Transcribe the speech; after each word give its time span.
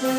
Well, 0.00 0.10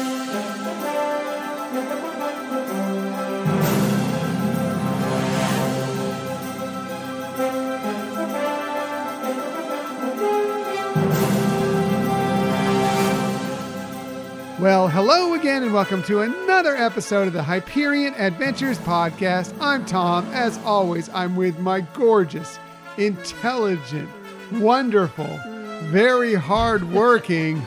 hello 14.90 15.34
again, 15.36 15.64
and 15.64 15.74
welcome 15.74 16.04
to 16.04 16.24
another 16.24 16.76
episode 16.76 17.28
of 17.28 17.34
the 17.34 17.42
Hyperion 17.42 18.14
Adventures 18.16 18.78
Podcast. 18.80 19.56
I'm 19.62 19.86
Tom. 19.86 20.26
As 20.34 20.58
always, 20.66 21.10
I'm 21.14 21.38
with 21.38 21.58
my 21.60 21.80
gorgeous, 21.80 22.60
intelligent, 22.98 24.10
wonderful, 24.52 25.40
very 25.84 26.34
hardworking 26.34 27.64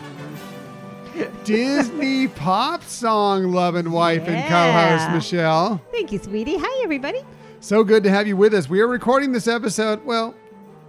Disney 1.44 2.28
pop 2.28 2.84
song 2.84 3.50
loving 3.50 3.90
wife 3.90 4.28
and 4.28 4.48
co-host 4.48 5.10
Michelle. 5.10 5.82
Thank 5.90 6.12
you, 6.12 6.18
sweetie. 6.20 6.56
Hi, 6.56 6.84
everybody. 6.84 7.20
So 7.58 7.82
good 7.82 8.04
to 8.04 8.10
have 8.10 8.28
you 8.28 8.36
with 8.36 8.54
us. 8.54 8.68
We 8.68 8.80
are 8.80 8.86
recording 8.86 9.32
this 9.32 9.48
episode, 9.48 10.04
well, 10.04 10.34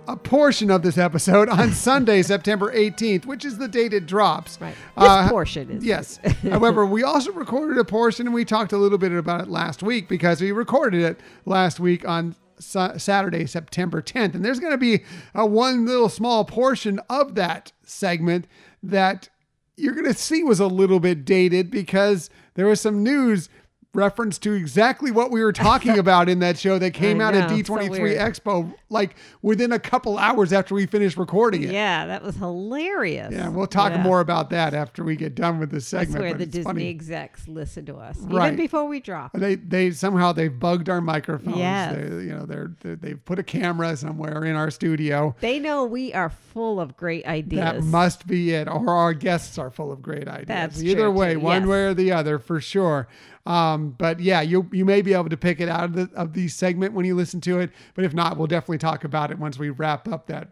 a 0.07 0.15
portion 0.15 0.69
of 0.69 0.83
this 0.83 0.97
episode 0.99 1.49
on 1.49 1.71
Sunday, 1.73 2.21
September 2.21 2.71
18th, 2.71 3.25
which 3.25 3.45
is 3.45 3.57
the 3.57 3.67
date 3.67 3.93
it 3.93 4.05
drops. 4.05 4.59
Right. 4.61 4.75
This 4.97 5.07
Uh, 5.09 5.29
portion 5.29 5.71
is. 5.71 5.83
Yes. 5.83 6.17
However, 6.43 6.85
we 6.85 7.01
also 7.03 7.31
recorded 7.31 7.79
a 7.79 7.85
portion 7.85 8.27
and 8.27 8.33
we 8.33 8.45
talked 8.45 8.73
a 8.73 8.77
little 8.77 8.99
bit 8.99 9.11
about 9.11 9.41
it 9.41 9.47
last 9.47 9.81
week 9.81 10.07
because 10.07 10.39
we 10.39 10.51
recorded 10.51 11.01
it 11.01 11.19
last 11.45 11.79
week 11.79 12.07
on 12.07 12.35
Sa- 12.59 12.97
Saturday, 12.97 13.47
September 13.47 14.03
10th. 14.03 14.35
And 14.35 14.45
there's 14.45 14.59
going 14.59 14.73
to 14.73 14.77
be 14.77 15.03
a 15.33 15.47
one 15.47 15.85
little 15.87 16.09
small 16.09 16.45
portion 16.45 16.99
of 17.09 17.33
that 17.35 17.71
segment 17.83 18.45
that 18.83 19.29
you're 19.75 19.93
going 19.93 20.05
to 20.05 20.13
see 20.13 20.43
was 20.43 20.59
a 20.59 20.67
little 20.67 20.99
bit 20.99 21.25
dated 21.25 21.71
because 21.71 22.29
there 22.55 22.67
was 22.67 22.81
some 22.81 23.03
news 23.03 23.49
reference 23.93 24.37
to 24.39 24.53
exactly 24.53 25.11
what 25.11 25.29
we 25.31 25.43
were 25.43 25.53
talking 25.53 25.97
about 25.99 26.27
in 26.29 26.39
that 26.39 26.57
show 26.57 26.79
that 26.79 26.91
came 26.93 27.21
I 27.21 27.25
out 27.25 27.35
at 27.35 27.49
know, 27.49 27.57
so 27.63 27.73
D23 27.75 27.89
weird. 27.89 28.17
Expo 28.17 28.73
like 28.89 29.15
within 29.41 29.71
a 29.71 29.79
couple 29.79 30.17
hours 30.17 30.51
after 30.51 30.73
we 30.75 30.85
finished 30.85 31.17
recording 31.17 31.63
it. 31.63 31.71
Yeah, 31.71 32.07
that 32.07 32.23
was 32.23 32.35
hilarious. 32.35 33.31
Yeah, 33.31 33.49
we'll 33.49 33.67
talk 33.67 33.91
Yeah. 33.93 34.01
more 34.03 34.19
about 34.19 34.49
that 34.51 34.73
after 34.73 35.03
we 35.03 35.15
get 35.15 35.35
done 35.35 35.59
with 35.59 35.71
this 35.71 35.87
segment. 35.87 36.17
swear 36.17 36.31
but 36.31 36.39
the 36.39 36.45
Disney 36.45 36.63
funny. 36.63 36.89
execs 36.89 37.47
listen 37.47 37.85
to 37.85 37.95
us 37.97 38.17
Right. 38.19 38.47
even 38.53 38.57
before 38.57 38.87
we 38.87 38.99
drop. 38.99 39.31
They 39.33 39.55
they 39.55 39.91
somehow 39.91 40.31
they've 40.33 40.57
bugged 40.57 40.89
our 40.89 41.01
microphones. 41.01 41.57
Yes. 41.57 41.95
They, 41.95 42.01
you 42.25 42.35
know 42.35 42.45
they're, 42.45 42.71
they 42.81 42.95
they've 42.95 43.23
put 43.25 43.39
a 43.39 43.43
camera 43.43 43.95
somewhere 43.95 44.43
in 44.43 44.55
our 44.55 44.71
studio. 44.71 45.35
They 45.39 45.59
know 45.59 45.85
we 45.85 46.13
are 46.13 46.29
full 46.29 46.79
of 46.79 46.95
great 46.97 47.25
ideas. 47.25 47.61
That 47.63 47.83
must 47.83 48.25
be 48.27 48.51
it. 48.53 48.67
Or 48.67 48.89
our 48.89 49.13
guests 49.13 49.57
are 49.57 49.69
full 49.71 49.91
of 49.91 50.01
great 50.01 50.27
ideas. 50.27 50.47
That's 50.47 50.81
Either 50.83 51.09
way, 51.11 51.33
too. 51.33 51.39
one 51.41 51.61
Yes. 51.63 51.69
way 51.69 51.83
or 51.85 51.93
the 51.93 52.11
other, 52.11 52.39
for 52.39 52.59
sure. 52.61 53.07
Um, 53.45 53.91
but 53.97 54.19
yeah, 54.19 54.41
you 54.41 54.69
you 54.71 54.85
may 54.85 55.01
be 55.01 55.13
able 55.13 55.29
to 55.29 55.37
pick 55.37 55.59
it 55.59 55.67
out 55.67 55.83
of 55.85 55.93
the 55.93 56.09
of 56.15 56.33
the 56.33 56.47
segment 56.47 56.93
when 56.93 57.05
you 57.05 57.15
listen 57.15 57.41
to 57.41 57.59
it. 57.59 57.71
But 57.93 58.05
if 58.05 58.13
not, 58.13 58.37
we'll 58.37 58.47
definitely 58.47 58.77
talk 58.77 59.03
about 59.03 59.31
it 59.31 59.39
once 59.39 59.59
we 59.59 59.69
wrap 59.69 60.07
up 60.07 60.27
that 60.27 60.49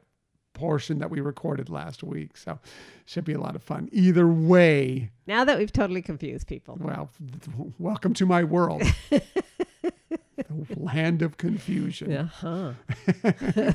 portion 0.53 0.99
that 0.99 1.09
we 1.09 1.21
recorded 1.21 1.69
last 1.69 2.03
week. 2.03 2.35
So 2.35 2.59
should 3.05 3.25
be 3.25 3.33
a 3.33 3.39
lot 3.39 3.55
of 3.55 3.63
fun. 3.63 3.89
Either 3.91 4.27
way, 4.27 5.09
now 5.25 5.43
that 5.45 5.57
we've 5.57 5.71
totally 5.71 6.01
confused 6.01 6.47
people. 6.47 6.77
well, 6.79 7.09
welcome 7.79 8.13
to 8.15 8.25
my 8.25 8.43
world. 8.43 8.83
the 10.49 10.79
land 10.79 11.21
of 11.21 11.37
confusion. 11.37 12.11
Uh-huh. 12.15 12.73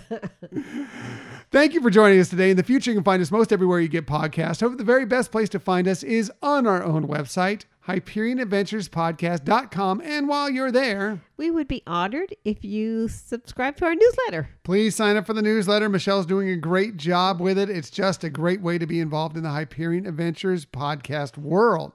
Thank 1.51 1.75
you 1.75 1.80
for 1.80 1.91
joining 1.91 2.20
us 2.20 2.28
today. 2.28 2.51
In 2.51 2.56
the 2.56 2.62
future, 2.62 2.91
you 2.91 2.97
can 2.97 3.05
find 3.05 3.23
us 3.23 3.30
most 3.30 3.53
everywhere 3.53 3.80
you 3.80 3.89
get 3.89 4.06
podcasts. 4.06 4.61
However, 4.61 4.77
the 4.77 4.84
very 4.84 5.06
best 5.06 5.33
place 5.33 5.48
to 5.51 5.58
find 5.58 5.89
us 5.89 6.03
is 6.03 6.30
on 6.42 6.67
our 6.67 6.83
own 6.83 7.06
website, 7.06 7.64
HyperionAdventurespodcast.com. 7.87 10.01
And 10.02 10.29
while 10.29 10.51
you're 10.51 10.73
there, 10.73 11.20
We 11.36 11.51
would 11.51 11.69
be 11.69 11.83
honored 11.86 12.35
if 12.45 12.64
you 12.64 13.08
subscribe 13.08 13.77
to 13.77 13.85
our 13.85 13.95
newsletter. 13.95 14.48
please 14.64 14.95
sign 14.97 15.17
up 15.17 15.27
for 15.27 15.35
the 15.35 15.42
newsletter. 15.42 15.89
Michelle's 15.89 16.27
doing 16.27 16.48
a 16.48 16.57
great 16.57 16.96
job 16.96 17.41
with 17.41 17.58
it. 17.58 17.70
It's 17.70 17.91
just 17.91 18.25
a 18.25 18.30
great 18.30 18.61
way 18.61 18.79
to 18.79 18.86
be 18.86 19.01
involved 19.01 19.36
in 19.36 19.42
the 19.42 19.51
Hyperion 19.51 20.07
Adventures 20.07 20.64
podcast 20.67 21.39
world. 21.39 21.92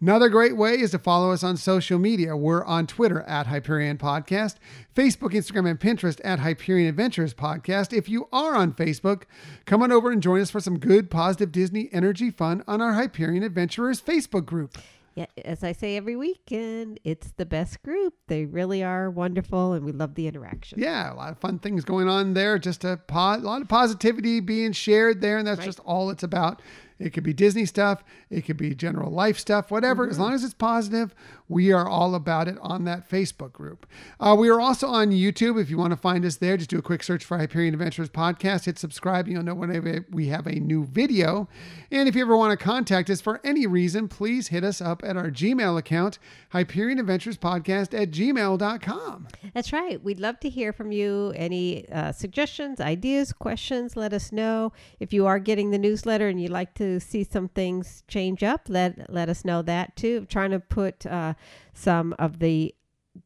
Another 0.00 0.28
great 0.28 0.56
way 0.56 0.78
is 0.78 0.92
to 0.92 0.98
follow 0.98 1.32
us 1.32 1.42
on 1.42 1.56
social 1.56 1.98
media. 1.98 2.36
We're 2.36 2.64
on 2.64 2.86
Twitter 2.86 3.22
at 3.22 3.48
Hyperion 3.48 3.98
Podcast, 3.98 4.54
Facebook, 4.94 5.32
Instagram, 5.32 5.68
and 5.68 5.80
Pinterest 5.80 6.20
at 6.22 6.38
Hyperion 6.38 6.88
Adventures 6.88 7.34
Podcast. 7.34 7.92
If 7.92 8.08
you 8.08 8.28
are 8.32 8.54
on 8.54 8.74
Facebook, 8.74 9.24
come 9.66 9.82
on 9.82 9.90
over 9.90 10.12
and 10.12 10.22
join 10.22 10.40
us 10.40 10.52
for 10.52 10.60
some 10.60 10.78
good, 10.78 11.10
positive 11.10 11.50
Disney 11.50 11.88
energy 11.92 12.30
fun 12.30 12.62
on 12.68 12.80
our 12.80 12.92
Hyperion 12.92 13.42
Adventurers 13.42 14.00
Facebook 14.00 14.46
group. 14.46 14.78
Yeah, 15.18 15.26
as 15.44 15.64
I 15.64 15.72
say 15.72 15.96
every 15.96 16.16
weekend, 16.16 17.00
it's 17.04 17.32
the 17.36 17.46
best 17.46 17.82
group. 17.82 18.14
They 18.28 18.44
really 18.44 18.82
are 18.82 19.10
wonderful, 19.10 19.72
and 19.72 19.84
we 19.84 19.92
love 19.92 20.14
the 20.14 20.26
interaction. 20.26 20.78
Yeah, 20.80 21.12
a 21.12 21.14
lot 21.14 21.32
of 21.32 21.38
fun 21.38 21.58
things 21.58 21.84
going 21.84 22.08
on 22.08 22.34
there. 22.34 22.58
Just 22.58 22.84
a, 22.84 22.96
po- 23.06 23.36
a 23.36 23.38
lot 23.38 23.62
of 23.62 23.68
positivity 23.68 24.40
being 24.40 24.72
shared 24.72 25.20
there, 25.20 25.38
and 25.38 25.46
that's 25.46 25.58
Right. 25.58 25.66
just 25.66 25.80
all 25.80 26.10
it's 26.10 26.22
about. 26.22 26.62
It 26.98 27.10
could 27.12 27.22
be 27.22 27.32
Disney 27.32 27.64
stuff, 27.64 28.02
it 28.28 28.42
could 28.42 28.56
be 28.56 28.74
general 28.74 29.12
life 29.12 29.38
stuff, 29.38 29.70
whatever. 29.70 30.04
Mm-hmm. 30.04 30.10
As 30.12 30.18
long 30.18 30.32
as 30.34 30.42
it's 30.44 30.54
positive, 30.54 31.14
we 31.48 31.72
are 31.72 31.88
all 31.88 32.14
about 32.14 32.48
it 32.48 32.58
on 32.60 32.84
that 32.84 33.08
Facebook 33.08 33.52
group. 33.52 33.86
Uh, 34.20 34.36
we 34.38 34.48
are 34.48 34.60
also 34.60 34.86
on 34.86 35.10
YouTube. 35.10 35.60
If 35.60 35.70
you 35.70 35.78
want 35.78 35.92
to 35.92 35.96
find 35.96 36.24
us 36.24 36.36
there, 36.36 36.56
just 36.56 36.70
do 36.70 36.78
a 36.78 36.82
quick 36.82 37.02
search 37.02 37.24
for 37.24 37.38
Hyperion 37.38 37.74
Adventures 37.74 38.10
Podcast. 38.10 38.66
Hit 38.66 38.78
subscribe. 38.78 39.28
You'll 39.28 39.42
know 39.42 39.54
whenever 39.54 40.06
we 40.10 40.28
have 40.28 40.46
a 40.46 40.52
new 40.52 40.84
video. 40.84 41.48
And 41.90 42.08
if 42.08 42.14
you 42.14 42.22
ever 42.22 42.36
want 42.36 42.58
to 42.58 42.62
contact 42.62 43.08
us 43.08 43.20
for 43.20 43.40
any 43.42 43.66
reason, 43.66 44.08
please 44.08 44.48
hit 44.48 44.62
us 44.62 44.80
up 44.80 45.02
at 45.04 45.16
our 45.16 45.30
Gmail 45.30 45.78
account, 45.78 46.18
Hyperion 46.50 46.98
Adventures 46.98 47.38
Podcast 47.38 47.98
at 47.98 48.10
gmail.com. 48.10 49.28
That's 49.54 49.72
right. 49.72 50.02
We'd 50.02 50.20
love 50.20 50.38
to 50.40 50.50
hear 50.50 50.72
from 50.72 50.92
you. 50.92 51.32
Any 51.34 51.88
uh, 51.88 52.12
suggestions, 52.12 52.80
ideas, 52.80 53.32
questions, 53.32 53.96
let 53.96 54.12
us 54.12 54.32
know. 54.32 54.72
If 55.00 55.12
you 55.12 55.26
are 55.26 55.38
getting 55.38 55.70
the 55.70 55.78
newsletter 55.78 56.28
and 56.28 56.40
you'd 56.40 56.50
like 56.50 56.74
to 56.74 57.00
see 57.00 57.24
some 57.24 57.48
things 57.48 58.02
change 58.08 58.42
up, 58.42 58.68
let 58.68 59.10
let 59.12 59.28
us 59.28 59.44
know 59.44 59.62
that 59.62 59.96
too. 59.96 60.26
trying 60.26 60.50
to 60.50 60.60
put 60.60 61.06
uh, 61.06 61.34
some 61.74 62.14
of 62.18 62.38
the 62.38 62.74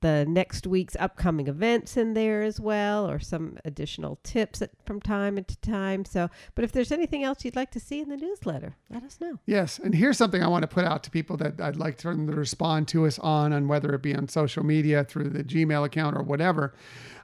the 0.00 0.25
next 0.27 0.67
week's 0.67 0.97
upcoming 0.97 1.49
events 1.49 1.97
in 1.97 2.15
there 2.15 2.43
as 2.43 2.59
well, 2.59 3.09
or 3.09 3.19
some 3.19 3.59
additional 3.65 4.19
tips 4.23 4.62
from 4.84 5.00
time 5.00 5.37
to 5.37 5.56
time. 5.61 6.05
So, 6.05 6.31
but 6.55 6.65
if 6.65 6.72
there's 6.72 6.93
anything 6.93 7.22
else 7.22 7.45
you'd 7.45 7.56
like 7.56 7.71
to 7.72 7.81
see 7.81 8.01
in 8.01 8.09
the 8.09 8.17
newsletter, 8.17 8.77
let 8.91 9.03
us 9.03 9.19
know. 9.21 9.39
Yes, 9.47 9.78
and 9.78 9.95
here's 9.95 10.17
something 10.17 10.43
I 10.43 10.49
want 10.49 10.62
to 10.62 10.69
put 10.69 10.84
out 10.84 11.03
to 11.05 11.11
people 11.11 11.37
that 11.39 11.61
I'd 11.61 11.77
like 11.77 11.99
them 11.99 12.27
to 12.27 12.34
respond 12.34 12.89
to 12.89 13.06
us 13.06 13.19
on, 13.19 13.53
on 13.53 13.69
whether 13.69 13.93
it 13.95 14.03
be 14.03 14.15
on 14.15 14.28
social 14.28 14.65
media 14.65 15.05
through 15.05 15.31
the 15.31 15.45
Gmail 15.45 15.84
account 15.84 16.17
or 16.17 16.22
whatever. 16.22 16.75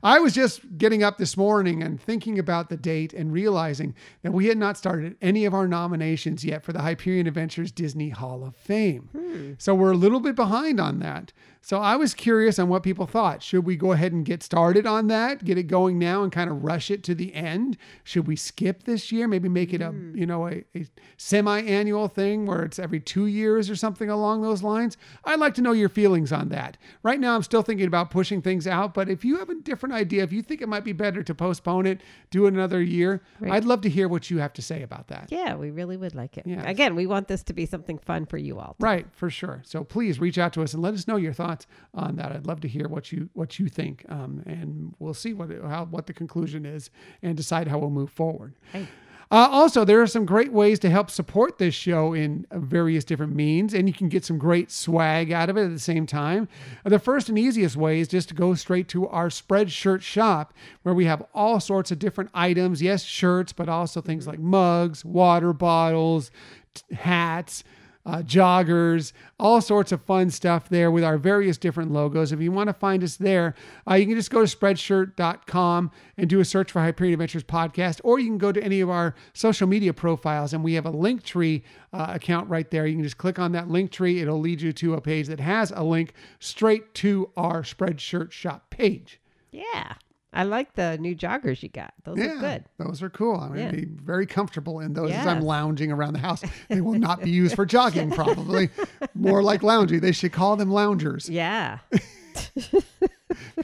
I 0.03 0.19
was 0.19 0.33
just 0.33 0.79
getting 0.79 1.03
up 1.03 1.19
this 1.19 1.37
morning 1.37 1.83
and 1.83 2.01
thinking 2.01 2.39
about 2.39 2.69
the 2.69 2.77
date 2.77 3.13
and 3.13 3.33
realizing 3.33 3.95
that 4.23 4.33
we 4.33 4.47
had 4.47 4.59
not 4.59 4.77
started 4.77 5.17
any 5.21 5.45
of 5.45 5.55
our 5.55 5.67
nominations 5.67 6.45
yet 6.45 6.63
for 6.63 6.73
the 6.73 6.83
Hyperion 6.83 7.27
Adventures 7.27 7.73
Disney 7.73 8.11
Hall 8.11 8.45
of 8.45 8.57
Fame. 8.57 9.09
Hmm. 9.13 9.53
So 9.59 9.75
we're 9.75 9.93
a 9.93 9.97
little 9.97 10.21
bit 10.21 10.37
behind 10.37 10.81
on 10.81 11.01
that. 11.01 11.33
So 11.61 11.81
I 11.81 11.97
was 11.97 12.15
curious 12.15 12.59
on 12.59 12.69
what 12.69 12.83
people 12.83 13.07
thought. 13.07 13.43
Should 13.43 13.67
we 13.67 13.77
go 13.77 13.93
ahead 13.93 14.13
and 14.13 14.25
get 14.25 14.43
started 14.43 14.87
on 14.87 15.09
that, 15.09 15.45
get 15.45 15.59
it 15.59 15.65
going 15.65 15.99
now, 15.99 16.23
and 16.23 16.33
kind 16.33 16.49
of 16.49 16.65
rush 16.65 16.91
it 16.91 17.03
to 17.05 17.15
the 17.15 17.35
end? 17.35 17.77
Should 18.05 18.27
we 18.27 18.37
skip 18.37 18.85
this 18.85 19.11
year? 19.11 19.29
Maybe 19.29 19.49
make 19.49 19.75
it 19.75 19.83
a 19.83 19.89
hmm. 19.89 20.17
you 20.17 20.25
know 20.25 20.49
a, 20.49 20.65
a 20.75 20.87
semi-annual 21.17 22.09
thing 22.09 22.47
where 22.47 22.63
it's 22.63 22.79
every 22.79 23.01
two 23.01 23.27
years 23.27 23.69
or 23.69 23.77
something 23.77 24.09
along 24.09 24.43
those 24.43 24.63
lines. 24.63 24.97
I'd 25.25 25.41
like 25.41 25.55
to 25.55 25.63
know 25.63 25.73
your 25.73 25.89
feelings 25.89 26.33
on 26.33 26.49
that. 26.51 26.79
Right 27.03 27.21
now, 27.21 27.35
I'm 27.35 27.43
still 27.43 27.63
thinking 27.63 27.87
about 27.87 28.11
pushing 28.11 28.41
things 28.41 28.67
out, 28.67 28.95
but 28.95 29.09
if 29.09 29.25
you 29.25 29.39
have 29.39 29.51
a 29.51 29.55
different 29.57 29.88
idea, 29.93 30.23
if 30.23 30.33
you 30.33 30.43
think 30.43 30.61
it 30.63 30.69
might 30.69 30.85
be 30.85 30.93
better 30.93 31.23
to 31.23 31.35
postpone 31.35 31.87
it, 31.87 32.01
do 32.31 32.47
it 32.47 32.55
another 32.55 32.83
year, 32.83 33.23
Right. 33.41 33.53
I'd 33.53 33.65
love 33.65 33.81
to 33.83 33.89
hear 33.89 34.09
what 34.09 34.31
you 34.31 34.39
have 34.39 34.53
to 34.55 34.63
say 34.63 34.83
about 34.83 35.09
that. 35.09 35.29
Yeah, 35.31 35.55
we 35.55 35.71
really 35.71 35.97
would 35.97 36.15
like 36.15 36.37
it. 36.39 36.45
Again, 36.47 36.95
we 36.95 37.07
want 37.07 37.29
this 37.29 37.43
to 37.45 37.53
be 37.53 37.67
something 37.67 37.99
fun 37.99 38.27
for 38.27 38.39
you 38.39 38.59
all. 38.59 38.77
Right, 38.81 39.07
for 39.13 39.31
sure. 39.31 39.63
So 39.65 39.85
please 39.85 40.19
reach 40.21 40.39
out 40.39 40.53
to 40.55 40.63
us 40.63 40.75
and 40.75 40.83
let 40.83 40.95
us 40.95 41.07
know 41.07 41.17
your 41.17 41.33
thoughts 41.33 41.67
on 41.95 42.17
that. 42.17 42.33
I'd 42.33 42.47
love 42.47 42.61
to 42.61 42.69
hear 42.69 42.89
what 42.89 43.13
you 43.13 43.29
what 43.35 43.59
you 43.59 43.69
think, 43.69 44.05
um, 44.09 44.43
and 44.47 44.95
we'll 44.99 45.15
see 45.15 45.33
what 45.35 45.51
how 45.63 45.85
what 45.87 46.07
the 46.07 46.13
conclusion 46.13 46.65
is 46.67 46.91
and 47.23 47.37
decide 47.37 47.69
how 47.69 47.79
we'll 47.79 47.91
move 47.91 48.11
forward. 48.11 48.55
Hey. 48.73 48.89
Uh, 49.31 49.49
also, 49.51 49.85
there 49.85 50.01
are 50.01 50.07
some 50.07 50.25
great 50.25 50.53
ways 50.53 50.79
to 50.79 50.89
help 50.89 51.11
support 51.11 51.59
this 51.59 51.75
show 51.75 52.15
in 52.15 52.47
uh, 52.51 52.59
various 52.59 53.05
different 53.05 53.35
means, 53.35 53.75
and 53.75 53.87
you 53.87 53.93
can 53.93 54.09
get 54.09 54.25
some 54.25 54.39
great 54.39 54.71
swag 54.71 55.31
out 55.31 55.51
of 55.51 55.57
it 55.59 55.65
at 55.65 55.71
the 55.71 55.79
same 55.79 56.07
time. 56.07 56.49
Uh, 56.85 56.89
the 56.89 56.99
first 56.99 57.29
and 57.29 57.39
easiest 57.39 57.77
way 57.77 58.01
is 58.01 58.09
just 58.09 58.29
to 58.29 58.35
go 58.35 58.55
straight 58.55 58.89
to 58.89 59.07
our 59.09 59.29
Spreadshirt 59.29 60.01
shop, 60.01 60.55
where 60.83 60.95
we 60.95 61.05
have 61.05 61.23
all 61.35 61.61
sorts 61.61 61.91
of 61.91 61.99
different 61.99 62.31
items. 62.33 62.81
Yes, 62.81 63.03
shirts, 63.03 63.53
but 63.53 63.69
also 63.69 64.01
things 64.01 64.27
like 64.27 64.39
mugs, 64.39 65.05
water 65.05 65.53
bottles, 65.53 66.31
t- 66.73 66.95
hats. 66.95 67.65
Uh, 68.09 68.23
joggers, 68.23 69.13
all 69.39 69.61
sorts 69.61 69.93
of 69.93 70.03
fun 70.03 70.31
stuff 70.31 70.71
there 70.71 70.91
with 70.91 71.05
our 71.05 71.19
various 71.19 71.59
different 71.59 71.93
logos. 71.93 72.33
If 72.33 72.41
you 72.41 72.51
want 72.51 72.69
to 72.69 72.73
find 72.73 73.05
us 73.05 73.17
there, 73.17 73.55
uh, 73.89 73.95
you 73.95 74.07
can 74.07 74.15
just 74.15 74.31
go 74.31 74.45
to 74.45 74.57
spreadshirt.com 74.57 75.91
and 76.17 76.31
do 76.31 76.41
a 76.41 76.45
search 76.45 76.73
for 76.73 76.81
Hyperion 76.81 77.13
Adventures 77.13 77.45
Podcast, 77.45 78.01
or 78.03 78.19
you 78.19 78.27
can 78.27 78.39
go 78.39 78.51
to 78.51 78.63
any 78.65 78.81
of 78.81 78.89
our 78.89 79.15
social 79.35 79.69
media 79.69 79.93
profiles 79.93 80.55
and 80.55 80.65
we 80.65 80.73
have 80.73 80.87
a 80.87 80.93
Linktree 80.93 81.63
uh, 81.93 82.07
account 82.15 82.49
right 82.49 82.71
there. 82.71 82.87
You 82.87 82.95
can 82.95 83.05
just 83.05 83.19
click 83.19 83.39
on 83.39 83.53
that 83.53 83.69
link 83.69 83.93
tree. 83.93 84.21
It'll 84.21 84.41
lead 84.41 84.63
you 84.63 84.73
to 84.73 84.95
a 84.95 85.01
page 85.03 85.27
that 85.27 85.41
has 85.41 85.71
a 85.71 85.85
link 85.85 86.15
straight 86.41 86.95
to 86.95 87.31
our 87.37 87.63
Spreadshirt 87.63 88.33
shop 88.33 88.71
page. 88.71 89.21
Yeah. 89.51 89.95
I 90.33 90.43
like 90.45 90.75
the 90.75 90.99
new 90.99 91.17
joggers 91.17 91.63
you 91.63 91.69
got. 91.71 91.95
Those 92.05 92.19
Yeah, 92.19 92.37
are 92.37 92.39
good. 92.39 92.65
those 92.79 93.03
are 93.03 93.09
cool. 93.11 93.37
I'm 93.41 93.55
Yeah. 93.57 93.71
going 93.71 93.81
to 93.81 93.87
be 93.87 94.03
very 94.05 94.27
comfortable 94.27 94.81
in 94.81 94.93
those 94.93 95.11
as 95.11 95.27
I'm 95.27 95.41
lounging 95.41 95.91
around 95.91 96.13
the 96.13 96.19
house. 96.19 96.43
They 96.69 96.81
will 96.83 96.99
not 96.99 97.23
be 97.23 97.31
used 97.31 97.55
for 97.57 97.65
jogging, 97.77 98.11
probably. 98.11 98.69
More 99.15 99.43
like 99.43 99.63
lounging. 99.63 100.01
They 100.01 100.13
should 100.13 100.33
call 100.33 100.57
them 100.57 100.71
loungers. 100.71 101.29
Yeah. 101.39 101.79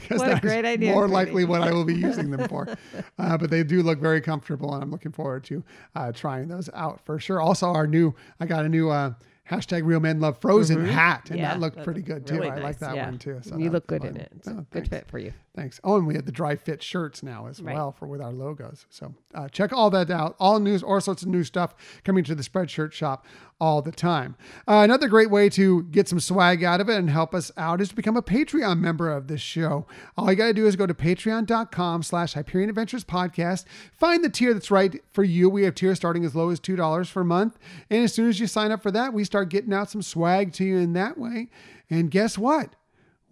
What 0.09 0.31
a 0.37 0.39
great 0.41 0.65
idea, 0.65 0.91
More 0.91 1.07
likely 1.07 1.45
what 1.45 1.61
I 1.61 1.71
will 1.71 1.85
be 1.85 1.95
using 1.95 2.29
them 2.31 2.47
for. 2.47 2.67
Uh, 3.17 3.37
but 3.37 3.49
they 3.49 3.63
do 3.63 3.81
look 3.81 3.99
very 3.99 4.19
comfortable, 4.19 4.73
and 4.73 4.83
I'm 4.83 4.91
looking 4.91 5.11
forward 5.13 5.45
to 5.45 5.63
uh, 5.95 6.11
trying 6.11 6.49
those 6.49 6.69
out 6.73 6.99
for 7.05 7.17
sure. 7.17 7.39
Also, 7.41 7.67
our 7.67 7.87
new, 7.87 8.13
I 8.41 8.45
got 8.45 8.65
a 8.65 8.69
new 8.69 8.89
uh, 8.89 9.13
hashtag 9.49 9.83
Real 9.85 10.01
Men 10.01 10.19
Love 10.19 10.37
Frozen 10.39 10.85
hat, 10.85 11.29
and 11.29 11.39
Mm-hmm. 11.39 11.43
Yeah, 11.43 11.53
that 11.53 11.59
looked 11.61 11.83
pretty 11.83 12.01
good 12.01 12.27
too. 12.27 12.35
really 12.35 12.49
I 12.51 12.57
like 12.57 12.79
that 12.79 12.95
yeah. 12.95 13.05
one 13.05 13.17
too. 13.17 13.39
So 13.41 13.57
you 13.57 13.69
look 13.69 13.87
good 13.87 14.03
in 14.03 14.17
it. 14.17 14.31
It's 14.35 14.47
a 14.47 14.51
Oh, 14.51 14.65
good 14.71 14.87
fit 14.89 15.07
for 15.09 15.17
you. 15.17 15.31
Thanks. 15.55 15.79
Oh, 15.85 15.95
and 15.95 16.05
we 16.05 16.15
have 16.15 16.25
the 16.25 16.33
dry 16.33 16.57
fit 16.57 16.83
shirts 16.83 17.23
now 17.23 17.47
as 17.47 17.61
Right. 17.61 17.75
well 17.75 17.93
for 17.93 18.07
with 18.07 18.19
our 18.21 18.33
logos. 18.33 18.85
So 18.89 19.13
uh, 19.33 19.47
check 19.47 19.71
all 19.71 19.89
that 19.91 20.11
out. 20.11 20.35
All 20.37 20.59
news, 20.59 20.83
all 20.83 20.99
sorts 20.99 21.21
of 21.23 21.29
new 21.29 21.45
stuff 21.45 21.73
coming 22.03 22.25
to 22.25 22.35
the 22.35 22.43
Spreadshirt 22.43 22.91
shop 22.91 23.25
all 23.61 23.81
the 23.81 23.93
time. 23.93 24.35
Uh, 24.67 24.81
another 24.83 25.07
great 25.07 25.29
way 25.31 25.47
to 25.51 25.83
get 25.83 26.09
some 26.09 26.19
swag 26.19 26.61
out 26.65 26.81
of 26.81 26.89
it 26.89 26.97
and 26.97 27.09
help 27.09 27.33
us 27.33 27.53
out 27.55 27.79
is 27.79 27.87
to 27.87 27.95
become 27.95 28.17
a 28.17 28.21
Patreon 28.21 28.79
member 28.81 29.09
of 29.09 29.27
this 29.27 29.39
show. 29.39 29.87
All 30.17 30.29
you 30.29 30.35
got 30.35 30.47
to 30.47 30.53
do 30.53 30.67
is 30.67 30.75
go 30.75 30.85
to 30.87 30.93
patreon.com 30.93 32.03
slash 32.03 32.33
Hyperion 32.33 32.69
Adventures 32.69 33.05
Podcast. 33.05 33.63
Find 33.93 34.25
the 34.25 34.29
tier 34.29 34.53
that's 34.53 34.69
right 34.71 35.01
for 35.13 35.23
you. 35.23 35.49
We 35.49 35.63
have 35.63 35.75
tiers 35.75 35.95
starting 35.97 36.25
as 36.25 36.35
low 36.35 36.49
as 36.49 36.59
$2 36.59 37.13
per 37.13 37.23
month. 37.23 37.57
And 37.89 38.03
as 38.03 38.13
soon 38.13 38.27
as 38.27 38.41
you 38.41 38.47
sign 38.47 38.73
up 38.73 38.83
for 38.83 38.91
that, 38.91 39.13
we 39.13 39.23
start 39.23 39.47
getting 39.49 39.73
out 39.73 39.89
some 39.89 40.01
swag 40.01 40.51
to 40.53 40.65
you 40.65 40.77
in 40.79 40.91
that 40.93 41.17
way. 41.17 41.47
And 41.89 42.11
guess 42.11 42.37
what? 42.37 42.75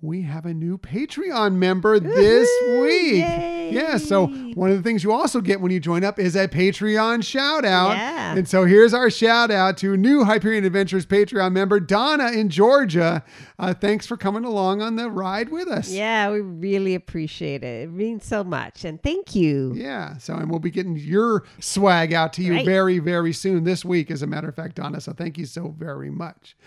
We 0.03 0.21
have 0.23 0.45
a 0.45 0.53
new 0.53 0.77
Patreon 0.77 1.55
member 1.55 1.97
this 1.97 2.50
week. 2.81 3.23
Yay. 3.23 3.69
Yeah, 3.71 3.95
so 3.95 4.27
one 4.27 4.69
of 4.69 4.75
the 4.75 4.83
things 4.83 5.01
you 5.01 5.13
also 5.13 5.39
get 5.39 5.61
when 5.61 5.71
you 5.71 5.79
join 5.79 6.03
up 6.03 6.19
is 6.19 6.35
a 6.35 6.45
Patreon 6.45 7.23
shout 7.23 7.63
out. 7.63 7.91
Yeah. 7.95 8.35
And 8.35 8.45
so 8.45 8.65
here's 8.65 8.94
our 8.94 9.09
shout 9.09 9.50
out 9.50 9.77
to 9.77 9.95
new 9.95 10.25
Hyperion 10.25 10.65
Adventures 10.65 11.05
Patreon 11.05 11.53
member 11.53 11.79
Donna 11.79 12.31
in 12.31 12.50
Georgia. 12.50 13.23
Uh, 13.57 13.73
thanks 13.73 14.05
for 14.05 14.17
coming 14.17 14.44
along 14.44 14.81
on 14.81 14.97
the 14.97 15.09
ride 15.09 15.47
with 15.47 15.69
us. 15.69 15.89
Yeah, 15.89 16.29
we 16.31 16.41
really 16.41 16.95
appreciate 16.95 17.63
it. 17.63 17.83
It 17.85 17.89
means 17.91 18.25
so 18.25 18.44
much. 18.44 18.83
And 18.83 19.01
thank 19.01 19.33
you. 19.33 19.71
Yeah. 19.73 20.17
So, 20.17 20.35
and 20.35 20.50
we'll 20.50 20.59
be 20.59 20.69
getting 20.69 20.97
your 20.97 21.45
swag 21.61 22.11
out 22.13 22.33
to 22.33 22.44
you 22.44 22.51
Right. 22.55 22.65
very, 22.65 23.00
very 23.00 23.31
soon 23.31 23.63
this 23.63 23.85
week, 23.85 24.11
as 24.11 24.21
a 24.21 24.27
matter 24.27 24.50
of 24.50 24.55
fact, 24.55 24.75
Donna. 24.75 25.00
So, 25.00 25.13
thank 25.13 25.38
you 25.38 25.45
so 25.45 25.73
very 25.79 26.11
much. 26.11 26.57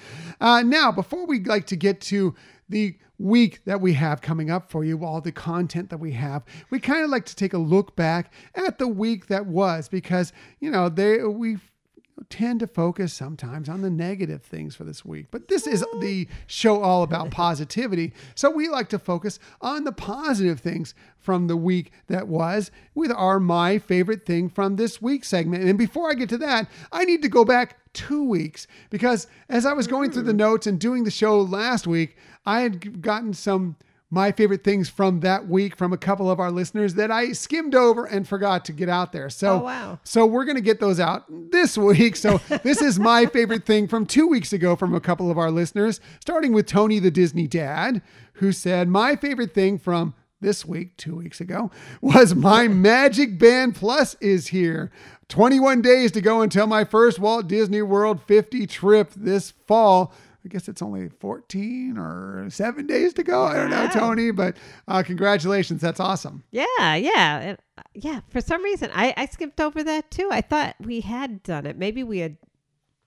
Uh, 0.41 0.63
now, 0.63 0.91
before 0.91 1.27
we 1.27 1.45
like 1.45 1.67
to 1.67 1.77
get 1.77 2.01
to 2.01 2.35
the 2.69 2.97
week 3.19 3.65
that 3.65 3.81
we 3.81 3.95
have 3.95 4.21
coming 4.21 4.51
up 4.51 4.71
for 4.71 4.85
you, 4.85 5.05
all 5.05 5.21
the 5.21 5.33
content 5.33 5.91
that 5.91 5.99
we 5.99 6.13
have, 6.13 6.45
we 6.71 6.79
kind 6.79 7.05
of 7.05 7.11
like 7.11 7.25
to 7.27 7.37
take 7.37 7.53
a 7.53 7.59
look 7.59 7.97
back 7.97 8.33
at 8.55 8.79
the 8.79 8.89
week 8.89 9.27
that 9.27 9.47
was 9.47 9.89
because, 9.89 10.33
you 10.61 10.71
know, 10.71 10.89
they, 10.89 11.23
we 11.23 11.59
tend 12.31 12.61
to 12.61 12.67
focus 12.67 13.13
sometimes 13.13 13.69
on 13.69 13.83
the 13.83 13.91
negative 13.91 14.43
things 14.43 14.75
for 14.75 14.85
this 14.85 15.05
week. 15.05 15.27
But 15.31 15.49
this 15.49 15.67
is 15.67 15.85
the 16.01 16.29
show 16.47 16.83
all 16.83 17.03
about 17.03 17.31
positivity. 17.33 18.13
So 18.35 18.51
we 18.51 18.69
like 18.69 18.89
to 18.91 18.99
focus 18.99 19.39
on 19.61 19.85
the 19.85 19.93
positive 19.93 20.61
things 20.61 20.95
from 21.19 21.47
the 21.47 21.57
week 21.57 21.93
that 22.07 22.29
was 22.29 22.71
with 22.95 23.13
our 23.13 23.39
My 23.39 23.79
Favorite 23.79 24.25
Thing 24.25 24.49
from 24.49 24.77
This 24.77 25.03
Week 25.03 25.25
segment. 25.25 25.65
And 25.65 25.79
before 25.79 26.11
I 26.11 26.15
get 26.15 26.29
to 26.31 26.39
that, 26.39 26.69
I 26.91 27.05
need 27.05 27.23
to 27.23 27.29
go 27.29 27.45
back 27.45 27.79
two 27.93 28.25
weeks 28.25 28.67
because 28.91 29.27
as 29.49 29.65
I 29.65 29.73
was 29.73 29.87
going 29.87 30.11
through 30.11 30.25
the 30.25 30.33
mm. 30.33 30.37
notes 30.37 30.67
and 30.67 30.79
doing 30.79 31.05
the 31.05 31.11
show 31.11 31.41
last 31.41 31.87
week, 31.87 32.17
I 32.47 32.61
had 32.61 33.03
gotten 33.03 33.35
some 33.35 33.77
my 34.09 34.31
favorite 34.31 34.63
things 34.63 34.89
from 34.89 35.19
that 35.21 35.49
week 35.49 35.75
from 35.77 35.93
a 35.93 35.99
couple 35.99 36.31
of 36.31 36.39
our 36.39 36.53
listeners 36.53 36.95
that 36.95 37.11
I 37.11 37.33
skimmed 37.33 37.75
over 37.75 38.05
and 38.05 38.27
forgot 38.27 38.65
to 38.67 38.73
get 38.73 38.89
out 38.89 39.11
there. 39.13 39.29
So 39.29 39.55
Oh, 39.55 39.65
wow. 39.65 39.99
so 40.05 40.25
we're 40.25 40.45
going 40.45 40.55
to 40.57 40.63
get 40.63 40.79
those 40.79 41.01
out 41.01 41.25
this 41.51 41.77
week. 41.91 42.15
So 42.15 42.41
this 42.63 42.81
is 42.81 43.01
my 43.01 43.27
favorite 43.27 43.67
thing 43.67 43.89
from 43.89 44.07
two 44.07 44.29
weeks 44.29 44.53
ago 44.53 44.77
from 44.77 44.95
a 44.95 45.01
couple 45.01 45.29
of 45.29 45.39
our 45.39 45.51
listeners, 45.51 46.01
starting 46.21 46.53
with 46.53 46.67
Tony 46.67 47.01
the 47.01 47.11
Disney 47.11 47.49
Dad, 47.49 48.01
who 48.35 48.53
said, 48.53 48.89
My 48.89 49.17
favorite 49.17 49.53
thing 49.53 49.77
from 49.77 50.15
this 50.41 50.65
week, 50.65 50.97
two 50.97 51.17
weeks 51.17 51.41
ago, 51.41 51.73
was 52.01 52.33
my 52.37 52.69
Magic 52.69 53.41
Band 53.41 53.75
Plus 53.75 54.15
is 54.21 54.47
here. 54.49 54.93
21 55.29 55.83
days 55.83 56.13
to 56.13 56.21
go 56.21 56.43
until 56.43 56.69
my 56.69 56.85
first 56.85 57.19
Walt 57.19 57.49
Disney 57.49 57.83
World 57.83 58.21
50 58.23 58.69
trip 58.69 59.11
this 59.17 59.51
fall. 59.67 60.15
I 60.47 60.49
guess 60.49 60.69
it's 60.69 60.81
only 60.81 61.09
14 61.09 61.99
or 61.99 62.47
seven 62.51 62.87
days 62.87 63.13
to 63.15 63.25
go. 63.25 63.43
I 63.43 63.55
don't 63.55 63.71
know, 63.71 63.89
Tony, 63.89 64.31
but 64.31 64.57
uh, 64.87 65.03
congratulations. 65.03 65.81
That's 65.81 65.99
awesome. 65.99 66.45
Yeah, 66.53 66.95
yeah. 66.95 67.39
And, 67.41 67.59
uh, 67.77 67.83
yeah, 67.95 68.21
for 68.29 68.41
some 68.41 68.63
reason, 68.63 68.93
I, 68.95 69.13
I 69.17 69.27
skipped 69.27 69.61
over 69.61 69.83
that 69.83 70.09
too. 70.13 70.29
I 70.31 70.43
thought 70.43 70.77
we 70.79 71.01
had 71.01 71.43
done 71.43 71.67
it. 71.67 71.77
Maybe 71.77 72.05
we 72.05 72.19
had 72.19 72.37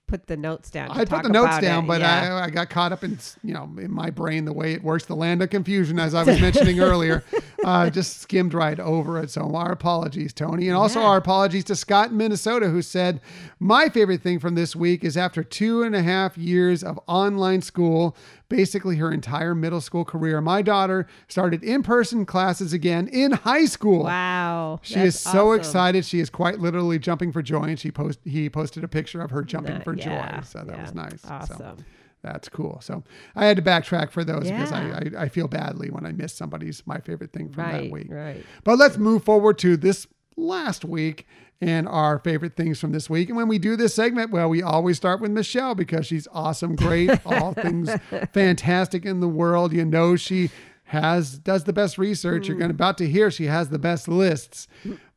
put 0.06 0.26
the 0.26 0.36
notes 0.36 0.70
down. 0.70 0.90
I 0.90 1.06
put 1.06 1.22
the 1.22 1.30
notes 1.30 1.60
down, 1.60 1.84
it. 1.84 1.86
but 1.86 2.02
yeah. 2.02 2.36
I, 2.36 2.44
I 2.44 2.50
got 2.50 2.68
caught 2.68 2.92
up 2.92 3.04
in 3.04 3.18
you 3.42 3.54
know 3.54 3.70
in 3.78 3.90
my 3.90 4.10
brain 4.10 4.44
the 4.44 4.52
way 4.52 4.74
it 4.74 4.82
works, 4.82 5.06
the 5.06 5.16
land 5.16 5.40
of 5.40 5.48
confusion, 5.48 5.98
as 5.98 6.14
I 6.14 6.22
was 6.24 6.38
mentioning 6.42 6.80
earlier. 6.80 7.24
Uh, 7.64 7.90
just 7.90 8.20
skimmed 8.20 8.54
right 8.54 8.78
over 8.80 9.18
it. 9.18 9.30
So 9.30 9.54
our 9.54 9.72
apologies, 9.72 10.32
Tony, 10.32 10.68
and 10.68 10.76
also 10.76 11.00
Yeah. 11.00 11.06
our 11.06 11.16
apologies 11.18 11.64
to 11.64 11.76
Scott 11.76 12.10
in 12.10 12.16
Minnesota, 12.16 12.68
who 12.70 12.82
said 12.82 13.20
my 13.58 13.88
favorite 13.88 14.22
thing 14.22 14.38
from 14.38 14.54
this 14.54 14.74
week 14.74 15.04
is 15.04 15.16
after 15.16 15.42
two 15.42 15.82
and 15.82 15.94
a 15.94 16.02
half 16.02 16.38
years 16.38 16.82
of 16.82 16.98
online 17.06 17.62
school. 17.62 18.16
Basically, 18.48 18.96
her 18.96 19.12
entire 19.12 19.54
middle 19.54 19.80
school 19.80 20.04
career. 20.04 20.40
My 20.40 20.60
daughter 20.62 21.06
started 21.28 21.62
in 21.62 21.82
person 21.84 22.26
classes 22.26 22.72
again 22.72 23.06
in 23.06 23.32
high 23.32 23.66
school. 23.66 24.04
Wow. 24.04 24.80
She 24.82 24.98
is 24.98 25.18
so 25.18 25.50
awesome. 25.50 25.60
excited. 25.60 26.04
She 26.04 26.18
is 26.18 26.30
quite 26.30 26.58
literally 26.58 26.98
jumping 26.98 27.30
for 27.30 27.42
joy, 27.42 27.62
and 27.64 27.78
she 27.78 27.90
post 27.92 28.18
he 28.24 28.50
posted 28.50 28.82
a 28.82 28.88
picture 28.88 29.20
of 29.20 29.30
her 29.30 29.42
jumping 29.44 29.80
for 29.82 29.94
yeah, 29.94 30.38
joy. 30.40 30.44
So 30.46 30.64
that 30.64 30.74
yeah. 30.76 30.82
was 30.82 30.94
nice. 30.94 31.20
So 31.20 31.28
Awesome. 31.30 31.76
That's 32.22 32.48
cool. 32.48 32.80
So 32.82 33.02
I 33.34 33.46
had 33.46 33.56
to 33.56 33.62
backtrack 33.62 34.10
for 34.10 34.24
those 34.24 34.50
because 34.50 34.72
I, 34.72 34.82
I 35.18 35.22
I 35.24 35.28
feel 35.28 35.48
badly 35.48 35.90
when 35.90 36.04
I 36.06 36.12
miss 36.12 36.32
somebody's 36.34 36.82
my 36.86 36.98
favorite 36.98 37.32
thing 37.32 37.48
from 37.50 37.64
that 37.64 37.72
Right, 37.82 37.90
week. 37.92 38.06
right. 38.10 38.44
But 38.64 38.78
let's 38.78 38.98
move 38.98 39.24
forward 39.24 39.58
to 39.58 39.76
this 39.76 40.06
last 40.36 40.84
week 40.84 41.26
and 41.62 41.86
our 41.88 42.18
favorite 42.18 42.56
things 42.56 42.80
from 42.80 42.92
this 42.92 43.10
week. 43.10 43.28
And 43.28 43.36
when 43.36 43.46
we 43.48 43.58
do 43.58 43.76
this 43.76 43.94
segment, 43.94 44.30
well, 44.30 44.48
we 44.48 44.62
always 44.62 44.96
start 44.96 45.20
with 45.20 45.30
Michelle 45.30 45.74
because 45.74 46.06
she's 46.06 46.26
awesome, 46.32 46.74
great, 46.74 47.10
all 47.26 47.52
things 47.52 47.90
fantastic 48.32 49.04
in 49.04 49.20
the 49.20 49.28
world. 49.28 49.72
You 49.72 49.84
know, 49.84 50.16
she 50.16 50.50
has 50.90 51.38
does 51.38 51.62
the 51.64 51.72
best 51.72 51.98
research. 51.98 52.48
You're 52.48 52.56
going 52.56 52.72
about 52.72 52.98
to 52.98 53.08
hear 53.08 53.30
she 53.30 53.44
has 53.44 53.68
the 53.68 53.78
best 53.78 54.08
lists, 54.08 54.66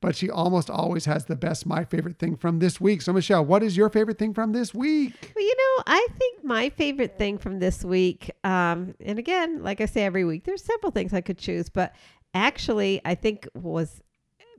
but 0.02 0.16
she 0.16 0.30
almost 0.30 0.70
always 0.70 1.06
has 1.06 1.26
the 1.26 1.36
best 1.36 1.66
my 1.66 1.84
favorite 1.84 2.20
thing 2.20 2.36
from 2.36 2.60
this 2.60 2.80
week. 2.80 3.02
So 3.02 3.12
Michelle, 3.12 3.44
what 3.44 3.64
is 3.64 3.76
your 3.76 3.90
favorite 3.90 4.20
thing 4.20 4.36
from 4.36 4.52
this 4.52 4.72
week? 4.72 5.34
Well, 5.36 5.44
you 5.44 5.56
know, 5.56 5.84
I 5.88 6.08
think 6.20 6.44
my 6.44 6.70
favorite 6.70 7.18
thing 7.18 7.40
from 7.40 7.58
this 7.58 7.84
week, 7.84 8.30
um, 8.44 8.94
and 9.04 9.18
again, 9.18 9.64
like 9.64 9.82
I 9.82 9.88
say 9.88 10.04
every 10.04 10.26
week, 10.26 10.44
there's 10.44 10.64
several 10.64 10.92
things 10.92 11.12
I 11.12 11.22
could 11.22 11.40
choose, 11.40 11.70
but 11.70 11.96
actually, 12.36 13.02
I 13.04 13.16
think 13.16 13.48
was 13.56 14.00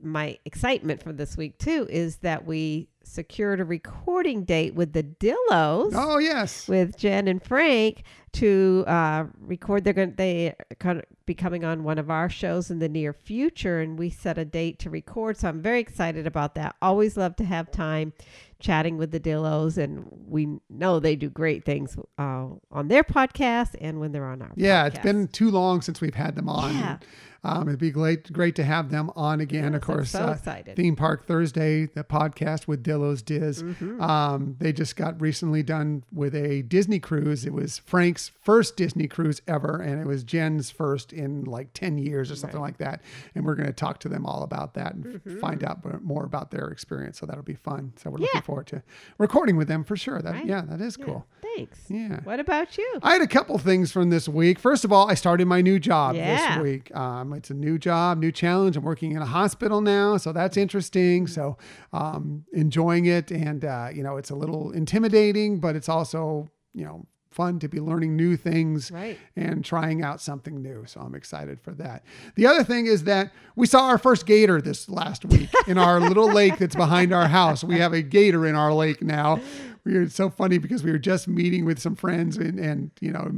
my 0.01 0.37
excitement 0.43 1.01
from 1.01 1.15
this 1.15 1.37
week 1.37 1.57
too 1.57 1.87
is 1.89 2.17
that 2.17 2.45
we 2.45 2.89
secured 3.05 3.59
a 3.59 3.65
recording 3.65 4.43
date 4.43 4.75
with 4.75 4.93
the 4.93 5.03
Dillos. 5.03 5.91
Oh 5.93 6.17
yes. 6.17 6.67
with 6.67 6.97
Jen 6.97 7.27
and 7.27 7.41
Frank 7.41 8.03
to 8.33 8.83
uh, 8.87 9.25
record. 9.39 9.83
They're 9.83 9.93
going. 9.93 10.13
They 10.15 10.49
are 10.49 10.75
going 10.79 10.97
to 10.97 11.03
be 11.25 11.33
coming 11.33 11.63
on 11.63 11.83
one 11.83 11.97
of 11.97 12.09
our 12.09 12.29
shows 12.29 12.69
in 12.69 12.79
the 12.79 12.89
near 12.89 13.13
future, 13.13 13.79
and 13.79 13.97
we 13.97 14.09
set 14.09 14.37
a 14.37 14.45
date 14.45 14.79
to 14.79 14.89
record. 14.89 15.37
So 15.37 15.47
I'm 15.47 15.61
very 15.61 15.79
excited 15.79 16.27
about 16.27 16.55
that. 16.55 16.75
Always 16.81 17.17
love 17.17 17.35
to 17.37 17.45
have 17.45 17.71
time 17.71 18.13
chatting 18.59 18.97
with 18.97 19.11
the 19.11 19.19
Dillos, 19.19 19.77
and 19.77 20.05
we 20.27 20.59
know 20.69 20.99
they 20.99 21.15
do 21.15 21.29
great 21.29 21.63
things 21.63 21.97
uh, 22.17 22.47
on 22.71 22.87
their 22.87 23.03
podcast 23.03 23.75
and 23.79 23.99
when 23.99 24.11
they're 24.11 24.25
on 24.25 24.41
our. 24.41 24.51
Yeah, 24.55 24.87
it's 24.87 24.99
been 24.99 25.27
too 25.27 25.51
long 25.51 25.81
since 25.81 26.01
we've 26.01 26.15
had 26.15 26.35
them 26.35 26.49
on. 26.49 26.73
Yeah. 26.73 26.97
Um, 27.45 27.67
it'd 27.67 27.79
be 27.79 27.91
great, 27.91 28.33
great 28.33 28.55
to 28.55 28.63
have 28.63 28.89
them 28.89 29.11
on 29.15 29.39
again. 29.39 29.73
Yes, 29.73 29.75
of 29.75 29.81
course, 29.81 30.15
I'm 30.15 30.21
so 30.21 30.27
uh, 30.29 30.33
excited. 30.33 30.75
Theme 30.75 30.95
Park 30.95 31.27
Thursday, 31.27 31.85
the 31.85 32.03
podcast 32.03 32.67
with 32.67 32.83
Dillo's 32.83 32.94
Diz. 33.21 33.63
Mm-hmm. 33.63 34.01
Um, 34.01 34.55
they 34.59 34.71
just 34.73 34.95
got 34.95 35.19
recently 35.21 35.63
done 35.63 36.03
with 36.11 36.33
a 36.35 36.61
Disney 36.63 36.99
cruise. 36.99 37.45
It 37.45 37.53
was 37.53 37.79
Frank's 37.79 38.31
first 38.41 38.75
Disney 38.77 39.07
cruise 39.07 39.41
ever, 39.47 39.81
and 39.81 39.99
it 40.01 40.05
was 40.07 40.23
Jen's 40.23 40.69
first 40.71 41.13
in 41.13 41.43
like 41.43 41.73
10 41.73 41.97
years 41.97 42.31
or 42.31 42.35
something 42.35 42.59
like 42.61 42.77
that. 42.77 43.01
And 43.33 43.45
we're 43.45 43.55
going 43.55 43.67
to 43.67 43.73
talk 43.73 43.99
to 43.99 44.09
them 44.09 44.25
all 44.25 44.43
about 44.43 44.73
that 44.75 44.93
and 44.95 45.21
f- 45.25 45.39
find 45.39 45.63
out 45.63 46.03
more 46.03 46.23
about 46.25 46.51
their 46.51 46.67
experience. 46.69 47.19
So 47.19 47.25
that'll 47.25 47.43
be 47.43 47.55
fun. 47.55 47.93
So 47.97 48.09
we're 48.09 48.17
looking 48.19 48.35
Mm-hmm. 48.35 48.45
Forward 48.45 48.67
to 48.67 48.83
recording 49.17 49.55
with 49.57 49.67
them 49.67 49.83
for 49.83 49.95
sure. 49.95 50.21
That 50.21 50.33
Right. 50.33 50.45
Yeah, 50.45 50.61
that 50.67 50.81
is 50.81 50.97
cool. 50.97 51.25
Thanks. 51.55 51.79
Yeah. 51.89 52.19
What 52.23 52.39
about 52.39 52.77
you? 52.77 52.99
I 53.03 53.13
had 53.13 53.21
a 53.21 53.27
couple 53.27 53.57
things 53.57 53.91
from 53.91 54.09
this 54.09 54.27
week. 54.27 54.59
First 54.59 54.83
of 54.85 54.91
all, 54.91 55.09
I 55.09 55.13
started 55.13 55.47
my 55.47 55.61
new 55.61 55.79
job 55.79 56.15
Yeah. 56.15 56.55
this 56.55 56.63
week. 56.63 56.95
Um, 56.95 57.33
it's 57.33 57.49
a 57.49 57.53
new 57.53 57.77
job, 57.77 58.17
new 58.19 58.31
challenge. 58.31 58.77
I'm 58.77 58.83
working 58.83 59.11
in 59.13 59.21
a 59.21 59.25
hospital 59.25 59.81
now, 59.81 60.17
so 60.17 60.31
that's 60.31 60.57
interesting. 60.57 61.27
So 61.27 61.57
um, 61.93 62.45
enjoying 62.53 63.05
it, 63.05 63.31
and 63.31 63.63
uh, 63.65 63.89
you 63.93 64.03
know, 64.03 64.17
it's 64.17 64.29
a 64.29 64.35
little 64.35 64.71
intimidating, 64.71 65.59
but 65.59 65.75
it's 65.75 65.89
also 65.89 66.49
you 66.73 66.83
know 66.85 67.05
fun 67.31 67.59
to 67.59 67.67
be 67.67 67.81
learning 67.81 68.15
new 68.15 68.37
things 68.37 68.89
Right. 68.89 69.17
and 69.35 69.63
trying 69.65 70.01
out 70.01 70.21
something 70.21 70.61
new. 70.61 70.85
So 70.87 71.01
I'm 71.01 71.15
excited 71.15 71.59
for 71.59 71.71
that. 71.73 72.05
The 72.35 72.47
other 72.47 72.63
thing 72.63 72.85
is 72.85 73.03
that 73.03 73.33
we 73.57 73.67
saw 73.67 73.87
our 73.87 73.97
first 73.97 74.25
gator 74.25 74.61
this 74.61 74.87
last 74.87 75.25
week 75.25 75.49
in 75.67 75.77
our 75.77 75.99
little 75.99 76.31
lake 76.31 76.57
that's 76.59 76.77
behind 76.77 77.11
our 77.13 77.27
house. 77.27 77.61
We 77.61 77.77
have 77.79 77.91
a 77.91 78.01
gator 78.01 78.45
in 78.47 78.55
our 78.55 78.71
lake 78.73 79.01
now. 79.03 79.41
We 79.85 79.93
were 79.97 80.09
so 80.09 80.31
funny 80.31 80.57
because 80.57 80.83
we 80.83 80.91
were 80.91 80.97
just 80.97 81.27
meeting 81.27 81.63
with 81.63 81.79
some 81.79 81.95
friends 81.95 82.37
and, 82.37 82.59
and 82.59 82.89
you 82.99 83.11
know 83.11 83.29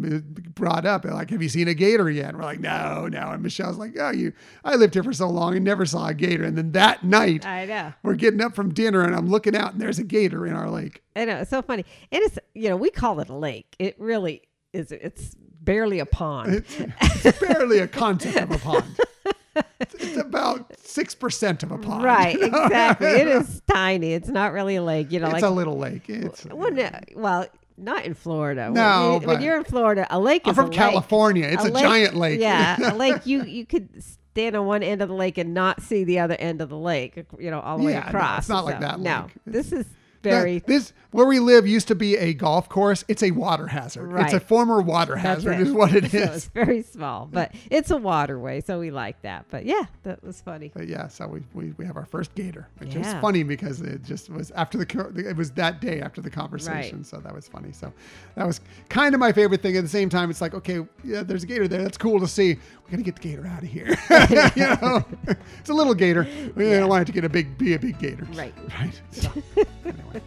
brought 0.55 0.85
up 0.85 1.03
like, 1.03 1.29
have 1.29 1.43
you 1.43 1.49
seen 1.49 1.67
a 1.67 1.73
gator 1.73 2.09
yet? 2.09 2.29
And 2.29 2.37
we're 2.37 2.45
like, 2.45 2.61
no, 2.61 3.07
no. 3.07 3.31
And 3.31 3.43
Michelle's 3.43 3.77
like, 3.77 3.95
oh, 3.99 4.11
you. 4.11 4.31
I 4.63 4.75
lived 4.75 4.93
here 4.93 5.03
for 5.03 5.13
so 5.13 5.29
long 5.29 5.55
and 5.55 5.65
never 5.65 5.85
saw 5.85 6.07
a 6.07 6.13
gator. 6.13 6.45
And 6.45 6.57
then 6.57 6.71
that 6.71 7.03
night 7.03 7.45
I 7.45 7.65
know. 7.65 7.93
we're 8.01 8.15
getting 8.15 8.41
up 8.41 8.55
from 8.55 8.73
dinner 8.73 9.03
and 9.03 9.13
I'm 9.13 9.27
looking 9.27 9.55
out 9.55 9.73
and 9.73 9.81
there's 9.81 9.99
a 9.99 10.03
gator 10.03 10.47
in 10.47 10.53
our 10.53 10.69
lake. 10.69 11.03
I 11.15 11.25
know. 11.25 11.37
It's 11.37 11.49
so 11.49 11.61
funny. 11.61 11.85
And 12.11 12.23
it's, 12.23 12.39
you 12.53 12.69
know, 12.69 12.77
we 12.77 12.89
call 12.89 13.19
it 13.19 13.29
a 13.29 13.35
lake. 13.35 13.75
It 13.77 13.99
really 13.99 14.43
is. 14.73 14.91
It's 14.91 15.35
barely 15.35 15.99
a 15.99 16.05
pond. 16.05 16.53
It's, 16.55 17.25
it's 17.25 17.39
barely 17.39 17.79
a 17.79 17.87
concept 17.87 18.37
of 18.37 18.51
a 18.51 18.57
pond. 18.57 18.85
It's, 19.79 20.17
about 20.17 20.75
six 20.79 21.13
percent 21.15 21.61
of 21.63 21.71
a 21.71 21.77
pond. 21.77 22.03
right. 22.03 22.33
you 22.33 22.49
know? 22.49 22.63
Exactly. 22.65 23.07
it 23.07 23.27
is 23.27 23.61
tiny. 23.71 24.13
It's 24.13 24.27
not 24.29 24.51
really 24.51 24.75
a 24.75 24.83
lake. 24.83 25.11
You 25.11 25.19
know, 25.19 25.27
It's 25.27 25.33
like 25.33 25.43
a 25.43 25.49
little 25.49 25.77
lake. 25.77 26.09
It's. 26.09 26.45
Well, 26.45 26.71
no, 26.71 26.89
well, 27.15 27.45
not 27.77 28.05
in 28.05 28.13
Florida. 28.15 28.69
No, 28.71 29.13
when, 29.13 29.21
you, 29.21 29.27
when 29.27 29.41
you're 29.41 29.57
in 29.57 29.63
Florida, 29.65 30.07
a 30.09 30.19
lake 30.19 30.41
I'm 30.45 30.51
is 30.51 30.55
from 30.55 30.65
a 30.65 30.69
lake. 30.69 30.77
California. 30.77 31.47
It's 31.47 31.63
a, 31.65 31.71
giant 31.71 32.15
lake. 32.15 32.39
Yeah, 32.39 32.91
a 32.93 32.95
lake. 32.95 33.25
You 33.25 33.43
you 33.43 33.65
could 33.65 33.89
stand 34.03 34.55
on 34.55 34.65
one 34.65 34.81
end 34.83 35.01
of 35.03 35.09
the 35.09 35.15
lake 35.15 35.37
and 35.37 35.53
not 35.53 35.81
see 35.81 36.03
the 36.03 36.19
other 36.19 36.35
end 36.35 36.61
of 36.61 36.69
the 36.69 36.77
lake. 36.77 37.23
You 37.39 37.51
know, 37.51 37.59
all 37.59 37.77
the 37.77 37.83
way 37.85 37.91
Yeah, 37.93 38.01
no, 38.01 38.07
across. 38.07 38.39
it's 38.39 38.49
not 38.49 38.65
like 38.65 38.75
So, 38.75 38.81
that 38.81 38.99
No, 38.99 39.21
lake. 39.23 39.31
this 39.45 39.71
is 39.71 39.85
That- 40.23 40.31
very. 40.31 40.59
this 40.59 40.91
where 41.17 41.25
we 41.25 41.39
live 41.39 41.65
used 41.65 41.87
to 41.87 41.95
be 41.95 42.15
a 42.15 42.31
golf 42.31 42.69
course. 42.69 43.03
It's 43.07 43.23
a 43.23 43.31
water 43.31 43.65
hazard. 43.65 44.15
It's 44.19 44.33
a 44.33 44.39
former 44.39 44.81
water 44.83 45.15
That's 45.15 45.43
hazard, 45.43 45.53
it. 45.53 45.61
is 45.61 45.73
what 45.73 45.91
it 45.95 46.11
So 46.11 46.17
is. 46.19 46.35
it's 46.35 46.45
very 46.45 46.83
small, 46.83 47.25
but 47.25 47.55
it's 47.71 47.89
a 47.89 47.97
waterway, 47.97 48.61
so 48.61 48.79
we 48.79 48.91
like 48.91 49.19
that. 49.23 49.47
But 49.49 49.65
yeah, 49.65 49.85
that 50.03 50.23
was 50.23 50.41
funny. 50.41 50.71
But 50.75 50.87
yeah, 50.87 51.07
so 51.07 51.25
we, 51.25 51.41
we, 51.55 51.71
we 51.71 51.87
have 51.87 51.97
our 51.97 52.05
first 52.05 52.35
gator, 52.35 52.67
which 52.77 52.93
is 52.93 53.11
funny 53.15 53.41
because 53.41 53.81
it 53.81 54.03
just 54.03 54.29
was 54.29 54.51
after 54.51 54.77
the 54.77 55.23
it 55.27 55.35
was 55.35 55.49
that 55.53 55.81
day 55.81 56.01
after 56.01 56.21
the 56.21 56.29
conversation, 56.29 57.03
so 57.03 57.17
that 57.17 57.33
was 57.33 57.47
funny. 57.47 57.71
So 57.71 57.91
that 58.35 58.45
was 58.45 58.61
kind 58.89 59.15
of 59.15 59.19
my 59.19 59.31
favorite 59.31 59.63
thing. 59.63 59.75
At 59.75 59.81
the 59.81 59.89
same 59.89 60.09
time, 60.09 60.29
it's 60.29 60.39
like 60.39 60.53
okay, 60.53 60.85
yeah, 61.03 61.23
there's 61.23 61.41
a 61.41 61.47
gator 61.47 61.67
there. 61.67 61.81
That's 61.81 61.97
cool 61.97 62.19
to 62.19 62.27
see. 62.27 62.59
We 62.85 62.91
got 62.91 62.97
to 62.97 63.03
get 63.03 63.15
the 63.15 63.21
gator 63.21 63.47
out 63.47 63.63
of 63.63 63.69
here. 63.69 63.87
you 64.55 64.67
know, 64.81 65.03
it's 65.59 65.69
a 65.69 65.73
little 65.73 65.95
gator. 65.95 66.27
We 66.55 66.65
don't 66.69 66.89
want 66.89 67.01
it 67.01 67.05
to 67.05 67.11
get 67.11 67.25
a 67.25 67.29
big 67.29 67.57
be 67.57 67.73
a 67.73 67.79
big 67.79 67.97
gator. 67.97 68.27
Right. 68.33 68.53
Right. 68.79 69.01
So 69.09 69.31
anyway. 69.83 70.21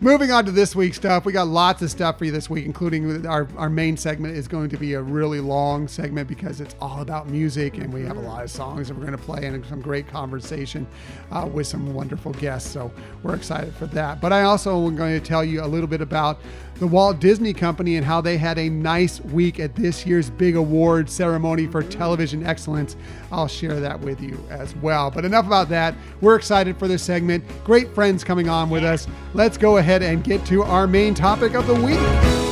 Moving 0.00 0.30
on 0.30 0.46
to 0.46 0.50
this 0.50 0.74
week's 0.74 0.96
stuff, 0.96 1.24
we 1.24 1.32
got 1.32 1.46
lots 1.46 1.82
of 1.82 1.90
stuff 1.90 2.18
for 2.18 2.24
you 2.24 2.32
this 2.32 2.48
week, 2.48 2.64
including 2.64 3.26
our, 3.26 3.48
our 3.56 3.68
main 3.68 3.96
segment 3.96 4.36
is 4.36 4.48
going 4.48 4.70
to 4.70 4.76
be 4.76 4.94
a 4.94 5.02
really 5.02 5.40
long 5.40 5.88
segment 5.88 6.28
because 6.28 6.60
it's 6.60 6.74
all 6.80 7.02
about 7.02 7.28
music 7.28 7.76
and 7.76 7.92
we 7.92 8.02
have 8.02 8.16
a 8.16 8.20
lot 8.20 8.42
of 8.42 8.50
songs 8.50 8.88
that 8.88 8.94
we're 8.94 9.04
going 9.04 9.16
to 9.16 9.22
play 9.22 9.46
and 9.46 9.64
some 9.66 9.80
great 9.80 10.06
conversation 10.08 10.86
uh, 11.30 11.48
with 11.52 11.66
some 11.66 11.92
wonderful 11.92 12.32
guests. 12.32 12.70
So 12.70 12.90
we're 13.22 13.34
excited 13.34 13.74
for 13.74 13.86
that. 13.86 14.20
But 14.20 14.32
I 14.32 14.42
also 14.42 14.86
am 14.86 14.96
going 14.96 15.20
to 15.20 15.26
tell 15.26 15.44
you 15.44 15.62
a 15.62 15.66
little 15.66 15.88
bit 15.88 16.00
about 16.00 16.40
the 16.80 16.86
Walt 16.86 17.20
Disney 17.20 17.52
Company 17.52 17.96
and 17.96 18.04
how 18.04 18.22
they 18.22 18.38
had 18.38 18.58
a 18.58 18.70
nice 18.70 19.20
week 19.20 19.60
at 19.60 19.74
this 19.76 20.06
year's 20.06 20.30
big 20.30 20.56
award 20.56 21.10
ceremony 21.10 21.66
for 21.66 21.82
television 21.82 22.44
excellence. 22.44 22.96
I'll 23.30 23.46
share 23.46 23.78
that 23.80 24.00
with 24.00 24.20
you 24.20 24.42
as 24.48 24.74
well. 24.76 25.10
But 25.10 25.26
enough 25.26 25.46
about 25.46 25.68
that. 25.68 25.94
We're 26.22 26.36
excited 26.36 26.78
for 26.78 26.88
this 26.88 27.02
segment. 27.02 27.44
Great 27.64 27.94
friends 27.94 28.24
coming 28.24 28.48
on 28.48 28.70
with 28.70 28.82
us. 28.82 29.06
Let's 29.34 29.58
go 29.58 29.76
ahead 29.76 30.02
and 30.02 30.24
get 30.24 30.44
to 30.46 30.62
our 30.62 30.86
main 30.86 31.14
topic 31.14 31.54
of 31.54 31.66
the 31.66 31.74
week. 31.74 32.49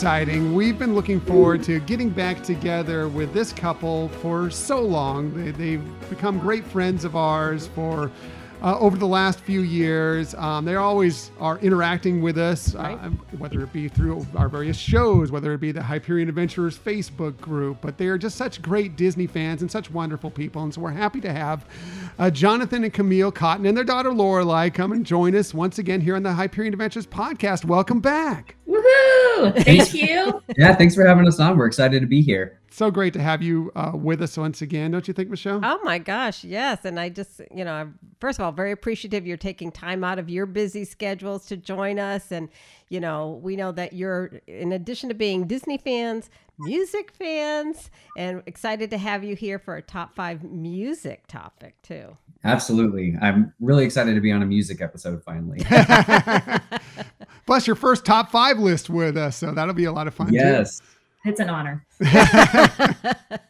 Exciting. 0.00 0.54
We've 0.54 0.78
been 0.78 0.94
looking 0.94 1.20
forward 1.20 1.62
to 1.64 1.78
getting 1.80 2.08
back 2.08 2.42
together 2.42 3.06
with 3.06 3.34
this 3.34 3.52
couple 3.52 4.08
for 4.08 4.48
so 4.48 4.80
long. 4.80 5.34
They, 5.34 5.50
they've 5.50 6.08
become 6.08 6.38
great 6.38 6.64
friends 6.64 7.04
of 7.04 7.16
ours 7.16 7.66
for 7.66 8.10
uh, 8.62 8.78
over 8.78 8.96
the 8.96 9.06
last 9.06 9.40
few 9.40 9.62
years. 9.62 10.34
Um, 10.34 10.64
they 10.64 10.76
always 10.76 11.30
are 11.40 11.58
interacting 11.58 12.22
with 12.22 12.38
us, 12.38 12.74
uh, 12.74 13.10
whether 13.38 13.62
it 13.62 13.72
be 13.72 13.88
through 13.88 14.26
our 14.36 14.48
various 14.48 14.76
shows, 14.76 15.30
whether 15.30 15.52
it 15.52 15.60
be 15.60 15.72
the 15.72 15.82
Hyperion 15.82 16.28
Adventurers 16.28 16.78
Facebook 16.78 17.38
group. 17.40 17.78
But 17.80 17.98
they 17.98 18.06
are 18.06 18.18
just 18.18 18.36
such 18.36 18.62
great 18.62 18.96
Disney 18.96 19.26
fans 19.26 19.62
and 19.62 19.70
such 19.70 19.90
wonderful 19.90 20.30
people, 20.30 20.62
and 20.62 20.72
so 20.72 20.80
we're 20.80 20.90
happy 20.90 21.20
to 21.22 21.32
have 21.32 21.64
uh, 22.18 22.30
Jonathan 22.30 22.84
and 22.84 22.92
Camille 22.92 23.32
Cotton 23.32 23.66
and 23.66 23.76
their 23.76 23.84
daughter 23.84 24.10
Lorelai 24.10 24.72
come 24.72 24.92
and 24.92 25.04
join 25.04 25.34
us 25.34 25.54
once 25.54 25.78
again 25.78 26.00
here 26.00 26.16
on 26.16 26.22
the 26.22 26.32
Hyperion 26.32 26.74
Adventures 26.74 27.06
podcast. 27.06 27.64
Welcome 27.64 28.00
back. 28.00 28.56
Woohoo! 28.68 29.64
Thank 29.64 29.94
you. 29.94 30.42
Yeah, 30.56 30.74
thanks 30.74 30.94
for 30.94 31.06
having 31.06 31.26
us 31.26 31.40
on. 31.40 31.56
We're 31.56 31.66
excited 31.66 32.00
to 32.00 32.06
be 32.06 32.22
here. 32.22 32.59
So 32.72 32.90
great 32.90 33.12
to 33.14 33.20
have 33.20 33.42
you 33.42 33.72
uh, 33.74 33.92
with 33.94 34.22
us 34.22 34.36
once 34.36 34.62
again, 34.62 34.92
don't 34.92 35.06
you 35.08 35.12
think, 35.12 35.28
Michelle? 35.28 35.60
Oh 35.62 35.80
my 35.82 35.98
gosh, 35.98 36.44
yes. 36.44 36.84
And 36.84 37.00
I 37.00 37.08
just, 37.08 37.40
you 37.52 37.64
know, 37.64 37.72
I'm 37.72 37.98
first 38.20 38.38
of 38.38 38.44
all 38.44 38.52
very 38.52 38.70
appreciative 38.70 39.26
you're 39.26 39.36
taking 39.36 39.72
time 39.72 40.04
out 40.04 40.20
of 40.20 40.30
your 40.30 40.46
busy 40.46 40.84
schedules 40.84 41.46
to 41.46 41.56
join 41.56 41.98
us. 41.98 42.30
And, 42.30 42.48
you 42.88 43.00
know, 43.00 43.40
we 43.42 43.56
know 43.56 43.72
that 43.72 43.92
you're, 43.92 44.40
in 44.46 44.70
addition 44.72 45.08
to 45.08 45.14
being 45.16 45.48
Disney 45.48 45.78
fans, 45.78 46.30
music 46.60 47.10
fans, 47.10 47.90
and 48.16 48.42
excited 48.46 48.90
to 48.90 48.98
have 48.98 49.24
you 49.24 49.34
here 49.34 49.58
for 49.58 49.74
a 49.76 49.82
top 49.82 50.14
five 50.14 50.44
music 50.44 51.26
topic 51.26 51.74
too. 51.82 52.16
Absolutely. 52.44 53.16
I'm 53.20 53.52
really 53.60 53.84
excited 53.84 54.14
to 54.14 54.20
be 54.20 54.30
on 54.30 54.42
a 54.42 54.46
music 54.46 54.80
episode 54.80 55.22
finally. 55.24 55.60
Plus, 57.46 57.66
your 57.66 57.76
first 57.76 58.04
top 58.04 58.30
five 58.30 58.58
list 58.58 58.88
with 58.88 59.16
us, 59.16 59.36
so 59.36 59.50
that'll 59.52 59.74
be 59.74 59.84
a 59.86 59.92
lot 59.92 60.06
of 60.06 60.14
fun. 60.14 60.32
too. 60.52 60.58
Yes. 61.24 61.32
It's 61.32 61.40
an 61.40 61.50
honor. 61.50 61.86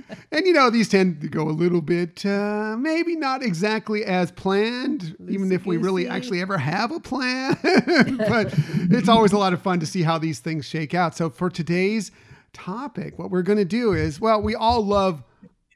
And 0.32 0.46
you 0.46 0.52
know, 0.52 0.70
these 0.70 0.88
tend 0.88 1.20
to 1.22 1.28
go 1.28 1.48
a 1.48 1.50
little 1.50 1.80
bit, 1.80 2.24
uh, 2.24 2.76
maybe 2.78 3.16
not 3.16 3.42
exactly 3.42 4.04
as 4.04 4.30
planned, 4.30 5.16
even 5.28 5.50
if 5.50 5.66
we 5.66 5.76
really 5.76 6.06
actually 6.06 6.40
ever 6.40 6.56
have 6.56 6.92
a 6.92 7.00
plan. 7.00 7.58
but 7.62 8.54
it's 8.90 9.08
always 9.08 9.32
a 9.32 9.38
lot 9.38 9.52
of 9.52 9.60
fun 9.60 9.80
to 9.80 9.86
see 9.86 10.02
how 10.02 10.18
these 10.18 10.38
things 10.38 10.66
shake 10.66 10.94
out. 10.94 11.16
So 11.16 11.30
for 11.30 11.50
today's 11.50 12.12
topic, 12.52 13.18
what 13.18 13.30
we're 13.30 13.42
going 13.42 13.58
to 13.58 13.64
do 13.64 13.92
is, 13.92 14.20
well, 14.20 14.40
we 14.40 14.54
all 14.54 14.86
love 14.86 15.24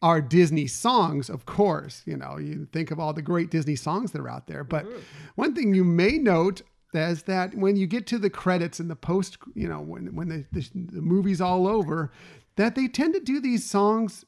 our 0.03 0.21
Disney 0.21 0.69
songs, 0.69 1.29
of 1.29 1.47
course. 1.47 2.03
You 2.07 2.17
know, 2.17 2.39
you 2.39 2.69
think 2.73 2.93
of 2.93 3.01
all 3.01 3.13
the 3.13 3.23
great 3.23 3.51
Disney 3.51 3.75
songs 3.75 4.13
that 4.13 4.21
are 4.21 4.31
out 4.31 4.47
there. 4.47 4.63
But 4.63 4.87
one 5.35 5.55
thing 5.55 5.75
you 5.75 5.83
may 5.83 6.17
note 6.19 6.63
is 6.95 7.25
that 7.25 7.55
when 7.55 7.77
you 7.77 7.87
get 7.87 8.07
to 8.09 8.19
the 8.19 8.31
credits 8.31 8.81
and 8.81 8.91
the 8.91 8.97
post, 8.97 9.39
you 9.55 9.69
know, 9.69 9.81
when 9.81 10.15
when 10.15 10.29
the, 10.29 10.45
the, 10.53 10.69
the 10.75 11.03
movie's 11.03 11.41
all 11.41 11.67
over, 11.67 12.13
that 12.57 12.75
they 12.75 12.89
tend 12.89 13.15
to 13.15 13.21
do 13.21 13.41
these 13.41 13.69
songs 13.69 14.25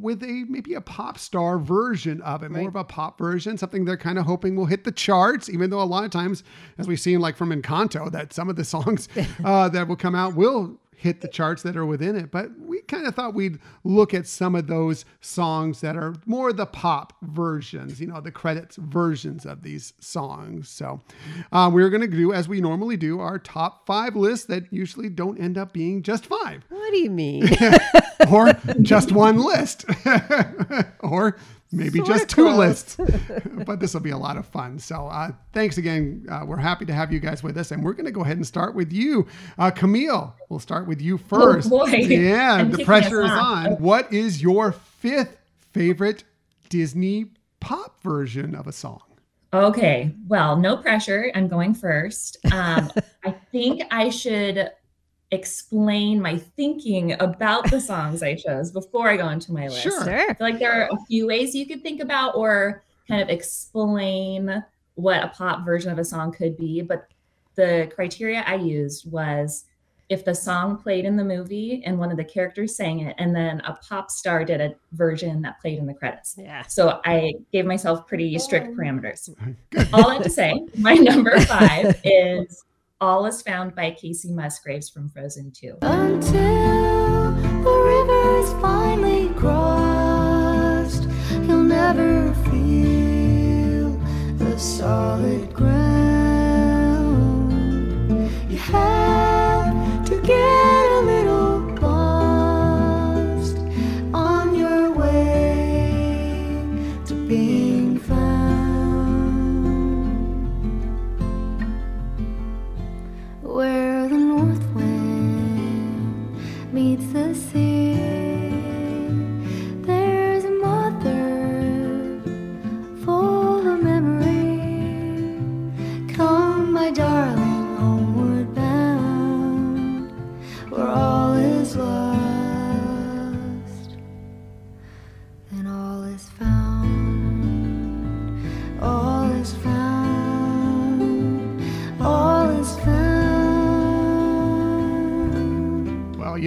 with 0.00 0.22
a 0.22 0.44
maybe 0.48 0.74
a 0.74 0.80
pop 0.80 1.18
star 1.18 1.58
version 1.58 2.20
of 2.22 2.42
it, 2.42 2.50
more 2.50 2.68
of 2.68 2.76
a 2.76 2.84
pop 2.84 3.18
version, 3.18 3.58
something 3.58 3.84
they're 3.84 3.96
kind 3.96 4.18
of 4.18 4.26
hoping 4.26 4.54
will 4.54 4.66
hit 4.66 4.84
the 4.84 4.92
charts. 4.92 5.48
Even 5.48 5.70
though 5.70 5.82
a 5.82 5.84
lot 5.84 6.04
of 6.04 6.10
times, 6.10 6.44
as 6.78 6.86
we've 6.86 7.00
seen, 7.00 7.20
like 7.20 7.36
from 7.36 7.50
Encanto, 7.50 8.10
that 8.12 8.32
some 8.32 8.48
of 8.48 8.56
the 8.56 8.64
songs 8.64 9.08
uh, 9.44 9.68
that 9.68 9.88
will 9.88 9.96
come 9.96 10.14
out 10.14 10.34
will 10.34 10.78
hit 10.98 11.20
the 11.20 11.28
charts 11.28 11.62
that 11.62 11.76
are 11.76 11.86
within 11.86 12.16
it. 12.16 12.30
But 12.32 12.50
we 12.58 12.80
kind 12.82 13.06
of 13.06 13.14
thought 13.14 13.32
we'd 13.32 13.60
look 13.84 14.12
at 14.12 14.26
some 14.26 14.56
of 14.56 14.66
those 14.66 15.04
songs 15.20 15.80
that 15.80 15.96
are 15.96 16.14
more 16.26 16.52
the 16.52 16.66
pop 16.66 17.12
versions, 17.22 18.00
you 18.00 18.08
know, 18.08 18.20
the 18.20 18.32
credits 18.32 18.76
versions 18.76 19.46
of 19.46 19.62
these 19.62 19.92
songs. 20.00 20.68
So 20.68 21.00
uh, 21.52 21.70
we're 21.72 21.88
going 21.88 22.00
to 22.00 22.08
do, 22.08 22.32
as 22.32 22.48
we 22.48 22.60
normally 22.60 22.96
do, 22.96 23.20
our 23.20 23.38
top 23.38 23.86
five 23.86 24.16
lists 24.16 24.46
that 24.46 24.72
usually 24.72 25.08
don't 25.08 25.38
end 25.38 25.56
up 25.56 25.72
being 25.72 26.02
just 26.02 26.26
five 26.26 26.64
What 26.68 26.90
do 26.90 26.98
you 26.98 27.10
mean? 27.10 27.48
or 28.32 28.52
just 28.82 29.12
one 29.12 29.38
list, 29.38 29.84
or 31.00 31.36
maybe 31.72 32.00
just 32.02 32.28
two 32.28 32.44
close. 32.44 32.58
lists. 32.58 32.96
but 33.66 33.80
this 33.80 33.94
will 33.94 34.00
be 34.00 34.10
a 34.10 34.18
lot 34.18 34.36
of 34.36 34.46
fun. 34.46 34.78
So 34.78 35.06
uh, 35.08 35.30
thanks 35.52 35.78
again. 35.78 36.26
Uh, 36.30 36.44
we're 36.46 36.56
happy 36.56 36.84
to 36.86 36.92
have 36.92 37.12
you 37.12 37.20
guys 37.20 37.42
with 37.42 37.56
us, 37.58 37.70
and 37.70 37.82
we're 37.84 37.92
going 37.92 38.06
to 38.06 38.12
go 38.12 38.22
ahead 38.22 38.36
and 38.36 38.46
start 38.46 38.74
with 38.74 38.92
you, 38.92 39.26
uh, 39.58 39.70
Camille. 39.70 40.34
We'll 40.48 40.60
start 40.60 40.86
with 40.86 41.00
you 41.00 41.18
first. 41.18 41.70
boy. 41.70 41.86
Yeah, 42.08 42.54
I'm 42.54 42.70
the 42.70 42.78
kicking 42.78 42.86
pressure 42.86 43.22
us 43.22 43.30
is 43.30 43.36
off. 43.38 43.66
on. 43.66 43.72
What 43.76 44.12
is 44.12 44.40
your 44.42 44.72
fifth 44.72 45.36
favorite 45.72 46.24
Disney 46.68 47.26
pop 47.60 48.02
version 48.02 48.54
of 48.54 48.66
a 48.66 48.72
song? 48.72 49.00
Okay. 49.52 50.14
Well, 50.26 50.56
no 50.56 50.76
pressure. 50.76 51.30
I'm 51.34 51.48
going 51.48 51.74
first. 51.74 52.36
Um, 52.52 52.90
I 53.24 53.30
think 53.50 53.82
I 53.90 54.10
should 54.10 54.70
explain 55.30 56.20
my 56.20 56.38
thinking 56.38 57.12
about 57.20 57.70
the 57.70 57.80
songs 57.80 58.22
I 58.22 58.34
chose 58.34 58.70
before 58.70 59.08
I 59.08 59.16
go 59.16 59.28
into 59.28 59.52
my 59.52 59.68
list. 59.68 59.82
Sure. 59.82 60.04
Sure. 60.04 60.30
I 60.30 60.34
feel 60.34 60.36
like 60.40 60.58
there 60.58 60.72
are 60.72 60.88
a 60.90 61.04
few 61.06 61.26
ways 61.26 61.54
you 61.54 61.66
could 61.66 61.82
think 61.82 62.00
about 62.00 62.34
or 62.34 62.82
kind 63.06 63.20
of 63.20 63.28
explain 63.28 64.64
what 64.94 65.22
a 65.22 65.28
pop 65.28 65.64
version 65.64 65.90
of 65.90 65.98
a 65.98 66.04
song 66.04 66.32
could 66.32 66.56
be. 66.56 66.80
But 66.80 67.08
the 67.54 67.90
criteria 67.94 68.42
I 68.46 68.54
used 68.54 69.10
was 69.10 69.64
if 70.08 70.24
the 70.24 70.34
song 70.34 70.78
played 70.78 71.04
in 71.04 71.16
the 71.16 71.24
movie 71.24 71.82
and 71.84 71.98
one 71.98 72.10
of 72.10 72.16
the 72.16 72.24
characters 72.24 72.74
sang 72.74 73.00
it, 73.00 73.14
and 73.18 73.36
then 73.36 73.60
a 73.60 73.74
pop 73.74 74.10
star 74.10 74.42
did 74.44 74.60
a 74.60 74.74
version 74.92 75.42
that 75.42 75.60
played 75.60 75.78
in 75.78 75.86
the 75.86 75.92
credits. 75.92 76.34
Yeah. 76.38 76.62
So 76.62 77.00
I 77.04 77.32
gave 77.52 77.66
myself 77.66 78.06
pretty 78.06 78.38
strict 78.38 78.74
parameters. 78.74 79.28
All 79.92 80.08
that 80.08 80.22
to 80.22 80.30
say, 80.30 80.66
my 80.78 80.94
number 80.94 81.38
five 81.40 82.00
is 82.04 82.64
All 83.00 83.26
Is 83.26 83.42
Found 83.42 83.76
by 83.76 83.92
Kacey 83.92 84.32
Musgraves 84.32 84.90
from 84.90 85.08
Frozen 85.08 85.52
2. 85.52 85.78
Until 85.82 87.30
the 87.62 87.70
finally 88.60 89.28
crossed, 89.34 91.04
you'll 91.46 91.62
never 91.62 92.34
feel 92.50 93.90
the 94.38 94.58
solid 94.58 95.54
ground. 95.54 96.07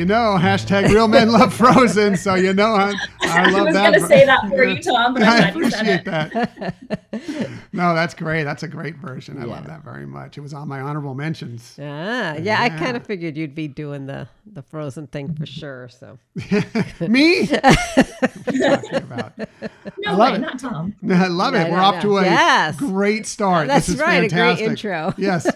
You 0.01 0.05
know, 0.07 0.35
hashtag 0.39 0.89
real 0.89 1.07
men 1.07 1.31
love 1.31 1.53
Frozen, 1.53 2.17
so 2.17 2.33
you 2.33 2.53
know 2.53 2.73
I, 2.73 2.91
I 2.91 2.95
I 3.21 3.49
love 3.51 3.65
was 3.67 3.73
that. 3.75 3.89
going 3.91 4.01
to 4.01 4.07
say 4.07 4.25
that 4.25 4.47
for 4.49 4.63
you, 4.63 4.81
Tom, 4.81 5.13
but 5.13 5.21
I'm 5.21 5.43
I 5.43 5.51
glad 5.51 5.55
you 5.55 5.69
said 5.69 5.79
appreciate 5.79 5.99
it. 5.99 6.05
that. 6.05 6.75
No, 7.73 7.93
that's 7.95 8.13
great. 8.13 8.43
That's 8.43 8.63
a 8.63 8.67
great 8.67 8.97
version. 8.97 9.41
I 9.41 9.45
love 9.45 9.65
that 9.67 9.83
very 9.83 10.05
much. 10.05 10.37
It 10.37 10.41
was 10.41 10.53
on 10.53 10.67
my 10.67 10.81
honorable 10.81 11.13
mentions. 11.15 11.77
Ah, 11.81 12.35
yeah, 12.35 12.61
I 12.61 12.69
kind 12.69 12.97
of 12.97 13.05
figured 13.05 13.37
you'd 13.37 13.55
be 13.55 13.67
doing 13.69 14.07
the 14.07 14.27
the 14.45 14.61
frozen 14.61 15.07
thing 15.07 15.33
for 15.35 15.45
sure. 15.45 15.87
So 15.89 16.17
Me? 16.99 17.45
What 17.45 17.65
are 17.65 18.51
you 18.53 18.59
talking 18.59 18.95
about? 18.95 19.37
No 19.99 20.15
love 20.17 20.31
way, 20.31 20.35
it. 20.37 20.41
not 20.41 20.59
Tom. 20.59 20.93
I 21.09 21.27
love 21.27 21.53
Yeah, 21.53 21.65
it. 21.67 21.71
We're 21.71 21.77
no, 21.77 21.83
off 21.83 21.95
no. 21.95 22.01
to 22.01 22.17
a 22.17 22.23
Yes. 22.23 22.75
great 22.77 23.25
start. 23.25 23.67
That's 23.67 23.87
this 23.87 23.95
is 23.95 24.01
right, 24.01 24.23
a 24.31 24.35
great 24.35 24.59
intro. 24.59 25.13
Yes. 25.17 25.47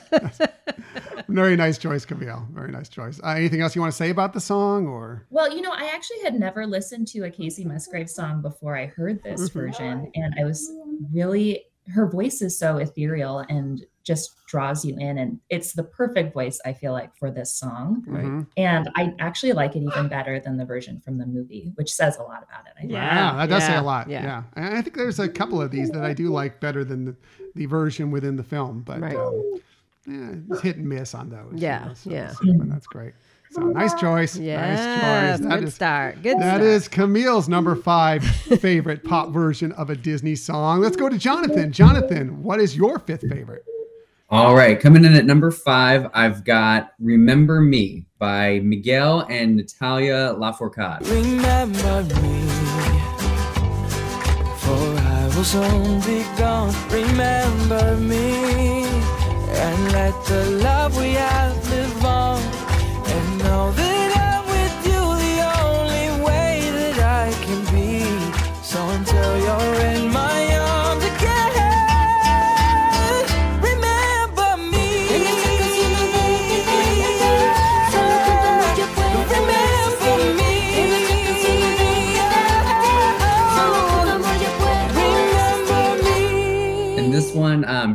Very 1.30 1.56
nice 1.56 1.78
choice, 1.78 2.06
Camille. 2.06 2.48
Very 2.54 2.72
nice 2.72 2.90
choice. 2.90 3.20
Uh, 3.24 3.30
anything 3.30 3.62
else 3.62 3.76
you 3.76 3.82
want 3.82 3.92
to 3.92 3.98
say 3.98 4.10
about 4.10 4.34
the 4.34 4.42
song 4.42 4.88
or? 4.88 5.26
Well, 5.30 5.54
you 5.56 5.62
know, 5.62 5.72
I 5.72 5.86
actually 5.94 6.22
had 6.24 6.40
never 6.40 6.66
listened 6.66 7.08
to 7.10 7.22
a 7.26 7.30
Kacey 7.32 7.66
Musgrave 7.66 8.10
song 8.10 8.42
before 8.42 8.78
I 8.78 8.88
heard 8.88 9.22
this 9.24 9.50
Mm-hmm. 9.50 9.60
version, 9.60 10.12
and 10.16 10.36
I 10.40 10.44
was 10.44 10.72
really 11.14 11.66
her 11.94 12.08
voice 12.10 12.42
is 12.42 12.58
so 12.58 12.78
ethereal 12.78 13.46
and 13.48 13.86
just 14.04 14.32
draws 14.48 14.84
you 14.84 14.96
in, 14.98 15.20
and 15.20 15.40
it's 15.52 15.74
the 15.74 15.84
perfect 15.84 16.34
voice 16.34 16.60
I 16.66 16.74
feel 16.74 16.94
like 16.94 17.16
for 17.16 17.30
this 17.30 17.54
song. 17.54 18.04
Mhm. 18.08 18.48
And 18.58 18.90
I 18.96 19.14
actually 19.20 19.54
like 19.54 19.76
it 19.76 19.84
even 19.84 20.08
better 20.08 20.40
than 20.40 20.58
the 20.58 20.66
version 20.66 21.00
from 21.00 21.18
the 21.20 21.26
movie, 21.28 21.72
which 21.76 21.92
says 21.92 22.18
a 22.18 22.24
lot 22.24 22.44
about 22.44 22.66
it. 22.66 22.74
I 22.76 22.82
think. 22.82 22.92
Yeah. 22.94 23.32
Wow, 23.34 23.38
that 23.38 23.50
does 23.50 23.64
say 23.66 23.76
a 23.76 23.82
lot. 23.84 24.10
yeah. 24.10 24.24
Yeah. 24.24 24.44
And 24.56 24.76
I 24.78 24.82
think 24.82 24.96
there's 24.96 25.20
a 25.20 25.30
couple 25.30 25.62
of 25.62 25.70
these 25.70 25.92
that 25.92 26.04
I 26.04 26.14
do 26.14 26.30
like 26.30 26.60
better 26.60 26.84
than 26.84 27.06
the, 27.06 27.16
the 27.56 27.66
version 27.68 28.10
within 28.10 28.36
the 28.36 28.44
film, 28.44 28.82
but 28.82 29.00
Right. 29.02 29.16
um, 29.16 29.60
yeah, 30.08 30.36
it's 30.52 30.62
hit 30.62 30.78
and 30.78 30.88
miss 30.88 31.14
on 31.16 31.30
those. 31.30 31.54
you 31.54 31.60
Yeah, 31.60 31.86
know, 31.86 31.94
so- 31.94 32.10
yeah. 32.10 32.30
so- 32.32 32.54
but 32.58 32.70
that's 32.70 32.88
great. 32.88 33.14
So 33.52 33.62
nice 33.62 33.94
choice. 33.94 34.36
yeah, 34.38 34.58
nice 34.60 35.40
choice. 35.40 35.48
That 35.50 35.60
good 35.60 35.68
is 35.70 35.74
start. 35.76 36.22
Good 36.24 36.38
that 36.40 36.56
start. 36.56 36.62
is 36.62 36.88
Camille's 36.90 37.48
number 37.48 37.76
five 37.76 38.24
favorite 38.60 39.04
pop 39.04 39.30
version 39.32 39.72
of 39.74 39.90
a 39.90 39.96
Disney 39.96 40.36
song. 40.36 40.82
Let's 40.82 40.98
go 40.98 41.08
to 41.10 41.18
Jonathan. 41.18 41.72
Jonathan, 41.72 42.44
what 42.44 42.60
is 42.60 42.76
your 42.76 43.00
fifth 43.00 43.22
favorite? 43.30 43.64
All 44.30 44.56
right, 44.56 44.78
coming 44.80 45.06
in 45.06 45.14
at 45.14 45.26
number 45.26 45.52
five, 45.52 46.10
I've 46.14 46.44
got 46.44 46.94
"Remember 47.00 47.62
Me" 47.62 48.08
by 48.18 48.60
Miguel 48.62 49.26
and 49.30 49.56
Natalia 49.56 50.34
Lafourcade. 50.38 51.02
Remember 51.10 52.04
me, 52.22 52.42
for 54.58 55.00
I 55.00 55.32
will 55.36 55.44
soon 55.44 56.00
be 56.02 56.26
gone. 56.38 56.74
Remember 56.90 57.96
me, 57.98 58.75
and 59.56 59.92
let 59.94 60.14
the 60.26 60.44
love 60.68 60.98
we 60.98 61.14
have 61.14 61.56
live 61.70 62.06
on. 62.06 62.42
And 63.14 63.38
know 63.40 63.72
that 63.72 64.10
I'm 64.30 64.44
with 64.56 64.78
you 64.90 65.02
the 65.26 65.38
only 65.64 66.08
way 66.28 66.52
that 66.80 66.98
I 67.00 67.28
can 67.46 67.62
be. 67.74 68.04
So 68.62 68.80
until 68.90 69.32
you're 69.46 69.76
in 69.90 69.95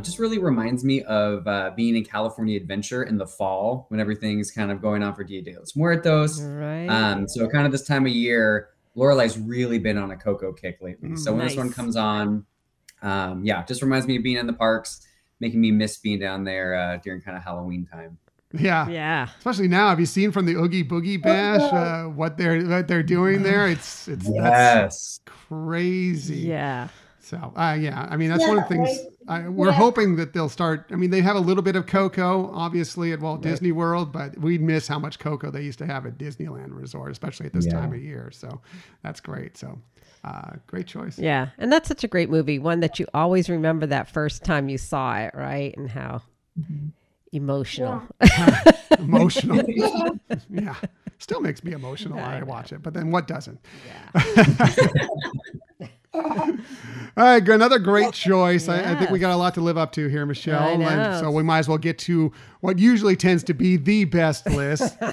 um, 0.00 0.04
just 0.04 0.18
really 0.18 0.38
reminds 0.38 0.84
me 0.84 1.02
of 1.02 1.46
uh, 1.46 1.70
being 1.76 1.96
in 1.96 2.04
California 2.04 2.56
Adventure 2.56 3.02
in 3.04 3.18
the 3.18 3.26
fall 3.26 3.86
when 3.88 4.00
everything's 4.00 4.50
kind 4.50 4.70
of 4.70 4.80
going 4.80 5.02
on 5.02 5.14
for 5.14 5.24
Dia 5.24 5.42
de 5.42 5.56
los 5.58 5.76
Muertos. 5.76 6.40
right. 6.40 6.86
Um, 6.88 7.28
so 7.28 7.48
kind 7.48 7.66
of 7.66 7.72
this 7.72 7.86
time 7.86 8.06
of 8.06 8.12
year, 8.12 8.68
Lorelai's 8.96 9.38
really 9.38 9.78
been 9.78 9.96
on 9.98 10.10
a 10.10 10.16
Coco 10.16 10.52
kick 10.52 10.78
lately. 10.80 11.16
So 11.16 11.32
when 11.32 11.46
this 11.46 11.56
one 11.56 11.72
comes 11.72 11.96
on, 11.96 12.44
um, 13.02 13.44
yeah, 13.44 13.64
just 13.64 13.82
reminds 13.82 14.06
me 14.06 14.16
of 14.16 14.22
being 14.22 14.36
in 14.36 14.46
the 14.46 14.52
parks, 14.52 15.06
making 15.38 15.60
me 15.60 15.70
miss 15.70 15.96
being 15.98 16.18
down 16.18 16.44
there 16.44 16.74
uh, 16.74 16.96
during 16.98 17.20
kind 17.20 17.36
of 17.36 17.42
Halloween 17.44 17.86
time. 17.86 18.18
Yeah. 18.52 18.88
yeah. 18.88 19.28
Especially 19.38 19.68
now, 19.68 19.90
have 19.90 20.00
you 20.00 20.06
seen 20.06 20.32
from 20.32 20.44
the 20.44 20.54
Oogie 20.56 20.82
Boogie 20.82 21.22
Bash 21.22 21.60
uh, 21.72 22.08
what 22.10 22.36
they're 22.36 22.62
what 22.64 22.88
they're 22.88 23.04
doing 23.04 23.44
there? 23.44 23.68
It's 23.68 24.08
it's 24.08 24.26
that's 24.26 24.34
Yes. 24.34 25.20
crazy. 25.24 26.38
Yeah. 26.38 26.88
So 27.20 27.36
uh, 27.54 27.76
yeah, 27.78 28.08
I 28.10 28.16
mean 28.16 28.28
that's 28.28 28.44
one 28.46 28.58
of 28.58 28.68
the 28.68 28.74
things 28.74 28.98
I, 29.28 29.48
we're 29.48 29.70
hoping 29.70 30.16
that 30.16 30.32
they'll 30.32 30.48
start. 30.48 30.86
I 30.90 30.96
mean 30.96 31.10
they 31.10 31.20
have 31.20 31.36
a 31.36 31.40
little 31.40 31.62
bit 31.62 31.76
of 31.76 31.86
Coco, 31.86 32.50
obviously 32.54 33.12
at 33.12 33.20
Walt 33.20 33.42
Disney 33.42 33.70
World, 33.72 34.12
but 34.12 34.36
we 34.38 34.58
miss 34.58 34.88
how 34.88 34.98
much 34.98 35.18
Coco 35.18 35.50
they 35.50 35.62
used 35.62 35.78
to 35.80 35.86
have 35.86 36.06
at 36.06 36.16
Disneyland 36.18 36.68
Resort, 36.70 37.12
especially 37.12 37.46
at 37.46 37.52
this 37.52 37.66
Yeah. 37.66 37.72
time 37.74 37.92
of 37.92 38.00
year. 38.02 38.30
So 38.32 38.60
that's 39.02 39.20
great. 39.20 39.56
So 39.58 39.78
uh, 40.24 40.52
great 40.66 40.86
choice. 40.86 41.18
Yeah. 41.18 41.48
And 41.58 41.70
that's 41.72 41.88
such 41.88 42.02
a 42.04 42.08
great 42.08 42.30
movie. 42.30 42.58
One 42.58 42.80
that 42.80 42.98
you 42.98 43.06
always 43.14 43.48
remember 43.48 43.86
that 43.86 44.08
first 44.10 44.44
time 44.44 44.68
you 44.68 44.78
saw 44.78 45.18
it, 45.18 45.32
right? 45.34 45.76
And 45.76 45.88
how 45.90 46.22
emotional. 47.32 48.02
Emotional. 48.98 49.62
yeah, 50.50 50.74
still 51.18 51.40
makes 51.40 51.62
me 51.64 51.72
emotional 51.72 52.16
when 52.16 52.24
I 52.24 52.42
watch 52.42 52.72
it. 52.72 52.82
But 52.82 52.92
then 52.92 53.10
what 53.10 53.26
doesn't? 53.26 53.58
All 56.12 57.24
right, 57.24 57.48
another 57.48 57.78
great 57.78 58.12
choice. 58.12 58.68
I, 58.68 58.92
I 58.92 58.96
think 58.96 59.10
we 59.10 59.18
got 59.18 59.32
a 59.32 59.36
lot 59.36 59.54
to 59.54 59.60
live 59.60 59.78
up 59.78 59.92
to 59.92 60.08
here, 60.08 60.26
Michelle. 60.26 60.82
I 60.82 60.92
And 60.92 61.20
so 61.20 61.30
we 61.30 61.42
might 61.42 61.60
as 61.60 61.68
well 61.68 61.78
get 61.78 61.98
to 62.00 62.32
what 62.60 62.78
usually 62.78 63.16
tends 63.16 63.44
to 63.44 63.54
be 63.54 63.76
the 63.76 64.04
best 64.04 64.46
list. 64.46 64.96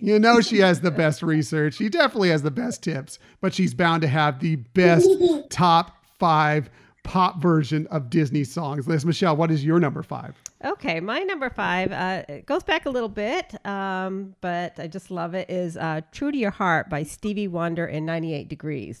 You 0.00 0.18
know, 0.18 0.40
she 0.40 0.58
has 0.58 0.80
the 0.80 0.90
best 0.90 1.22
research. 1.22 1.74
She 1.74 1.88
definitely 1.88 2.30
has 2.30 2.42
the 2.42 2.50
best 2.50 2.82
tips, 2.82 3.18
but 3.40 3.54
she's 3.54 3.74
bound 3.74 4.02
to 4.02 4.08
have 4.08 4.40
the 4.40 4.56
best 4.56 5.08
top 5.50 6.04
five 6.18 6.70
pop 7.02 7.40
version 7.40 7.86
of 7.88 8.10
Disney 8.10 8.44
songs. 8.44 8.86
Liz, 8.86 9.04
Michelle, 9.04 9.36
what 9.36 9.50
is 9.50 9.64
your 9.64 9.78
number 9.78 10.02
five? 10.02 10.34
Okay, 10.64 11.00
my 11.00 11.20
number 11.20 11.50
five 11.50 11.92
uh, 11.92 12.22
it 12.28 12.46
goes 12.46 12.62
back 12.62 12.86
a 12.86 12.90
little 12.90 13.08
bit, 13.08 13.54
um, 13.66 14.34
but 14.40 14.78
I 14.78 14.86
just 14.88 15.10
love 15.10 15.34
it. 15.34 15.48
Is 15.50 15.76
uh, 15.76 16.00
"True 16.12 16.32
to 16.32 16.38
Your 16.38 16.50
Heart" 16.50 16.90
by 16.90 17.02
Stevie 17.02 17.48
Wonder 17.48 17.86
and 17.86 18.06
98 18.06 18.48
Degrees. 18.48 19.00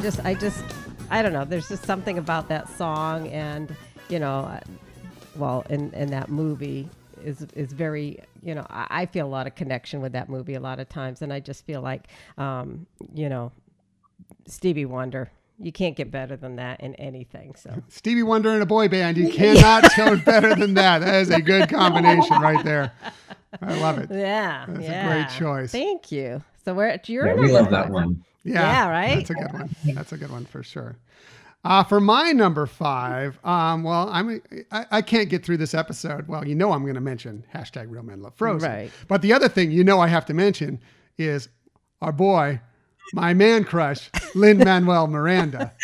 just, 0.00 0.24
I 0.24 0.34
just, 0.34 0.64
I 1.10 1.22
don't 1.22 1.32
know. 1.32 1.44
There's 1.44 1.68
just 1.68 1.84
something 1.84 2.18
about 2.18 2.48
that 2.48 2.68
song, 2.76 3.28
and 3.28 3.74
you 4.08 4.18
know, 4.18 4.40
uh, 4.40 4.60
well, 5.36 5.64
in 5.70 5.92
in 5.94 6.10
that 6.10 6.28
movie 6.28 6.88
is 7.24 7.42
is 7.54 7.72
very, 7.72 8.18
you 8.42 8.54
know, 8.54 8.66
I, 8.70 8.86
I 8.90 9.06
feel 9.06 9.26
a 9.26 9.28
lot 9.28 9.46
of 9.46 9.54
connection 9.54 10.00
with 10.00 10.12
that 10.12 10.28
movie 10.28 10.54
a 10.54 10.60
lot 10.60 10.80
of 10.80 10.88
times, 10.88 11.22
and 11.22 11.32
I 11.32 11.40
just 11.40 11.64
feel 11.66 11.80
like, 11.82 12.08
um, 12.38 12.86
you 13.14 13.28
know, 13.28 13.52
Stevie 14.46 14.86
Wonder. 14.86 15.30
You 15.62 15.72
can't 15.72 15.94
get 15.94 16.10
better 16.10 16.36
than 16.38 16.56
that 16.56 16.80
in 16.80 16.94
anything. 16.94 17.54
So 17.54 17.70
Stevie 17.88 18.22
Wonder 18.22 18.54
and 18.54 18.62
a 18.62 18.66
boy 18.66 18.88
band. 18.88 19.18
You 19.18 19.28
cannot 19.32 19.84
go 19.94 20.16
better 20.16 20.54
than 20.54 20.72
that. 20.74 21.00
That 21.00 21.16
is 21.16 21.28
a 21.28 21.42
good 21.42 21.68
combination 21.68 22.40
right 22.40 22.64
there. 22.64 22.92
I 23.60 23.78
love 23.78 23.98
it. 23.98 24.08
yeah, 24.10 24.64
That's 24.66 24.88
a 24.88 25.06
great 25.06 25.28
choice. 25.38 25.70
Thank 25.72 26.10
you. 26.10 26.42
So 26.64 26.72
we're 26.72 26.86
at 26.86 27.10
your 27.10 27.26
Yeah, 27.26 27.34
we 27.34 27.52
love 27.52 27.68
that 27.70 27.84
five. 27.86 27.92
one. 27.92 28.24
Yeah, 28.44 28.60
Yeah, 28.60 28.88
right? 28.90 29.16
That's 29.16 29.30
a 29.30 29.34
good 29.34 29.52
one. 29.52 29.76
That's 29.94 30.12
a 30.12 30.16
good 30.16 30.30
one 30.30 30.44
for 30.46 30.62
sure. 30.62 30.96
Uh, 31.62 31.84
for 31.84 32.00
my 32.00 32.32
number 32.32 32.64
five, 32.66 33.38
um, 33.44 33.82
well, 33.82 34.08
I'm 34.10 34.40
I, 34.72 34.86
I 34.90 35.02
can't 35.02 35.28
get 35.28 35.44
through 35.44 35.58
this 35.58 35.74
episode. 35.74 36.26
Well, 36.26 36.46
you 36.48 36.54
know 36.54 36.72
I'm 36.72 36.82
going 36.82 36.94
to 36.94 37.02
mention 37.02 37.44
hashtag 37.54 37.86
Real 37.90 38.02
Men 38.02 38.22
Love 38.22 38.32
Frozen. 38.36 38.70
Right. 38.70 38.90
But 39.08 39.20
the 39.20 39.34
other 39.34 39.46
thing 39.48 39.70
you 39.70 39.84
know 39.84 40.00
I 40.00 40.06
have 40.08 40.24
to 40.26 40.34
mention 40.34 40.80
is 41.18 41.50
our 42.00 42.12
boy, 42.12 42.62
my 43.12 43.34
man 43.34 43.64
crush, 43.64 44.08
Lin 44.34 44.56
Manuel 44.64 45.06
Miranda. 45.06 45.74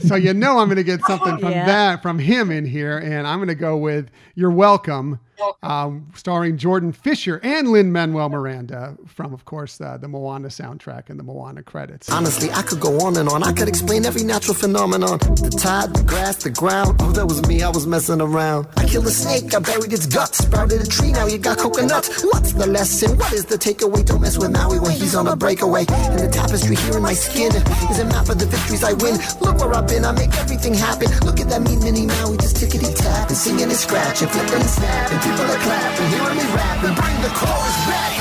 so 0.00 0.14
you 0.14 0.34
know 0.34 0.58
I'm 0.58 0.66
going 0.68 0.76
to 0.76 0.84
get 0.84 1.00
something 1.06 1.38
from 1.40 1.52
Yeah. 1.52 1.64
that 1.64 2.02
from 2.02 2.18
him 2.18 2.50
in 2.50 2.66
here, 2.66 2.98
and 2.98 3.26
I'm 3.26 3.38
going 3.38 3.48
to 3.48 3.54
go 3.54 3.78
with 3.78 4.10
"You're 4.34 4.50
Welcome." 4.50 5.20
Um, 5.62 6.10
starring 6.14 6.56
Jordan 6.56 6.92
Fisher 6.92 7.40
and 7.42 7.68
Lin 7.68 7.92
Manuel 7.92 8.28
Miranda 8.28 8.96
from, 9.06 9.32
of 9.32 9.44
course, 9.44 9.80
uh, 9.80 9.96
the 9.96 10.08
Moana 10.08 10.48
soundtrack 10.48 11.10
and 11.10 11.18
the 11.18 11.24
Moana 11.24 11.62
credits. 11.62 12.10
Honestly, 12.10 12.50
I 12.50 12.62
could 12.62 12.80
go 12.80 13.00
on 13.00 13.16
and 13.16 13.28
on. 13.28 13.42
I 13.42 13.52
could 13.52 13.68
explain 13.68 14.04
every 14.04 14.24
natural 14.24 14.54
phenomenon. 14.54 15.18
The 15.18 15.56
tide, 15.60 15.94
the 15.94 16.02
grass, 16.02 16.42
the 16.42 16.50
ground. 16.50 16.96
Oh, 17.00 17.12
that 17.12 17.26
was 17.26 17.46
me. 17.46 17.62
I 17.62 17.68
was 17.68 17.86
messing 17.86 18.20
around. 18.20 18.66
I 18.76 18.86
killed 18.86 19.06
a 19.06 19.10
snake. 19.10 19.54
I 19.54 19.60
buried 19.60 19.92
its 19.92 20.06
guts. 20.06 20.38
Sprouted 20.38 20.80
a 20.80 20.86
tree. 20.86 21.12
Now 21.12 21.26
you 21.26 21.38
got 21.38 21.58
coconuts. 21.58 22.24
What's 22.24 22.52
the 22.52 22.66
lesson? 22.66 23.16
What 23.18 23.32
is 23.32 23.44
the 23.44 23.56
takeaway? 23.56 24.04
Don't 24.04 24.20
mess 24.20 24.38
with 24.38 24.50
Maui 24.50 24.80
when 24.80 24.92
he's 24.92 25.14
on 25.14 25.26
a 25.28 25.36
breakaway. 25.36 25.84
And 25.88 26.18
the 26.18 26.28
tapestry 26.28 26.76
here 26.76 26.96
in 26.96 27.02
my 27.02 27.14
skin 27.14 27.52
is 27.90 27.98
a 27.98 28.04
map 28.04 28.28
of 28.28 28.38
the 28.38 28.46
victories 28.46 28.82
I 28.82 28.92
win. 28.94 29.18
Look 29.40 29.58
where 29.58 29.74
I've 29.74 29.86
been. 29.86 30.04
I 30.04 30.12
make 30.12 30.34
everything 30.38 30.74
happen. 30.74 31.08
Look 31.24 31.40
at 31.40 31.48
that 31.50 31.62
mean 31.62 31.80
mini 31.80 32.06
Maui 32.06 32.36
just 32.38 32.56
tickety 32.56 32.94
tap 32.94 33.28
and 33.28 33.36
singing 33.36 33.64
and 33.64 33.72
scratching, 33.72 34.28
flipping 34.28 34.60
and 34.60 34.70
snapping. 34.70 35.27
People 35.28 35.44
are 35.44 35.60
clapping, 35.60 36.08
hearing 36.08 36.38
me 36.38 36.46
rapping. 36.56 36.94
Bring 36.94 37.18
the 37.20 37.28
chorus 37.36 37.78
back. 37.86 38.12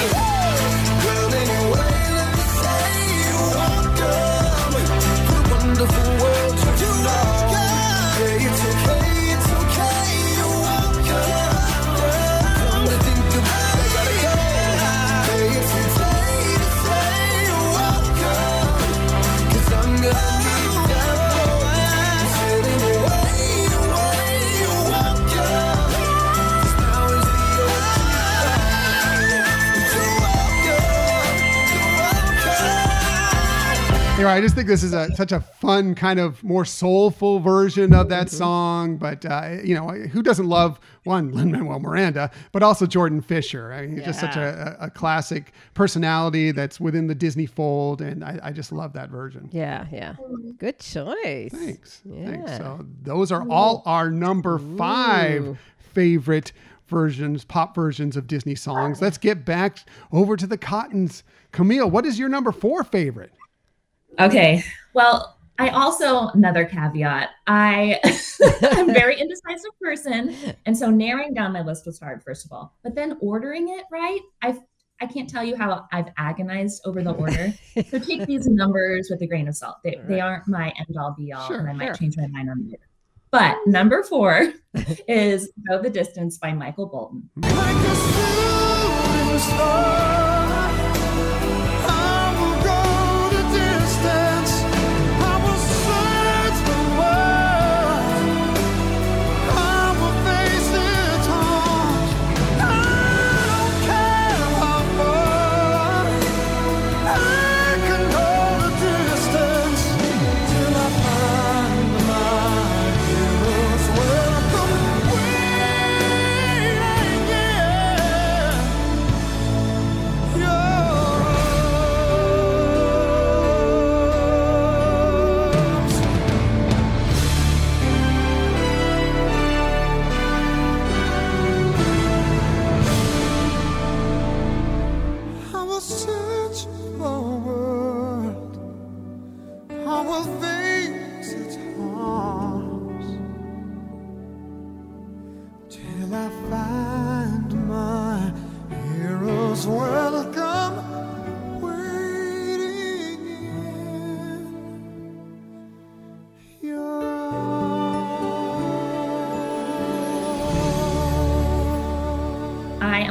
Well, 1.05 1.33
anyway, 1.41 1.99
let 2.19 2.31
me 2.35 2.45
say 2.59 2.83
you're 3.31 3.51
welcome 3.55 3.95
to 4.01 4.11
the 5.31 5.41
wonderful 5.55 6.09
world 6.21 6.55
you 6.83 6.96
Anyway, 34.17 34.31
I 34.31 34.41
just 34.41 34.55
think 34.55 34.67
this 34.67 34.81
is 34.81 34.93
a 34.93 35.13
such 35.13 35.31
a 35.31 35.41
fun 35.41 35.93
kind 35.93 36.19
of 36.19 36.43
more 36.43 36.65
soulful 36.65 37.39
version 37.39 37.93
of 37.93 38.09
that 38.09 38.31
song. 38.31 38.97
But 38.97 39.23
uh, 39.23 39.57
you 39.63 39.75
know, 39.75 39.89
who 39.89 40.23
doesn't 40.23 40.47
love 40.49 40.79
one 41.03 41.31
Lin 41.33 41.51
Manuel 41.51 41.79
Miranda, 41.79 42.31
but 42.51 42.63
also 42.63 42.87
Jordan 42.87 43.21
Fisher? 43.21 43.71
I 43.71 43.81
mean, 43.81 43.97
he's 43.97 44.05
just 44.05 44.19
such 44.19 44.35
a, 44.35 44.75
a, 44.79 44.89
classic 44.89 45.51
personality 45.75 46.51
that's 46.51 46.79
within 46.79 47.05
the 47.05 47.13
Disney 47.13 47.45
fold, 47.45 48.01
and 48.01 48.23
I, 48.23 48.39
I 48.41 48.51
just 48.53 48.71
love 48.71 48.91
that 48.93 49.11
version. 49.11 49.49
Yeah, 49.51 49.85
yeah. 49.91 50.15
Good 50.57 50.79
choice. 50.79 51.51
Thanks. 51.51 52.01
Thanks. 52.09 52.57
So 52.57 52.87
those 53.03 53.31
are 53.31 53.47
all 53.51 53.83
our 53.85 54.09
number 54.09 54.57
five 54.57 55.59
favorite 55.93 56.53
versions, 56.87 57.45
pop 57.45 57.75
versions 57.75 58.17
of 58.17 58.25
Disney 58.25 58.55
songs. 58.55 58.99
Let's 58.99 59.19
get 59.19 59.45
back 59.45 59.77
over 60.11 60.35
to 60.35 60.47
the 60.47 60.57
Cottons. 60.57 61.21
Camille, 61.51 61.91
what 61.91 62.03
is 62.03 62.17
your 62.17 62.29
number 62.29 62.51
four 62.51 62.83
favorite? 62.83 63.31
Okay. 64.19 64.63
Well, 64.93 65.37
I 65.59 65.69
also 65.69 66.27
another 66.29 66.65
caveat. 66.65 67.29
I 67.47 67.99
I'm 68.61 68.93
very 68.93 69.15
indecisive 69.19 69.71
person, 69.81 70.35
and 70.65 70.77
so 70.77 70.89
narrowing 70.91 71.33
down 71.33 71.51
my 71.53 71.61
list 71.61 71.85
was 71.85 71.99
hard. 71.99 72.23
First 72.23 72.45
of 72.45 72.51
all, 72.51 72.75
but 72.83 72.93
then 72.95 73.17
ordering 73.21 73.69
it 73.69 73.85
right, 73.91 74.19
I 74.41 74.59
I 75.01 75.05
can't 75.07 75.29
tell 75.29 75.43
you 75.43 75.55
how 75.55 75.85
I've 75.91 76.07
agonized 76.17 76.81
over 76.85 77.03
the 77.03 77.11
order. 77.13 77.53
so 77.89 77.99
take 77.99 78.25
these 78.25 78.47
numbers 78.61 79.09
with 79.11 79.21
a 79.21 79.27
grain 79.27 79.47
of 79.47 79.55
salt. 79.55 79.77
They 79.83 79.99
they 80.07 80.19
aren't 80.21 80.47
my 80.47 80.71
end 80.77 80.97
all 80.99 81.15
be 81.17 81.33
all, 81.33 81.47
Sure, 81.47 81.59
and 81.59 81.69
I 81.69 81.73
might 81.73 81.85
sure. 81.87 81.95
change 81.95 82.17
my 82.17 82.27
mind 82.27 82.49
on 82.49 82.69
it. 82.71 82.79
But 83.31 83.57
number 83.65 84.03
four 84.03 84.53
is 85.07 85.51
"Go 85.67 85.81
the 85.81 85.89
Distance" 85.89 86.37
by 86.37 86.53
Michael 86.53 86.85
Bolton. 86.85 87.29
Like 87.41 87.77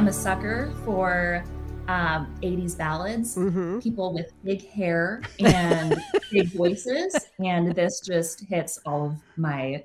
am 0.07 0.11
a 0.11 0.13
sucker 0.13 0.71
for 0.85 1.43
um, 1.89 2.33
80s 2.41 2.77
ballads, 2.77 3.35
Mm-hmm. 3.35 3.79
people 3.79 4.13
with 4.13 4.31
big 4.41 4.65
hair 4.69 5.21
and 5.39 6.01
big 6.31 6.47
voices. 6.53 7.13
And 7.43 7.75
this 7.75 7.99
just 7.99 8.45
hits 8.45 8.79
all 8.85 9.07
of 9.07 9.15
my 9.35 9.83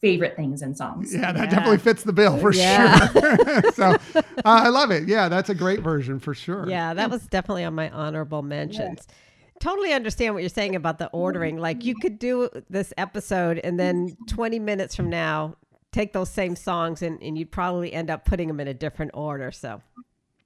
favorite 0.00 0.36
things 0.36 0.62
in 0.62 0.76
songs. 0.76 1.12
Yeah, 1.12 1.32
that 1.32 1.36
Yeah. 1.44 1.46
definitely 1.50 1.78
fits 1.78 2.04
the 2.04 2.12
bill 2.12 2.38
for 2.38 2.52
Yeah. 2.52 3.08
sure. 3.08 3.62
so 3.74 3.84
uh, 4.14 4.22
I 4.44 4.68
love 4.68 4.92
it. 4.92 5.08
Yeah, 5.08 5.28
that's 5.28 5.48
a 5.48 5.56
great 5.56 5.80
version 5.80 6.20
for 6.20 6.34
sure. 6.34 6.68
Yeah, 6.68 6.94
that 6.94 7.10
was 7.10 7.26
definitely 7.26 7.64
on 7.64 7.74
my 7.74 7.90
honorable 7.90 8.42
mentions. 8.42 9.08
Totally 9.60 9.92
understand 9.92 10.34
what 10.34 10.44
you're 10.44 10.50
saying 10.50 10.76
about 10.76 10.98
the 11.00 11.08
ordering. 11.08 11.58
Like 11.58 11.84
you 11.84 11.96
could 11.96 12.20
do 12.20 12.48
this 12.70 12.92
episode 12.96 13.58
and 13.58 13.78
then 13.78 14.16
20 14.28 14.60
minutes 14.60 14.94
from 14.94 15.10
now 15.10 15.56
take 15.98 16.12
those 16.12 16.30
same 16.30 16.54
songs 16.54 17.02
and, 17.02 17.20
and 17.22 17.36
you'd 17.36 17.50
probably 17.50 17.92
end 17.92 18.08
up 18.08 18.24
putting 18.24 18.46
them 18.46 18.60
in 18.60 18.68
a 18.68 18.74
different 18.74 19.10
order. 19.14 19.50
So 19.50 19.82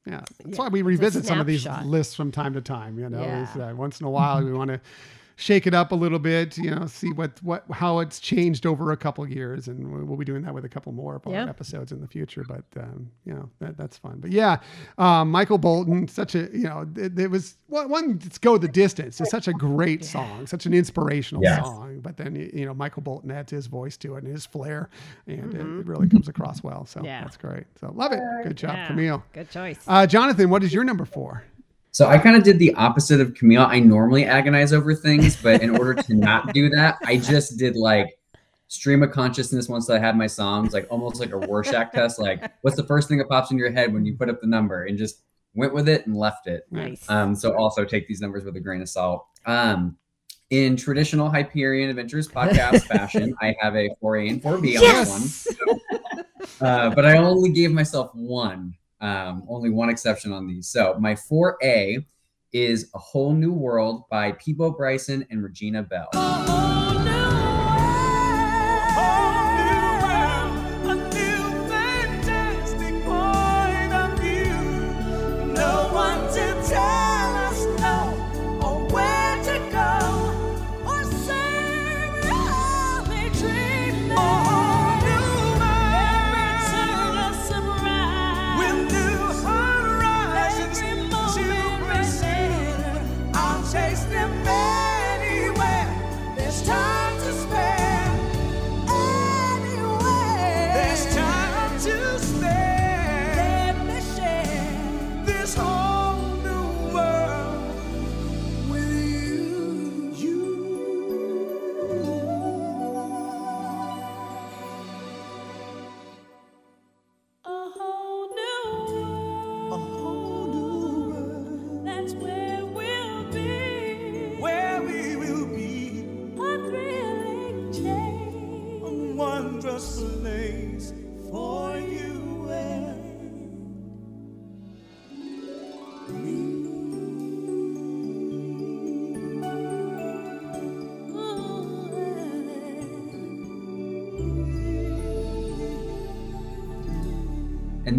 Yeah, 0.07 0.21
that's 0.21 0.57
Yeah, 0.57 0.57
why 0.57 0.69
we 0.69 0.81
revisit 0.81 1.27
some 1.27 1.41
of 1.41 1.47
these 1.47 1.67
lists 1.85 2.15
from 2.15 2.33
time 2.33 2.55
to 2.55 2.63
time. 2.63 2.99
You 2.99 3.11
know, 3.11 3.21
Yeah. 3.21 3.71
Uh, 3.71 3.75
once 3.75 4.01
in 4.01 4.07
a 4.07 4.11
while 4.11 4.43
we 4.43 4.53
want 4.53 4.69
to 4.69 4.81
shake 5.37 5.67
it 5.67 5.75
up 5.75 5.93
a 5.93 5.95
little 5.95 6.19
bit, 6.19 6.57
you 6.59 6.71
know, 6.71 6.87
see 6.87 7.11
what 7.13 7.43
what 7.43 7.65
how 7.71 7.99
it's 8.01 8.21
changed 8.21 8.67
over 8.67 8.93
a 8.93 8.97
couple 8.97 9.27
years, 9.29 9.69
and 9.69 9.91
we- 9.93 10.03
we'll 10.05 10.17
be 10.17 10.25
doing 10.25 10.43
that 10.43 10.55
with 10.55 10.65
a 10.65 10.69
couple 10.69 10.93
more 10.93 11.21
Yeah. 11.27 11.49
episodes 11.49 11.93
in 11.93 12.01
the 12.01 12.07
future. 12.07 12.45
But 12.47 12.65
um, 12.77 13.11
you 13.25 13.35
know, 13.35 13.49
that, 13.61 13.77
that's 13.77 13.97
fun. 13.97 14.19
But 14.21 14.31
yeah, 14.33 14.59
um, 14.99 15.31
Michael 15.31 15.59
Bolton, 15.59 16.09
such 16.09 16.35
a 16.35 16.49
you 16.53 16.65
know, 16.65 16.87
it, 16.97 17.19
it 17.19 17.31
was 17.31 17.57
one, 17.69 17.89
one. 17.89 18.19
Let's 18.23 18.39
go 18.39 18.59
the 18.59 18.69
distance. 18.69 19.21
It's 19.21 19.31
such 19.31 19.49
a 19.49 19.53
great 19.53 20.05
song, 20.05 20.47
such 20.47 20.67
an 20.67 20.75
inspirational 20.75 21.43
Yes. 21.43 21.65
song. 21.65 22.01
But 22.01 22.17
then 22.17 22.37
you 22.37 22.67
know, 22.67 22.75
Michael 22.75 23.03
Bolton 23.03 23.31
adds 23.31 23.51
his 23.51 23.67
voice 23.67 23.97
to 23.99 24.17
it 24.17 24.25
and 24.25 24.33
his 24.33 24.47
flair, 24.47 24.91
and 25.27 25.55
it, 25.55 25.61
it 25.61 25.87
really 25.87 26.09
comes 26.09 26.29
across 26.29 26.63
well. 26.63 26.87
So 26.87 27.03
Yeah. 27.05 27.23
that's 27.23 27.37
great. 27.37 27.65
So 27.81 27.93
love 27.95 28.13
it. 28.13 28.21
Good 28.45 28.57
job, 28.57 28.75
Yeah. 28.77 28.87
Camille. 28.89 29.25
Good 29.33 29.51
choice. 29.51 29.79
Uh, 29.87 30.07
Jonathan, 30.07 30.51
what 30.51 30.63
is 30.63 30.73
your 30.75 30.85
number 30.85 31.05
four? 31.05 31.45
So 31.93 32.07
I 32.07 32.19
kind 32.19 32.37
of 32.37 32.43
did 32.43 32.59
the 32.59 32.75
opposite 32.75 33.21
of 33.21 33.35
Camille. 33.35 33.67
I 33.67 33.79
normally 33.79 34.25
agonize 34.25 34.73
over 34.73 34.95
things, 34.95 35.37
but 35.37 35.63
in 35.63 35.77
order 35.77 35.95
to 35.95 36.15
not 36.15 36.53
do 36.55 36.71
that, 36.71 36.97
I 37.05 37.19
just 37.19 37.59
did 37.59 37.77
like 37.77 38.19
stream 38.69 39.03
of 39.03 39.11
consciousness 39.11 39.69
once 39.69 39.91
I 39.91 39.99
had 39.99 40.17
my 40.17 40.27
songs, 40.27 40.73
like 40.73 40.87
almost 40.91 41.21
like 41.21 41.33
a 41.33 41.37
Rorschach 41.37 41.93
test. 41.95 42.19
Like, 42.19 42.51
what's 42.63 42.77
the 42.77 42.85
first 42.85 43.09
thing 43.09 43.19
that 43.19 43.29
pops 43.29 43.51
in 43.51 43.59
your 43.59 43.71
head 43.71 43.93
when 43.93 44.07
you 44.07 44.17
put 44.17 44.31
up 44.31 44.41
the 44.41 44.47
number, 44.47 44.85
and 44.85 44.97
just 44.97 45.23
went 45.55 45.75
with 45.75 45.89
it 45.89 46.07
and 46.07 46.17
left 46.17 46.47
it. 46.47 46.65
nice. 46.71 47.09
Um, 47.11 47.35
so 47.35 47.55
also 47.55 47.85
take 47.85 48.09
these 48.09 48.21
numbers 48.21 48.45
with 48.45 48.57
a 48.57 48.61
grain 48.61 48.81
of 48.81 48.89
salt. 48.89 49.27
Um, 49.45 49.97
in 50.51 50.77
traditional 50.77 51.31
Hyperion 51.31 51.91
Adventures 51.91 52.29
podcast 52.29 52.83
fashion, 52.87 53.35
I 53.41 53.55
have 53.61 53.75
a 53.75 53.91
4A 54.03 54.31
and 54.31 54.43
4B 54.43 54.77
on 54.77 54.83
this 54.83 55.47
one. 55.57 56.21
Uh, 56.61 56.95
but 56.95 57.05
I 57.05 57.19
only 57.19 57.51
gave 57.51 57.73
myself 57.73 58.15
one, 58.15 58.75
um, 59.03 59.45
only 59.49 59.69
one 59.69 59.91
exception 59.91 60.33
on 60.33 60.47
these. 60.47 60.69
So 60.69 60.97
my 60.99 61.15
4A 61.15 62.07
is 62.53 62.91
A 62.95 62.99
Whole 62.99 63.35
New 63.35 63.53
World 63.53 64.05
by 64.11 64.33
Peabo 64.33 64.71
Bryson 64.71 65.27
and 65.31 65.43
Regina 65.43 65.83
Belle. 65.83 66.72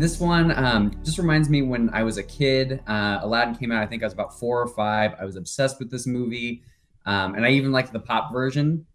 This 0.03 0.19
one 0.19 0.51
um, 0.51 0.91
just 1.05 1.17
reminds 1.17 1.49
me 1.49 1.61
when 1.61 1.89
I 1.93 2.03
was 2.03 2.17
a 2.17 2.23
kid. 2.23 2.83
Uh, 2.87 3.19
Aladdin 3.21 3.55
came 3.55 3.71
out, 3.71 3.81
I 3.81 3.85
think 3.85 4.03
I 4.03 4.05
was 4.05 4.11
about 4.11 4.37
four 4.37 4.61
or 4.61 4.67
five. 4.67 5.13
I 5.17 5.23
was 5.23 5.37
obsessed 5.37 5.79
with 5.79 5.89
this 5.89 6.05
movie. 6.05 6.61
Um, 7.05 7.35
and 7.35 7.45
I 7.45 7.51
even 7.51 7.71
liked 7.71 7.93
the 7.93 8.01
pop 8.01 8.33
version. 8.33 8.85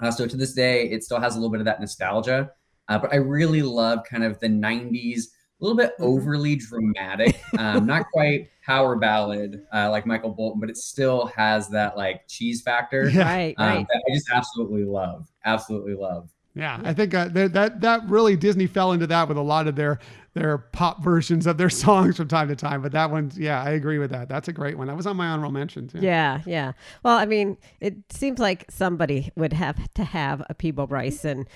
Uh, 0.00 0.10
so 0.10 0.26
to 0.26 0.36
this 0.36 0.54
day, 0.54 0.90
it 0.90 1.04
still 1.04 1.20
has 1.20 1.36
a 1.36 1.38
little 1.38 1.52
bit 1.52 1.60
of 1.60 1.66
that 1.66 1.78
nostalgia. 1.78 2.50
Uh, 2.88 2.98
but 2.98 3.12
I 3.12 3.16
really 3.16 3.62
love 3.62 4.00
kind 4.10 4.24
of 4.24 4.40
the 4.40 4.48
90s, 4.48 5.20
a 5.60 5.64
little 5.64 5.76
bit 5.76 5.92
overly 6.00 6.56
dramatic, 6.56 7.40
um, 7.58 7.86
not 7.86 8.06
quite 8.12 8.48
power 8.64 8.96
ballad 8.96 9.62
uh, 9.72 9.88
like 9.90 10.04
Michael 10.04 10.30
Bolton, 10.30 10.58
but 10.58 10.68
it 10.68 10.76
still 10.76 11.26
has 11.26 11.68
that 11.68 11.96
like 11.96 12.26
cheese 12.26 12.62
factor 12.62 13.08
Yeah. 13.08 13.22
Right, 13.22 13.54
um, 13.58 13.68
right. 13.68 13.86
that 13.88 14.02
I 14.10 14.12
just 14.12 14.30
absolutely 14.30 14.84
love. 14.84 15.28
Absolutely 15.44 15.94
love. 15.94 16.28
Yeah, 16.56 16.80
I 16.82 16.94
think 16.94 17.12
uh, 17.12 17.28
that 17.28 17.52
that 17.52 17.80
that 17.82 18.08
really 18.08 18.34
Disney 18.34 18.66
fell 18.66 18.92
into 18.92 19.06
that 19.08 19.28
with 19.28 19.36
a 19.36 19.42
lot 19.42 19.68
of 19.68 19.76
their 19.76 19.98
their 20.36 20.58
pop 20.58 21.02
versions 21.02 21.46
of 21.46 21.56
their 21.56 21.70
songs 21.84 22.18
from 22.18 22.28
time 22.28 22.48
to 22.48 22.54
time. 22.56 22.82
But 22.82 22.92
that 22.92 23.10
one, 23.10 23.32
yeah, 23.34 23.62
I 23.62 23.70
agree 23.70 23.98
with 23.98 24.10
that. 24.10 24.28
That's 24.28 24.48
a 24.48 24.52
great 24.52 24.76
one. 24.78 24.86
That 24.86 24.96
was 24.96 25.06
on 25.06 25.16
my 25.16 25.26
honorable 25.28 25.50
mentions. 25.52 25.92
Yeah, 25.94 26.42
yeah. 26.46 26.72
Well, 27.02 27.16
I 27.16 27.24
mean, 27.26 27.56
it 27.80 27.96
seems 28.10 28.38
like 28.38 28.66
somebody 28.70 29.32
would 29.34 29.52
have 29.54 29.92
to 29.94 30.04
have 30.04 30.42
a 30.48 30.54
Peabo 30.54 30.86
Bryson 30.86 31.46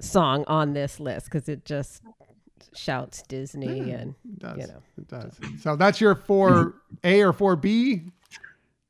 song 0.00 0.44
on 0.46 0.72
this 0.72 0.98
list 1.00 1.26
because 1.26 1.48
it 1.48 1.64
just 1.64 2.02
shouts 2.74 3.22
Disney 3.22 3.90
and 3.92 4.14
It 4.24 4.38
does. 4.38 4.56
you 4.58 4.66
know. 4.68 4.82
It 4.96 5.08
does. 5.08 5.38
So 5.60 5.76
that's 5.76 6.00
your 6.00 6.14
four 6.14 6.74
A 7.02 7.20
or 7.22 7.32
four 7.32 7.56
B. 7.56 8.02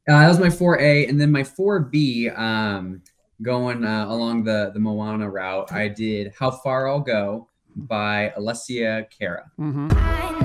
Uh, 0.07 0.21
that 0.21 0.29
was 0.29 0.39
my 0.39 0.49
4A, 0.49 1.09
and 1.09 1.19
then 1.19 1.33
my 1.33 1.43
4B, 1.43 2.39
um, 2.39 3.01
going 3.41 3.85
uh, 3.87 4.05
along 4.07 4.45
the 4.45 4.71
the 4.75 4.79
Moana 4.79 5.31
route, 5.31 5.73
I 5.73 5.89
did 5.89 6.33
"How 6.39 6.51
Far 6.51 6.89
I'll 6.89 7.01
Go" 7.01 7.49
by 7.77 8.33
Alessia 8.37 9.07
Cara. 9.11 9.51
Mm-hmm. 9.59 10.44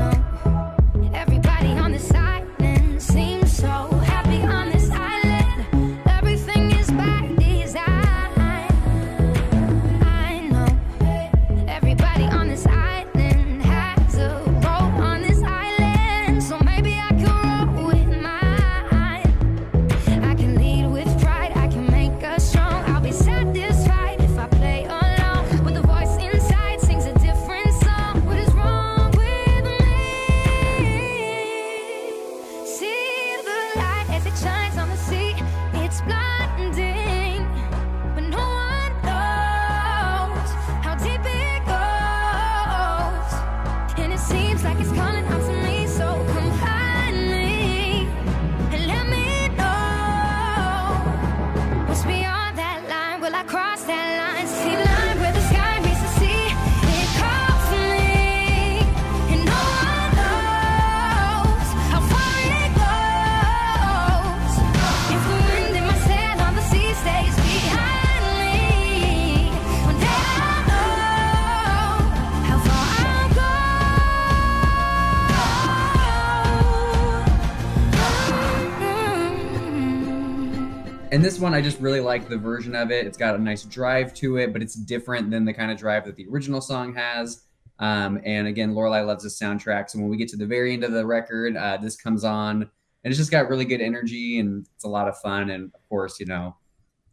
This 81.40 81.44
one, 81.44 81.54
I 81.54 81.62
just 81.62 81.80
really 81.80 82.02
like 82.02 82.28
the 82.28 82.38
version 82.38 82.76
of 82.76 82.92
it. 82.92 83.08
It's 83.08 83.18
got 83.18 83.34
a 83.34 83.38
nice 83.38 83.64
drive 83.64 84.14
to 84.16 84.36
it, 84.38 84.52
but 84.52 84.62
it's 84.62 84.76
different 84.76 85.32
than 85.32 85.46
the 85.46 85.54
kind 85.54 85.72
of 85.72 85.78
drive 85.78 86.04
that 86.06 86.18
the 86.18 86.28
original 86.30 86.60
song 86.60 86.94
has. 86.96 87.44
Um, 87.80 88.20
and 88.26 88.46
again, 88.46 88.74
Lorelai 88.74 89.08
loves 89.08 89.24
the 89.24 89.30
soundtrack. 89.30 89.90
So 89.90 90.00
when 90.00 90.10
we 90.10 90.18
get 90.18 90.28
to 90.30 90.36
the 90.38 90.46
very 90.46 90.74
end 90.74 90.84
of 90.84 90.92
the 90.92 91.06
record, 91.06 91.56
uh, 91.56 91.78
this 91.78 91.96
comes 91.96 92.26
on 92.26 92.64
and 92.64 92.70
it's 93.06 93.18
just 93.18 93.32
got 93.32 93.48
really 93.48 93.64
good 93.64 93.80
energy 93.80 94.40
and 94.40 94.68
it's 94.76 94.84
a 94.84 94.90
lot 94.90 95.08
of 95.08 95.18
fun. 95.20 95.50
And 95.50 95.72
of 95.74 95.88
course, 95.88 96.20
you 96.20 96.26
know, 96.26 96.58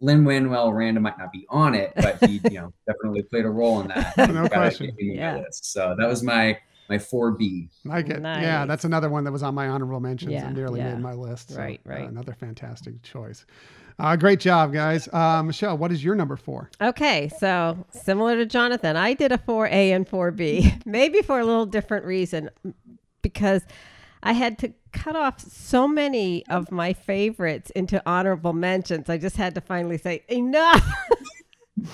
Lin 0.00 0.24
Manuel 0.24 0.72
Miranda 0.72 1.00
might 1.00 1.18
not 1.18 1.30
be 1.30 1.46
on 1.48 1.76
it, 1.76 1.92
but 1.94 2.20
he, 2.24 2.40
you 2.50 2.60
know, 2.60 2.72
definitely 2.88 3.22
played 3.22 3.44
a 3.44 3.48
role 3.50 3.80
in 3.80 3.86
that. 3.88 4.12
No 4.32 4.48
question. 4.48 4.86
get 4.86 5.04
him 5.04 5.10
on 5.10 5.16
my 5.16 5.22
Yeah. 5.22 5.36
list. 5.36 5.72
So 5.72 5.94
that 5.96 6.08
was 6.08 6.24
my 6.24 6.58
my 6.88 6.98
four 6.98 7.32
B. 7.32 7.68
Like 7.84 8.08
it. 8.10 8.22
Yeah, 8.22 8.64
that's 8.64 8.84
another 8.84 9.08
one 9.08 9.24
that 9.24 9.32
was 9.32 9.42
on 9.42 9.54
my 9.56 9.66
honorable 9.68 9.98
mentions 9.98 10.32
Yeah, 10.32 10.46
and 10.46 10.56
nearly 10.56 10.78
yeah. 10.80 10.94
made 10.94 11.00
my 11.02 11.14
list. 11.14 11.50
So, 11.50 11.58
Right, 11.58 11.80
uh, 11.84 11.90
right. 11.90 12.08
another 12.08 12.32
fantastic 12.32 13.02
choice. 13.02 13.44
Uh, 13.98 14.14
great 14.14 14.40
job, 14.40 14.72
guys. 14.72 15.08
Uh, 15.12 15.42
Michelle, 15.42 15.78
what 15.78 15.90
is 15.90 16.04
your 16.04 16.14
number 16.14 16.36
four? 16.36 16.70
Okay, 16.82 17.30
so 17.38 17.86
similar 17.90 18.36
to 18.36 18.44
Jonathan, 18.44 18.96
I 18.96 19.14
did 19.14 19.32
a 19.32 19.38
4A 19.38 19.70
and 19.70 20.06
4B, 20.06 20.84
maybe 20.86 21.22
for 21.22 21.40
a 21.40 21.44
little 21.44 21.64
different 21.66 22.04
reason, 22.04 22.50
because 23.22 23.62
I 24.22 24.32
had 24.32 24.58
to 24.58 24.74
cut 24.92 25.16
off 25.16 25.40
so 25.40 25.88
many 25.88 26.44
of 26.48 26.70
my 26.70 26.92
favorites 26.92 27.70
into 27.70 28.02
honorable 28.06 28.52
mentions. 28.52 29.08
I 29.08 29.16
just 29.16 29.36
had 29.36 29.54
to 29.54 29.60
finally 29.62 29.98
say, 29.98 30.24
enough. 30.28 30.86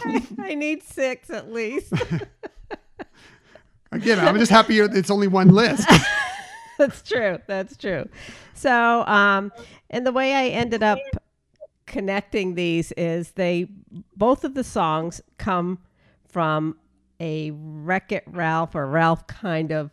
I, 0.05 0.27
I 0.41 0.55
need 0.55 0.83
six 0.83 1.31
at 1.31 1.53
least. 1.53 1.93
Again, 3.93 4.19
I'm 4.19 4.39
just 4.39 4.51
happy 4.51 4.79
it's 4.79 5.11
only 5.11 5.29
one 5.29 5.49
list. 5.49 5.87
That's 6.79 7.03
true. 7.03 7.39
That's 7.47 7.77
true. 7.77 8.09
So, 8.55 9.05
um, 9.07 9.53
and 9.91 10.07
the 10.07 10.13
way 10.13 10.33
I 10.33 10.49
ended 10.49 10.83
up 10.83 10.99
connecting 11.93 12.55
these 12.55 12.91
is 12.93 13.33
they 13.33 13.69
both 14.17 14.43
of 14.43 14.55
the 14.55 14.65
songs 14.65 15.21
come 15.39 15.79
from 16.29 16.77
a 17.21 17.53
Wreck 17.53 18.11
It 18.11 18.25
Ralph 18.27 18.75
or 18.75 18.87
Ralph 18.89 19.27
kind 19.29 19.71
of 19.71 19.93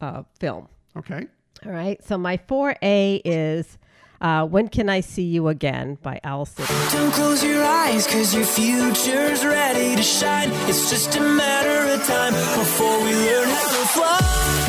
uh, 0.00 0.22
film. 0.38 0.68
Okay. 0.96 1.26
All 1.66 1.72
right. 1.72 2.02
So 2.02 2.16
my 2.16 2.38
4A 2.38 3.20
is 3.24 3.76
uh, 4.20 4.46
When 4.46 4.68
Can 4.68 4.88
I 4.88 5.00
See 5.00 5.24
You 5.24 5.48
Again 5.48 5.98
by 6.00 6.20
Owl 6.24 6.46
City. 6.46 6.72
Don't 6.92 7.12
close 7.12 7.44
your 7.44 7.62
eyes, 7.62 8.06
cause 8.06 8.34
your 8.34 8.44
future's 8.44 9.44
ready 9.44 9.96
to 9.96 10.02
shine. 10.02 10.50
It's 10.68 10.88
just 10.88 11.16
a 11.16 11.20
matter 11.20 11.92
of 11.92 12.06
time 12.06 12.32
before 12.32 12.98
we 13.02 13.12
learn 13.12 13.48
how 13.48 13.68
to 13.68 13.88
fly. 13.88 14.59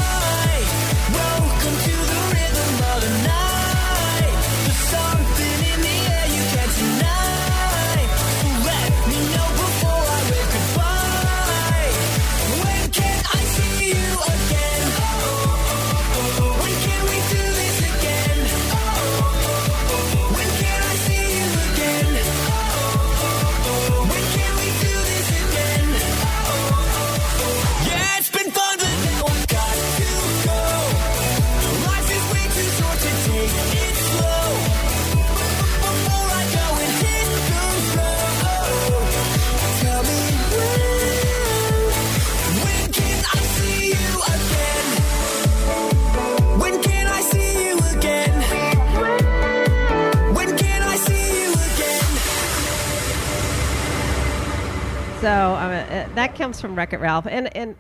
So 55.22 55.30
um, 55.30 55.70
uh, 55.72 56.16
that 56.16 56.34
comes 56.36 56.60
from 56.60 56.76
Wreck 56.76 56.94
It 56.94 57.00
Ralph, 57.00 57.28
and 57.28 57.56
and 57.56 57.76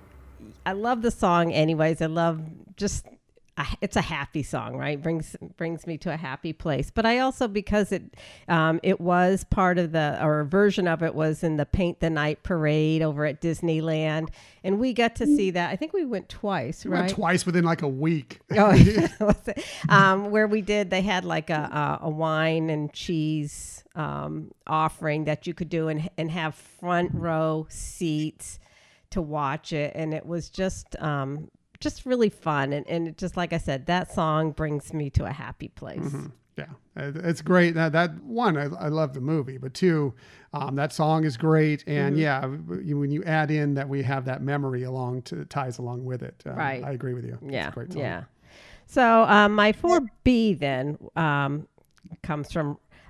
I 0.63 0.73
love 0.73 1.01
the 1.01 1.09
song. 1.09 1.51
Anyways, 1.51 1.99
I 1.99 2.05
love 2.05 2.39
just 2.77 3.07
uh, 3.57 3.65
it's 3.81 3.95
a 3.95 4.01
happy 4.01 4.43
song, 4.43 4.77
right? 4.77 5.01
brings 5.01 5.35
brings 5.57 5.87
me 5.87 5.97
to 5.99 6.13
a 6.13 6.17
happy 6.17 6.53
place. 6.53 6.91
But 6.91 7.07
I 7.07 7.17
also 7.17 7.47
because 7.47 7.91
it 7.91 8.03
um, 8.47 8.79
it 8.83 9.01
was 9.01 9.43
part 9.45 9.79
of 9.79 9.91
the 9.91 10.23
or 10.23 10.41
a 10.41 10.45
version 10.45 10.87
of 10.87 11.01
it 11.01 11.15
was 11.15 11.43
in 11.43 11.57
the 11.57 11.65
Paint 11.65 11.99
the 11.99 12.11
Night 12.11 12.43
parade 12.43 13.01
over 13.01 13.25
at 13.25 13.41
Disneyland, 13.41 14.29
and 14.63 14.79
we 14.79 14.93
got 14.93 15.15
to 15.15 15.25
see 15.25 15.49
that. 15.49 15.71
I 15.71 15.75
think 15.75 15.93
we 15.93 16.05
went 16.05 16.29
twice, 16.29 16.85
We 16.85 16.91
right? 16.91 16.99
went 17.01 17.13
twice 17.13 17.43
within 17.43 17.63
like 17.63 17.81
a 17.81 17.87
week. 17.87 18.39
Oh, 18.51 18.71
yeah. 18.71 19.07
Was 19.19 19.47
it? 19.47 19.65
um, 19.89 20.29
where 20.29 20.45
we 20.45 20.61
did, 20.61 20.91
they 20.91 21.01
had 21.01 21.25
like 21.25 21.49
a, 21.49 21.99
a, 22.01 22.05
a 22.05 22.09
wine 22.11 22.69
and 22.69 22.93
cheese 22.93 23.80
um, 23.95 24.51
offering 24.67 25.25
that 25.25 25.45
you 25.47 25.53
could 25.53 25.69
do 25.69 25.87
and, 25.87 26.09
and 26.17 26.31
have 26.31 26.55
front 26.55 27.11
row 27.13 27.67
seats 27.69 28.59
to 29.11 29.21
watch 29.21 29.73
it. 29.73 29.91
And 29.95 30.13
it 30.13 30.25
was 30.25 30.49
just, 30.49 30.95
um, 30.99 31.49
just 31.79 32.05
really 32.05 32.29
fun. 32.29 32.73
And, 32.73 32.87
and 32.87 33.07
it 33.07 33.17
just, 33.17 33.35
like 33.35 33.53
I 33.53 33.57
said, 33.57 33.87
that 33.87 34.13
song 34.13 34.51
brings 34.51 34.93
me 34.93 35.09
to 35.11 35.25
a 35.25 35.31
happy 35.31 35.67
place. 35.67 36.15
Yeah, 36.57 36.65
it's 36.95 37.41
great. 37.41 37.73
That, 37.75 37.93
that 37.93 38.21
one, 38.23 38.55
I, 38.57 38.65
I 38.65 38.89
love 38.89 39.13
the 39.13 39.21
movie, 39.21 39.57
but 39.57 39.73
two, 39.73 40.13
um, 40.53 40.75
that 40.75 40.93
song 40.93 41.23
is 41.23 41.35
great. 41.37 41.83
And 41.87 42.15
Mm-hmm. 42.17 42.75
yeah, 42.75 42.81
you, 42.83 42.99
when 42.99 43.09
you 43.09 43.23
add 43.23 43.49
in 43.49 43.73
that 43.75 43.89
we 43.89 44.03
have 44.03 44.25
that 44.25 44.41
memory 44.43 44.83
along 44.83 45.23
to 45.23 45.45
ties 45.45 45.79
along 45.79 46.03
with 46.05 46.21
it, 46.21 46.43
um, 46.45 46.57
Right. 46.57 46.83
I 46.83 46.91
agree 46.91 47.13
with 47.13 47.25
you. 47.25 47.39
Yeah. 47.41 47.71
Yeah. 47.89 48.23
So 48.85 49.23
um, 49.23 49.55
my 49.55 49.71
4B 49.71 50.59
then 50.59 50.97
um, 51.15 51.67
comes 52.21 52.51
from 52.51 52.77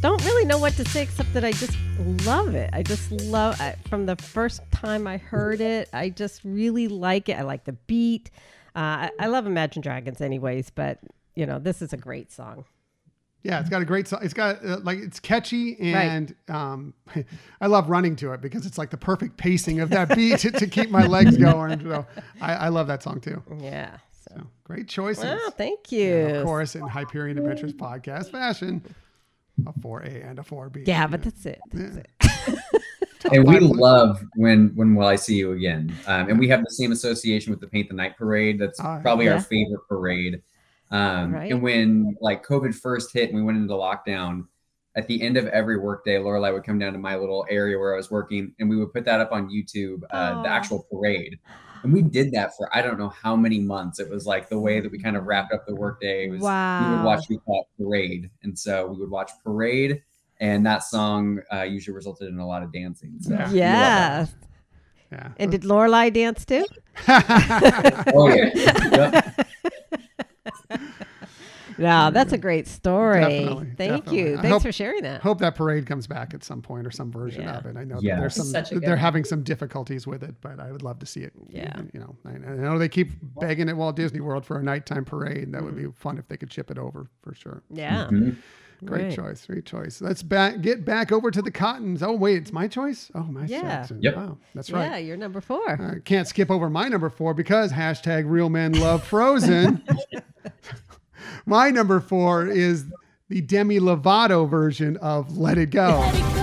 Don't 0.00 0.24
really 0.24 0.44
know 0.44 0.58
what 0.58 0.74
to 0.74 0.84
say 0.88 1.02
except 1.02 1.32
that 1.34 1.44
I 1.44 1.52
just 1.52 1.76
love 2.24 2.54
it. 2.54 2.70
I 2.72 2.82
just 2.82 3.10
love 3.10 3.60
I, 3.60 3.74
from 3.88 4.06
the 4.06 4.14
first 4.16 4.60
time 4.70 5.06
I 5.06 5.16
heard 5.16 5.60
it. 5.60 5.88
I 5.92 6.10
just 6.10 6.42
really 6.44 6.86
like 6.86 7.28
it. 7.28 7.36
I 7.38 7.42
like 7.42 7.64
the 7.64 7.72
beat. 7.72 8.30
Uh, 8.76 8.78
I, 8.78 9.10
I 9.18 9.26
love 9.26 9.46
Imagine 9.46 9.82
Dragons, 9.82 10.20
anyways, 10.20 10.70
but 10.70 10.98
you 11.34 11.44
know 11.46 11.58
this 11.58 11.82
is 11.82 11.92
a 11.92 11.96
great 11.96 12.30
song. 12.30 12.64
Yeah, 13.42 13.58
it's 13.60 13.68
got 13.68 13.80
a 13.82 13.84
great 13.84 14.06
song. 14.06 14.20
It's 14.22 14.34
got 14.34 14.64
uh, 14.64 14.78
like 14.82 14.98
it's 14.98 15.18
catchy 15.18 15.76
and 15.80 16.34
um, 16.48 16.94
I 17.60 17.66
love 17.66 17.88
running 17.88 18.16
to 18.16 18.32
it 18.32 18.40
because 18.40 18.66
it's 18.66 18.76
like 18.78 18.90
the 18.90 18.96
perfect 18.96 19.36
pacing 19.38 19.80
of 19.80 19.88
that 19.90 20.14
beat 20.14 20.38
to, 20.40 20.50
to 20.52 20.66
keep 20.66 20.90
my 20.90 21.06
legs 21.06 21.36
going. 21.38 21.80
So 21.82 22.06
I, 22.40 22.54
I 22.54 22.68
love 22.68 22.86
that 22.88 23.02
song 23.02 23.20
too. 23.20 23.42
Yeah. 23.58 23.96
So, 24.28 24.34
So 24.36 24.46
great 24.64 24.88
choices. 24.88 25.24
oh, 25.26 25.50
thank 25.56 25.90
you. 25.90 26.12
And 26.12 26.36
of 26.38 26.44
course, 26.44 26.74
in 26.76 26.82
Hyperion 26.86 27.38
Adventures 27.38 27.72
podcast 27.72 28.30
fashion, 28.30 28.82
a 29.66 29.72
4A 29.72 30.28
and 30.28 30.38
a 30.38 30.42
4B. 30.42 30.86
Yeah, 30.86 31.06
but 31.06 31.22
that's 31.22 31.46
it. 31.46 31.60
That's 31.72 31.96
it. 31.96 32.08
and 33.32 33.46
we 33.46 33.58
love 33.60 34.22
when 34.36 34.72
when 34.74 34.94
will 34.94 35.06
I 35.06 35.16
see 35.16 35.36
you 35.36 35.52
again? 35.52 35.94
Um, 36.06 36.28
and 36.28 36.38
we 36.38 36.48
have 36.48 36.62
the 36.62 36.70
same 36.70 36.92
association 36.92 37.50
with 37.50 37.60
the 37.60 37.66
Paint 37.66 37.88
the 37.88 37.94
Night 37.94 38.16
parade. 38.16 38.58
That's 38.58 38.78
Ah, 38.80 38.98
probably 39.00 39.26
yeah. 39.26 39.34
our 39.34 39.40
favorite 39.40 39.86
parade. 39.88 40.42
Um, 40.90 41.32
Right. 41.34 41.50
And 41.50 41.62
when 41.62 42.16
like 42.20 42.46
COVID 42.46 42.74
first 42.74 43.12
hit 43.12 43.30
and 43.30 43.36
we 43.38 43.42
went 43.42 43.58
into 43.58 43.74
lockdown, 43.74 44.46
at 44.94 45.06
the 45.08 45.20
end 45.20 45.36
of 45.36 45.46
every 45.48 45.78
workday, 45.78 46.16
Lorelai 46.16 46.52
would 46.52 46.64
come 46.64 46.78
down 46.78 46.92
to 46.92 46.98
my 46.98 47.16
little 47.16 47.44
area 47.50 47.78
where 47.78 47.92
I 47.92 47.96
was 47.96 48.10
working, 48.10 48.54
and 48.58 48.70
we 48.70 48.76
would 48.76 48.92
put 48.94 49.04
that 49.04 49.20
up 49.20 49.30
on 49.32 49.50
YouTube, 49.50 50.02
uh, 50.10 50.42
the 50.42 50.48
actual 50.48 50.86
parade. 50.90 51.38
And 51.86 51.94
we 51.94 52.02
did 52.02 52.32
that 52.32 52.56
for 52.56 52.68
I 52.76 52.82
don't 52.82 52.98
know 52.98 53.10
how 53.10 53.36
many 53.36 53.60
months. 53.60 54.00
It 54.00 54.10
was 54.10 54.26
like 54.26 54.48
the 54.48 54.58
way 54.58 54.80
that 54.80 54.90
we 54.90 54.98
kind 54.98 55.16
of 55.16 55.26
wrapped 55.26 55.52
up 55.52 55.66
the 55.66 55.74
workday. 55.76 56.28
Was 56.28 56.40
we 56.40 56.96
would 56.96 57.04
watch 57.04 57.26
we 57.28 57.38
call 57.38 57.60
it 57.62 57.80
parade, 57.80 58.28
and 58.42 58.58
so 58.58 58.88
we 58.88 58.98
would 58.98 59.10
watch 59.10 59.30
parade, 59.44 60.02
and 60.40 60.66
that 60.66 60.82
song 60.82 61.40
uh, 61.54 61.62
usually 61.62 61.94
resulted 61.94 62.28
in 62.28 62.40
a 62.40 62.46
lot 62.46 62.60
to 62.60 62.66
So 63.20 63.30
we 63.30 63.36
love 63.36 63.52
that. 63.52 63.54
Yeah. 63.54 64.26
Yeah. 65.12 65.28
And 65.36 65.52
did 65.52 65.62
Lorelai 65.62 66.12
dance 66.12 66.44
too? 66.44 66.66
Oh 67.08 68.28
yeah. 68.28 68.50
Yep. 68.54 69.46
No, 71.78 72.10
that's 72.10 72.32
a 72.32 72.38
great 72.38 72.66
story. 72.66 73.20
Definitely, 73.20 73.66
Thank 73.76 74.04
definitely. 74.04 74.18
you. 74.18 74.32
I 74.38 74.42
Thanks 74.42 74.48
hope- 74.48 74.62
for 74.62 74.72
sharing 74.72 75.02
that. 75.02 75.20
Hope 75.22 75.38
that 75.40 75.54
parade 75.54 75.86
comes 75.86 76.06
back 76.06 76.34
at 76.34 76.42
some 76.44 76.62
point 76.62 76.86
or 76.86 76.90
some 76.90 77.10
version 77.12 77.42
Yeah. 77.42 77.58
of 77.58 77.66
it. 77.66 77.76
I 77.76 77.84
know 77.84 77.98
Yeah. 78.00 78.14
that 78.14 78.20
there's 78.20 78.34
some 78.34 78.46
Such 78.46 78.72
a 78.72 78.80
they're 78.80 78.96
having 78.96 79.24
some 79.24 79.42
difficulties 79.42 80.06
with 80.06 80.22
it, 80.22 80.34
but 80.40 80.58
I 80.60 80.72
would 80.72 80.82
love 80.82 80.98
to 81.00 81.06
see 81.06 81.20
it. 81.20 81.32
Yeah. 81.48 81.80
You 81.92 82.00
know, 82.00 82.16
I, 82.24 82.30
I 82.30 82.54
know 82.56 82.78
they 82.78 82.88
keep 82.88 83.12
begging 83.40 83.68
at 83.68 83.76
Walt 83.76 83.96
Disney 83.96 84.20
World 84.20 84.44
for 84.46 84.58
a 84.58 84.62
nighttime 84.62 85.04
parade. 85.04 85.52
That 85.52 85.62
would 85.62 85.76
be 85.76 85.86
fun 85.94 86.18
if 86.18 86.28
they 86.28 86.36
could 86.36 86.52
ship 86.52 86.70
it 86.70 86.78
over 86.78 87.08
for 87.22 87.34
sure. 87.34 87.62
Yeah. 87.70 88.06
Mhm. 88.10 88.36
Great 88.84 89.04
Right. 89.04 89.14
choice. 89.14 89.46
Great 89.46 89.64
choice. 89.64 90.02
Let's 90.02 90.22
back 90.22 90.60
get 90.60 90.84
back 90.84 91.10
over 91.10 91.30
to 91.30 91.40
the 91.40 91.50
Cottons. 91.50 92.02
Oh 92.02 92.12
wait, 92.12 92.36
it's 92.36 92.52
my 92.52 92.68
choice. 92.68 93.10
Oh 93.14 93.22
my 93.22 93.46
Yeah. 93.46 93.62
Jackson. 93.62 94.02
Yep. 94.02 94.16
Wow, 94.16 94.38
that's 94.54 94.70
right. 94.70 94.90
Yeah, 94.90 94.96
you're 94.98 95.16
number 95.16 95.40
four. 95.40 95.66
I 95.70 95.98
can't 96.04 96.28
skip 96.28 96.50
over 96.50 96.68
my 96.68 96.88
number 96.88 97.08
four 97.08 97.32
because 97.32 97.72
hashtag 97.72 98.24
real 98.26 98.50
men 98.50 98.72
love 98.72 99.02
Frozen. 99.02 99.82
my 101.46 101.70
number 101.70 102.00
four 102.00 102.46
is 102.46 102.84
the 103.28 103.40
Demi 103.40 103.80
Lovato 103.80 104.48
version 104.48 104.96
of 104.98 105.36
Let 105.36 105.58
It 105.58 105.70
Go. 105.70 105.98
Let 106.00 106.14
it 106.14 106.20
go, 106.20 106.35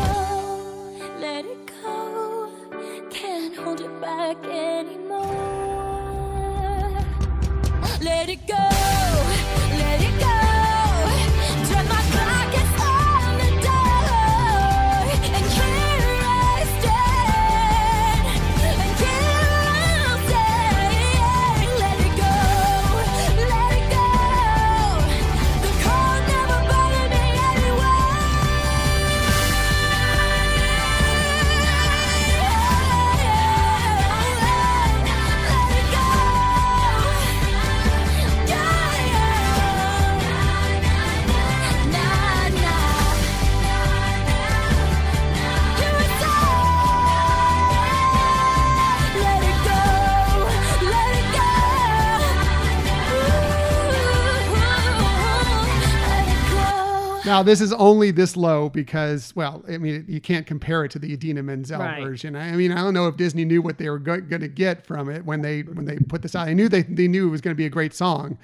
Now, 57.34 57.42
this 57.42 57.62
is 57.62 57.74
only 57.74 58.12
this 58.12 58.38
low 58.38 58.70
because, 58.70 59.36
well, 59.36 59.66
I 59.68 59.80
mean, 59.80 60.06
you 60.08 60.22
can't 60.22 60.46
compare 60.46 60.86
it 60.86 60.92
to 60.92 61.00
the 61.00 61.12
Idina 61.14 61.42
Menzel 61.42 61.80
Right. 61.80 62.04
version. 62.04 62.36
I 62.36 62.52
mean, 62.52 62.72
I 62.72 62.76
don't 62.76 62.94
know 62.94 63.08
if 63.08 63.18
Disney 63.18 63.44
knew 63.44 63.60
what 63.60 63.80
they 63.80 63.90
were 63.90 63.98
go- 63.98 64.22
going 64.22 64.44
to 64.44 64.48
get 64.48 64.86
from 64.86 65.10
it 65.10 65.26
when 65.26 65.42
they 65.42 65.62
when 65.64 65.86
they 65.86 65.96
put 65.98 66.22
this 66.22 66.36
out. 66.36 66.48
I 66.48 66.54
knew 66.54 66.70
they 66.70 66.84
they 66.84 67.08
knew 67.08 67.28
it 67.28 67.32
was 67.32 67.42
going 67.42 67.56
to 67.56 67.58
be 67.58 67.66
a 67.66 67.72
great 67.72 67.96
song, 67.96 68.38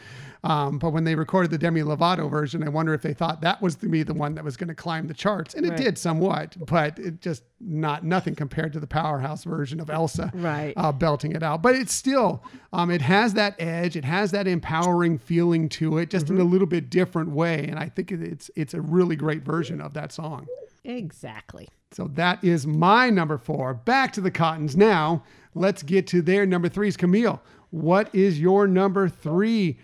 um, 0.43 0.79
but 0.79 0.91
when 0.91 1.03
they 1.03 1.15
recorded 1.15 1.51
the 1.51 1.57
Demi 1.57 1.81
Lovato 1.81 2.29
version, 2.29 2.63
I 2.63 2.69
wonder 2.69 2.93
if 2.93 3.01
they 3.01 3.13
thought 3.13 3.41
that 3.41 3.61
was 3.61 3.75
to 3.77 3.89
be 3.89 4.03
the 4.03 4.13
one 4.13 4.35
that 4.35 4.43
was 4.43 4.55
going 4.55 4.69
to 4.69 4.73
climb 4.75 5.07
the 5.07 5.13
charts, 5.13 5.53
and 5.53 5.65
it 5.65 5.69
Right. 5.71 5.77
did 5.77 5.97
somewhat, 5.97 6.55
but 6.65 6.97
it 6.97 7.19
just 7.21 7.43
not 7.59 8.05
nothing 8.05 8.35
compared 8.35 8.71
to 8.73 8.79
the 8.79 8.87
powerhouse 8.87 9.43
version 9.43 9.79
of 9.81 9.89
Elsa 9.89 10.31
Right. 10.33 10.73
uh, 10.77 10.93
belting 10.93 11.33
it 11.33 11.43
out. 11.43 11.61
But 11.61 11.75
it's 11.75 11.93
still, 11.93 12.41
um, 12.71 12.89
it 12.89 13.01
has 13.01 13.33
that 13.33 13.55
edge. 13.59 13.97
It 13.97 14.05
has 14.05 14.31
that 14.31 14.47
empowering 14.47 15.17
feeling 15.17 15.67
to 15.69 15.97
it, 15.97 16.09
just 16.09 16.29
in 16.29 16.39
a 16.39 16.43
little 16.45 16.67
bit 16.67 16.89
different 16.89 17.31
way. 17.31 17.65
And 17.67 17.77
I 17.77 17.89
think 17.89 18.11
it's 18.11 18.49
it's 18.55 18.73
a 18.73 18.79
really 18.81 19.17
great 19.17 19.43
version 19.43 19.81
of 19.81 19.93
that 19.95 20.13
song. 20.13 20.47
Exactly. 20.85 21.67
So 21.91 22.07
that 22.13 22.43
is 22.43 22.65
my 22.65 23.09
number 23.09 23.37
four. 23.37 23.73
Back 23.73 24.13
to 24.13 24.21
the 24.21 24.31
Cottons 24.31 24.77
now. 24.77 25.23
Let's 25.55 25.83
get 25.83 26.07
to 26.07 26.21
their 26.21 26.45
number 26.45 26.69
threes. 26.69 26.95
Camille, 26.95 27.41
what 27.71 28.13
is 28.13 28.39
your 28.39 28.67
number 28.67 29.09
three 29.09 29.77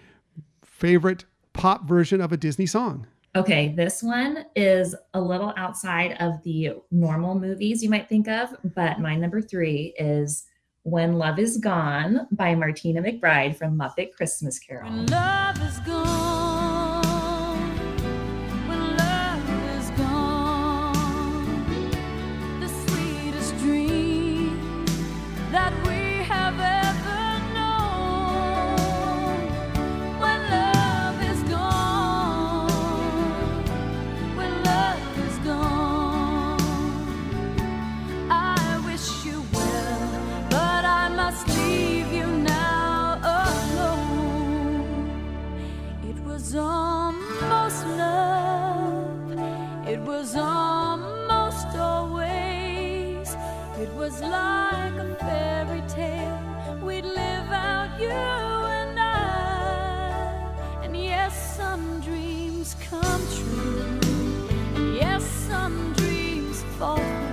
favorite 0.85 1.25
pop 1.53 1.87
version 1.87 2.21
of 2.21 2.31
a 2.31 2.37
Disney 2.37 2.67
song? 2.67 3.07
Okay, 3.35 3.73
this 3.75 4.03
one 4.03 4.45
is 4.55 4.95
a 5.15 5.19
little 5.19 5.51
outside 5.57 6.15
of 6.19 6.43
the 6.43 6.73
normal 6.91 7.33
movies 7.33 7.81
you 7.81 7.89
might 7.89 8.07
think 8.07 8.27
of, 8.27 8.55
but 8.75 8.99
my 8.99 9.15
number 9.15 9.41
three 9.41 9.95
is 9.97 10.45
When 10.83 11.17
Love 11.17 11.39
Is 11.39 11.57
Gone 11.57 12.27
by 12.31 12.53
Martina 12.53 13.01
McBride 13.01 13.57
from 13.57 13.75
Muppet 13.79 14.13
Christmas 14.13 14.59
Carol. 14.59 14.91
Was 46.45 46.55
almost 46.57 47.87
love. 47.97 49.31
It 49.87 49.99
was 50.01 50.35
almost 50.35 51.75
always. 51.75 53.35
It 53.79 53.91
was 53.95 54.21
like 54.21 54.93
a 54.93 55.15
fairy 55.21 55.81
tale. 55.87 56.39
We'd 56.83 57.03
live 57.03 57.51
out 57.51 57.99
you 57.99 58.09
and 58.09 58.99
I. 58.99 60.83
And 60.83 60.95
yes, 60.95 61.57
some 61.57 61.99
dreams 62.01 62.75
come 62.91 63.23
true. 63.37 63.99
Yes, 64.93 65.23
some 65.25 65.93
dreams 65.93 66.61
fall 66.77 67.24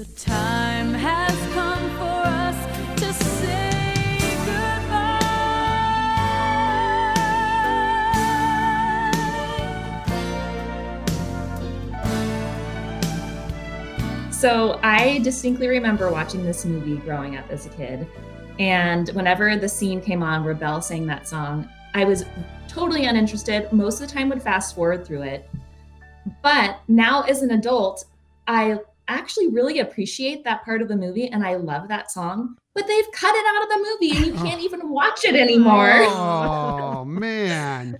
the 0.00 0.06
time 0.18 0.94
has 0.94 1.36
come 1.52 1.90
for 1.98 2.22
us 2.24 2.56
to 3.00 3.12
say 3.12 4.18
goodbye. 4.46 5.20
So 14.30 14.80
I 14.82 15.18
distinctly 15.22 15.68
remember 15.68 16.10
watching 16.10 16.44
this 16.44 16.64
movie 16.64 16.96
growing 16.96 17.36
up 17.36 17.50
as 17.50 17.66
a 17.66 17.68
kid. 17.68 18.08
And 18.58 19.10
whenever 19.10 19.54
the 19.56 19.68
scene 19.68 20.00
came 20.00 20.22
on 20.22 20.46
where 20.46 20.54
Belle 20.54 20.80
sang 20.80 21.04
that 21.08 21.28
song, 21.28 21.68
I 21.92 22.04
was 22.04 22.24
totally 22.68 23.04
uninterested. 23.04 23.70
Most 23.70 24.00
of 24.00 24.08
the 24.08 24.14
time 24.14 24.30
would 24.30 24.42
fast 24.42 24.74
forward 24.74 25.06
through 25.06 25.24
it. 25.24 25.50
But 26.42 26.78
now 26.88 27.20
as 27.24 27.42
an 27.42 27.50
adult, 27.50 28.06
I 28.46 28.78
actually 29.10 29.48
really 29.48 29.80
appreciate 29.80 30.44
that 30.44 30.64
part 30.64 30.82
of 30.82 30.88
the 30.88 30.96
movie 30.96 31.28
and 31.28 31.44
I 31.44 31.56
love 31.56 31.88
that 31.88 32.10
song. 32.10 32.56
But 32.72 32.86
they've 32.86 33.10
cut 33.12 33.34
it 33.34 33.44
out 33.46 33.62
of 33.64 33.68
the 33.68 33.76
movie 33.90 34.16
and 34.16 34.26
you 34.26 34.44
can't 34.48 34.62
even 34.62 34.88
watch 34.90 35.24
it 35.24 35.34
anymore. 35.34 35.90
Oh 35.92 37.04
man. 37.08 37.98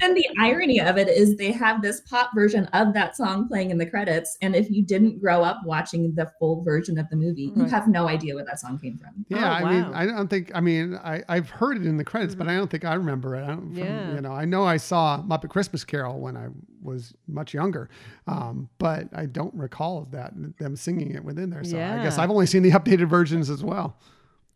And 0.00 0.16
the 0.16 0.26
irony 0.38 0.80
of 0.80 0.96
it 0.96 1.08
is 1.08 1.36
they 1.36 1.52
have 1.52 1.82
this 1.82 2.00
pop 2.00 2.30
version 2.34 2.64
of 2.72 2.94
that 2.94 3.14
song 3.14 3.46
playing 3.46 3.70
in 3.70 3.76
the 3.78 3.84
credits. 3.84 4.38
And 4.40 4.56
if 4.56 4.70
you 4.70 4.82
didn't 4.82 5.20
grow 5.20 5.42
up 5.42 5.60
watching 5.66 6.14
the 6.14 6.32
full 6.38 6.62
version 6.64 6.98
of 6.98 7.08
the 7.10 7.16
movie, 7.16 7.52
you 7.54 7.64
have 7.64 7.88
no 7.88 8.08
idea 8.08 8.34
where 8.34 8.44
that 8.46 8.58
song 8.58 8.78
came 8.78 8.96
from. 8.96 9.26
Yeah, 9.28 9.44
Oh, 9.60 9.66
I 9.66 9.72
mean. 9.72 9.84
I 9.92 10.06
don't 10.06 10.28
think. 10.28 10.50
I 10.54 10.60
mean, 10.60 10.94
I 10.96 11.22
I've 11.28 11.50
heard 11.50 11.76
it 11.76 11.84
in 11.86 11.96
the 11.98 12.04
credits, 12.04 12.34
but 12.34 12.48
I 12.48 12.56
don't 12.56 12.70
think 12.70 12.84
I 12.86 12.94
remember 12.94 13.36
it. 13.36 13.44
I 13.44 13.48
don't, 13.48 13.74
from, 13.74 13.76
Yeah. 13.76 14.14
you 14.14 14.20
know, 14.22 14.32
I 14.32 14.46
know 14.46 14.64
I 14.64 14.78
saw 14.78 15.22
Muppet 15.22 15.50
Christmas 15.50 15.84
Carol 15.84 16.20
when 16.20 16.36
I 16.38 16.48
was 16.82 17.12
much 17.28 17.52
younger, 17.52 17.90
um, 18.26 18.68
but 18.78 19.08
I 19.12 19.26
don't 19.26 19.52
recall 19.54 20.08
that 20.12 20.32
them 20.58 20.74
singing 20.76 21.14
it 21.14 21.22
within 21.22 21.50
there. 21.50 21.62
So 21.64 21.76
I 21.76 22.02
guess 22.02 22.16
I've 22.16 22.30
only 22.30 22.46
seen 22.46 22.62
the 22.62 22.70
updated 22.70 23.08
versions 23.08 23.50
as 23.50 23.62
well. 23.62 23.89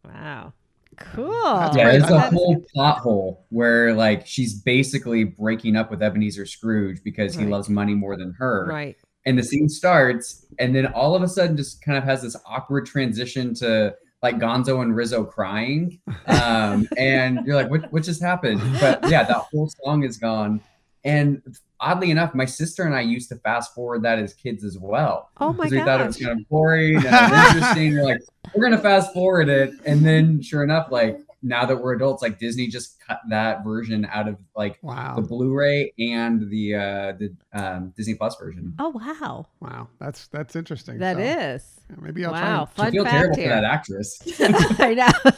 Wow. 0.04 0.52
Cool. 0.96 1.42
That's 1.42 1.76
yeah, 1.76 1.84
great. 1.84 2.02
it's 2.02 2.10
a 2.10 2.20
whole 2.30 2.64
plot 2.72 2.98
hole 2.98 3.46
where 3.50 3.94
like 3.94 4.26
she's 4.26 4.54
basically 4.54 5.24
breaking 5.24 5.76
up 5.76 5.90
with 5.90 6.02
Ebenezer 6.02 6.46
Scrooge 6.46 7.02
because 7.02 7.34
he 7.34 7.44
loves 7.44 7.68
money 7.68 7.94
more 7.94 8.16
than 8.16 8.32
her. 8.38 8.66
Right. 8.66 8.96
And 9.26 9.38
the 9.38 9.42
scene 9.42 9.68
starts, 9.68 10.46
and 10.58 10.74
then 10.74 10.86
all 10.86 11.16
of 11.16 11.22
a 11.22 11.28
sudden 11.28 11.56
just 11.56 11.82
kind 11.82 11.96
of 11.96 12.04
has 12.04 12.22
this 12.22 12.36
awkward 12.46 12.86
transition 12.86 13.54
to 13.54 13.94
like 14.22 14.38
Gonzo 14.38 14.82
and 14.82 14.94
Rizzo 14.94 15.24
crying. 15.24 16.00
Um, 16.26 16.88
and 16.98 17.46
you're 17.46 17.54
like, 17.54 17.70
what, 17.70 17.92
what 17.92 18.02
just 18.02 18.22
happened? 18.22 18.60
But 18.80 19.08
yeah, 19.10 19.24
that 19.24 19.36
whole 19.36 19.70
song 19.82 20.04
is 20.04 20.16
gone. 20.16 20.60
And 21.04 21.42
oddly 21.80 22.10
enough, 22.10 22.34
my 22.34 22.46
sister 22.46 22.84
and 22.84 22.94
I 22.94 23.02
used 23.02 23.28
to 23.28 23.36
fast 23.36 23.74
forward 23.74 24.02
that 24.02 24.18
as 24.18 24.32
kids 24.34 24.64
as 24.64 24.78
well. 24.78 25.30
Oh 25.38 25.52
my 25.52 25.64
Because 25.64 25.72
we 25.72 25.78
thought 25.84 26.00
it 26.00 26.06
was 26.06 26.16
kind 26.16 26.40
of 26.40 26.48
boring 26.48 26.96
and 26.96 27.06
interesting. 27.06 27.94
We're 27.94 28.04
like, 28.04 28.22
we're 28.54 28.64
gonna 28.64 28.78
fast 28.80 29.12
forward 29.12 29.48
it, 29.48 29.74
and 29.84 30.04
then 30.04 30.40
sure 30.40 30.62
enough, 30.62 30.90
like 30.90 31.20
now 31.46 31.66
that 31.66 31.76
we're 31.76 31.92
adults, 31.92 32.22
like 32.22 32.38
Disney 32.38 32.68
just 32.68 32.98
cut 33.06 33.20
that 33.28 33.62
version 33.64 34.06
out 34.10 34.28
of 34.28 34.38
like 34.56 34.78
Wow. 34.80 35.16
the 35.16 35.20
Blu-ray 35.22 35.92
and 35.98 36.48
the 36.48 36.74
uh 36.74 37.12
the 37.18 37.34
um, 37.52 37.92
Disney 37.98 38.14
Plus 38.14 38.34
version. 38.40 38.74
Oh 38.78 38.88
wow, 38.88 39.46
Wow. 39.60 39.88
That's 39.98 40.26
that's 40.28 40.56
interesting. 40.56 40.98
that 41.00 41.16
So, 41.16 41.22
is 41.22 41.80
yeah, 41.90 41.96
maybe 42.00 42.24
I'll 42.24 42.32
wow. 42.32 42.62
I 42.62 42.64
Fun 42.66 42.92
feel 42.92 43.04
fact 43.04 43.14
terrible 43.14 43.36
here. 43.36 43.48
for 43.50 43.54
that 43.56 43.64
actress. 43.64 44.18
I 44.80 44.94
know. 44.94 45.30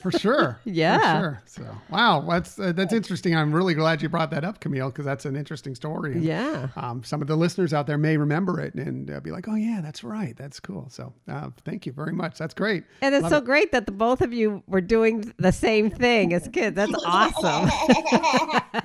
Try 0.00 0.10
for 0.10 0.18
sure. 0.18 0.58
Yeah. 0.64 0.98
For 0.98 1.20
sure. 1.20 1.42
So 1.46 1.76
wow, 1.90 2.20
that's 2.28 2.58
uh, 2.58 2.72
that's 2.72 2.92
interesting. 2.92 3.34
I'm 3.36 3.52
really 3.52 3.74
glad 3.74 4.02
you 4.02 4.08
brought 4.08 4.30
that 4.30 4.44
up, 4.44 4.60
Camille, 4.60 4.90
because 4.90 5.04
that's 5.04 5.24
an 5.24 5.36
interesting 5.36 5.74
story. 5.74 6.12
And, 6.12 6.24
yeah. 6.24 6.68
Um, 6.76 7.02
some 7.04 7.20
of 7.22 7.28
the 7.28 7.36
listeners 7.36 7.72
out 7.72 7.86
there 7.86 7.98
may 7.98 8.16
remember 8.16 8.60
it 8.60 8.74
and 8.74 9.10
uh, 9.10 9.20
be 9.20 9.30
like, 9.30 9.48
"Oh 9.48 9.54
yeah, 9.54 9.80
that's 9.82 10.04
right. 10.04 10.36
That's 10.36 10.60
cool." 10.60 10.88
So, 10.90 11.12
uh, 11.28 11.50
thank 11.64 11.86
you 11.86 11.92
very 11.92 12.12
much. 12.12 12.38
That's 12.38 12.54
great. 12.54 12.84
And 13.00 13.14
it's 13.14 13.22
Love 13.22 13.32
so 13.32 13.38
it. 13.38 13.44
great 13.44 13.72
that 13.72 13.86
the 13.86 13.92
both 13.92 14.20
of 14.20 14.32
you 14.32 14.62
were 14.66 14.80
doing 14.80 15.32
the 15.38 15.52
same 15.52 15.90
thing 15.90 16.32
as 16.32 16.48
kids. 16.48 16.76
That's 16.76 16.92
awesome. 17.06 17.68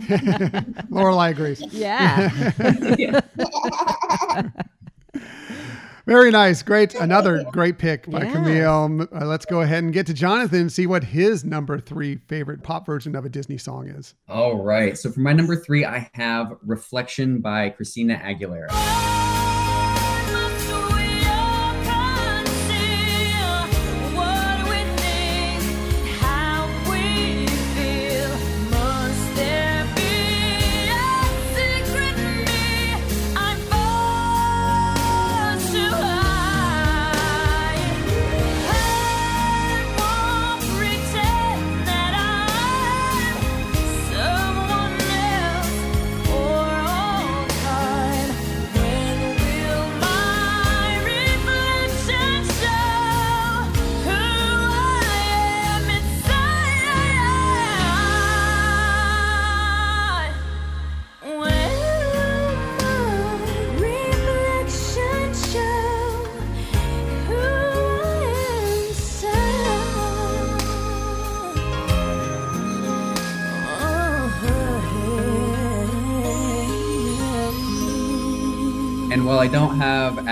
Lorelai 0.89 1.31
agrees. 1.31 1.61
Yeah. 1.73 2.29
Very 6.05 6.31
nice. 6.31 6.61
Great. 6.63 6.95
Another 6.95 7.43
great 7.51 7.77
pick 7.77 8.09
by 8.09 8.23
Yeah. 8.23 8.31
Camille. 8.33 9.07
Uh, 9.13 9.25
let's 9.25 9.45
go 9.45 9.61
ahead 9.61 9.83
and 9.83 9.93
get 9.93 10.05
to 10.07 10.13
Jonathan 10.13 10.61
and 10.61 10.71
see 10.71 10.85
what 10.85 11.03
his 11.05 11.45
number 11.45 11.79
three 11.79 12.17
favorite 12.27 12.61
pop 12.63 12.85
version 12.85 13.15
of 13.15 13.23
a 13.25 13.29
Disney 13.29 13.57
song 13.57 13.87
is. 13.87 14.13
All 14.27 14.61
right. 14.61 14.97
So 14.97 15.11
for 15.11 15.21
my 15.21 15.33
number 15.33 15.55
three, 15.55 15.85
I 15.85 16.09
have 16.13 16.55
Reflection 16.61 17.39
by 17.39 17.69
Christina 17.69 18.15
Aguilera. 18.23 19.32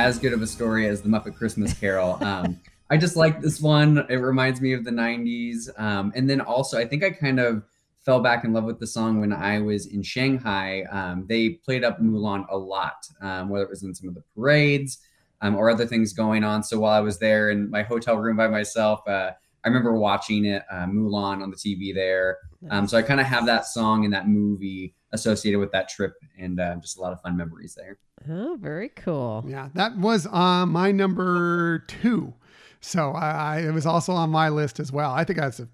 As 0.02 0.18
good 0.18 0.34
of 0.34 0.42
a 0.42 0.48
story 0.48 0.88
as 0.88 1.02
the 1.02 1.10
Muppet 1.10 1.36
Christmas 1.36 1.74
Carol, 1.74 2.18
um, 2.22 2.60
I 2.90 2.98
just 2.98 3.16
like 3.16 3.40
this 3.40 3.62
one. 3.62 4.06
It 4.10 4.16
reminds 4.16 4.60
me 4.60 4.74
of 4.74 4.84
the 4.84 4.92
90s. 4.92 5.70
Um, 5.80 6.12
and 6.16 6.30
then 6.30 6.42
also, 6.42 6.78
I 6.80 6.86
think 6.86 7.04
I 7.04 7.12
kind 7.12 7.40
of 7.40 7.64
fell 8.04 8.20
back 8.20 8.44
in 8.44 8.52
love 8.52 8.64
with 8.64 8.80
the 8.80 8.88
song 8.88 9.20
when 9.20 9.32
I 9.32 9.60
was 9.60 9.86
in 9.86 10.02
Shanghai. 10.02 10.84
Um, 10.92 11.26
they 11.30 11.50
played 11.50 11.84
up 11.84 12.02
Mulan 12.02 12.46
a 12.50 12.58
lot, 12.58 13.08
um, 13.22 13.50
whether 13.50 13.64
it 13.64 13.70
was 13.70 13.84
in 13.84 13.94
some 13.94 14.10
of 14.10 14.16
the 14.16 14.24
parades 14.36 14.98
um, 15.42 15.56
or 15.56 15.70
other 15.70 15.86
things 15.86 16.14
going 16.14 16.44
on. 16.44 16.64
So 16.64 16.80
while 16.80 16.94
I 16.94 17.00
was 17.00 17.20
there 17.20 17.52
in 17.52 17.70
my 17.70 17.84
hotel 17.84 18.18
room 18.18 18.38
by 18.38 18.48
myself, 18.48 19.08
uh, 19.08 19.32
I 19.64 19.68
remember 19.68 19.94
watching 19.94 20.46
it, 20.46 20.64
uh, 20.72 20.86
Mulan 20.86 21.44
on 21.44 21.52
the 21.52 21.56
TV 21.56 21.94
there. 21.94 22.40
Um, 22.72 22.88
so 22.88 22.98
I 22.98 23.04
kind 23.04 23.20
of 23.20 23.28
have 23.28 23.46
that 23.46 23.68
song 23.68 24.04
in 24.04 24.12
that 24.12 24.28
movie 24.28 24.96
associated 25.14 25.60
with 25.60 25.72
that 25.72 25.90
trip 25.90 26.14
and 26.40 26.60
uh, 26.60 26.76
just 26.78 26.98
a 26.98 27.02
lot 27.02 27.12
of 27.14 27.22
fun 27.22 27.36
memories 27.38 27.76
there. 27.76 27.98
Oh, 28.30 28.58
very 28.60 28.90
cool. 28.90 29.44
Yeah, 29.48 29.70
that 29.74 29.98
was 29.98 30.28
uh, 30.28 30.66
my 30.66 30.92
number 30.92 31.80
two. 31.88 32.34
So 32.80 33.12
I, 33.12 33.32
I, 33.32 33.60
it 33.68 33.72
was 33.74 33.86
also 33.86 34.14
on 34.14 34.30
my 34.30 34.50
list 34.50 34.80
as 34.80 34.92
well. 34.92 35.12
I 35.12 35.24
think 35.24 35.40
that's 35.40 35.60
a, 35.60 35.68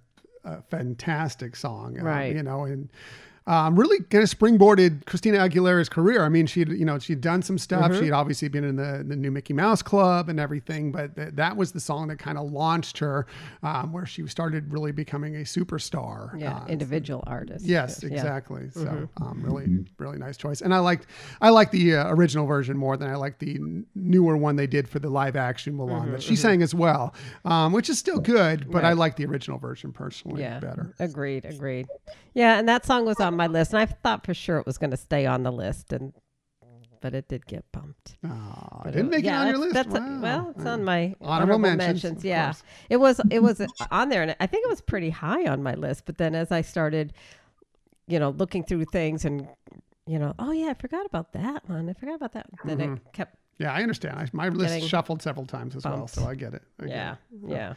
a 0.44 0.62
fantastic 0.64 1.56
song. 1.56 2.00
uh, 2.00 2.04
Right. 2.04 2.36
You 2.36 2.44
know, 2.44 2.64
and 2.66 2.90
um, 3.48 3.76
really 3.80 3.98
kind 4.04 4.24
of 4.24 4.30
springboarded 4.30 5.06
Christina 5.06 5.40
Aguilera's 5.40 5.90
career. 5.90 6.24
I 6.24 6.30
mean, 6.30 6.46
she'd, 6.46 6.70
you 6.70 6.86
know, 6.86 7.00
she'd 7.00 7.22
done 7.22 7.42
some 7.42 7.58
stuff. 7.58 7.92
Mm-hmm. 7.92 8.04
She'd 8.04 8.12
obviously 8.12 8.50
been 8.50 8.64
in 8.64 8.76
the, 8.76 9.04
the 9.08 9.16
new 9.16 9.32
Mickey 9.32 9.54
Mouse 9.54 9.82
Club 9.82 10.30
and 10.30 10.40
everything, 10.40 10.92
but 10.92 11.16
th- 11.16 11.30
that 11.34 11.58
was 11.58 11.72
the 11.72 11.80
song 11.80 12.10
that 12.10 12.20
kind 12.20 12.38
of 12.38 12.52
launched 12.52 12.98
her, 13.00 13.26
um, 13.64 13.92
where 13.94 14.06
she 14.06 14.28
started 14.28 14.72
really 14.72 14.92
becoming 14.92 15.38
a 15.38 15.40
superstar. 15.40 16.40
Yeah, 16.40 16.58
uh, 16.58 16.66
individual 16.68 17.24
artist. 17.26 17.66
Yes, 17.66 18.02
Yeah. 18.04 18.10
exactly. 18.10 18.70
So, 18.72 18.82
Mm-hmm. 18.86 19.24
um, 19.24 19.42
really, 19.44 19.86
really 19.98 20.18
nice 20.18 20.38
choice. 20.38 20.62
And 20.62 20.74
I 20.74 20.80
liked, 20.80 21.08
I 21.42 21.50
like 21.50 21.72
the 21.72 21.96
uh, 21.96 22.14
original 22.14 22.46
version 22.46 22.78
more 22.78 22.98
than 22.98 23.10
I 23.10 23.16
liked 23.16 23.40
the 23.40 23.56
n- 23.56 23.86
newer 23.96 24.36
one 24.38 24.56
they 24.58 24.68
did 24.68 24.88
for 24.90 25.00
the 25.00 25.10
live 25.10 25.36
action 25.38 25.74
Mulan 25.78 26.12
that 26.12 26.22
she 26.22 26.36
sang 26.36 26.62
as 26.62 26.76
well, 26.76 27.14
um, 27.46 27.72
which 27.72 27.90
is 27.90 27.98
still 27.98 28.20
good. 28.20 28.70
But 28.70 28.84
I 28.84 28.90
Mm-hmm, 28.92 29.00
like 29.00 29.16
the 29.16 29.26
original 29.26 29.58
version 29.58 29.94
personally 29.94 30.42
Yeah. 30.42 30.60
better. 30.60 30.94
Agreed. 31.00 31.46
Agreed. 31.46 31.88
Yeah, 32.34 32.60
and 32.60 32.68
that 32.68 32.86
song 32.86 33.06
was 33.06 33.20
on 33.20 33.36
my 33.38 33.48
list, 33.48 33.72
and 33.74 33.80
I 33.80 33.86
thought 33.86 34.26
for 34.26 34.34
sure 34.34 34.58
it 34.58 34.66
was 34.66 34.78
going 34.78 34.92
to 34.92 34.98
stay 34.98 35.26
on 35.26 35.44
the 35.44 35.52
list, 35.52 35.94
and 35.94 36.14
but 37.00 37.14
it 37.14 37.28
did 37.28 37.46
get 37.46 37.64
bumped. 37.72 38.18
Aw, 38.28 38.82
But 38.84 38.94
didn't 38.94 39.08
it- 39.08 39.18
make 39.18 39.24
yeah, 39.26 39.38
it 39.38 39.42
on 39.44 39.48
your 39.50 39.58
list. 39.60 39.74
that's- 39.76 39.94
wow. 39.94 40.18
a- 40.18 40.22
well, 40.22 40.54
it's 40.58 40.66
on 40.66 40.84
my 40.84 41.16
Honorable 41.22 41.28
honorable, 41.56 41.60
mentions, 41.60 42.04
mentions. 42.04 42.24
yeah, 42.26 42.46
course. 42.48 42.64
it 42.90 42.98
was 42.98 43.22
it 43.30 43.40
was 43.44 43.62
on 43.92 44.10
there, 44.10 44.24
and 44.24 44.36
I 44.40 44.48
think 44.48 44.66
it 44.66 44.70
was 44.70 44.82
pretty 44.82 45.12
high 45.12 45.46
on 45.48 45.62
my 45.62 45.76
list. 45.76 46.06
But 46.06 46.18
then 46.18 46.34
as 46.36 46.52
I 46.52 46.62
started, 46.62 47.14
you 48.08 48.18
know, 48.20 48.32
looking 48.32 48.64
through 48.64 48.86
things 48.86 49.26
and 49.26 49.48
you 50.08 50.18
know, 50.18 50.34
oh 50.40 50.52
yeah, 50.52 50.70
I 50.70 50.74
forgot 50.74 51.06
about 51.06 51.34
that 51.34 51.68
one. 51.70 51.90
I 51.90 51.94
forgot 51.94 52.16
about 52.16 52.32
that. 52.34 52.48
Then 52.66 52.78
Mm-hmm. 52.80 52.94
it 52.94 53.14
kept. 53.14 53.36
Yeah, 53.60 53.74
I 53.74 53.82
understand. 53.82 54.18
I, 54.18 54.28
my 54.34 54.50
list 54.50 54.88
shuffled 54.88 55.22
several 55.22 55.46
times 55.46 55.76
as 55.76 55.84
well, 55.84 56.08
so 56.08 56.26
I 56.26 56.36
get 56.36 56.54
it. 56.54 56.62
I 56.80 56.84
get 56.86 56.92
Yeah, 56.96 57.12
it. 57.12 57.18
yeah. 57.50 57.74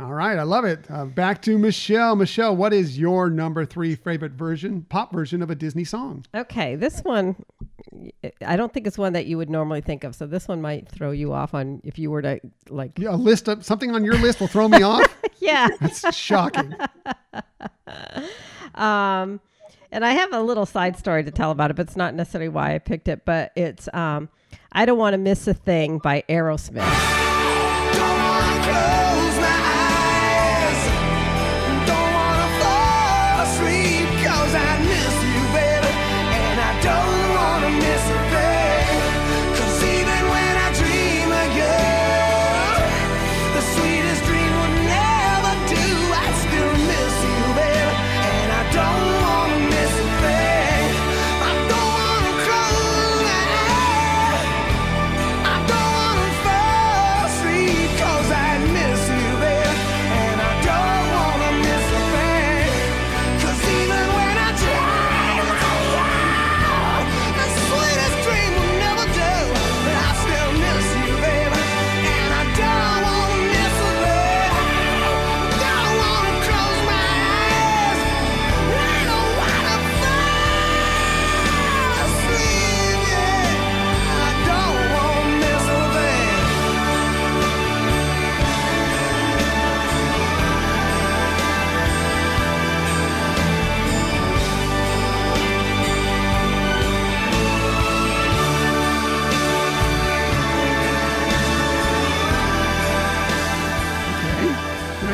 All 0.00 0.14
right, 0.14 0.38
I 0.38 0.42
love 0.42 0.64
it. 0.64 0.86
Uh, 0.90 1.04
back 1.04 1.42
to 1.42 1.58
Michelle. 1.58 2.16
Michelle, 2.16 2.56
what 2.56 2.72
is 2.72 2.98
your 2.98 3.28
number 3.28 3.66
three 3.66 3.94
favorite 3.94 4.32
version, 4.32 4.86
pop 4.88 5.12
version 5.12 5.42
of 5.42 5.50
a 5.50 5.54
Disney 5.54 5.84
song? 5.84 6.24
Okay, 6.34 6.76
this 6.76 7.00
one, 7.00 7.36
I 8.44 8.56
don't 8.56 8.72
think 8.72 8.86
it's 8.86 8.96
one 8.96 9.12
that 9.12 9.26
you 9.26 9.36
would 9.36 9.50
normally 9.50 9.82
think 9.82 10.02
of. 10.04 10.14
So 10.14 10.26
this 10.26 10.48
one 10.48 10.62
might 10.62 10.88
throw 10.88 11.10
you 11.10 11.34
off 11.34 11.52
on 11.52 11.82
if 11.84 11.98
you 11.98 12.10
were 12.10 12.22
to 12.22 12.40
like. 12.70 12.98
Yeah, 12.98 13.14
a 13.14 13.16
list 13.16 13.48
of 13.48 13.64
something 13.66 13.94
on 13.94 14.02
your 14.02 14.16
list 14.16 14.40
will 14.40 14.48
throw 14.48 14.68
me 14.68 14.82
off. 14.82 15.06
Yeah. 15.38 15.66
That's 15.80 16.14
shocking. 16.16 16.74
Um, 18.74 19.40
and 19.90 20.04
I 20.04 20.12
have 20.12 20.32
a 20.32 20.40
little 20.40 20.64
side 20.64 20.96
story 20.96 21.24
to 21.24 21.30
tell 21.30 21.50
about 21.50 21.70
it, 21.70 21.76
but 21.76 21.86
it's 21.86 21.96
not 21.96 22.14
necessarily 22.14 22.48
why 22.48 22.74
I 22.74 22.78
picked 22.78 23.08
it. 23.08 23.24
But 23.26 23.52
it's 23.54 23.86
um, 23.92 24.30
I 24.72 24.86
don't 24.86 24.98
want 24.98 25.14
to 25.14 25.18
miss 25.18 25.46
a 25.46 25.52
thing 25.52 25.98
by 25.98 26.24
Aerosmith. 26.28 27.31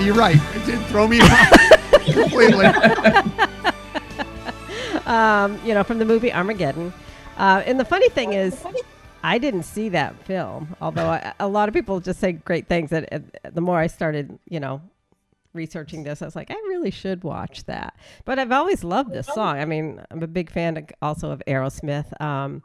You're 0.09 0.17
right. 0.17 0.41
It 0.57 0.65
did 0.65 0.87
throw 0.87 1.07
me 1.07 1.21
off 1.21 1.51
completely. 2.15 2.65
um, 5.05 5.61
you 5.67 5.75
know, 5.75 5.85
from 5.85 5.99
the 5.99 6.07
movie 6.07 6.33
Armageddon. 6.33 6.95
Uh, 7.37 7.63
and 7.67 7.79
the 7.79 7.85
funny 7.85 8.09
thing 8.09 8.33
is, 8.33 8.65
I 9.23 9.37
didn't 9.37 9.65
see 9.65 9.91
that 9.91 10.19
film, 10.25 10.75
although 10.81 11.09
I, 11.11 11.35
a 11.39 11.47
lot 11.47 11.69
of 11.69 11.75
people 11.75 12.01
just 12.01 12.21
say 12.21 12.33
great 12.33 12.69
things. 12.69 12.89
That 12.89 13.13
uh, 13.13 13.19
the 13.53 13.61
more 13.61 13.79
I 13.79 13.87
started, 13.87 14.39
you 14.49 14.61
know, 14.61 14.81
researching 15.53 16.05
this, 16.05 16.23
I 16.23 16.25
was 16.25 16.35
like, 16.35 16.51
I 16.51 16.55
really 16.55 16.91
should 16.91 17.23
watch 17.23 17.65
that. 17.65 17.95
But 18.25 18.39
I've 18.39 18.51
always 18.51 18.83
loved 18.83 19.13
this 19.13 19.27
song. 19.27 19.59
I 19.59 19.67
mean, 19.67 20.01
I'm 20.11 20.23
a 20.23 20.27
big 20.27 20.51
fan 20.51 20.79
of, 20.79 20.87
also 21.03 21.33
of 21.33 21.43
Aerosmith. 21.47 22.19
Um, 22.19 22.63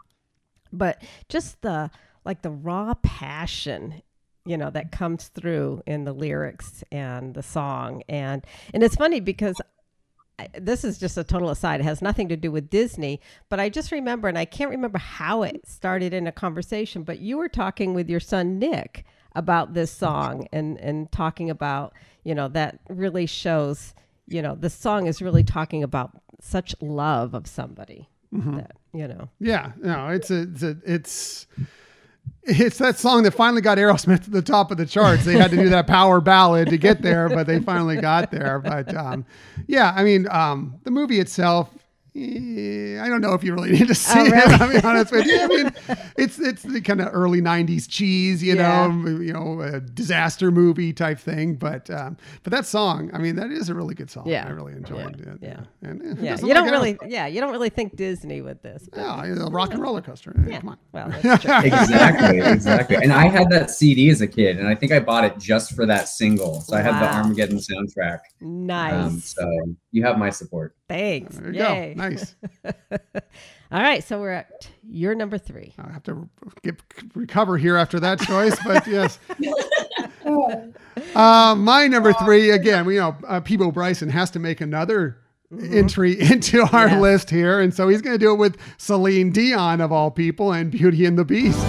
but 0.72 1.02
just 1.28 1.62
the 1.62 1.92
like 2.24 2.42
the 2.42 2.52
raw 2.52 2.94
passion 2.94 4.02
you 4.46 4.58
know 4.58 4.70
that 4.70 4.92
comes 4.92 5.30
through 5.30 5.82
in 5.86 6.04
the 6.04 6.14
lyrics 6.14 6.84
and 6.92 7.34
the 7.34 7.44
song. 7.44 8.04
And 8.10 8.46
and 8.74 8.84
it's 8.84 8.96
funny 8.96 9.20
because 9.20 9.56
I, 10.40 10.48
this 10.60 10.84
is 10.84 10.98
just 10.98 11.18
a 11.18 11.24
total 11.24 11.50
aside. 11.50 11.80
It 11.80 11.86
has 11.86 12.02
nothing 12.02 12.30
to 12.30 12.36
do 12.36 12.52
with 12.52 12.70
disney 12.70 13.22
but 13.50 13.60
i 13.60 13.70
just 13.70 13.92
remember 13.92 14.28
and 14.28 14.38
i 14.38 14.46
can't 14.46 14.72
remember 14.72 14.98
how 14.98 15.44
it 15.44 15.68
started 15.68 16.12
in 16.12 16.26
a 16.26 16.32
conversation 16.32 17.04
but 17.04 17.20
you 17.20 17.38
were 17.38 17.48
talking 17.48 17.94
with 17.94 18.10
your 18.10 18.20
son 18.20 18.58
nick 18.58 19.06
about 19.36 19.76
this 19.76 19.92
song 19.92 20.48
and 20.52 20.80
and 20.80 21.12
talking 21.12 21.52
about 21.52 21.94
you 22.24 22.34
know 22.34 22.48
that 22.48 22.80
really 22.90 23.28
shows 23.28 23.94
you 24.28 24.42
know 24.42 24.56
the 24.56 24.70
song 24.70 25.06
is 25.06 25.22
really 25.22 25.44
talking 25.44 25.84
about 25.84 26.12
such 26.42 26.76
love 26.82 27.36
of 27.36 27.46
somebody 27.46 28.10
mm-hmm. 28.34 28.58
that 28.58 28.72
you 28.94 29.08
know. 29.08 29.30
Yeah, 29.40 29.72
no, 29.82 30.08
it's 30.10 30.32
a, 30.32 30.44
it's 30.44 30.64
a, 30.64 30.78
it's 30.86 31.48
it's 32.46 32.78
that 32.80 32.98
song 32.98 33.24
that 33.24 33.32
finally 33.32 33.62
got 33.62 33.78
Aerosmith 33.78 34.26
to 34.26 34.30
the 34.30 34.42
top 34.42 34.72
of 34.72 34.78
the 34.78 34.86
charts. 34.86 35.26
They 35.26 35.38
had 35.38 35.52
to 35.52 35.58
do 35.58 35.70
that 35.70 35.88
power 35.88 36.20
ballad 36.20 36.70
to 36.70 36.78
get 36.78 37.02
there, 37.02 37.30
but 37.30 37.48
they 37.48 37.60
finally 37.60 37.98
got 37.98 38.32
there. 38.32 38.60
But 38.60 38.94
um, 38.96 39.26
yeah, 39.68 39.94
I 39.96 40.04
mean, 40.04 40.28
um, 40.30 40.80
the 40.84 40.92
movie 40.92 41.20
itself. 41.20 41.70
Eh, 42.16 43.02
I 43.02 43.08
don't 43.10 43.22
know 43.22 43.34
if 43.34 43.44
you 43.44 43.54
really 43.54 43.72
need 43.78 43.88
to 43.88 43.96
see 43.96 44.20
Oh, 44.20 44.24
really? 44.24 44.38
it. 44.38 44.62
I'll 44.62 44.70
be 44.70 44.80
honest 44.88 45.12
with 45.12 45.26
you. 45.26 45.40
I 45.42 45.48
mean, 45.48 45.72
it's 46.18 46.40
it's 46.40 46.64
the 46.64 46.82
kind 46.82 47.02
of 47.02 47.10
early 47.12 47.42
'90s 47.42 47.88
cheese, 47.90 48.44
you 48.44 48.56
Yeah. 48.56 48.88
know, 48.88 49.10
you 49.20 49.34
know, 49.34 49.62
a 49.62 49.80
disaster 49.80 50.52
movie 50.52 50.94
type 50.94 51.20
thing. 51.20 51.56
But 51.56 51.90
um, 51.90 52.18
but 52.44 52.52
that 52.52 52.66
song, 52.66 53.10
I 53.14 53.18
mean, 53.18 53.36
that 53.38 53.52
is 53.52 53.70
a 53.70 53.74
really 53.76 53.96
good 53.96 54.10
song. 54.12 54.28
Yeah. 54.28 54.46
I 54.48 54.52
really 54.52 54.74
enjoyed 54.74 55.20
Yeah. 55.20 55.32
it. 55.34 55.40
Yeah. 55.42 55.90
and 55.90 56.20
yeah 56.20 56.32
doesn't 56.32 56.48
you 56.48 56.54
don't 56.54 56.70
really 56.70 56.94
Aerosmith? 56.96 57.10
yeah 57.12 57.28
you 57.28 57.42
don't 57.42 57.52
really 57.52 57.70
think 57.70 57.96
disney 57.96 58.42
with 58.42 58.62
this 58.62 58.88
Yeah, 58.96 59.24
it's 59.26 59.42
a 59.42 59.46
rock 59.46 59.74
and 59.74 59.82
roller 59.82 60.02
coaster. 60.02 60.34
Eh, 60.38 60.52
yeah 60.52 60.60
Come 60.60 60.70
on. 60.70 60.78
well 60.92 61.12
exactly, 61.24 62.40
exactly. 62.40 62.96
And 62.98 63.12
I 63.12 63.28
had 63.28 63.50
that 63.50 63.72
CD 63.72 64.10
as 64.10 64.22
a 64.22 64.28
kid, 64.28 64.58
and 64.60 64.68
I 64.68 64.76
think 64.76 64.92
I 64.92 65.00
bought 65.00 65.24
it 65.26 65.38
just 65.40 65.76
for 65.76 65.86
that 65.88 66.08
single. 66.08 66.62
So 66.62 66.76
I 66.76 66.82
have 66.82 67.00
the 67.00 67.08
Armageddon 67.14 67.58
soundtrack. 67.58 68.20
nice 68.42 68.94
Um, 68.94 69.20
so 69.20 69.76
you 69.94 70.04
have 70.04 70.18
my 70.18 70.30
support. 70.30 70.76
thanks 70.90 71.38
There 71.38 71.54
you 71.54 71.60
Yay. 71.64 71.94
go. 71.94 72.10
Nice. 72.10 72.36
all 73.72 73.82
right 73.82 74.04
so 74.04 74.20
we're 74.20 74.32
at 74.32 74.68
your 74.88 75.16
number 75.16 75.38
three 75.38 75.74
I 75.80 75.92
have 75.94 76.04
to 76.04 76.28
get 76.64 76.82
recover 77.16 77.58
here 77.58 77.78
after 77.78 78.00
that 78.02 78.20
choice, 78.20 78.58
but 78.66 78.86
yes. 78.98 79.18
Uh, 81.16 81.56
my 81.58 81.88
number 81.88 82.14
three 82.14 82.50
again. 82.52 82.86
You 82.90 83.00
know, 83.00 83.16
uh, 83.28 83.40
Peabo 83.40 83.72
Bryson 83.72 84.10
has 84.10 84.32
to 84.32 84.40
make 84.40 84.62
another 84.62 85.18
entry 85.72 86.20
into 86.32 86.62
our 86.76 86.88
Yes. 86.88 87.02
list 87.02 87.30
here, 87.30 87.60
and 87.60 87.74
so 87.74 87.88
he's 87.88 88.02
going 88.02 88.14
to 88.16 88.20
do 88.24 88.32
it 88.34 88.38
with 88.38 88.58
Celine 88.78 89.32
Dion 89.32 89.82
of 89.82 89.92
all 89.92 90.12
people 90.12 90.52
and 90.52 90.72
Beauty 90.72 91.06
and 91.06 91.18
the 91.18 91.26
Beast. 91.26 91.60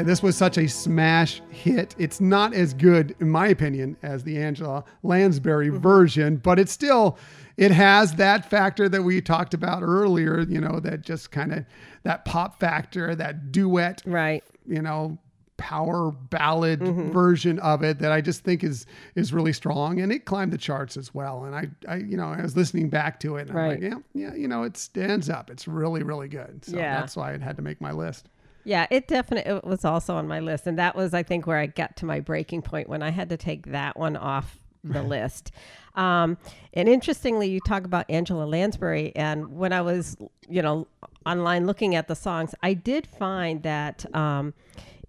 Uh, 0.00 0.04
this 0.04 0.22
was 0.22 0.36
such 0.36 0.58
a 0.58 0.68
smash 0.68 1.42
hit. 1.50 1.94
It's 1.98 2.20
not 2.20 2.54
as 2.54 2.74
good, 2.74 3.14
in 3.20 3.28
my 3.30 3.48
opinion, 3.48 3.96
as 4.02 4.24
the 4.24 4.38
Angela 4.38 4.84
Lansbury 5.02 5.68
version, 5.68 6.36
but 6.36 6.58
it's 6.58 6.72
still, 6.72 7.18
it 7.56 7.70
has 7.70 8.14
that 8.14 8.48
factor 8.48 8.88
that 8.88 9.02
we 9.02 9.20
talked 9.20 9.54
about 9.54 9.82
earlier. 9.82 10.40
You 10.42 10.60
know, 10.60 10.80
that 10.80 11.02
just 11.02 11.30
kind 11.30 11.52
of 11.52 11.64
that 12.02 12.24
pop 12.24 12.58
factor, 12.60 13.14
that 13.14 13.52
duet 13.52 14.02
right 14.06 14.42
you 14.66 14.80
know 14.82 15.18
power 15.56 16.10
ballad 16.10 16.80
version 16.80 17.58
of 17.58 17.82
it 17.82 17.98
that 17.98 18.10
I 18.12 18.22
just 18.22 18.42
think 18.44 18.64
is 18.64 18.86
is 19.14 19.30
really 19.34 19.52
strong 19.52 20.00
and 20.00 20.10
it 20.10 20.24
climbed 20.24 20.52
the 20.54 20.58
charts 20.58 20.96
as 20.96 21.12
well 21.14 21.44
and 21.44 21.54
I 21.54 21.68
I 21.86 21.96
you 21.96 22.16
know 22.16 22.28
I 22.28 22.40
was 22.40 22.56
listening 22.56 22.88
back 22.88 23.20
to 23.20 23.36
it 23.36 23.48
and 23.48 23.54
Right. 23.54 23.72
I'm 23.76 23.82
like 23.82 24.04
yeah 24.14 24.28
yeah 24.30 24.34
you 24.34 24.48
know 24.48 24.62
it 24.62 24.78
stands 24.78 25.28
up 25.28 25.50
it's 25.50 25.68
really 25.68 26.02
really 26.02 26.28
good 26.28 26.64
so 26.64 26.78
Yeah. 26.78 26.98
that's 26.98 27.14
why 27.14 27.32
it 27.34 27.42
had 27.42 27.56
to 27.56 27.62
make 27.62 27.78
my 27.78 27.92
list 27.92 28.30
Yeah, 28.64 28.86
it 28.90 29.08
definitely 29.08 29.52
it 29.52 29.64
was 29.64 29.84
also 29.84 30.14
on 30.14 30.28
my 30.28 30.40
list, 30.40 30.66
and 30.66 30.78
that 30.78 30.94
was 30.94 31.14
I 31.14 31.22
think 31.22 31.46
where 31.46 31.58
I 31.58 31.66
got 31.66 31.96
to 31.96 32.04
my 32.06 32.20
breaking 32.20 32.62
point 32.62 32.88
when 32.88 33.02
I 33.02 33.10
had 33.10 33.30
to 33.30 33.36
take 33.36 33.66
that 33.66 33.98
one 33.98 34.16
off 34.16 34.58
the 34.84 35.02
list. 35.02 35.52
Um, 35.94 36.38
and 36.74 36.88
interestingly, 36.88 37.50
you 37.50 37.60
talk 37.66 37.84
about 37.84 38.06
Angela 38.08 38.44
Lansbury, 38.44 39.14
and 39.16 39.56
when 39.56 39.72
I 39.72 39.80
was 39.80 40.16
you 40.48 40.62
know 40.62 40.86
online 41.26 41.66
looking 41.66 41.94
at 41.94 42.08
the 42.08 42.14
songs, 42.14 42.54
I 42.62 42.74
did 42.74 43.06
find 43.06 43.62
that 43.62 44.04
um, 44.14 44.54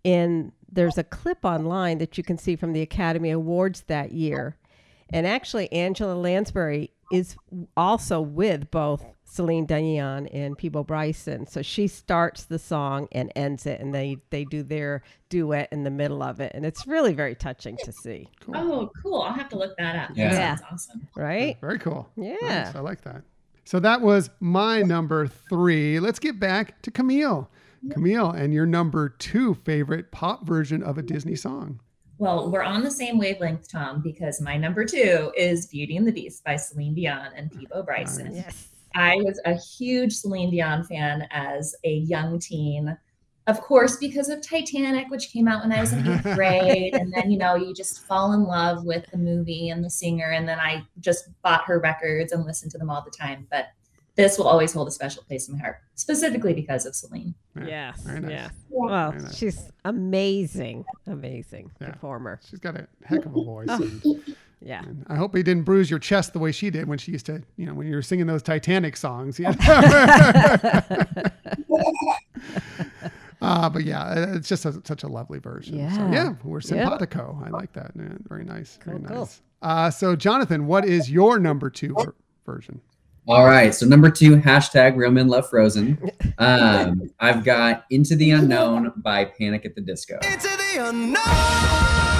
in 0.04 0.52
there's 0.72 0.98
a 0.98 1.04
clip 1.04 1.44
online 1.44 1.98
that 1.98 2.18
you 2.18 2.24
can 2.24 2.38
see 2.38 2.56
from 2.56 2.74
the 2.74 2.82
Academy 2.82 3.32
Awards 3.32 3.82
that 3.88 4.12
year, 4.12 4.56
and 5.12 5.28
actually 5.28 5.72
Angela 5.72 6.14
Lansbury 6.14 6.92
is 7.12 7.36
also 7.76 8.22
with 8.22 8.72
both 8.72 9.06
Celine 9.32 9.66
Dion 9.66 10.28
and 10.28 10.58
Peabo 10.58 10.84
Bryson. 10.84 11.48
So 11.48 11.62
she 11.62 11.88
starts 11.88 12.44
the 12.44 12.60
song 12.60 13.08
and 13.14 13.32
ends 13.34 13.66
it, 13.66 13.80
and 13.80 13.96
they 13.96 14.18
they 14.30 14.44
do 14.44 14.62
their 14.62 15.04
duet 15.30 15.70
in 15.72 15.84
the 15.86 15.90
middle 15.90 16.22
of 16.22 16.42
it, 16.42 16.52
and 16.54 16.66
it's 16.66 16.86
really 16.86 17.14
very 17.14 17.34
touching 17.34 17.78
to 17.86 17.94
see, 17.94 18.28
Oh, 18.54 18.92
cool. 19.02 19.22
I'll 19.22 19.32
have 19.32 19.48
to 19.50 19.58
look 19.58 19.78
that 19.78 19.96
up. 19.96 20.10
Yeah. 20.18 20.32
That 20.32 20.60
sounds 20.60 20.88
awesome. 20.90 21.08
right? 21.16 21.58
very 21.62 21.80
cool 21.80 22.10
Yeah. 22.18 22.36
Nice. 22.42 22.76
I 22.76 22.80
like 22.82 23.02
that 23.04 23.22
so 23.64 23.80
that 23.80 24.02
was 24.02 24.30
my 24.42 24.82
number 24.82 25.28
three 25.28 26.00
let's 26.00 26.20
get 26.20 26.40
back 26.40 26.82
to 26.82 26.92
Camille 26.92 27.50
Camille 27.92 28.32
and 28.32 28.54
your 28.54 28.66
number 28.66 29.08
two 29.10 29.54
favorite 29.64 30.12
pop 30.12 30.46
version 30.46 30.84
of 30.84 30.98
a 30.98 31.02
Disney 31.02 31.36
song 31.36 31.80
Well, 32.18 32.52
we're 32.52 32.64
on 32.64 32.84
the 32.84 32.92
same 32.92 33.18
wavelength, 33.18 33.72
Tom, 33.72 34.02
because 34.02 34.42
my 34.42 34.58
number 34.58 34.84
two 34.84 35.32
is 35.38 35.68
Beauty 35.68 35.96
and 35.96 36.06
the 36.06 36.12
Beast 36.12 36.44
by 36.44 36.56
Celine 36.58 36.94
Dion 36.96 37.30
and 37.36 37.50
Peabo 37.52 37.82
Bryson. 37.84 38.36
Yes. 38.36 38.68
I 38.96 39.16
was 39.18 39.40
a 39.46 39.54
huge 39.56 40.14
Celine 40.14 40.52
Dion 40.52 40.84
fan 40.84 41.28
as 41.32 41.76
a 41.84 41.94
young 41.94 42.40
teen. 42.40 42.98
Of 43.48 43.60
course, 43.62 43.98
because 43.98 44.30
of 44.30 44.42
Titanic, 44.42 45.10
which 45.10 45.32
came 45.32 45.48
out 45.48 45.64
when 45.64 45.72
I 45.74 45.82
was 45.82 45.92
in 45.94 46.08
eighth 46.08 46.24
grade. 46.36 46.94
And 46.94 47.12
then, 47.12 47.32
you 47.32 47.38
know, 47.40 47.56
you 47.56 47.74
just 47.74 48.06
fall 48.06 48.34
in 48.34 48.44
love 48.44 48.86
with 48.86 49.06
the 49.12 49.18
movie 49.18 49.70
and 49.70 49.84
the 49.84 49.90
singer. 49.90 50.32
And 50.32 50.48
then 50.48 50.60
I 50.60 50.84
just 51.00 51.30
bought 51.42 51.64
her 51.66 51.80
records 51.80 52.32
and 52.32 52.46
listened 52.46 52.72
to 52.74 52.78
them 52.78 52.90
all 52.90 53.02
the 53.04 53.10
time. 53.12 53.48
But 53.50 53.66
this 54.16 54.38
will 54.38 54.48
always 54.48 54.74
hold 54.74 54.88
a 54.88 54.92
special 54.92 55.24
place 55.24 55.48
in 55.48 55.56
my 55.56 55.60
heart, 55.62 55.78
specifically 55.96 56.54
because 56.54 56.86
of 56.86 56.94
Celine. 56.96 57.34
Yeah, 57.56 57.66
Yes. 57.66 58.06
nice. 58.06 58.30
Yeah. 58.30 58.50
Well, 58.70 59.14
nice. 59.14 59.36
she's 59.38 59.70
amazing, 59.86 60.86
amazing 61.08 61.72
Yeah. 61.82 61.92
performer. 61.92 62.40
She's 62.48 62.60
got 62.60 62.76
a 62.76 62.88
heck 63.06 63.26
of 63.26 63.36
a 63.36 63.44
voice. 63.44 63.68
Oh. 63.70 64.20
And- 64.62 64.70
Yeah. 64.70 64.84
and 64.84 65.04
I 65.08 65.16
hope 65.16 65.36
he 65.36 65.44
didn't 65.44 65.64
bruise 65.64 65.90
your 65.90 66.00
chest 66.00 66.34
the 66.34 66.40
way 66.40 66.52
she 66.52 66.70
did 66.70 66.88
when 66.88 66.98
she 66.98 67.12
used 67.12 67.26
to, 67.26 67.42
you 67.58 67.66
know, 67.66 67.74
when 67.74 67.88
you 67.88 67.96
were 67.96 68.02
singing 68.02 68.28
those 68.28 68.42
Titanic 68.44 68.96
songs. 68.96 69.38
Yeah. 69.40 69.52
uh, 73.42 73.70
but 73.70 73.84
yeah, 73.84 74.34
it's 74.36 74.48
just 74.48 74.66
a, 74.66 74.82
such 74.86 75.04
a 75.04 75.08
lovely 75.08 75.40
version. 75.40 75.74
So, 75.92 75.98
Yeah. 76.02 76.12
yeah, 76.12 76.34
we're 76.44 76.60
Yep. 76.60 76.64
simpatico. 76.66 77.42
I 77.46 77.50
like 77.50 77.74
that. 77.74 77.92
Yeah, 77.96 78.10
very 78.30 78.44
nice. 78.44 78.78
very 78.86 79.00
Cool, 79.00 79.08
cool. 79.08 79.18
nice. 79.22 79.42
Uh, 79.62 79.90
so, 79.90 80.16
Jonathan, 80.16 80.66
what 80.68 80.86
is 80.86 81.10
your 81.12 81.40
number 81.40 81.70
two 81.70 81.94
ver- 81.98 82.16
version? 82.46 82.82
All 83.28 83.46
right. 83.46 83.74
So 83.74 83.86
number 83.86 84.10
two, 84.10 84.38
hashtag 84.38 84.96
Real 84.98 85.12
Men 85.12 85.28
Love 85.28 85.50
Frozen. 85.50 85.98
Um, 86.38 87.12
I've 87.20 87.44
got 87.44 87.86
Into 87.92 88.16
the 88.16 88.32
Unknown 88.32 88.94
by 88.96 89.26
Panic 89.26 89.64
at 89.66 89.76
the 89.76 89.82
Disco. 89.82 90.18
Into 90.24 90.48
the 90.48 90.88
unknown. 90.90 92.18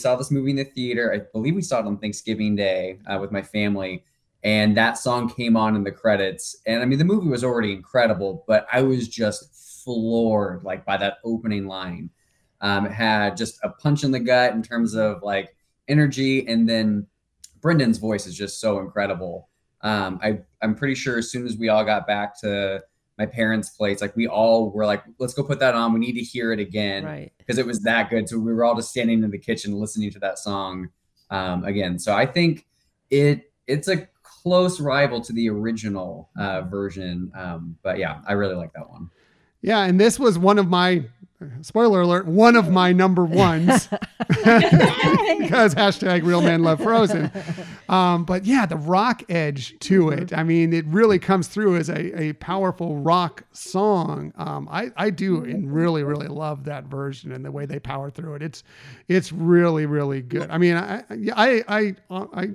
Saw 0.00 0.16
this 0.16 0.30
movie 0.30 0.50
in 0.50 0.56
the 0.56 0.64
theater, 0.64 1.12
I 1.12 1.18
believe 1.32 1.54
we 1.54 1.62
saw 1.62 1.80
it 1.80 1.86
on 1.86 1.98
Thanksgiving 1.98 2.56
Day 2.56 2.98
uh, 3.06 3.18
with 3.20 3.30
my 3.30 3.42
family, 3.42 4.04
and 4.42 4.76
that 4.76 4.98
song 4.98 5.28
came 5.28 5.56
on 5.56 5.76
in 5.76 5.84
the 5.84 5.92
credits. 5.92 6.56
And 6.66 6.82
I 6.82 6.86
mean, 6.86 6.98
the 6.98 7.04
movie 7.04 7.28
was 7.28 7.44
already 7.44 7.72
incredible, 7.72 8.44
but 8.48 8.66
I 8.72 8.82
was 8.82 9.08
just 9.08 9.82
floored 9.84 10.64
like 10.64 10.84
by 10.84 10.96
that 10.96 11.18
opening 11.24 11.66
line. 11.66 12.10
Um, 12.60 12.86
it 12.86 12.92
had 12.92 13.36
just 13.36 13.58
a 13.62 13.70
punch 13.70 14.04
in 14.04 14.10
the 14.10 14.20
gut 14.20 14.52
in 14.52 14.62
terms 14.62 14.94
of 14.94 15.22
like 15.22 15.56
energy, 15.88 16.46
and 16.46 16.68
then 16.68 17.06
Brendan's 17.60 17.98
voice 17.98 18.26
is 18.26 18.36
just 18.36 18.60
so 18.60 18.80
incredible. 18.80 19.48
Um, 19.82 20.20
I 20.22 20.40
I'm 20.62 20.74
pretty 20.74 20.94
sure 20.94 21.18
as 21.18 21.30
soon 21.30 21.46
as 21.46 21.56
we 21.56 21.68
all 21.68 21.84
got 21.84 22.06
back 22.06 22.38
to 22.40 22.82
my 23.20 23.26
parents' 23.26 23.68
place, 23.68 24.00
like 24.00 24.16
we 24.16 24.26
all 24.26 24.70
were 24.70 24.86
like, 24.86 25.04
let's 25.18 25.34
go 25.34 25.42
put 25.42 25.60
that 25.60 25.74
on. 25.74 25.92
We 25.92 26.00
need 26.00 26.14
to 26.14 26.22
hear 26.22 26.54
it 26.54 26.58
again 26.58 27.04
Right. 27.04 27.30
because 27.36 27.58
it 27.58 27.66
was 27.66 27.80
that 27.82 28.08
good. 28.08 28.26
So 28.26 28.38
we 28.38 28.50
were 28.54 28.64
all 28.64 28.74
just 28.74 28.88
standing 28.88 29.22
in 29.22 29.30
the 29.30 29.36
kitchen 29.38 29.74
listening 29.78 30.10
to 30.12 30.18
that 30.20 30.38
song 30.38 30.88
um, 31.28 31.64
again. 31.64 31.98
So 31.98 32.14
I 32.14 32.24
think 32.24 32.66
it 33.10 33.52
it's 33.66 33.88
a 33.88 34.08
close 34.22 34.80
rival 34.80 35.20
to 35.20 35.34
the 35.34 35.50
original 35.50 36.30
uh, 36.38 36.62
version. 36.62 37.30
Um, 37.34 37.76
but 37.82 37.98
yeah, 37.98 38.22
I 38.26 38.32
really 38.32 38.54
like 38.54 38.72
that 38.72 38.88
one. 38.88 39.10
Yeah, 39.60 39.80
and 39.84 40.00
this 40.00 40.18
was 40.18 40.38
one 40.38 40.58
of 40.58 40.68
my 40.68 41.04
spoiler 41.62 42.02
alert, 42.02 42.26
one 42.26 42.56
of 42.56 42.70
my 42.70 42.92
number 42.92 43.24
ones 43.24 43.88
because 44.28 45.74
hashtag 45.74 46.24
real 46.24 46.42
man 46.42 46.62
love 46.62 46.82
frozen. 46.82 47.30
Um, 47.88 48.24
but 48.24 48.44
yeah, 48.44 48.66
the 48.66 48.76
rock 48.76 49.22
edge 49.28 49.78
to 49.80 50.10
it. 50.10 50.32
I 50.32 50.42
mean, 50.42 50.72
it 50.72 50.86
really 50.86 51.18
comes 51.18 51.48
through 51.48 51.76
as 51.76 51.88
a, 51.88 52.20
a 52.20 52.32
powerful 52.34 52.96
rock 52.98 53.44
song. 53.52 54.32
Um, 54.36 54.68
I, 54.70 54.90
I 54.96 55.10
do 55.10 55.42
and 55.44 55.72
really, 55.72 56.02
really 56.02 56.28
love 56.28 56.64
that 56.64 56.84
version 56.84 57.32
and 57.32 57.44
the 57.44 57.50
way 57.50 57.66
they 57.66 57.78
power 57.78 58.10
through 58.10 58.34
it. 58.34 58.42
It's, 58.42 58.62
it's 59.08 59.32
really, 59.32 59.86
really 59.86 60.22
good. 60.22 60.50
I 60.50 60.58
mean, 60.58 60.76
I, 60.76 61.04
I, 61.10 61.64
I, 61.68 61.96
I, 62.10 62.26
I 62.34 62.48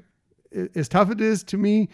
as 0.76 0.88
tough 0.88 1.10
it 1.10 1.22
is 1.22 1.44
to 1.44 1.58
me 1.58 1.90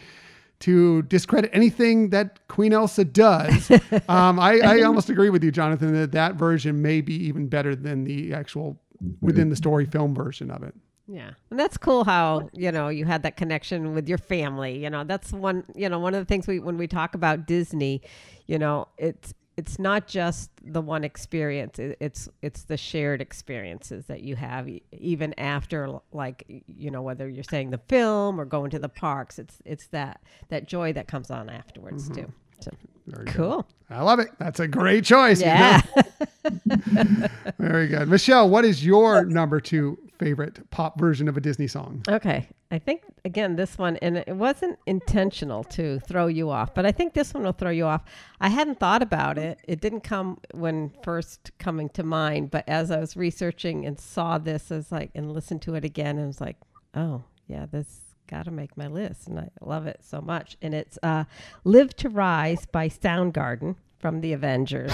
to 0.61 1.01
discredit 1.03 1.49
anything 1.53 2.09
that 2.09 2.47
Queen 2.47 2.73
Elsa 2.73 3.03
does. 3.03 3.71
um, 4.07 4.39
I, 4.39 4.59
I 4.59 4.81
almost 4.85 5.09
agree 5.09 5.29
with 5.29 5.43
you, 5.43 5.51
Jonathan, 5.51 5.93
that 5.93 6.11
that 6.13 6.35
version 6.35 6.81
may 6.81 7.01
be 7.01 7.13
even 7.25 7.47
better 7.47 7.75
than 7.75 8.03
the 8.03 8.33
actual 8.33 8.79
within 9.19 9.49
the 9.49 9.55
story 9.55 9.85
film 9.85 10.13
version 10.13 10.51
of 10.51 10.63
it. 10.63 10.75
Yeah. 11.07 11.31
And 11.49 11.59
that's 11.59 11.77
cool 11.77 12.05
how, 12.05 12.49
you 12.53 12.71
know, 12.71 12.87
you 12.87 13.05
had 13.05 13.23
that 13.23 13.35
connection 13.35 13.93
with 13.93 14.07
your 14.07 14.17
family. 14.17 14.81
You 14.81 14.89
know, 14.89 15.03
that's 15.03 15.33
one, 15.33 15.65
you 15.75 15.89
know, 15.89 15.99
one 15.99 16.13
of 16.13 16.21
the 16.21 16.25
things 16.25 16.47
we 16.47 16.59
when 16.59 16.77
we 16.77 16.87
talk 16.87 17.15
about 17.15 17.47
Disney, 17.47 18.01
you 18.45 18.57
know, 18.57 18.87
it's 18.97 19.33
it's 19.61 19.77
not 19.77 20.07
just 20.07 20.49
the 20.63 20.81
one 20.81 21.03
experience. 21.03 21.77
It's 21.77 22.27
it's 22.41 22.63
the 22.63 22.77
shared 22.77 23.21
experiences 23.21 24.07
that 24.07 24.23
you 24.23 24.35
have 24.35 24.67
even 24.91 25.39
after 25.39 25.99
like 26.11 26.63
you 26.65 26.89
know 26.89 27.03
whether 27.03 27.29
you're 27.29 27.43
saying 27.43 27.69
the 27.69 27.77
film 27.77 28.41
or 28.41 28.45
going 28.45 28.71
to 28.71 28.79
the 28.79 28.89
parks. 28.89 29.37
It's 29.37 29.61
it's 29.63 29.85
that 29.87 30.21
that 30.49 30.67
joy 30.67 30.93
that 30.93 31.07
comes 31.07 31.29
on 31.29 31.47
afterwards 31.47 32.09
mm-hmm. 32.09 32.21
too. 32.21 32.33
So 32.59 32.71
Very 33.05 33.25
good. 33.25 33.35
cool. 33.35 33.67
I 33.91 34.01
love 34.01 34.17
it. 34.17 34.29
That's 34.39 34.59
a 34.59 34.67
great 34.67 35.05
choice. 35.05 35.41
you 35.41 35.45
know? 35.45 35.51
Yeah. 35.51 37.27
Very 37.59 37.87
good. 37.87 38.07
Michelle, 38.07 38.49
what 38.49 38.65
is 38.65 38.83
your 38.83 39.25
number 39.25 39.59
two 39.59 39.99
favorite 40.21 40.69
pop 40.69 40.99
version 40.99 41.27
of 41.27 41.35
a 41.35 41.41
Disney 41.41 41.67
song? 41.67 42.03
Okay. 42.07 42.47
I 42.69 42.77
think 42.77 43.01
again 43.25 43.55
this 43.55 43.77
one 43.77 43.97
and 43.97 44.17
it 44.17 44.35
wasn't 44.35 44.77
intentional 44.85 45.63
to 45.65 45.99
throw 46.01 46.27
you 46.27 46.51
off, 46.51 46.75
but 46.75 46.85
I 46.85 46.91
think 46.91 47.13
this 47.13 47.33
one 47.33 47.43
will 47.43 47.51
throw 47.53 47.71
you 47.71 47.85
off. 47.85 48.03
I 48.39 48.49
hadn't 48.49 48.79
thought 48.79 49.01
about 49.01 49.39
it. 49.39 49.59
It 49.67 49.81
didn't 49.81 50.01
come 50.01 50.39
when 50.53 50.93
first 51.03 51.51
coming 51.57 51.89
to 51.89 52.03
mind, 52.03 52.51
but 52.51 52.63
as 52.69 52.91
I 52.91 52.99
was 52.99 53.17
researching 53.17 53.85
and 53.85 53.99
saw 53.99 54.37
this 54.37 54.71
as 54.71 54.91
like 54.91 55.09
and 55.15 55.31
listened 55.33 55.63
to 55.63 55.73
it 55.73 55.83
again 55.83 56.19
and 56.19 56.27
was 56.27 56.39
like, 56.39 56.57
"Oh, 56.93 57.23
yeah, 57.47 57.65
this 57.69 58.01
got 58.27 58.45
to 58.45 58.51
make 58.51 58.77
my 58.77 58.87
list." 58.87 59.27
And 59.27 59.39
I 59.39 59.49
love 59.59 59.87
it 59.87 60.01
so 60.03 60.21
much. 60.21 60.55
And 60.61 60.75
it's 60.75 60.99
uh 61.01 61.23
Live 61.63 61.95
to 61.97 62.09
Rise 62.09 62.67
by 62.67 62.89
Soundgarden 62.89 63.75
from 63.99 64.21
the 64.21 64.33
Avengers. 64.33 64.91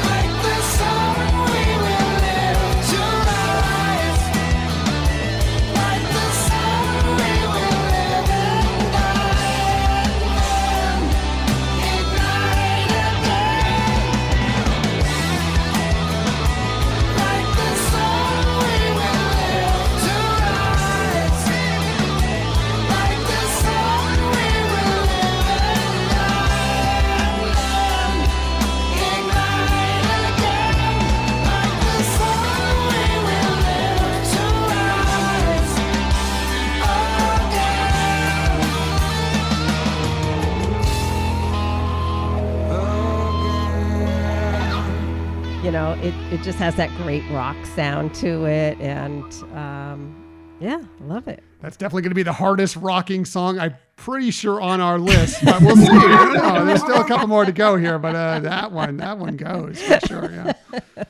It, 46.31 46.41
just 46.43 46.57
has 46.59 46.75
that 46.75 46.89
great 46.97 47.23
rock 47.31 47.55
sound 47.67 48.13
to 48.15 48.45
it 48.45 48.79
and 48.79 49.23
um, 49.55 50.57
Yeah, 50.59 50.83
love 51.01 51.27
it. 51.27 51.43
That's 51.61 51.77
definitely 51.77 52.03
going 52.03 52.11
to 52.11 52.15
be 52.15 52.23
the 52.23 52.33
hardest 52.33 52.75
rocking 52.75 53.25
song 53.25 53.59
I'm 53.59 53.75
pretty 53.95 54.29
sure 54.31 54.61
on 54.61 54.79
our 54.79 54.99
list, 54.99 55.43
but 55.43 55.59
we'll 55.61 55.75
see. 55.75 55.87
I 55.89 56.33
don't 56.33 56.33
know. 56.33 56.65
There's 56.65 56.81
still 56.81 57.01
a 57.01 57.07
couple 57.07 57.27
more 57.27 57.45
to 57.45 57.51
go 57.51 57.77
here, 57.77 57.97
but 57.97 58.15
uh, 58.15 58.39
that 58.41 58.71
one, 58.71 58.97
that 58.97 59.17
one 59.17 59.37
goes 59.37 59.81
for 59.81 59.99
sure. 60.07 60.31
Yeah. 60.31 60.53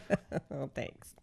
Oh, 0.60 0.70
thanks. 0.74 1.14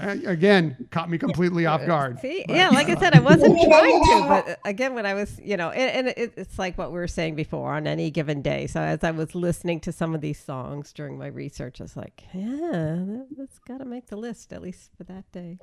Uh, 0.00 0.16
again, 0.26 0.88
caught 0.90 1.10
me 1.10 1.18
completely 1.18 1.66
off 1.66 1.84
guard. 1.86 2.18
See, 2.20 2.44
yeah, 2.48 2.68
like 2.70 2.88
I 2.88 2.96
said, 2.96 3.14
I 3.14 3.20
wasn't 3.20 3.60
trying 3.68 4.04
to, 4.04 4.24
but 4.28 4.48
uh, 4.48 4.56
again, 4.64 4.94
when 4.94 5.06
I 5.06 5.14
was, 5.14 5.38
you 5.42 5.56
know, 5.56 5.70
and, 5.70 6.08
and 6.08 6.14
it, 6.16 6.34
it's 6.36 6.58
like 6.58 6.76
what 6.78 6.92
we 6.92 6.98
were 6.98 7.08
saying 7.08 7.34
before 7.34 7.72
on 7.74 7.86
any 7.86 8.10
given 8.10 8.42
day. 8.42 8.66
So 8.66 8.80
as 8.80 9.02
I 9.04 9.10
was 9.10 9.34
listening 9.34 9.80
to 9.80 9.92
some 9.92 10.14
of 10.14 10.20
these 10.20 10.38
songs 10.38 10.92
during 10.92 11.18
my 11.18 11.26
research, 11.28 11.80
I 11.80 11.84
was 11.84 11.96
like, 11.96 12.24
yeah, 12.32 12.48
that, 12.50 13.26
that's 13.36 13.58
got 13.60 13.78
to 13.78 13.84
make 13.84 14.06
the 14.06 14.16
list 14.16 14.52
at 14.52 14.62
least 14.62 14.90
for 14.96 15.04
that 15.04 15.30
day. 15.32 15.58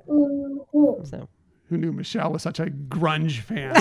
So 1.04 1.28
Who 1.68 1.76
knew 1.76 1.92
Michelle 1.92 2.32
was 2.32 2.42
such 2.42 2.60
a 2.60 2.66
grunge 2.66 3.40
fan? 3.40 3.74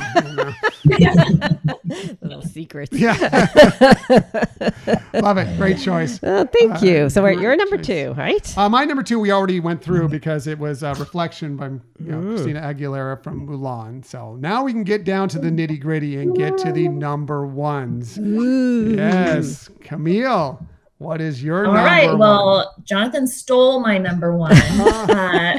Little 2.21 2.41
secrets. 2.41 2.91
Yeah. 2.91 3.13
Love 5.13 5.37
it. 5.37 5.57
Great 5.57 5.79
choice. 5.79 6.19
Oh, 6.21 6.45
thank 6.45 6.81
you. 6.81 7.09
So 7.09 7.23
we're, 7.23 7.31
you're 7.31 7.55
number 7.55 7.77
choice. 7.77 7.87
two, 7.87 8.13
right? 8.17 8.57
Uh, 8.57 8.67
my 8.67 8.83
number 8.83 9.03
two, 9.03 9.19
we 9.19 9.31
already 9.31 9.61
went 9.61 9.81
through 9.81 10.09
because 10.09 10.47
it 10.47 10.59
was 10.59 10.83
a 10.83 10.95
reflection 10.95 11.55
by 11.55 11.67
you 11.67 11.81
know, 11.99 12.21
Christina 12.21 12.59
Aguilera 12.61 13.23
from 13.23 13.47
Mulan. 13.47 14.03
So 14.03 14.35
now 14.35 14.65
we 14.65 14.73
can 14.73 14.83
get 14.83 15.05
down 15.05 15.29
to 15.29 15.39
the 15.39 15.49
nitty 15.49 15.79
gritty 15.79 16.17
and 16.17 16.35
get 16.35 16.57
to 16.59 16.73
the 16.73 16.89
number 16.89 17.47
ones. 17.47 18.17
Yes, 18.17 19.69
Camille, 19.79 20.61
what 20.99 21.21
is 21.21 21.43
your 21.43 21.67
All 21.67 21.73
number 21.73 21.87
right. 21.87 22.07
one? 22.09 22.19
Well, 22.19 22.75
Jonathan 22.83 23.27
stole 23.27 23.79
my 23.79 23.97
number 23.97 24.35
one. 24.35 24.51
uh, 24.57 25.57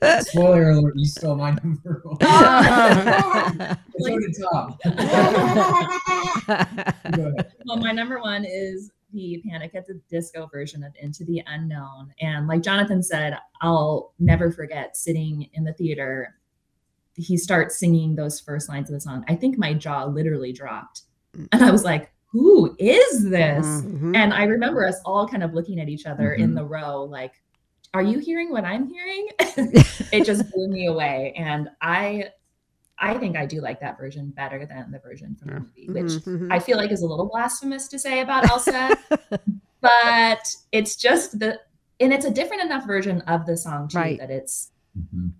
Spoiler 0.20 0.70
alert, 0.70 0.94
you 0.96 1.04
stole 1.04 1.36
my 1.36 1.50
number 1.62 2.02
one. 2.04 2.18
so 3.98 4.18
did 4.18 4.34
Tom. 4.40 4.78
Well, 7.66 7.76
my 7.76 7.92
number 7.92 8.20
one 8.20 8.44
is 8.44 8.90
the 9.12 9.42
Panic 9.48 9.74
at 9.74 9.86
the 9.86 10.00
Disco 10.10 10.46
version 10.46 10.82
of 10.82 10.92
Into 11.00 11.24
the 11.24 11.42
Unknown. 11.46 12.12
And 12.20 12.46
like 12.46 12.62
Jonathan 12.62 13.02
said, 13.02 13.36
I'll 13.60 14.14
never 14.18 14.50
forget 14.50 14.96
sitting 14.96 15.50
in 15.52 15.64
the 15.64 15.74
theater. 15.74 16.36
He 17.14 17.36
starts 17.36 17.78
singing 17.78 18.14
those 18.14 18.40
first 18.40 18.70
lines 18.70 18.88
of 18.88 18.94
the 18.94 19.00
song. 19.00 19.24
I 19.28 19.36
think 19.36 19.58
my 19.58 19.74
jaw 19.74 20.04
literally 20.04 20.52
dropped. 20.52 21.02
And 21.52 21.62
I 21.62 21.70
was 21.70 21.84
like, 21.84 22.10
who 22.32 22.74
is 22.78 23.28
this? 23.30 23.66
Mhm. 23.82 24.16
And 24.16 24.32
I 24.32 24.44
remember 24.44 24.84
us 24.86 24.98
all 25.04 25.28
kind 25.28 25.42
of 25.42 25.52
looking 25.54 25.78
at 25.80 25.88
each 25.88 26.06
other 26.06 26.32
in 26.32 26.52
Mhm. 26.52 26.56
the 26.56 26.64
row, 26.64 27.04
like, 27.04 27.32
are 27.94 28.02
you 28.02 28.18
hearing 28.18 28.50
what 28.50 28.64
I'm 28.64 28.88
hearing? 28.88 29.28
it 30.12 30.24
just 30.24 30.50
blew 30.50 30.68
me 30.68 30.86
away. 30.86 31.34
And 31.36 31.68
I 31.80 32.30
I 32.98 33.18
think 33.18 33.36
I 33.36 33.46
do 33.46 33.60
like 33.60 33.80
that 33.80 33.98
version 33.98 34.30
better 34.30 34.64
than 34.64 34.92
the 34.92 34.98
version 35.00 35.34
from 35.34 35.48
Yeah. 35.48 35.54
the 35.58 35.60
movie, 35.60 35.88
which 36.02 36.12
Mhm, 36.22 36.38
mhm. 36.46 36.52
I 36.52 36.58
feel 36.60 36.76
like 36.76 36.92
is 36.92 37.02
a 37.02 37.06
little 37.06 37.26
blasphemous 37.28 37.88
to 37.88 37.98
say 37.98 38.20
about 38.20 38.48
Elsa, 38.48 38.90
but 39.80 40.54
it's 40.70 40.94
just 40.96 41.38
the 41.38 41.58
and 42.00 42.12
it's 42.12 42.24
a 42.24 42.30
different 42.30 42.62
enough 42.62 42.86
version 42.86 43.20
of 43.22 43.44
the 43.46 43.56
song 43.56 43.88
too 43.88 43.98
Right. 43.98 44.18
that 44.20 44.30
it's 44.30 44.70
Mhm. 44.98 45.32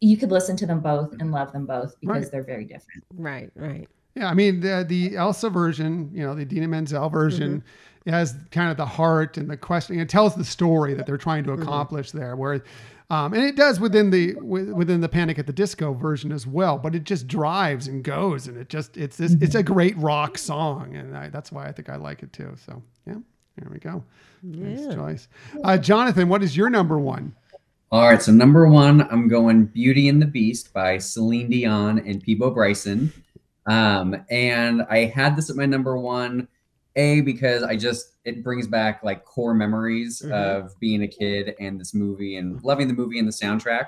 you 0.00 0.16
could 0.16 0.30
listen 0.30 0.56
to 0.56 0.66
them 0.66 0.80
both 0.80 1.12
and 1.20 1.30
love 1.32 1.52
them 1.52 1.66
both 1.66 1.98
because 2.00 2.22
Right. 2.24 2.30
they're 2.32 2.42
very 2.44 2.64
different. 2.64 3.04
right, 3.16 3.50
right. 3.54 3.88
Yeah, 4.14 4.28
I 4.28 4.34
mean 4.34 4.60
the 4.60 4.84
the 4.86 5.16
Elsa 5.16 5.48
version, 5.48 6.10
you 6.12 6.22
know, 6.22 6.34
the 6.34 6.42
Idina 6.42 6.68
Menzel 6.68 7.08
version, 7.08 7.64
it 8.04 8.10
has 8.10 8.34
kind 8.50 8.70
of 8.70 8.76
the 8.76 8.86
heart 8.86 9.36
and 9.36 9.48
the 9.48 9.56
question. 9.56 9.98
It 9.98 10.08
tells 10.08 10.34
the 10.34 10.44
story 10.44 10.94
that 10.94 11.06
they're 11.06 11.16
trying 11.16 11.44
to 11.44 11.52
accomplish 11.52 12.10
there. 12.10 12.36
Where, 12.36 12.62
um, 13.10 13.32
and 13.32 13.42
it 13.42 13.56
does 13.56 13.80
within 13.80 14.10
the 14.10 14.34
within 14.34 15.00
the 15.00 15.08
Panic 15.08 15.38
at 15.38 15.46
the 15.46 15.52
Disco 15.52 15.94
version 15.94 16.30
as 16.30 16.46
well. 16.46 16.78
But 16.78 16.94
it 16.94 17.04
just 17.04 17.26
drives 17.26 17.86
and 17.88 18.04
goes, 18.04 18.48
and 18.48 18.58
it 18.58 18.68
just 18.68 18.96
it's 18.96 19.16
this, 19.16 19.32
it's 19.40 19.54
a 19.54 19.62
great 19.62 19.96
rock 19.96 20.36
song, 20.36 20.94
and 20.94 21.16
I, 21.16 21.28
that's 21.28 21.50
why 21.50 21.66
I 21.66 21.72
think 21.72 21.88
I 21.88 21.96
like 21.96 22.22
it 22.22 22.32
too. 22.32 22.54
So 22.66 22.82
yeah, 23.06 23.16
there 23.56 23.70
we 23.70 23.78
go. 23.78 24.04
Nice 24.42 24.94
choice, 24.94 25.28
uh, 25.64 25.78
Jonathan. 25.78 26.28
What 26.28 26.42
is 26.42 26.56
your 26.56 26.68
number 26.68 26.98
one? 26.98 27.34
All 27.92 28.08
right, 28.08 28.22
so 28.22 28.32
number 28.32 28.66
one, 28.68 29.02
I'm 29.10 29.28
going 29.28 29.66
Beauty 29.66 30.08
and 30.08 30.20
the 30.20 30.26
Beast 30.26 30.72
by 30.72 30.96
Celine 30.96 31.50
Dion 31.50 31.98
and 31.98 32.22
Peabo 32.22 32.50
Bryson. 32.50 33.12
Um, 33.66 34.16
and 34.30 34.82
I 34.90 35.04
had 35.04 35.36
this 35.36 35.50
at 35.50 35.56
my 35.56 35.66
number 35.66 35.96
one, 35.98 36.48
A, 36.96 37.20
because 37.20 37.62
I 37.62 37.76
just, 37.76 38.14
it 38.24 38.42
brings 38.42 38.66
back 38.66 39.02
like 39.02 39.24
core 39.24 39.54
memories 39.54 40.20
Mhm. 40.24 40.32
of 40.32 40.78
being 40.80 41.02
a 41.02 41.08
kid 41.08 41.54
and 41.60 41.80
this 41.80 41.94
movie 41.94 42.36
and 42.36 42.62
loving 42.64 42.88
the 42.88 42.94
movie 42.94 43.18
and 43.18 43.26
the 43.28 43.32
soundtrack. 43.32 43.86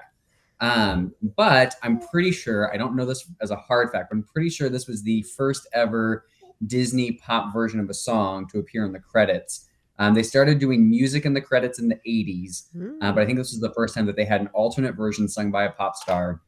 Um, 0.61 1.13
but 1.37 1.75
I'm 1.83 1.99
pretty 1.99 2.31
sure, 2.31 2.73
I 2.73 2.77
don't 2.77 2.95
know 2.97 3.05
this 3.05 3.29
as 3.41 3.51
a 3.51 3.57
hard 3.57 3.91
fact, 3.91 4.11
but 4.11 4.17
I'm 4.17 4.23
pretty 4.23 4.49
sure 4.51 4.69
this 4.69 4.87
was 4.87 5.03
the 5.03 5.23
first 5.37 5.67
ever 5.73 6.25
Disney 6.67 7.13
pop 7.13 7.53
version 7.53 7.81
of 7.81 7.91
a 7.91 7.95
song 7.95 8.47
to 8.49 8.59
appear 8.61 8.85
in 8.87 8.93
the 8.93 9.01
credits. 9.01 9.69
Um, 9.99 10.15
they 10.15 10.23
started 10.23 10.59
doing 10.59 10.89
music 10.89 11.25
in 11.27 11.35
the 11.35 11.41
credits 11.41 11.79
in 11.79 11.89
the 11.89 12.01
80s, 12.07 12.69
uh, 13.03 13.13
but 13.13 13.23
I 13.23 13.27
think 13.27 13.39
this 13.39 13.51
was 13.53 13.61
the 13.61 13.73
first 13.75 13.95
time 13.95 14.07
that 14.07 14.17
they 14.17 14.25
had 14.25 14.41
an 14.41 14.49
alternate 14.55 14.97
version 14.97 15.29
sung 15.29 15.51
by 15.51 15.65
a 15.65 15.71
pop 15.71 15.95
star. 15.97 16.41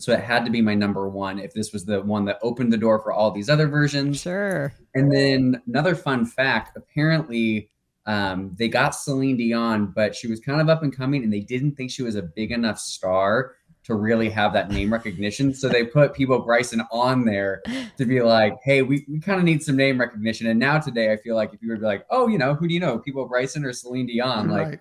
So 0.00 0.12
it 0.12 0.20
had 0.20 0.44
to 0.44 0.50
be 0.50 0.60
my 0.62 0.74
number 0.74 1.08
one 1.08 1.38
if 1.38 1.52
this 1.52 1.72
was 1.72 1.84
the 1.84 2.00
one 2.02 2.24
that 2.26 2.38
opened 2.42 2.72
the 2.72 2.76
door 2.78 3.00
for 3.00 3.12
all 3.12 3.30
these 3.30 3.48
other 3.48 3.68
versions. 3.68 4.20
Sure. 4.20 4.72
And 4.94 5.12
then 5.12 5.62
another 5.66 5.94
fun 5.94 6.24
fact 6.26 6.76
apparently, 6.76 7.70
um, 8.06 8.54
they 8.58 8.68
got 8.68 8.94
Celine 8.94 9.36
Dion, 9.36 9.92
but 9.94 10.16
she 10.16 10.26
was 10.26 10.40
kind 10.40 10.60
of 10.60 10.68
up 10.68 10.82
and 10.82 10.94
coming 10.96 11.22
and 11.22 11.32
they 11.32 11.40
didn't 11.40 11.72
think 11.76 11.90
she 11.90 12.02
was 12.02 12.16
a 12.16 12.22
big 12.22 12.50
enough 12.50 12.78
star 12.78 13.54
to 13.84 13.94
really 13.94 14.28
have 14.28 14.52
that 14.52 14.70
name 14.70 14.92
recognition. 14.92 15.54
So 15.54 15.68
they 15.68 15.84
put 15.84 16.14
Peabo 16.14 16.40
Bryson 16.44 16.82
on 16.92 17.24
there 17.24 17.62
to 17.96 18.04
be 18.04 18.20
like, 18.20 18.56
hey, 18.62 18.82
we, 18.82 19.04
we 19.08 19.20
kind 19.20 19.38
of 19.38 19.44
need 19.44 19.62
some 19.62 19.76
name 19.76 19.98
recognition. 19.98 20.46
And 20.48 20.58
now 20.60 20.78
today, 20.78 21.12
I 21.12 21.16
feel 21.16 21.34
like 21.34 21.52
if 21.54 21.62
you 21.62 21.68
were 21.70 21.76
to 21.76 21.80
be 21.80 21.86
like, 21.86 22.06
oh, 22.10 22.28
you 22.28 22.36
know, 22.38 22.54
who 22.54 22.68
do 22.68 22.74
you 22.74 22.80
know? 22.80 22.98
Peabo 22.98 23.26
Bryson 23.26 23.64
or 23.64 23.72
Celine 23.72 24.06
Dion? 24.06 24.48
Like, 24.48 24.66
right. 24.66 24.80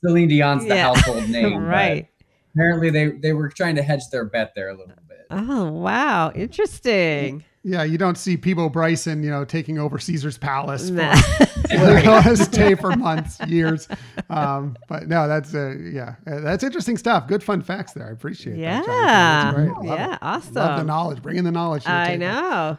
Celine 0.00 0.28
Dion's 0.28 0.62
the 0.64 0.74
Yeah. 0.74 0.82
household 0.82 1.28
name. 1.28 1.64
right. 1.64 2.08
Apparently, 2.54 2.90
they, 2.90 3.08
they 3.08 3.32
were 3.32 3.48
trying 3.48 3.74
to 3.76 3.82
hedge 3.82 4.08
their 4.10 4.24
bet 4.24 4.52
there 4.54 4.68
a 4.68 4.76
little 4.76 4.94
bit. 5.08 5.26
Oh, 5.30 5.70
wow. 5.72 6.30
Interesting. 6.32 7.44
Yeah, 7.66 7.82
you 7.82 7.96
don't 7.96 8.18
see 8.18 8.36
Peabo 8.36 8.68
Bryson, 8.68 9.22
you 9.22 9.30
know, 9.30 9.44
taking 9.46 9.78
over 9.78 9.98
Caesar's 9.98 10.36
palace. 10.36 10.90
for- 10.90 10.96
Nah. 11.74 12.34
stay 12.34 12.74
for 12.74 12.94
months, 12.94 13.40
years. 13.48 13.88
Um, 14.28 14.76
but 14.86 15.08
no, 15.08 15.26
that's 15.26 15.54
uh, 15.54 15.74
yeah, 15.80 16.16
uh, 16.26 16.40
that's 16.40 16.62
interesting 16.62 16.98
stuff. 16.98 17.26
Good 17.26 17.42
fun 17.42 17.62
facts 17.62 17.94
there. 17.94 18.06
I 18.06 18.10
appreciate 18.10 18.58
yeah. 18.58 18.82
that. 18.82 18.86
Jonathan. 18.86 19.72
That's 19.72 19.78
great. 19.80 19.88
Yeah. 19.88 20.12
it. 20.12 20.18
Awesome. 20.20 20.54
Love 20.54 20.78
the 20.78 20.84
knowledge. 20.84 21.22
bringing 21.22 21.44
the 21.44 21.50
knowledge. 21.52 21.84
to 21.84 21.88
the 21.88 21.94
I 21.94 22.06
table. 22.08 22.18
know. 22.18 22.78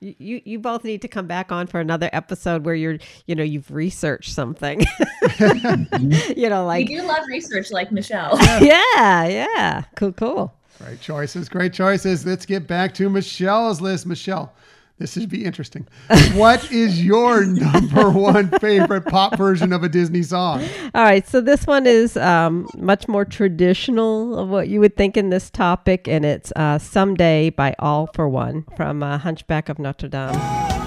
You, 0.00 0.14
you 0.18 0.42
you 0.44 0.58
both 0.58 0.82
need 0.82 1.02
to 1.02 1.08
come 1.08 1.28
back 1.28 1.52
on 1.52 1.68
for 1.68 1.78
another 1.78 2.10
episode 2.12 2.64
where 2.64 2.74
you're 2.74 2.98
you 3.26 3.36
know 3.36 3.44
you've 3.44 3.70
researched 3.70 4.32
something. 4.32 4.80
you 5.38 6.48
know, 6.48 6.66
like 6.66 6.88
we 6.88 6.96
like 6.96 7.02
do 7.02 7.02
love 7.02 7.22
research 7.28 7.70
like 7.70 7.92
Michelle. 7.92 8.36
yeah, 8.60 9.26
yeah, 9.26 9.84
cool, 9.94 10.12
cool. 10.12 10.52
Great 10.78 11.00
choices. 11.00 11.48
Great 11.48 11.72
choices. 11.72 12.26
Let's 12.26 12.46
get 12.46 12.66
back 12.66 12.94
to 12.94 13.08
Michelle's 13.08 13.80
list. 13.80 14.06
Michelle, 14.06 14.52
this 14.98 15.12
should 15.12 15.28
be 15.28 15.44
interesting. 15.44 15.86
what 16.34 16.70
is 16.70 17.04
your 17.04 17.44
number 17.44 18.10
one 18.10 18.48
favorite 18.60 19.06
pop 19.06 19.36
version 19.36 19.72
of 19.72 19.82
a 19.82 19.88
Disney 19.88 20.22
song? 20.22 20.62
All 20.94 21.02
right, 21.02 21.26
so 21.26 21.40
this 21.40 21.66
one 21.66 21.86
is 21.86 22.16
um, 22.16 22.66
much 22.76 23.08
more 23.08 23.24
traditional 23.24 24.38
of 24.38 24.48
what 24.48 24.68
you 24.68 24.80
would 24.80 24.96
think 24.96 25.16
in 25.16 25.30
this 25.30 25.50
topic, 25.50 26.08
and 26.08 26.24
it's 26.24 26.52
uh, 26.56 26.78
"Someday" 26.78 27.50
by 27.50 27.74
All-4-One 27.78 28.66
from 28.76 29.02
uh, 29.02 29.18
Hunchback 29.18 29.68
of 29.68 29.78
Notre 29.78 30.08
Dame. 30.08 30.85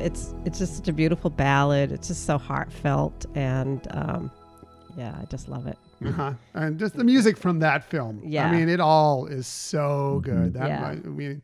It's 0.00 0.34
it's 0.44 0.58
just 0.58 0.76
such 0.76 0.88
a 0.88 0.92
beautiful 0.92 1.30
ballad. 1.30 1.92
It's 1.92 2.08
just 2.08 2.24
so 2.26 2.38
heartfelt, 2.38 3.26
and 3.34 3.86
um, 3.90 4.30
yeah, 4.96 5.14
I 5.20 5.24
just 5.26 5.48
love 5.48 5.66
it. 5.66 5.78
Uh-huh. 6.04 6.32
And 6.54 6.78
just 6.78 6.96
the 6.96 7.04
music 7.04 7.36
from 7.36 7.58
that 7.60 7.84
film. 7.84 8.20
Yeah. 8.24 8.48
I 8.48 8.52
mean, 8.52 8.68
it 8.68 8.80
all 8.80 9.26
is 9.26 9.46
so 9.46 10.20
good. 10.24 10.54
That 10.54 10.68
Yeah. 10.68 10.86
I 10.88 10.94
mean, 10.96 11.42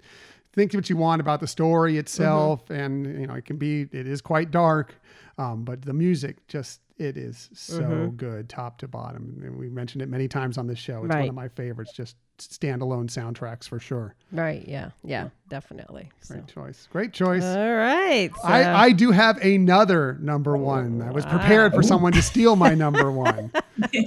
think 0.54 0.72
what 0.72 0.88
you 0.88 0.96
want 0.96 1.20
about 1.20 1.40
the 1.40 1.46
story 1.46 1.98
itself, 1.98 2.64
Mm-hmm. 2.66 2.80
and 2.82 3.20
you 3.20 3.26
know, 3.26 3.34
it 3.34 3.44
can 3.44 3.56
be 3.58 3.82
it 3.92 4.06
is 4.06 4.20
quite 4.22 4.50
dark, 4.50 4.94
um, 5.38 5.64
but 5.64 5.82
the 5.82 5.92
music 5.92 6.46
just 6.48 6.80
it 6.98 7.16
is 7.18 7.50
so 7.52 7.82
Mm-hmm. 7.82 8.16
good, 8.16 8.48
top 8.48 8.78
to 8.78 8.88
bottom. 8.88 9.38
And 9.44 9.58
we 9.58 9.68
mentioned 9.68 10.00
it 10.02 10.08
many 10.08 10.26
times 10.28 10.56
on 10.56 10.66
this 10.66 10.78
show. 10.78 11.04
It's 11.04 11.14
one 11.14 11.28
of 11.28 11.34
my 11.34 11.48
favorites, 11.48 11.92
just 11.92 12.16
standalone 12.38 13.06
soundtracks 13.08 13.68
for 13.68 13.78
sure. 13.78 14.14
Right? 14.32 14.66
Yeah. 14.66 14.90
Yeah. 15.04 15.28
Definitely. 15.48 16.10
So. 16.20 16.34
Great 16.34 16.46
choice. 16.48 16.88
Great 16.90 17.12
choice. 17.12 17.44
All 17.44 17.74
right. 17.74 18.30
so- 18.42 18.48
I, 18.48 18.84
I 18.86 18.92
do 18.92 19.10
have 19.10 19.38
another 19.38 20.18
number 20.20 20.56
one. 20.56 21.02
I 21.02 21.10
was 21.10 21.24
prepared 21.26 21.72
for 21.74 21.82
someone 21.82 22.12
to 22.12 22.22
steal 22.22 22.56
my 22.56 22.74
number 22.84 23.10
one. 23.12 23.50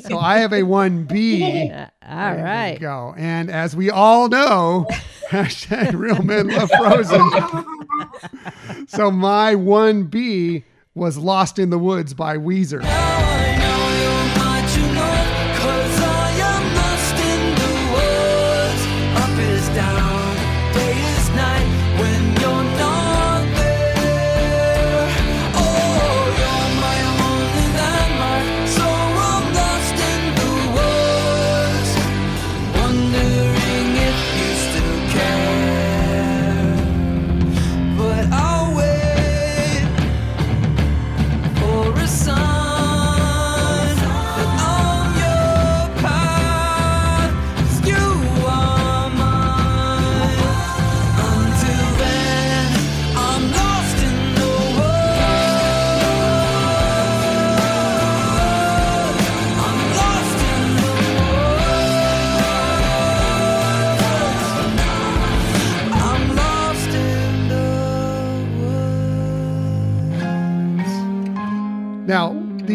so 0.07 0.17
I 0.17 0.39
have 0.39 0.51
a 0.53 0.61
1B. 0.61 1.71
Uh, 1.73 1.87
all 2.07 2.35
There 2.35 2.43
right. 2.43 2.77
go. 2.79 3.13
And 3.17 3.49
as 3.49 3.75
we 3.75 3.89
all 3.89 4.27
know, 4.29 4.85
hashtag 5.29 5.93
real 5.97 6.21
men 6.23 6.47
love 6.49 6.69
frozen. 6.71 7.29
so 8.87 9.09
my 9.11 9.55
1B 9.55 10.63
was 10.95 11.17
Lost 11.17 11.59
in 11.59 11.69
the 11.69 11.79
Woods 11.79 12.13
by 12.13 12.37
Weezer. 12.37 12.81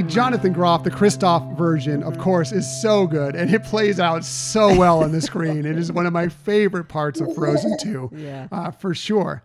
Jonathan 0.09 0.53
Groff, 0.53 0.85
the 0.85 0.91
Kristoff 0.91 1.57
version, 1.57 2.03
of 2.03 2.19
course, 2.19 2.53
is 2.53 2.67
so 2.83 3.07
good 3.07 3.35
and 3.35 3.53
it 3.53 3.65
plays 3.65 3.99
out 3.99 4.25
so 4.25 4.77
well 4.77 5.03
on 5.03 5.13
the 5.13 5.21
screen. 5.31 5.65
It 5.65 5.79
is 5.79 5.91
one 5.91 6.07
of 6.07 6.13
my 6.13 6.29
favorite 6.29 6.85
parts 6.89 7.21
of 7.21 7.35
Frozen 7.35 7.79
2, 7.83 8.11
Yeah. 8.15 8.49
uh, 8.53 8.71
for 8.71 8.95
sure. 8.95 9.43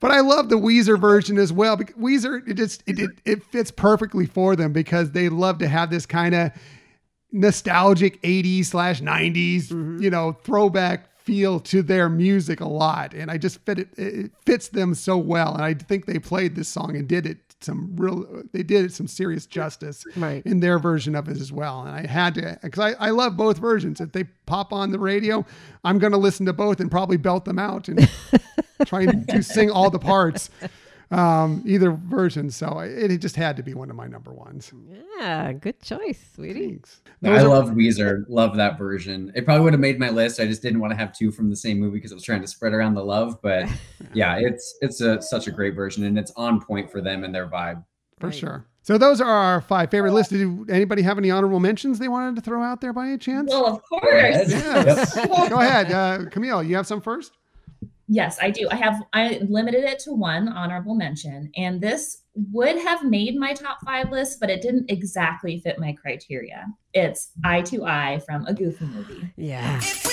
But 0.00 0.10
I 0.10 0.20
love 0.20 0.48
the 0.48 0.56
Weezer 0.56 0.98
version 0.98 1.38
as 1.38 1.52
well. 1.52 1.76
Because 1.76 1.94
Weezer, 1.96 2.46
it 2.48 2.54
just 2.54 2.82
it, 2.86 2.98
it, 2.98 3.10
it 3.24 3.42
fits 3.44 3.70
perfectly 3.70 4.26
for 4.26 4.56
them 4.56 4.72
because 4.72 5.10
they 5.12 5.28
love 5.28 5.58
to 5.58 5.68
have 5.68 5.90
this 5.90 6.06
kind 6.06 6.34
of 6.34 6.52
nostalgic 7.32 8.20
80s 8.22 8.66
slash 8.66 9.00
90s, 9.02 9.70
you 10.02 10.10
know, 10.10 10.32
throwback 10.42 11.06
feel 11.18 11.60
to 11.60 11.82
their 11.82 12.08
music 12.08 12.60
a 12.60 12.66
lot. 12.68 13.12
And 13.14 13.30
I 13.30 13.36
just 13.38 13.60
fit 13.66 13.78
it, 13.78 13.88
it 13.98 14.30
fits 14.46 14.68
them 14.68 14.94
so 14.94 15.18
well. 15.18 15.54
And 15.54 15.62
I 15.62 15.74
think 15.74 16.06
they 16.06 16.18
played 16.18 16.56
this 16.56 16.68
song 16.68 16.96
and 16.96 17.06
did 17.06 17.26
it 17.26 17.38
some 17.60 17.94
real, 17.96 18.42
they 18.52 18.62
did 18.62 18.92
some 18.92 19.06
serious 19.06 19.46
justice 19.46 20.04
Right. 20.16 20.42
in 20.46 20.60
their 20.60 20.78
version 20.78 21.14
of 21.14 21.28
it 21.28 21.36
as 21.38 21.52
well. 21.52 21.82
And 21.82 21.90
I 21.90 22.06
had 22.06 22.34
to, 22.34 22.58
because 22.62 22.78
I, 22.80 22.92
I 23.06 23.10
love 23.10 23.36
both 23.36 23.58
versions. 23.58 24.00
If 24.00 24.12
they 24.12 24.24
pop 24.46 24.72
on 24.72 24.90
the 24.90 24.98
radio, 24.98 25.44
I'm 25.84 25.98
going 25.98 26.12
to 26.12 26.18
listen 26.18 26.46
to 26.46 26.52
both 26.52 26.80
and 26.80 26.90
probably 26.90 27.16
belt 27.16 27.44
them 27.44 27.58
out 27.58 27.88
and 27.88 28.08
try 28.86 29.02
and 29.02 29.26
do 29.26 29.42
sing 29.42 29.70
all 29.70 29.90
the 29.90 29.98
parts. 29.98 30.50
Um, 31.10 31.62
either 31.66 31.90
version. 31.90 32.50
So 32.50 32.78
it, 32.78 33.10
it 33.10 33.18
just 33.18 33.34
had 33.34 33.56
to 33.56 33.62
be 33.64 33.74
one 33.74 33.90
of 33.90 33.96
my 33.96 34.06
number 34.06 34.32
ones. 34.32 34.70
Yeah. 35.18 35.52
Good 35.54 35.80
choice, 35.82 36.24
sweetie. 36.36 36.68
Thanks. 36.68 37.00
I 37.24 37.42
love 37.42 37.70
Weezer. 37.70 38.24
Love 38.28 38.54
that 38.56 38.78
version. 38.78 39.32
It 39.34 39.44
probably 39.44 39.64
would 39.64 39.72
have 39.72 39.80
made 39.80 39.98
my 39.98 40.10
list. 40.10 40.38
I 40.38 40.46
just 40.46 40.62
didn't 40.62 40.78
want 40.78 40.92
to 40.92 40.96
have 40.96 41.12
two 41.12 41.32
from 41.32 41.50
the 41.50 41.56
same 41.56 41.80
movie 41.80 41.98
because 41.98 42.12
I 42.12 42.14
was 42.14 42.22
trying 42.24 42.42
to 42.42 42.46
spread 42.46 42.72
around 42.74 42.94
the 42.94 43.04
love. 43.04 43.42
But 43.42 43.68
yeah, 44.14 44.36
it's 44.38 44.78
it's 44.82 45.00
a 45.00 45.20
such 45.20 45.48
a 45.48 45.50
great 45.50 45.74
version 45.74 46.04
and 46.04 46.16
it's 46.18 46.30
on 46.36 46.60
point 46.60 46.92
for 46.92 47.00
them 47.00 47.24
and 47.24 47.34
their 47.34 47.48
vibe. 47.48 47.84
for 48.20 48.28
Right. 48.28 48.36
sure. 48.36 48.66
So 48.82 48.96
those 48.96 49.20
are 49.20 49.28
our 49.30 49.60
five 49.60 49.90
favorite 49.90 50.12
lists. 50.12 50.32
Did 50.32 50.70
anybody 50.70 51.02
have 51.02 51.18
any 51.18 51.30
honorable 51.30 51.60
mentions 51.60 51.98
they 51.98 52.08
wanted 52.08 52.36
to 52.36 52.40
throw 52.40 52.62
out 52.62 52.80
there 52.80 52.92
by 52.92 53.08
any 53.08 53.18
chance? 53.18 53.50
Well, 53.50 53.66
of 53.66 53.82
course. 53.82 54.04
Yes. 54.48 55.14
Go 55.48 55.58
ahead, 55.60 55.92
uh, 55.92 56.30
Camille. 56.30 56.62
You 56.62 56.76
have 56.76 56.86
some 56.86 57.00
first. 57.02 57.32
Yes, 58.12 58.38
I 58.42 58.50
do. 58.50 58.66
I 58.72 58.74
have 58.74 59.00
I 59.12 59.40
limited 59.48 59.84
it 59.84 60.00
to 60.00 60.12
one 60.12 60.48
honorable 60.48 60.96
mention, 60.96 61.48
and 61.56 61.80
this 61.80 62.22
would 62.34 62.76
have 62.76 63.04
made 63.04 63.36
my 63.36 63.52
top 63.52 63.78
five 63.84 64.10
list, 64.10 64.40
but 64.40 64.50
it 64.50 64.62
didn't 64.62 64.90
exactly 64.90 65.60
fit 65.60 65.78
my 65.78 65.92
criteria. 65.92 66.66
It's 66.92 67.30
Eye 67.44 67.62
to 67.62 67.84
Eye 67.84 68.20
from 68.26 68.46
a 68.46 68.52
Goofy 68.52 68.86
movie. 68.86 69.32
Yeah. 69.36 69.76
If 69.76 70.09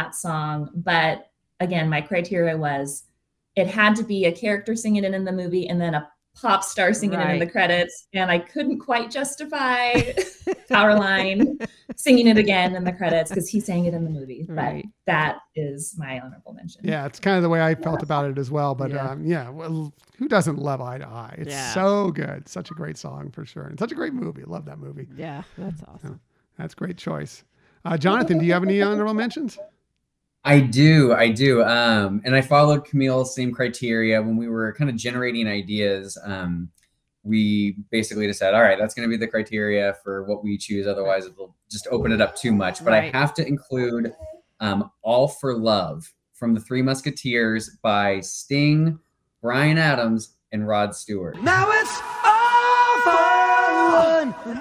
that 0.00 0.14
song, 0.14 0.70
but 0.74 1.30
again, 1.60 1.88
my 1.88 2.00
criteria 2.00 2.56
was 2.56 3.04
it 3.56 3.66
had 3.66 3.94
to 3.96 4.02
be 4.02 4.24
a 4.26 4.32
character 4.32 4.74
singing 4.74 5.04
it 5.04 5.12
in 5.14 5.24
the 5.24 5.32
movie 5.32 5.68
and 5.68 5.80
then 5.80 5.94
a 5.94 6.08
pop 6.40 6.62
star 6.62 6.94
singing 6.94 7.20
it 7.20 7.28
in 7.34 7.38
the 7.38 7.46
credits. 7.46 8.06
And 8.14 8.30
I 8.30 8.38
couldn't 8.38 8.78
quite 8.78 9.10
justify 9.10 9.92
Powerline 10.70 11.66
singing 11.96 12.28
it 12.28 12.38
again 12.38 12.76
in 12.76 12.84
the 12.84 12.92
credits 12.92 13.30
because 13.30 13.48
he 13.48 13.60
sang 13.60 13.84
it 13.84 13.92
in 13.92 14.04
the 14.04 14.10
movie. 14.10 14.46
Right. 14.48 14.84
But 14.84 15.12
that 15.12 15.38
is 15.54 15.96
my 15.98 16.20
honorable 16.20 16.54
mention. 16.54 16.82
Yeah, 16.84 17.04
it's 17.04 17.20
kind 17.20 17.36
of 17.36 17.42
the 17.42 17.48
way 17.48 17.60
I 17.60 17.74
felt 17.74 18.02
about 18.02 18.30
it 18.30 18.38
as 18.38 18.50
well. 18.50 18.74
But 18.74 18.92
Yeah. 18.92 19.10
um, 19.10 19.24
yeah, 19.26 19.50
well, 19.50 19.92
who 20.16 20.28
doesn't 20.28 20.56
love 20.58 20.80
Eye 20.80 20.98
to 20.98 21.06
Eye? 21.06 21.34
It's 21.38 21.50
Yeah. 21.50 21.74
so 21.74 22.10
good. 22.12 22.48
Such 22.48 22.70
a 22.70 22.74
great 22.74 22.96
song 22.96 23.30
for 23.32 23.44
sure. 23.44 23.64
And 23.64 23.78
such 23.78 23.92
a 23.92 23.96
great 23.96 24.14
movie. 24.14 24.44
Love 24.46 24.64
that 24.66 24.78
movie. 24.78 25.08
Yeah. 25.16 25.42
That's 25.58 25.82
awesome. 25.82 26.20
That's 26.56 26.74
great 26.74 26.96
choice. 26.96 27.44
Uh, 27.84 27.98
Jonathan, 27.98 28.38
do 28.38 28.44
you 28.46 28.52
have 28.52 28.62
any 28.62 28.80
honorable 28.80 29.14
mentions? 29.14 29.58
I 30.44 30.60
do, 30.60 31.12
I 31.12 31.28
do. 31.28 31.62
Um, 31.62 32.22
and 32.24 32.34
I 32.34 32.40
followed 32.40 32.84
Camille's 32.86 33.34
same 33.34 33.52
criteria 33.52 34.20
when 34.22 34.36
we 34.36 34.48
were 34.48 34.72
kind 34.72 34.88
of 34.88 34.96
generating 34.96 35.46
ideas. 35.46 36.16
Um, 36.24 36.70
we 37.22 37.76
basically 37.90 38.26
just 38.26 38.38
said, 38.38 38.54
all 38.54 38.62
right, 38.62 38.78
that's 38.78 38.94
going 38.94 39.06
to 39.06 39.10
be 39.14 39.18
the 39.18 39.30
criteria 39.30 39.94
for 40.02 40.24
what 40.24 40.42
we 40.42 40.56
choose. 40.56 40.86
Otherwise, 40.86 41.26
it'll 41.26 41.54
just 41.70 41.86
open 41.90 42.10
it 42.12 42.22
up 42.22 42.34
too 42.36 42.52
much. 42.52 42.82
But 42.82 42.92
Right. 42.92 43.14
I 43.14 43.18
have 43.18 43.34
to 43.34 43.46
include 43.46 44.14
um, 44.60 44.90
All 45.02 45.28
for 45.28 45.54
Love 45.54 46.10
from 46.32 46.54
the 46.54 46.60
Three 46.60 46.80
Musketeers 46.80 47.76
by 47.82 48.20
Sting, 48.20 48.98
Bryan 49.42 49.76
Adams, 49.76 50.36
and 50.52 50.66
Rod 50.66 50.94
Stewart. 50.94 51.40
Now 51.42 51.68
it's 51.70 52.00
all 52.24 53.00
for 53.02 54.32
one, 54.54 54.60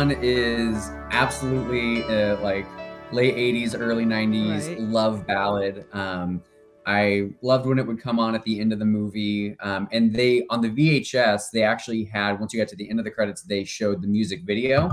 one 0.00 0.16
is 0.22 0.90
absolutely 1.10 2.02
uh, 2.04 2.40
like 2.40 2.64
late 3.12 3.36
80s, 3.36 3.78
early 3.78 4.06
90s 4.06 4.68
Right. 4.68 4.80
love 4.80 5.26
ballad. 5.26 5.84
Um, 5.92 6.42
I 6.86 7.32
loved 7.42 7.66
when 7.66 7.78
it 7.78 7.86
would 7.86 8.00
come 8.00 8.18
on 8.18 8.34
at 8.34 8.42
the 8.44 8.60
end 8.60 8.72
of 8.72 8.78
the 8.78 8.86
movie. 8.86 9.58
Um, 9.60 9.88
and 9.92 10.14
they, 10.14 10.46
on 10.48 10.62
the 10.62 10.70
VHS, 10.70 11.50
they 11.52 11.62
actually 11.62 12.04
had, 12.04 12.40
once 12.40 12.54
you 12.54 12.58
got 12.58 12.68
to 12.68 12.76
the 12.76 12.88
end 12.88 12.98
of 12.98 13.04
the 13.04 13.10
credits, 13.10 13.42
they 13.42 13.62
showed 13.62 14.00
the 14.00 14.08
music 14.08 14.40
video, 14.44 14.90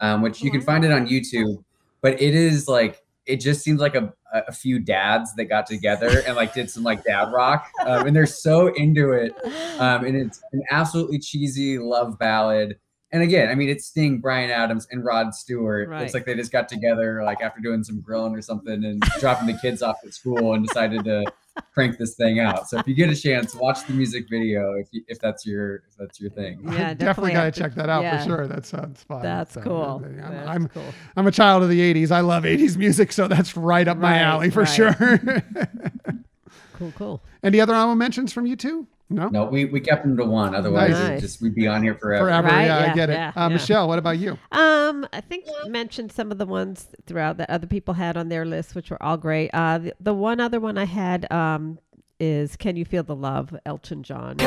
um, 0.00 0.22
which 0.22 0.40
you 0.40 0.52
can 0.52 0.60
find 0.60 0.84
it 0.84 0.92
on 0.92 1.08
YouTube. 1.08 1.64
But 2.00 2.22
it 2.22 2.36
is 2.36 2.68
like, 2.68 3.02
it 3.26 3.38
just 3.38 3.64
seems 3.64 3.80
like 3.80 3.96
a, 3.96 4.14
a 4.32 4.52
few 4.52 4.78
dads 4.78 5.34
that 5.34 5.46
got 5.46 5.66
together 5.66 6.22
and 6.28 6.36
like 6.36 6.54
did 6.54 6.70
some 6.70 6.84
like 6.84 7.02
dad 7.02 7.32
rock. 7.32 7.68
Um, 7.84 8.06
and 8.06 8.14
they're 8.14 8.24
so 8.24 8.72
into 8.74 9.10
it 9.14 9.32
um, 9.80 10.04
and 10.04 10.14
it's 10.14 10.40
an 10.52 10.62
absolutely 10.70 11.18
cheesy 11.18 11.76
love 11.76 12.20
ballad. 12.20 12.78
And 13.14 13.22
again, 13.22 13.48
I 13.48 13.54
mean, 13.54 13.68
it's 13.68 13.86
Sting, 13.86 14.18
Bryan 14.18 14.50
Adams, 14.50 14.88
and 14.90 15.04
Rod 15.04 15.32
Stewart. 15.32 15.88
Right. 15.88 16.02
It's 16.02 16.14
like 16.14 16.24
they 16.24 16.34
just 16.34 16.50
got 16.50 16.68
together, 16.68 17.22
like 17.22 17.40
after 17.40 17.60
doing 17.60 17.84
some 17.84 18.00
grilling 18.00 18.34
or 18.34 18.42
something, 18.42 18.84
and 18.84 19.00
dropping 19.20 19.46
the 19.46 19.56
kids 19.62 19.82
off 19.82 19.98
at 20.04 20.12
school, 20.12 20.54
and 20.54 20.66
decided 20.66 21.04
to 21.04 21.24
crank 21.72 21.96
this 21.96 22.16
thing 22.16 22.40
out. 22.40 22.68
So 22.68 22.76
if 22.80 22.88
you 22.88 22.94
get 22.96 23.10
a 23.10 23.14
chance, 23.14 23.54
watch 23.54 23.86
the 23.86 23.92
music 23.92 24.26
video 24.28 24.72
if 24.72 24.88
you, 24.90 25.04
if 25.06 25.20
that's 25.20 25.46
your 25.46 25.76
if 25.76 25.96
that's 25.96 26.20
your 26.20 26.30
thing. 26.30 26.58
Yeah, 26.64 26.92
definitely, 26.94 27.34
got 27.34 27.44
to 27.44 27.52
to- 27.52 27.60
check 27.60 27.76
that 27.76 27.88
out 27.88 28.02
yeah. 28.02 28.18
for 28.18 28.24
sure. 28.24 28.46
That 28.48 28.66
sounds 28.66 29.04
fun. 29.04 29.22
That's 29.22 29.54
So, 29.54 29.60
cool. 29.60 30.02
I'm, 30.04 30.16
That's 30.16 30.48
I'm, 30.48 30.66
cool. 30.66 30.92
I'm 31.14 31.28
a 31.28 31.30
child 31.30 31.62
of 31.62 31.68
the 31.68 31.94
80s. 31.94 32.10
I 32.10 32.18
love 32.18 32.42
80s 32.42 32.76
music, 32.76 33.12
so 33.12 33.28
that's 33.28 33.56
right 33.56 33.86
up 33.86 33.96
my 33.96 34.18
alley 34.18 34.50
for 34.50 34.64
right. 34.64 34.68
sure. 34.68 34.96
Cool, 36.74 36.92
cool. 36.96 37.22
Any 37.42 37.60
other 37.60 37.74
honorable 37.74 37.94
mentions 37.96 38.32
from 38.32 38.46
you 38.46 38.56
two? 38.56 38.86
No? 39.10 39.28
No, 39.28 39.44
we, 39.44 39.66
we 39.66 39.80
kept 39.80 40.02
them 40.04 40.16
to 40.16 40.24
one. 40.24 40.54
Otherwise, 40.54 40.90
Nice. 40.92 41.18
it 41.18 41.20
just 41.20 41.42
we'd 41.42 41.54
be 41.54 41.66
on 41.66 41.82
here 41.82 41.94
forever. 41.94 42.24
Forever. 42.24 42.48
Right, 42.48 42.64
Yeah, 42.66 42.76
I 42.78 42.86
yeah, 42.86 42.94
get 42.94 43.10
it. 43.10 43.12
yeah, 43.12 43.28
uh, 43.36 43.42
yeah. 43.42 43.48
Michelle, 43.48 43.86
what 43.86 43.98
about 43.98 44.18
you? 44.18 44.38
Um, 44.50 45.06
I 45.12 45.20
think 45.20 45.44
you 45.46 45.70
mentioned 45.70 46.10
some 46.10 46.32
of 46.32 46.38
the 46.38 46.46
ones 46.46 46.88
throughout 47.06 47.36
that 47.36 47.50
other 47.50 47.66
people 47.66 47.94
had 47.94 48.16
on 48.16 48.28
their 48.30 48.44
list, 48.46 48.74
which 48.74 48.90
were 48.90 49.00
all 49.02 49.16
great. 49.18 49.50
Uh, 49.52 49.78
the, 49.78 49.92
the 50.00 50.14
one 50.14 50.40
other 50.40 50.58
one 50.58 50.78
I 50.78 50.86
had 50.86 51.30
um 51.30 51.78
is 52.18 52.56
"Can 52.56 52.76
You 52.76 52.84
Feel 52.86 53.02
the 53.02 53.14
Love?" 53.14 53.54
Elton 53.66 54.02
John. 54.02 54.36
Can 54.38 54.46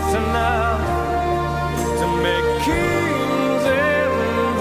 It's 0.01 0.15
enough 0.15 0.81
to 1.99 2.07
make 2.23 2.47
kings 2.63 3.63
and 3.65 4.13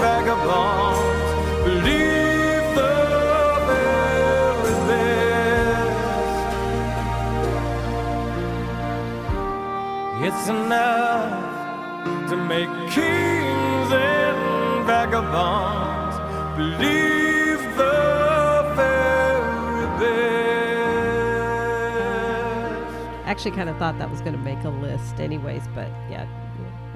vagabonds 0.03 1.31
believe 1.63 2.65
the 2.79 2.95
very 3.69 4.75
best. 4.89 6.49
It's 10.27 10.45
enough 10.49 12.29
to 12.29 12.35
make 12.35 12.69
kings 12.91 13.91
and 13.91 14.85
vagabonds 14.85 16.15
believe 16.57 17.28
Actually, 23.39 23.55
kind 23.55 23.69
of 23.69 23.77
thought 23.77 23.97
that 23.99 24.11
was 24.11 24.19
going 24.19 24.33
to 24.33 24.39
make 24.39 24.61
a 24.65 24.69
list, 24.69 25.21
anyways, 25.21 25.61
but 25.73 25.87
yeah, 26.11 26.27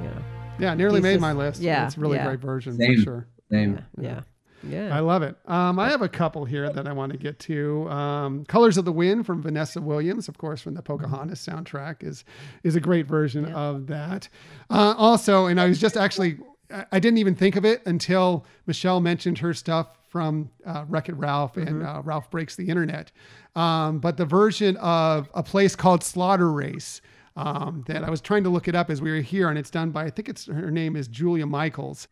you 0.02 0.10
know, 0.10 0.22
Yeah, 0.60 0.74
nearly 0.74 0.98
He's 0.98 1.04
made 1.04 1.12
just- 1.14 1.22
my 1.22 1.32
list. 1.32 1.62
yeah, 1.62 1.86
It's 1.86 1.96
a 1.96 2.02
really 2.02 2.18
yeah. 2.18 2.26
great 2.28 2.42
version 2.42 2.76
Same. 2.76 2.98
for 2.98 3.02
sure. 3.02 3.28
Same. 3.50 3.80
yeah, 3.98 4.24
yeah. 4.62 4.94
I 4.94 5.00
love 5.00 5.24
it. 5.24 5.38
Um, 5.46 5.80
I 5.80 5.88
have 5.90 6.02
a 6.02 6.10
couple 6.10 6.44
here 6.44 6.70
that 6.70 6.86
I 6.86 6.92
want 6.92 7.14
to 7.14 7.18
get 7.18 7.40
to. 7.40 7.90
Um, 7.90 8.44
"Colors 8.44 8.78
of 8.78 8.84
the 8.84 8.92
Wind" 8.92 9.26
from 9.26 9.42
Vanessa 9.42 9.80
Williams, 9.80 10.28
of 10.28 10.38
course, 10.38 10.60
from 10.62 10.74
the 10.74 10.82
Pocahontas 10.82 11.40
soundtrack, 11.48 12.04
is 12.04 12.26
is 12.62 12.76
a 12.76 12.82
great 12.82 13.08
version 13.08 13.46
of 13.46 13.88
that. 13.88 14.28
Uh, 14.70 14.96
also, 14.98 15.46
and 15.46 15.62
I 15.62 15.68
was 15.70 15.80
just 15.80 15.96
actually, 15.96 16.40
I 16.70 16.86
I 16.92 17.00
didn't 17.00 17.20
even 17.20 17.36
think 17.36 17.56
of 17.56 17.64
it 17.64 17.82
until 17.86 18.46
Michelle 18.68 19.00
mentioned 19.00 19.38
her 19.38 19.54
stuff 19.54 19.88
from 20.14 20.48
uh, 20.64 20.86
Wreck 20.88 21.10
It 21.10 21.16
Ralph 21.16 21.58
and 21.58 21.82
uh, 21.82 22.04
Ralph 22.06 22.30
Breaks 22.30 22.56
the 22.56 22.70
Internet. 22.70 23.12
Um, 23.56 23.98
but 23.98 24.16
the 24.16 24.26
version 24.26 24.78
of 24.78 25.28
a 25.34 25.42
place 25.42 25.76
called 25.76 26.04
Slaughter 26.04 26.52
Race. 26.52 27.02
Um, 27.36 27.84
that 27.88 28.04
I 28.04 28.12
was 28.12 28.22
trying 28.22 28.44
to 28.44 28.52
look 28.52 28.68
it 28.68 28.76
up 28.76 28.92
as 28.92 29.02
we 29.02 29.10
were 29.10 29.18
here, 29.18 29.50
and 29.50 29.58
it's 29.58 29.72
done 29.72 29.90
by 29.90 30.04
I 30.06 30.12
think 30.12 30.30
it's 30.30 30.46
her 30.46 30.70
name 30.70 30.96
is 30.96 31.08
Julia 31.08 31.48
Michaels. 31.48 32.08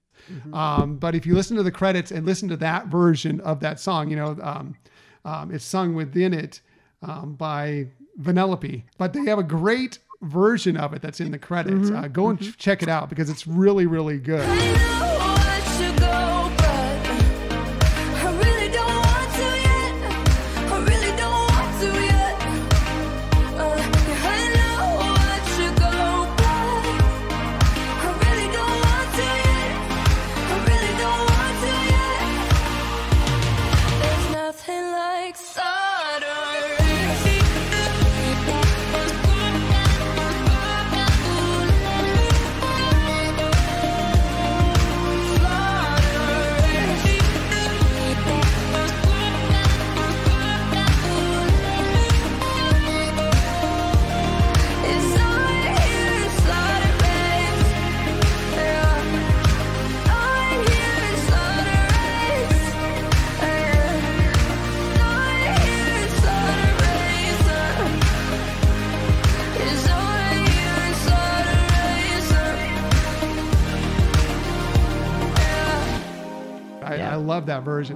Um, 0.52 0.98
but 0.98 1.14
if 1.14 1.28
you 1.28 1.36
listen 1.36 1.56
to 1.58 1.64
the 1.64 1.72
credits 1.72 2.10
and 2.12 2.26
listen 2.26 2.50
to 2.50 2.58
that 2.58 2.88
version 2.88 3.40
of 3.42 3.60
that 3.60 3.80
song, 3.80 4.10
you 4.10 4.16
know, 4.16 4.36
um, 4.42 4.76
um, 5.24 5.52
it's 5.54 5.64
sung 5.64 5.94
within 5.94 6.34
it 6.34 6.62
um, 7.04 7.36
by 7.36 7.86
Vanellope. 8.20 8.84
But 8.98 9.14
they 9.14 9.26
have 9.26 9.38
a 9.38 9.44
great 9.44 10.00
version 10.24 10.76
of 10.76 10.94
it 10.94 11.04
that's 11.04 11.20
in 11.20 11.30
the 11.30 11.38
credits. 11.40 11.92
Uh, 11.92 12.08
go 12.08 12.30
and 12.30 12.42
ch- 12.42 12.58
check 12.58 12.82
it 12.82 12.90
out 12.90 13.08
because 13.08 13.30
it's 13.30 13.46
really, 13.46 13.86
really 13.86 14.18
good. 14.18 14.48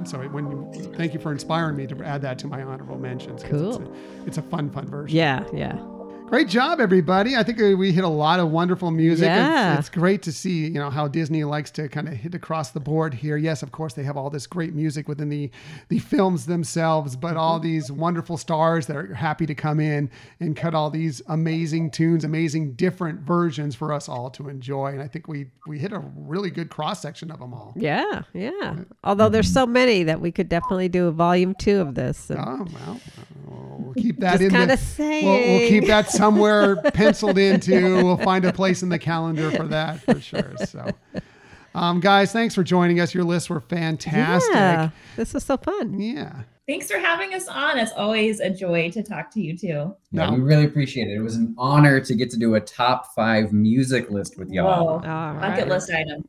That. 0.05 0.09
So 0.11 0.19
when 0.29 0.49
you, 0.51 0.93
thank 0.95 1.13
you 1.13 1.19
for 1.19 1.31
inspiring 1.31 1.75
me 1.75 1.87
to 1.87 2.03
add 2.03 2.21
that 2.21 2.39
to 2.39 2.47
my 2.47 2.61
honorable 2.63 2.97
mentions. 2.97 3.43
'cause 3.43 3.61
It's 3.61 3.77
Cool. 3.77 3.93
a, 4.23 4.27
it's 4.27 4.37
a 4.37 4.41
fun, 4.41 4.69
fun 4.69 4.85
version. 4.87 5.15
Yeah, 5.17 5.43
yeah. 5.53 5.77
Great 6.27 6.49
job, 6.49 6.81
everybody. 6.81 7.35
I 7.35 7.43
think 7.43 7.61
uh, 7.61 7.77
we 7.77 7.91
hit 7.91 8.03
a 8.03 8.07
lot 8.09 8.39
of 8.39 8.49
wonderful 8.49 8.89
music. 8.91 9.25
It's- 9.25 9.37
Yeah. 9.37 9.77
It's, 9.79 9.89
great 9.89 10.23
to 10.23 10.31
see, 10.33 10.65
you 10.65 10.71
know, 10.73 10.89
how 10.89 11.07
Disney 11.07 11.43
likes 11.43 11.69
to 11.71 11.87
kind 11.87 12.07
of 12.07 12.15
hit 12.15 12.33
across 12.33 12.71
the 12.71 12.79
board 12.79 13.13
here. 13.13 13.37
Yes, 13.37 13.61
of 13.63 13.71
course, 13.71 13.93
they 13.93 14.03
have 14.03 14.17
all 14.17 14.29
this 14.29 14.47
great 14.47 14.73
music 14.73 15.07
within 15.07 15.29
the 15.29 15.49
the 15.89 15.99
films 15.99 16.45
themselves, 16.47 17.15
but 17.15 17.37
all 17.37 17.59
these 17.59 17.91
wonderful 17.91 18.37
stars 18.37 18.87
that 18.87 18.97
are 18.97 19.13
happy 19.13 19.45
to 19.45 19.53
come 19.55 19.79
in 19.79 20.09
and 20.39 20.57
cut 20.57 20.73
all 20.73 20.89
these 20.89 21.21
amazing 21.27 21.91
tunes, 21.91 22.23
amazing 22.25 22.73
different 22.73 23.19
versions 23.21 23.75
for 23.75 23.93
us 23.93 24.09
all 24.09 24.29
to 24.31 24.49
enjoy. 24.49 24.87
And 24.93 25.01
I 25.01 25.07
think 25.07 25.27
we 25.27 25.45
we 25.67 25.77
hit 25.79 25.93
a 25.93 25.99
really 26.17 26.49
good 26.49 26.69
cross 26.69 27.01
section 27.01 27.29
of 27.31 27.39
them 27.39 27.53
all. 27.53 27.73
Yeah, 27.77 28.23
yeah. 28.33 28.77
Although 29.03 29.29
there's 29.29 29.51
so 29.53 29.65
many 29.67 30.03
that 30.03 30.19
we 30.19 30.31
could 30.31 30.49
definitely 30.49 30.89
do 30.89 31.07
a 31.07 31.11
volume 31.11 31.53
two 31.55 31.79
of 31.79 31.93
this. 31.95 32.29
And 32.31 32.39
Oh 32.39 32.65
well, 32.73 32.99
we'll 33.77 33.93
keep 33.93 34.19
that 34.19 34.31
Just 34.39 34.41
in. 34.43 34.49
kinda 34.49 34.75
the, 34.75 35.21
We'll, 35.23 35.39
we'll 35.59 35.69
keep 35.69 35.85
that 35.87 36.09
somewhere 36.15 36.75
penciled 36.77 37.37
into. 37.37 38.03
We'll 38.03 38.17
find 38.17 38.45
a 38.45 38.53
place 38.53 38.83
in 38.83 38.89
the 38.89 38.99
calendar 38.99 39.51
for 39.51 39.63
that 39.67 40.01
for 40.01 40.19
sure. 40.19 40.53
So, 40.65 40.89
um, 41.73 41.99
guys, 41.99 42.31
thanks 42.31 42.55
for 42.55 42.63
joining 42.63 42.99
us. 42.99 43.13
Your 43.13 43.23
lists 43.23 43.49
were 43.49 43.61
fantastic. 43.61 44.53
Yeah, 44.53 44.89
this 45.15 45.33
was 45.33 45.43
so 45.43 45.57
fun. 45.57 45.99
Yeah. 45.99 46.41
Thanks 46.67 46.89
for 46.89 46.97
having 46.97 47.35
us 47.35 47.47
on. 47.47 47.77
It's 47.77 47.91
always 47.91 48.39
a 48.39 48.49
joy 48.49 48.89
to 48.89 49.03
talk 49.03 49.29
to 49.33 49.39
you 49.39 49.55
too. 49.55 49.67
Yeah, 49.67 49.95
No. 50.11 50.33
we 50.33 50.39
really 50.39 50.65
appreciate 50.65 51.07
it. 51.09 51.11
It 51.13 51.19
was 51.19 51.35
an 51.35 51.53
honor 51.59 51.99
to 51.99 52.15
get 52.15 52.31
to 52.31 52.37
do 52.39 52.55
a 52.55 52.59
top 52.59 53.13
five 53.13 53.53
music 53.53 54.09
list 54.09 54.35
with 54.39 54.49
y'all. 54.49 54.83
Whoa. 54.85 55.07
All 55.07 55.33
Bucket 55.35 55.59
right. 55.59 55.67
list 55.67 55.91
item. 55.91 56.25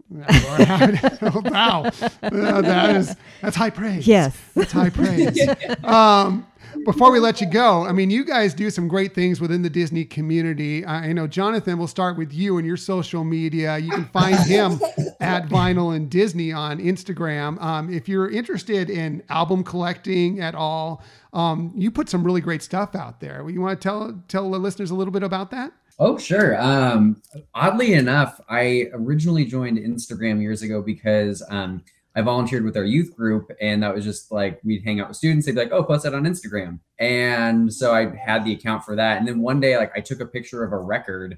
oh, 1.23 1.41
wow, 1.51 1.91
that 2.21 2.97
is 2.97 3.17
that's 3.41 3.57
high 3.57 3.71
praise. 3.71 4.07
Yes. 4.07 4.37
that's 4.55 4.73
high 4.73 4.91
praise. 4.91 5.39
um, 5.85 6.47
before 6.85 7.11
we 7.11 7.19
let 7.19 7.40
you 7.40 7.48
go, 7.48 7.85
I 7.85 7.93
mean, 7.93 8.11
you 8.11 8.24
guys 8.24 8.55
do 8.55 8.70
some 8.70 8.89
great 8.89 9.15
things 9.15 9.40
within 9.40 9.62
the 9.62 9.70
Disney 9.70 10.05
community. 10.05 10.85
I 10.85 11.12
know, 11.12 11.27
Jonathan, 11.27 11.78
we'll 11.78 11.86
start 11.86 12.16
with 12.16 12.32
you 12.32 12.59
and 12.59 12.66
your 12.66 12.77
social 12.77 13.24
media. 13.24 13.78
You 13.78 13.90
can 13.90 14.05
find 14.07 14.36
him 14.47 14.81
at 15.20 15.48
Vinyl 15.48 15.94
and 15.94 16.11
Disney 16.11 16.53
on 16.53 16.78
Instagram. 16.78 17.61
Um, 17.61 17.93
if 17.93 18.09
you're 18.09 18.31
interested 18.31 18.90
in 18.90 19.23
album 19.28 19.65
collecting 19.65 20.40
at 20.40 20.55
all, 20.55 21.03
um, 21.32 21.73
you 21.77 21.90
put 21.90 22.09
some 22.09 22.24
really 22.24 22.40
great 22.40 22.62
stuff 22.62 22.94
out 22.94 23.20
there. 23.20 23.48
You 23.48 23.61
want 23.61 23.81
to 23.81 23.82
tell 23.82 24.23
tell 24.28 24.51
the 24.51 24.59
listeners 24.59 24.90
a 24.90 24.94
little 24.94 25.12
bit 25.12 25.23
about 25.23 25.51
that? 25.51 25.73
Oh, 25.98 26.19
sure. 26.19 26.61
Um, 26.61 27.23
oddly 27.55 27.94
enough, 27.94 28.40
I 28.51 28.90
originally 28.93 29.47
joined 29.47 29.78
Instagram 29.78 30.43
years 30.43 30.62
ago 30.62 30.82
because 30.82 31.43
um, 31.48 31.82
I 32.16 32.22
volunteered 32.22 32.64
with 32.64 32.78
our 32.78 32.84
youth 32.84 33.14
group, 33.14 33.51
and 33.60 33.82
that 33.82 33.94
was 33.94 34.02
just 34.02 34.32
like 34.32 34.59
we'd 34.64 34.82
hang 34.82 35.01
out 35.01 35.09
with 35.09 35.18
students. 35.18 35.44
They'd 35.44 35.52
be 35.52 35.60
like, 35.60 35.72
"Oh, 35.72 35.84
post 35.84 36.05
that 36.05 36.14
on 36.14 36.24
Instagram," 36.24 36.80
and 36.98 37.72
so 37.72 37.93
I 37.93 38.16
had 38.16 38.44
the 38.44 38.55
account 38.55 38.84
for 38.84 38.97
that. 38.97 39.18
And 39.18 39.28
then 39.28 39.40
one 39.40 39.60
day, 39.60 39.76
like, 39.76 39.93
I 39.94 40.01
took 40.01 40.20
a 40.20 40.26
picture 40.26 40.64
of 40.64 40.72
a 40.72 40.78
record 40.78 41.36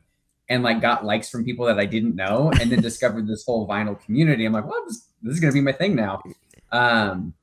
and 0.49 0.63
like 0.63 0.81
got 0.81 1.05
likes 1.05 1.29
from 1.29 1.45
people 1.45 1.67
that 1.67 1.81
I 1.81 1.85
didn't 1.85 2.15
know, 2.15 2.53
and 2.61 2.71
then 2.71 2.81
discovered 2.81 3.27
this 3.27 3.45
whole 3.45 3.67
vinyl 3.67 4.01
community. 4.01 4.45
I'm 4.45 4.53
like, 4.53 4.67
"Well, 4.67 4.85
this, 4.87 5.09
this 5.21 5.35
is 5.35 5.41
gonna 5.41 5.53
be 5.53 5.61
my 5.61 5.73
thing 5.73 5.97
now." 5.97 6.23
Um, 6.71 7.35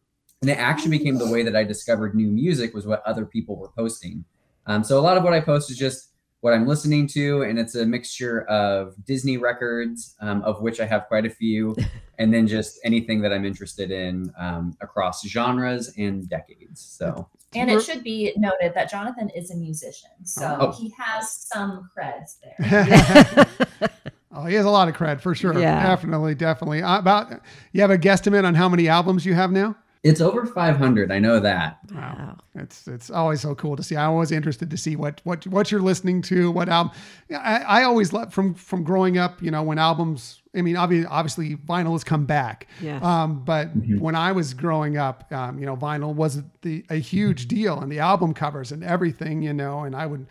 and 0.42 0.50
it 0.50 0.58
actually 0.58 0.98
became 0.98 1.18
the 1.18 1.30
way 1.30 1.44
that 1.44 1.56
I 1.56 1.64
discovered 1.64 2.16
new 2.16 2.28
music 2.28 2.74
was 2.74 2.88
what 2.88 3.04
other 3.06 3.26
people 3.26 3.58
were 3.58 3.70
posting. 3.70 4.24
Um, 4.66 4.84
so 4.84 4.98
a 4.98 5.02
lot 5.02 5.18
of 5.18 5.24
what 5.24 5.34
I 5.34 5.42
post 5.42 5.70
is 5.70 5.78
just 5.78 6.12
what 6.46 6.54
I'm 6.54 6.68
listening 6.68 7.08
to, 7.08 7.42
and 7.42 7.58
it's 7.58 7.74
a 7.74 7.84
mixture 7.88 8.44
of 8.44 8.94
Disney 9.04 9.38
records, 9.38 10.16
um, 10.22 10.44
of 10.44 10.62
which 10.62 10.80
I 10.80 10.86
have 10.86 11.08
quite 11.08 11.26
a 11.26 11.30
few, 11.32 11.76
and 12.20 12.32
then 12.32 12.46
just 12.46 12.78
anything 12.84 13.20
that 13.22 13.34
I'm 13.34 13.44
interested 13.44 13.90
in 13.90 14.32
um, 14.38 14.78
across 14.80 15.28
genres 15.28 15.92
and 15.98 16.30
decades. 16.30 16.82
So 16.82 17.28
And 17.56 17.72
it 17.72 17.82
should 17.82 18.04
be 18.04 18.32
noted 18.38 18.76
that 18.76 18.92
Jonathan 18.92 19.30
is 19.30 19.50
a 19.50 19.56
musician, 19.56 20.12
so 20.24 20.56
Oh. 20.62 20.72
he 20.72 20.94
has 21.00 21.32
some 21.32 21.90
creds 21.98 22.38
there. 22.44 23.48
Oh, 24.38 24.44
he 24.44 24.54
has 24.56 24.66
a 24.66 24.70
lot 24.70 24.90
of 24.90 24.96
cred 24.96 25.22
for 25.22 25.34
sure. 25.34 25.58
Yeah. 25.58 25.82
Definitely, 25.82 26.36
definitely. 26.36 26.84
Uh, 26.84 27.00
about 27.00 27.32
you 27.72 27.80
have 27.80 27.90
a 27.90 27.98
guesstimate 27.98 28.44
on 28.44 28.54
how 28.54 28.68
many 28.68 28.90
albums 28.90 29.26
you 29.26 29.34
have 29.34 29.50
now? 29.50 29.78
It's 30.06 30.22
over 30.22 30.46
500. 30.46 31.12
I 31.12 31.18
know 31.18 31.40
that. 31.40 31.80
Wow. 31.92 32.38
It's 32.54 32.88
it's 32.88 33.10
always 33.10 33.42
so 33.42 33.56
cool 33.56 33.76
to 33.76 33.82
see. 33.82 33.98
I'm 33.98 34.12
always 34.12 34.32
interested 34.32 34.70
to 34.70 34.78
see 34.78 34.96
what 34.96 35.20
what 35.24 35.48
what 35.48 35.72
you're 35.72 35.82
listening 35.82 36.22
to, 36.24 36.52
what 36.52 36.70
album. 36.70 36.94
I, 37.32 37.58
I 37.58 37.84
always 37.84 38.14
love 38.14 38.32
from 38.32 38.54
from 38.54 38.84
growing 38.84 39.18
up. 39.18 39.42
You 39.42 39.50
know, 39.50 39.64
when 39.64 39.80
albums. 39.80 40.42
I 40.56 40.62
mean, 40.62 40.78
obviously, 40.78 41.08
obviously 41.08 41.56
vinyl 41.58 41.92
has 41.94 42.06
come 42.06 42.26
back. 42.26 42.68
Yes. 42.82 43.04
Um, 43.04 43.44
but 43.44 43.72
when 44.00 44.16
I 44.16 44.32
was 44.32 44.54
growing 44.54 44.96
up, 44.96 45.30
um, 45.34 45.60
you 45.60 45.66
know, 45.66 45.76
vinyl 45.76 46.14
was 46.14 46.42
the 46.62 46.86
a 46.92 46.96
huge 46.96 47.48
deal, 47.48 47.80
and 47.80 47.92
the 47.92 48.00
album 48.00 48.34
covers 48.34 48.72
and 48.72 48.84
everything. 48.84 49.42
You 49.42 49.54
know, 49.54 49.84
and 49.84 49.96
I 49.96 50.06
would, 50.06 50.28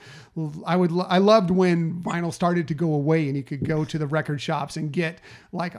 I 0.64 0.76
would, 0.76 0.92
I 1.08 1.18
loved 1.18 1.50
when 1.50 2.00
vinyl 2.00 2.32
started 2.32 2.68
to 2.68 2.74
go 2.74 2.94
away, 2.94 3.26
and 3.26 3.36
you 3.36 3.42
could 3.42 3.66
go 3.66 3.84
to 3.84 3.98
the 3.98 4.06
record 4.06 4.40
shops 4.40 4.76
and 4.76 4.92
get 4.92 5.18
like 5.52 5.74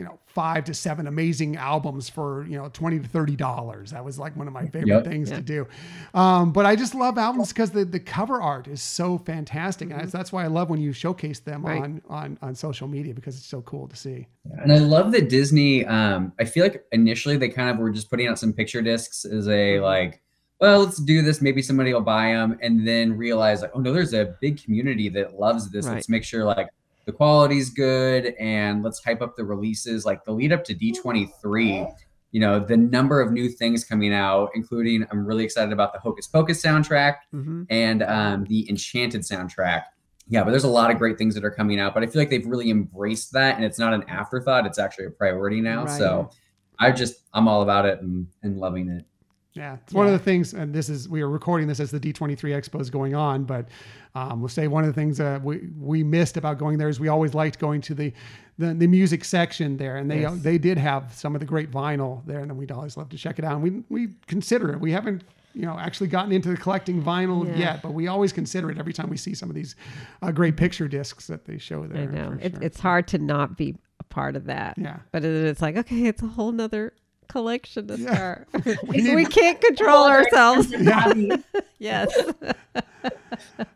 you 0.00 0.06
know 0.06 0.18
five 0.24 0.64
to 0.64 0.72
seven 0.72 1.06
amazing 1.06 1.56
albums 1.56 2.08
for 2.08 2.46
you 2.46 2.56
know 2.56 2.70
20 2.72 3.00
to 3.00 3.06
30 3.08 3.36
dollars 3.36 3.90
that 3.90 4.02
was 4.02 4.18
like 4.18 4.34
one 4.34 4.46
of 4.46 4.54
my 4.54 4.64
favorite 4.66 4.86
Yep. 4.86 5.04
things 5.04 5.30
to 5.30 5.42
do 5.42 5.66
um, 6.14 6.52
but 6.52 6.64
i 6.64 6.74
just 6.74 6.94
love 6.94 7.18
albums 7.18 7.48
because 7.48 7.70
the, 7.70 7.84
the 7.84 8.00
cover 8.00 8.40
art 8.40 8.66
is 8.66 8.80
so 8.80 9.18
fantastic 9.18 9.90
and 9.90 10.00
that's, 10.00 10.10
that's 10.12 10.32
why 10.32 10.42
i 10.42 10.46
love 10.46 10.70
when 10.70 10.80
you 10.80 10.92
showcase 10.94 11.40
them 11.40 11.66
Right. 11.66 11.82
on, 11.82 12.00
on 12.08 12.38
on 12.40 12.54
social 12.54 12.88
media 12.88 13.12
because 13.12 13.36
it's 13.36 13.44
so 13.46 13.60
cool 13.60 13.88
to 13.88 13.96
see 13.96 14.26
And 14.62 14.72
I 14.72 14.78
love 14.78 15.12
that 15.12 15.28
Disney. 15.28 15.84
Um, 15.84 16.32
I 16.40 16.44
feel 16.46 16.64
like 16.64 16.82
initially 16.92 17.36
they 17.36 17.50
kind 17.50 17.68
of 17.68 17.76
were 17.76 17.90
just 17.90 18.08
putting 18.08 18.26
out 18.26 18.38
some 18.38 18.54
picture 18.54 18.80
discs 18.80 19.26
as 19.26 19.46
a 19.48 19.78
like, 19.80 20.22
well, 20.60 20.80
let's 20.82 20.96
do 20.96 21.20
this. 21.22 21.42
Maybe 21.42 21.60
somebody 21.60 21.92
will 21.92 22.00
buy 22.00 22.32
them, 22.32 22.58
and 22.62 22.86
then 22.88 23.16
realize 23.18 23.60
like, 23.62 23.72
oh 23.74 23.80
no, 23.80 23.92
there's 23.92 24.14
a 24.14 24.34
big 24.40 24.62
community 24.64 25.08
that 25.10 25.38
loves 25.38 25.70
this. 25.70 25.84
Right. 25.86 25.96
Let's 25.96 26.08
make 26.08 26.24
sure 26.24 26.44
like 26.44 26.68
the 27.10 27.16
quality's 27.16 27.70
good, 27.70 28.34
and 28.38 28.84
let's 28.84 29.02
hype 29.02 29.20
up 29.20 29.36
the 29.36 29.44
releases. 29.44 30.04
Like 30.04 30.24
the 30.24 30.30
lead 30.30 30.52
up 30.52 30.62
to 30.64 30.74
D23, 30.74 31.92
you 32.30 32.40
know, 32.40 32.60
the 32.60 32.76
number 32.76 33.20
of 33.20 33.32
new 33.32 33.48
things 33.48 33.82
coming 33.84 34.14
out, 34.14 34.50
including 34.54 35.04
I'm 35.10 35.26
really 35.26 35.42
excited 35.42 35.72
about 35.72 35.92
the 35.92 35.98
Hocus 35.98 36.28
Pocus 36.28 36.62
soundtrack 36.62 37.16
hmm 37.32 37.64
and 37.68 38.02
um, 38.04 38.44
the 38.44 38.68
Enchanted 38.70 39.22
soundtrack. 39.22 39.84
Yeah, 40.28 40.44
but 40.44 40.52
there's 40.52 40.64
a 40.64 40.68
lot 40.68 40.92
of 40.92 40.98
great 40.98 41.18
things 41.18 41.34
that 41.34 41.44
are 41.44 41.50
coming 41.50 41.80
out. 41.80 41.92
But 41.94 42.04
I 42.04 42.06
feel 42.06 42.22
like 42.22 42.30
they've 42.30 42.46
really 42.46 42.70
embraced 42.70 43.32
that, 43.32 43.56
and 43.56 43.64
it's 43.64 43.80
not 43.80 43.92
an 43.92 44.04
afterthought; 44.04 44.64
it's 44.66 44.78
actually 44.78 45.06
a 45.06 45.10
priority 45.10 45.60
now. 45.60 45.86
Right. 45.86 45.98
So 45.98 46.30
I 46.78 46.92
just 46.92 47.24
I'm 47.34 47.48
all 47.48 47.62
about 47.62 47.86
it 47.86 48.00
and, 48.00 48.28
and 48.44 48.56
loving 48.56 48.88
it. 48.88 49.04
Yeah, 49.52 49.78
it's 49.82 49.92
one 49.92 50.06
of 50.06 50.12
the 50.12 50.18
things, 50.18 50.54
and 50.54 50.72
this 50.72 50.88
is 50.88 51.08
we 51.08 51.22
are 51.22 51.28
recording 51.28 51.66
this 51.66 51.80
as 51.80 51.90
the 51.90 51.98
D23 51.98 52.36
Expo 52.38 52.80
is 52.80 52.88
going 52.88 53.16
on, 53.16 53.44
but 53.44 53.66
um, 54.14 54.40
we'll 54.40 54.48
say 54.48 54.68
one 54.68 54.84
of 54.84 54.88
the 54.88 54.94
things 55.00 55.18
that 55.18 55.42
we 55.42 55.68
we 55.78 56.04
missed 56.04 56.36
about 56.36 56.56
going 56.58 56.78
there 56.78 56.88
is 56.88 57.00
we 57.00 57.08
always 57.08 57.34
liked 57.34 57.58
going 57.58 57.80
to 57.82 57.94
the 57.94 58.12
the, 58.58 58.74
the 58.74 58.86
music 58.86 59.24
section 59.24 59.76
there, 59.76 59.96
and 59.96 60.08
they 60.10 60.20
Yes. 60.20 60.38
they 60.40 60.56
did 60.56 60.78
have 60.78 61.12
some 61.12 61.34
of 61.34 61.40
the 61.40 61.46
great 61.46 61.70
vinyl 61.70 62.24
there, 62.26 62.38
and 62.40 62.50
then 62.50 62.56
we'd 62.56 62.70
always 62.70 62.96
love 62.96 63.08
to 63.08 63.16
check 63.16 63.38
it 63.40 63.44
out. 63.44 63.54
And 63.54 63.62
we 63.62 63.82
we 63.88 64.14
consider 64.28 64.70
it. 64.72 64.80
We 64.80 64.92
haven't 64.92 65.24
you 65.52 65.62
know 65.66 65.76
actually 65.76 66.06
gotten 66.06 66.30
into 66.30 66.48
the 66.50 66.56
collecting 66.56 67.02
vinyl 67.02 67.44
Yeah. 67.48 67.56
yet, 67.56 67.82
but 67.82 67.92
we 67.92 68.06
always 68.06 68.32
consider 68.32 68.70
it 68.70 68.78
every 68.78 68.92
time 68.92 69.10
we 69.10 69.16
see 69.16 69.34
some 69.34 69.48
of 69.50 69.56
these 69.56 69.74
uh, 70.22 70.30
great 70.30 70.56
picture 70.56 70.86
discs 70.86 71.26
that 71.26 71.44
they 71.44 71.58
show 71.58 71.86
there. 71.88 72.02
I 72.02 72.06
know. 72.06 72.38
It, 72.40 72.52
sure. 72.54 72.62
It's 72.62 72.78
hard 72.78 73.08
to 73.08 73.18
not 73.18 73.56
be 73.56 73.74
a 73.98 74.04
part 74.04 74.36
of 74.36 74.44
that. 74.44 74.78
Yeah. 74.78 74.98
But 75.10 75.24
it, 75.24 75.46
it's 75.46 75.60
like, 75.60 75.76
okay, 75.76 76.06
it's 76.06 76.22
a 76.22 76.28
whole 76.28 76.52
nother 76.52 76.92
collection 77.30 77.86
to 77.88 77.96
Yeah. 77.98 78.14
start. 78.14 78.48
need- 78.90 79.14
we 79.14 79.24
can't 79.24 79.60
control 79.60 80.04
ourselves. 80.04 80.72
expensive 80.72 80.92
hobby. 80.92 81.30
yes. 81.78 82.16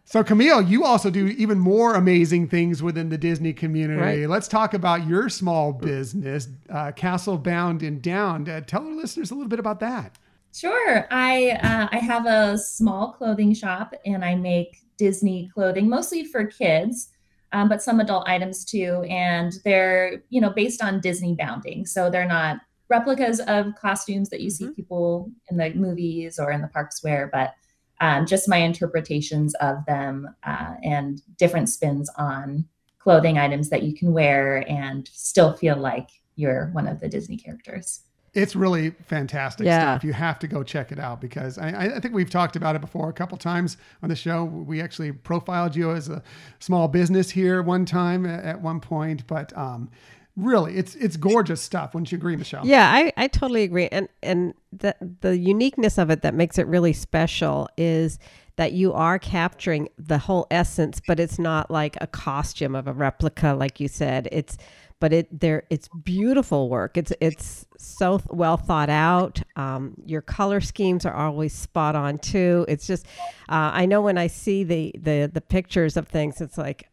So 0.05 0.23
Camille, 0.23 0.61
you 0.63 0.85
also 0.85 1.11
do 1.11 1.27
even 1.29 1.59
more 1.59 1.95
amazing 1.95 2.49
things 2.49 2.83
within 2.83 3.09
the 3.09 3.19
Disney 3.19 3.53
community. 3.53 4.01
Right. 4.21 4.29
Let's 4.29 4.47
talk 4.47 4.75
about 4.75 5.07
your 5.07 5.29
small 5.29 5.73
business, 5.73 6.49
uh, 6.71 6.93
Castle 6.93 7.39
Bound 7.39 7.83
and 7.83 8.01
Down. 8.03 8.49
Uh, 8.49 8.61
tell 8.61 8.87
our 8.87 8.93
listeners 8.93 9.31
a 9.31 9.35
little 9.35 9.49
bit 9.49 9.59
about 9.59 9.81
that. 9.81 10.17
Sure. 10.53 11.09
I 11.11 11.53
uh, 11.63 11.89
I 11.91 11.99
have 11.99 12.27
a 12.27 12.57
small 12.59 13.13
clothing 13.13 13.55
shop 13.55 13.95
and 14.07 14.25
I 14.25 14.35
make 14.37 14.83
Disney 14.99 15.51
clothing 15.53 15.89
mostly 15.89 16.25
for 16.25 16.45
kids, 16.45 17.09
um, 17.53 17.69
but 17.69 17.83
some 17.83 17.99
adult 17.99 18.29
items 18.29 18.65
too. 18.65 19.05
And 19.09 19.55
they're 19.65 20.23
you 20.29 20.41
know 20.41 20.51
based 20.51 20.83
on 20.83 21.01
Disney 21.01 21.35
bounding, 21.35 21.87
so 21.87 22.09
they're 22.11 22.29
not 22.29 22.59
replicas 22.89 23.41
of 23.41 23.75
costumes 23.77 24.29
that 24.31 24.41
you 24.41 24.51
see 24.51 24.69
people 24.71 25.31
in 25.51 25.57
the 25.57 25.73
movies 25.75 26.39
or 26.39 26.51
in 26.53 26.61
the 26.61 26.69
parks 26.69 27.03
wear, 27.03 27.29
but 27.33 27.55
um, 28.01 28.27
just 28.27 28.49
my 28.49 28.57
interpretations 28.59 29.55
of 29.57 29.85
them 29.87 30.29
uh, 30.45 30.75
and 30.83 31.23
different 31.39 31.69
spins 31.69 32.11
on 32.19 32.67
clothing 32.99 33.39
items 33.39 33.71
that 33.71 33.83
you 33.83 33.95
can 33.95 34.13
wear 34.13 34.69
and 34.69 35.09
still 35.13 35.55
feel 35.57 35.77
like 35.77 36.09
you're 36.37 36.67
one 36.73 36.87
of 36.89 37.01
the 37.01 37.09
Disney 37.09 37.37
characters. 37.37 38.01
It's 38.33 38.57
really 38.57 38.91
fantastic 38.91 39.65
Yeah. 39.67 39.95
stuff. 39.95 40.05
You 40.05 40.13
have 40.13 40.41
to 40.41 40.49
go 40.49 40.65
check 40.65 40.91
it 40.91 40.99
out 40.99 41.21
because 41.21 41.57
I, 41.57 41.69
I- 41.71 41.97
I 41.97 42.01
think 42.01 42.15
we've 42.15 42.29
talked 42.31 42.57
about 42.57 42.75
it 42.75 42.81
before 42.81 43.09
a 43.09 43.13
couple 43.13 43.39
times 43.39 43.77
on 44.03 44.09
the 44.09 44.17
show. 44.17 44.45
We 44.45 44.81
actually 44.83 45.13
profiled 45.13 45.77
you 45.77 45.93
as 45.93 46.09
a 46.09 46.21
small 46.59 46.89
business 46.89 47.31
here 47.31 47.63
one 47.63 47.85
time 47.85 48.27
at, 48.27 48.45
at 48.45 48.61
one 48.61 48.81
point, 48.81 49.25
but 49.29 49.57
um, 49.57 49.89
really, 50.37 50.77
it's 50.77 50.95
it's 50.95 51.17
gorgeous 51.17 51.61
stuff. 51.61 51.95
Wouldn't 51.95 52.13
you 52.13 52.19
agree, 52.19 52.37
Michelle? 52.37 52.67
Yeah, 52.67 52.91
I, 52.91 53.13
I 53.17 53.29
totally 53.29 53.63
agree. 53.63 53.89
And 53.89 54.09
and 54.23 54.55
the 54.73 54.95
the 55.21 55.37
uniqueness 55.37 55.99
of 55.99 56.11
it 56.11 56.23
that 56.23 56.35
makes 56.35 56.59
it 56.59 56.67
really 56.67 56.93
special 56.93 57.69
is 57.77 58.19
that 58.57 58.73
you 58.73 58.93
are 58.93 59.19
capturing 59.19 59.89
the 59.99 60.19
whole 60.19 60.47
essence, 60.51 61.01
but 61.05 61.19
it's 61.19 61.39
not 61.39 61.71
like 61.71 61.97
a 62.01 62.07
costume 62.07 62.75
of 62.75 62.87
a 62.87 62.93
replica, 62.93 63.55
like 63.55 63.81
you 63.81 63.89
said. 63.89 64.29
It's 64.31 64.57
but 65.01 65.13
it 65.13 65.41
there 65.41 65.65
it's 65.71 65.89
beautiful 66.03 66.69
work. 66.69 66.97
It's 66.97 67.13
it's 67.21 67.67
so 67.77 68.21
well 68.31 68.57
thought 68.57 68.91
out. 68.91 69.43
Um, 69.57 69.95
your 70.07 70.23
color 70.23 70.61
schemes 70.61 71.05
are 71.05 71.15
always 71.15 71.53
spot 71.53 71.97
on 71.97 72.19
too. 72.19 72.65
It's 72.69 72.87
just 72.87 73.07
uh, 73.49 73.71
I 73.75 73.87
know 73.87 74.01
when 74.01 74.19
I 74.19 74.29
see 74.29 74.65
the 74.65 74.95
the 74.99 75.31
the 75.33 75.41
pictures 75.41 75.97
of 75.97 76.09
things, 76.09 76.41
it's 76.41 76.57
like 76.57 76.89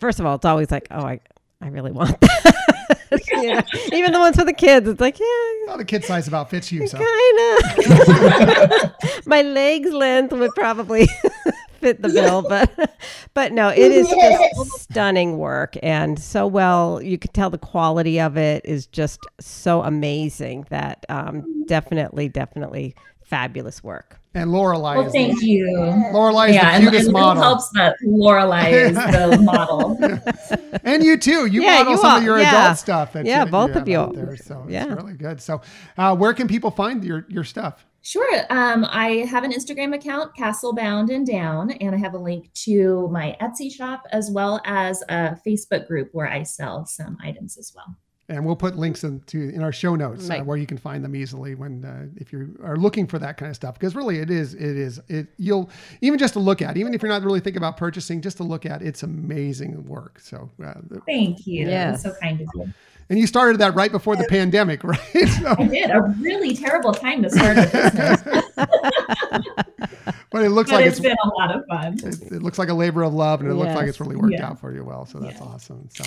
first 0.00 0.20
of 0.20 0.26
all, 0.26 0.36
it's 0.36 0.44
always 0.44 0.70
like 0.70 0.86
oh 0.90 1.04
I 1.04 1.20
I 1.60 1.68
really 1.68 1.92
want 1.92 2.20
that. 2.20 2.66
You 3.30 3.54
know, 3.54 3.62
even 3.92 4.12
the 4.12 4.18
ones 4.18 4.36
for 4.36 4.44
the 4.44 4.52
kids, 4.52 4.88
it's 4.88 5.00
like 5.00 5.18
yeah. 5.20 5.26
Well, 5.66 5.78
the 5.78 5.84
kid 5.84 6.04
size 6.04 6.26
about 6.26 6.50
fits 6.50 6.72
you. 6.72 6.86
So 6.88 6.98
Kind 6.98 7.88
of. 7.88 8.92
My 9.26 9.42
legs 9.42 9.92
length 9.92 10.32
would 10.32 10.50
probably 10.56 11.08
fit 11.80 12.02
the 12.02 12.08
bill, 12.08 12.42
but 12.42 12.98
but 13.32 13.52
no, 13.52 13.68
it 13.68 13.92
is 13.92 14.08
just 14.08 14.80
stunning 14.82 15.38
work 15.38 15.76
and 15.82 16.18
so 16.18 16.46
well. 16.48 17.00
You 17.00 17.16
could 17.16 17.32
tell 17.32 17.48
the 17.48 17.58
quality 17.58 18.20
of 18.20 18.36
it 18.36 18.64
is 18.64 18.86
just 18.88 19.20
so 19.40 19.82
amazing 19.82 20.66
that 20.70 21.06
um, 21.08 21.64
definitely, 21.66 22.28
definitely 22.28 22.94
fabulous 23.22 23.84
work. 23.84 24.18
And 24.36 24.50
Lorelai 24.50 24.96
Well, 24.96 25.06
is 25.06 25.12
thank 25.12 25.40
the, 25.40 25.46
you. 25.46 25.66
Lorelai 26.12 26.50
is 26.50 26.54
yeah, 26.56 26.70
the 26.70 26.74
and, 26.76 26.84
cutest 26.84 27.08
and 27.08 27.16
it 27.16 27.20
model. 27.20 27.42
helps 27.42 27.68
that 27.70 27.96
Lorelai 28.04 28.70
is 28.72 28.94
the 28.94 29.40
model. 29.42 29.98
And 30.84 31.02
you 31.02 31.16
too. 31.16 31.46
You 31.46 31.62
Yeah, 31.62 31.78
model 31.78 31.92
you 31.92 31.98
some 31.98 32.10
are- 32.14 32.18
of 32.18 32.22
your 32.24 32.38
yeah. 32.38 32.64
adult 32.64 32.78
stuff. 32.78 33.12
That 33.14 33.24
Yeah, 33.26 33.44
you, 33.44 33.50
both 33.50 33.74
you 33.74 33.80
of 33.80 33.88
you. 33.88 34.12
There, 34.14 34.36
so 34.36 34.64
Yeah. 34.68 34.84
it's 34.84 34.92
really 35.02 35.14
good. 35.14 35.40
So, 35.40 35.60
uh, 35.98 36.14
where 36.14 36.32
can 36.34 36.46
people 36.46 36.70
find 36.70 37.02
your 37.02 37.26
your 37.28 37.42
stuff? 37.44 37.84
Sure. 38.02 38.40
Um, 38.50 38.86
I 38.88 39.26
have 39.28 39.42
an 39.42 39.50
Instagram 39.52 39.92
account, 39.92 40.32
Castle 40.36 40.72
Bound 40.72 41.10
and 41.10 41.26
Down, 41.26 41.72
and 41.72 41.92
I 41.92 41.98
have 41.98 42.14
a 42.14 42.18
link 42.18 42.52
to 42.66 43.08
my 43.10 43.36
Etsy 43.40 43.72
shop 43.72 44.04
as 44.12 44.30
well 44.30 44.60
as 44.64 45.02
a 45.08 45.36
Facebook 45.44 45.88
group 45.88 46.10
where 46.12 46.28
I 46.28 46.44
sell 46.44 46.86
some 46.86 47.16
items 47.20 47.58
as 47.58 47.72
well. 47.74 47.96
And 48.28 48.44
we'll 48.44 48.56
put 48.56 48.76
links 48.76 49.04
into 49.04 49.50
in 49.50 49.62
our 49.62 49.72
show 49.72 49.94
notes 49.94 50.28
uh, 50.28 50.40
where 50.40 50.56
you 50.56 50.66
can 50.66 50.78
find 50.78 51.04
them 51.04 51.14
easily 51.14 51.54
when 51.54 51.84
uh, 51.84 52.06
if 52.16 52.32
you 52.32 52.58
are 52.60 52.76
looking 52.76 53.06
for 53.06 53.20
that 53.20 53.36
kind 53.36 53.50
of 53.50 53.54
stuff. 53.54 53.74
Because 53.74 53.94
really, 53.94 54.18
it 54.18 54.30
is 54.30 54.54
it 54.54 54.76
is 54.76 55.00
it 55.08 55.28
you'll 55.36 55.70
even 56.00 56.18
just 56.18 56.32
to 56.32 56.40
look 56.40 56.60
at, 56.60 56.76
even 56.76 56.92
if 56.92 57.02
you're 57.02 57.10
not 57.10 57.22
really 57.22 57.38
thinking 57.38 57.58
about 57.58 57.76
purchasing, 57.76 58.20
just 58.20 58.38
to 58.38 58.42
look 58.42 58.66
at, 58.66 58.82
it's 58.82 59.04
amazing 59.04 59.86
work. 59.86 60.18
So, 60.18 60.50
uh, 60.64 60.74
Thank 61.06 61.46
you. 61.46 61.68
Yes. 61.68 62.02
That's 62.02 62.16
so 62.16 62.20
kind 62.20 62.40
of 62.40 62.48
you. 62.54 62.72
And 63.08 63.18
you 63.18 63.26
started 63.26 63.58
that 63.60 63.74
right 63.74 63.92
before 63.92 64.16
the 64.16 64.24
pandemic, 64.28 64.82
right? 64.84 64.98
So, 65.40 65.54
I 65.58 65.66
did 65.68 65.90
a 65.90 66.00
really 66.20 66.54
terrible 66.56 66.92
time 66.92 67.22
to 67.22 67.30
start 67.30 67.56
a 67.58 67.62
business, 67.72 68.22
but 70.30 70.42
it 70.42 70.50
looks 70.50 70.70
but 70.70 70.76
like 70.76 70.86
it's 70.86 70.98
it's 70.98 71.00
been 71.06 71.16
a 71.24 71.28
lot 71.38 71.54
of 71.54 71.64
fun. 71.66 71.94
it, 72.02 72.32
it 72.32 72.42
looks 72.42 72.58
like 72.58 72.68
a 72.68 72.74
labor 72.74 73.02
of 73.02 73.14
love 73.14 73.40
and 73.40 73.50
it 73.50 73.54
looks 73.54 73.74
like 73.74 73.86
it's 73.88 74.00
really 74.00 74.16
worked 74.16 74.34
Yeah. 74.34 74.46
out 74.48 74.58
for 74.60 74.72
you 74.72 74.84
well 74.84 75.06
so 75.06 75.18
that's 75.18 75.38
Yeah. 75.40 75.46
awesome 75.46 75.88
so 75.92 76.04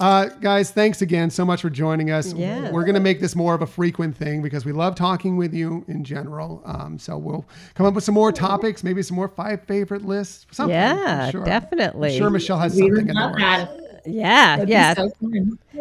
uh, 0.00 0.26
guys 0.40 0.70
thanks 0.70 1.02
again 1.02 1.30
so 1.30 1.44
much 1.44 1.60
for 1.62 1.70
joining 1.70 2.10
us 2.10 2.32
Yes. 2.32 2.72
we're 2.72 2.84
going 2.84 2.94
to 2.94 3.00
make 3.00 3.20
this 3.20 3.34
more 3.36 3.54
of 3.54 3.62
a 3.62 3.66
frequent 3.66 4.16
thing 4.16 4.42
because 4.42 4.64
we 4.64 4.72
love 4.72 4.94
talking 4.94 5.36
with 5.36 5.54
you 5.54 5.84
in 5.88 6.04
general 6.04 6.62
um, 6.64 6.98
so 6.98 7.16
we'll 7.16 7.44
come 7.74 7.86
up 7.86 7.94
with 7.94 8.04
some 8.04 8.14
more 8.14 8.32
topics 8.32 8.82
maybe 8.84 9.02
some 9.02 9.16
more 9.16 9.28
five 9.28 9.62
favorite 9.64 10.04
lists 10.04 10.46
something 10.50 10.74
Yeah, 10.74 11.30
sure. 11.30 11.44
definitely. 11.44 12.12
I'm 12.12 12.18
sure 12.18 12.30
michelle 12.30 12.58
has 12.58 12.74
We 12.74 12.80
something 12.82 12.92
would 12.94 13.00
in 13.02 13.06
the 13.08 13.14
love 13.14 13.30
works. 13.32 13.42
that. 13.42 13.80
Yeah, 14.06 14.56
That'd 14.56 14.68
yeah. 14.68 14.94
so. 14.94 15.10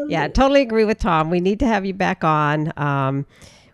Yeah, 0.08 0.28
totally 0.28 0.62
agree 0.62 0.86
with 0.86 1.00
Tom. 1.00 1.30
We 1.30 1.40
need 1.40 1.60
to 1.60 1.68
have 1.68 1.86
you 1.86 1.94
back 1.94 2.24
on. 2.24 2.72
Um, 2.78 3.26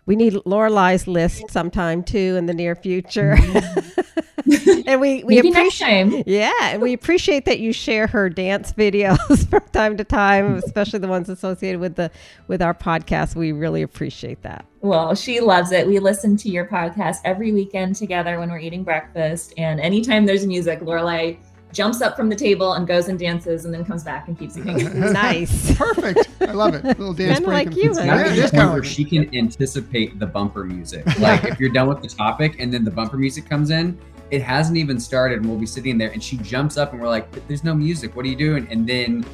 we 0.06 0.16
need 0.16 0.32
Lorelai's 0.32 1.06
list 1.06 1.50
sometime 1.50 2.02
too 2.02 2.34
in 2.36 2.46
the 2.46 2.54
near 2.54 2.74
future. 2.74 3.38
and 4.86 5.00
we 5.00 5.22
we 5.24 5.36
Maybe 5.36 5.50
appreciate 5.50 6.26
yeah, 6.26 6.52
and 6.62 6.82
we 6.82 6.92
appreciate 6.92 7.44
that 7.44 7.60
you 7.60 7.72
share 7.72 8.06
her 8.08 8.28
dance 8.28 8.72
videos 8.72 9.48
from 9.50 9.60
time 9.72 9.96
to 9.98 10.04
time, 10.04 10.56
especially 10.56 10.98
the 10.98 11.08
ones 11.08 11.28
associated 11.28 11.80
with 11.80 11.96
the 11.96 12.10
with 12.48 12.62
our 12.62 12.74
podcast. 12.74 13.36
We 13.36 13.52
really 13.52 13.82
appreciate 13.82 14.42
that. 14.42 14.64
Well, 14.80 15.14
she 15.14 15.40
loves 15.40 15.72
it. 15.72 15.86
We 15.86 15.98
listen 15.98 16.36
to 16.38 16.48
your 16.48 16.66
podcast 16.66 17.18
every 17.24 17.52
weekend 17.52 17.96
together 17.96 18.38
when 18.38 18.50
we're 18.50 18.60
eating 18.60 18.82
breakfast. 18.82 19.52
And 19.58 19.78
anytime 19.78 20.24
there's 20.24 20.46
music, 20.46 20.80
Lorelai 20.80 21.36
jumps 21.72 22.00
up 22.02 22.16
from 22.16 22.28
the 22.28 22.34
table 22.36 22.72
and 22.74 22.86
goes 22.86 23.08
and 23.08 23.18
dances 23.18 23.64
and 23.64 23.72
then 23.72 23.84
comes 23.84 24.02
back 24.04 24.28
and 24.28 24.38
keeps 24.38 24.54
singing. 24.54 25.00
Nice. 25.12 25.76
perfect 25.76 26.28
i 26.40 26.52
love 26.52 26.74
it 26.74 26.84
little 26.84 27.12
dance 27.14 27.34
Kinda 27.38 27.48
break 27.48 27.66
like 27.66 27.66
and- 27.68 27.76
you, 27.76 27.94
huh? 27.94 28.00
yeah, 28.02 28.06
gotta 28.16 28.30
it 28.30 28.32
be 28.34 28.40
is 28.40 28.50
the 28.50 28.56
kind 28.56 28.68
of 28.68 28.74
where 28.74 28.84
she 28.84 29.04
can 29.04 29.34
anticipate 29.36 30.18
the 30.18 30.26
bumper 30.26 30.64
music. 30.64 31.04
Like 31.18 31.44
if 31.44 31.60
you're 31.60 31.70
done 31.72 31.88
with 31.88 32.02
the 32.02 32.08
topic 32.08 32.56
and 32.60 32.72
then 32.72 32.84
the 32.84 32.90
bumper 32.90 33.16
music 33.16 33.48
comes 33.48 33.70
in, 33.70 33.98
it 34.30 34.42
hasn't 34.42 34.76
even 34.78 34.98
started, 35.00 35.38
and 35.40 35.48
we'll 35.48 35.58
be 35.58 35.66
sitting 35.66 35.98
there, 35.98 36.10
and 36.12 36.22
she 36.22 36.36
jumps 36.38 36.76
up, 36.76 36.92
and 36.92 37.00
we're 37.02 37.08
like, 37.08 37.26
"There's 37.48 37.64
no 37.64 37.74
music. 37.74 38.14
What 38.14 38.24
are 38.24 38.28
you 38.28 38.36
doing?" 38.36 38.68
And 38.70 38.86
then 38.86 39.24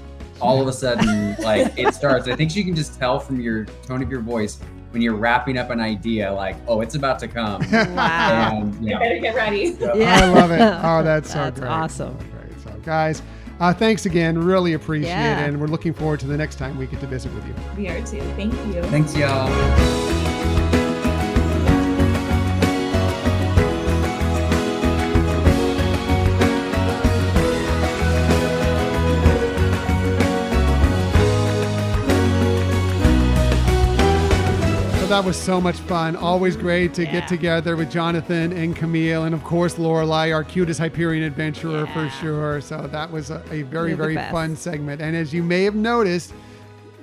all 0.40 0.60
of 0.60 0.68
a 0.68 0.72
sudden, 0.72 1.36
like 1.42 1.72
it 1.78 1.94
starts. 1.94 2.28
I 2.28 2.36
think 2.36 2.50
she 2.50 2.62
can 2.64 2.74
just 2.74 2.98
tell 2.98 3.18
from 3.18 3.40
your 3.40 3.64
tone 3.86 4.02
of 4.02 4.10
your 4.10 4.20
voice 4.20 4.58
when 4.90 5.02
you're 5.02 5.14
wrapping 5.16 5.58
up 5.58 5.70
an 5.70 5.80
idea, 5.80 6.32
like, 6.32 6.56
"Oh, 6.66 6.80
it's 6.80 6.94
about 6.94 7.18
to 7.20 7.28
come." 7.28 7.62
Wow. 7.72 8.60
and 8.62 8.84
You 8.86 8.98
better 8.98 9.18
get 9.18 9.34
ready. 9.34 9.76
Yeah. 9.80 10.20
I 10.22 10.26
love 10.26 10.50
it. 10.50 10.60
Oh, 10.84 11.02
that's 11.02 11.30
so 11.30 11.38
That's 11.38 11.60
great. 11.60 11.68
awesome. 11.70 12.16
Great. 12.16 12.58
So, 12.62 12.70
guys, 12.84 13.22
uh, 13.60 13.72
thanks 13.74 14.06
again. 14.06 14.38
Really 14.38 14.74
appreciate 14.74 15.10
Yeah. 15.10 15.40
it. 15.44 15.48
And 15.48 15.60
we're 15.60 15.66
looking 15.66 15.92
forward 15.94 16.20
to 16.20 16.26
the 16.26 16.36
next 16.36 16.56
time 16.56 16.76
we 16.78 16.86
get 16.86 17.00
to 17.00 17.06
visit 17.06 17.32
with 17.34 17.46
you. 17.46 17.54
We 17.76 17.88
are 17.88 18.00
too. 18.06 18.20
Thank 18.36 18.52
you. 18.74 18.82
thanks, 18.84 19.16
y'all. 19.16 20.26
So 35.07 35.11
that 35.11 35.24
was 35.24 35.37
so 35.41 35.61
much 35.61 35.77
fun. 35.77 36.16
Always 36.16 36.57
great 36.57 36.93
to 36.95 37.05
Yeah. 37.05 37.12
get 37.12 37.28
together 37.28 37.77
with 37.77 37.93
Jonathan 37.93 38.53
and 38.53 38.74
Camille, 38.74 39.23
and 39.23 39.37
of 39.37 39.45
course 39.45 39.77
Lorelai, 39.77 40.35
our 40.35 40.43
cutest 40.43 40.81
Hyperion 40.81 41.23
adventurer 41.23 41.87
for 41.95 42.09
sure. 42.20 42.61
So 42.61 42.89
that 42.91 43.12
was 43.12 43.31
a, 43.31 43.41
a 43.53 43.62
very 43.62 43.95
very 43.95 44.16
best. 44.16 44.33
fun 44.33 44.57
segment. 44.57 45.01
And 45.01 45.15
as 45.15 45.33
you 45.33 45.45
may 45.45 45.62
have 45.62 45.77
noticed, 45.77 46.35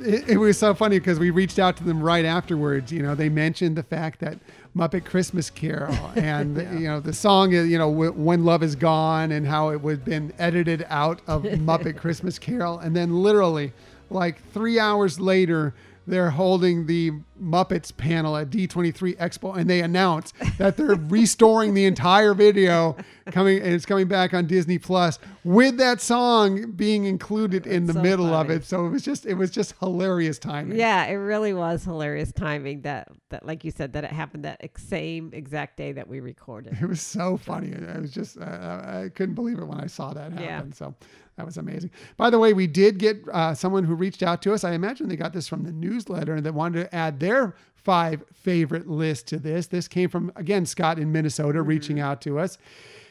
it, 0.02 0.28
it 0.32 0.36
was 0.38 0.58
so 0.58 0.74
funny 0.74 1.00
because 1.00 1.18
we 1.18 1.30
reached 1.30 1.60
out 1.60 1.78
to 1.78 1.86
them 1.86 2.04
right 2.04 2.26
afterwards. 2.26 2.92
You 2.92 3.04
know, 3.04 3.16
they 3.16 3.30
mentioned 3.30 3.78
the 3.78 3.84
fact 3.84 4.20
that 4.20 4.38
Muppet 4.76 5.06
Christmas 5.06 5.50
Carol 5.50 5.96
and 6.18 6.58
you 6.82 6.90
know 6.90 7.00
the 7.00 7.14
song 7.14 7.54
is 7.54 7.70
you 7.70 7.78
know 7.78 7.90
When 7.90 8.44
Love 8.44 8.64
Is 8.64 8.76
Gone 8.76 9.32
and 9.32 9.48
how 9.48 9.70
it 9.70 9.82
was 9.82 10.00
been 10.00 10.34
edited 10.38 10.86
out 10.90 11.22
of 11.26 11.44
Muppet 11.44 11.96
Christmas 11.96 12.38
Carol, 12.38 12.80
and 12.80 12.94
then 12.94 13.24
literally 13.24 13.72
like 14.10 14.44
three 14.52 14.78
hours 14.78 15.22
later. 15.22 15.74
They're 16.06 16.32
holding 16.32 16.86
the 16.86 17.12
Muppets 17.42 17.96
panel 17.96 18.38
at 18.38 18.50
D23 18.50 19.18
Expo, 19.18 19.56
and 19.56 19.70
they 19.70 19.82
announce 19.82 20.34
that 20.58 20.78
they're 20.78 20.96
restoring 21.08 21.74
the 21.74 21.86
entire 21.86 22.34
video, 22.34 22.96
coming 23.32 23.60
and 23.60 23.74
it's 23.74 23.86
coming 23.86 24.08
back 24.08 24.34
on 24.34 24.46
Disney 24.46 24.78
Plus 24.78 25.20
with 25.44 25.78
that 25.78 26.02
song 26.02 26.72
being 26.72 27.06
included 27.06 27.66
in 27.66 27.86
the 27.86 27.94
so 27.94 28.02
middle 28.02 28.34
of 28.34 28.50
it. 28.50 28.66
So 28.66 28.86
it 28.86 28.90
was 28.90 29.04
just 29.04 29.26
it 29.26 29.36
was 29.36 29.50
just 29.50 29.76
hilarious 29.80 30.40
timing. 30.40 30.78
Yeah, 30.78 31.06
it 31.06 31.16
really 31.16 31.54
was 31.54 31.84
hilarious 31.84 32.32
timing 32.32 32.82
that 32.82 33.10
that 33.30 33.46
like 33.46 33.64
you 33.64 33.72
said 33.72 33.94
that 33.94 34.04
it 34.04 34.12
happened 34.12 34.46
that 34.46 34.58
ex- 34.62 34.84
same 34.84 35.32
exact 35.34 35.78
day 35.78 35.92
that 35.94 36.08
we 36.08 36.20
recorded. 36.20 36.78
It 36.82 36.88
was 36.88 37.02
so 37.02 37.38
funny. 37.38 37.74
I 37.76 38.00
was 38.00 38.12
just, 38.12 38.38
uh, 38.38 38.44
I 38.44 39.10
couldn't 39.14 39.36
believe 39.36 39.60
it 39.60 39.66
when 39.66 39.80
I 39.80 39.88
saw 39.88 40.14
that 40.14 40.32
happen. 40.32 40.44
Yeah. 40.44 40.64
So 40.74 40.96
that 41.35 41.45
was 41.45 41.57
amazing. 41.57 41.89
By 42.18 42.30
the 42.30 42.38
way, 42.39 42.53
we 42.53 42.68
did 42.68 42.99
get 42.99 43.18
uh, 43.31 43.53
someone 43.55 43.84
who 43.84 43.95
reached 43.95 44.22
out 44.23 44.41
to 44.43 44.53
us. 44.53 44.64
I 44.64 44.73
imagine 44.73 45.07
they 45.10 45.15
got 45.15 45.34
this 45.34 45.47
from 45.47 45.64
the 45.64 45.72
newsletter 45.72 46.35
and 46.35 46.45
they 46.45 46.51
wanted 46.51 46.81
to 46.81 46.95
add 46.95 47.19
their 47.19 47.55
five 47.76 48.23
favorite 48.34 48.88
list 48.88 49.27
to 49.27 49.39
this. 49.39 49.68
This 49.68 49.88
came 49.88 50.10
from, 50.10 50.31
again, 50.35 50.65
Scott 50.65 50.99
in 50.99 51.11
Minnesota 51.11 51.61
reaching 51.61 51.99
out 51.99 52.22
to 52.22 52.38
us. 52.39 52.57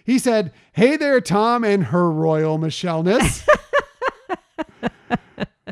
He 0.05 0.19
said, 0.19 0.53
Hey 0.73 0.97
there, 0.97 1.21
Tom 1.21 1.65
and 1.65 1.85
her 1.87 2.11
royal 2.11 2.59
Michelleness. 2.59 3.47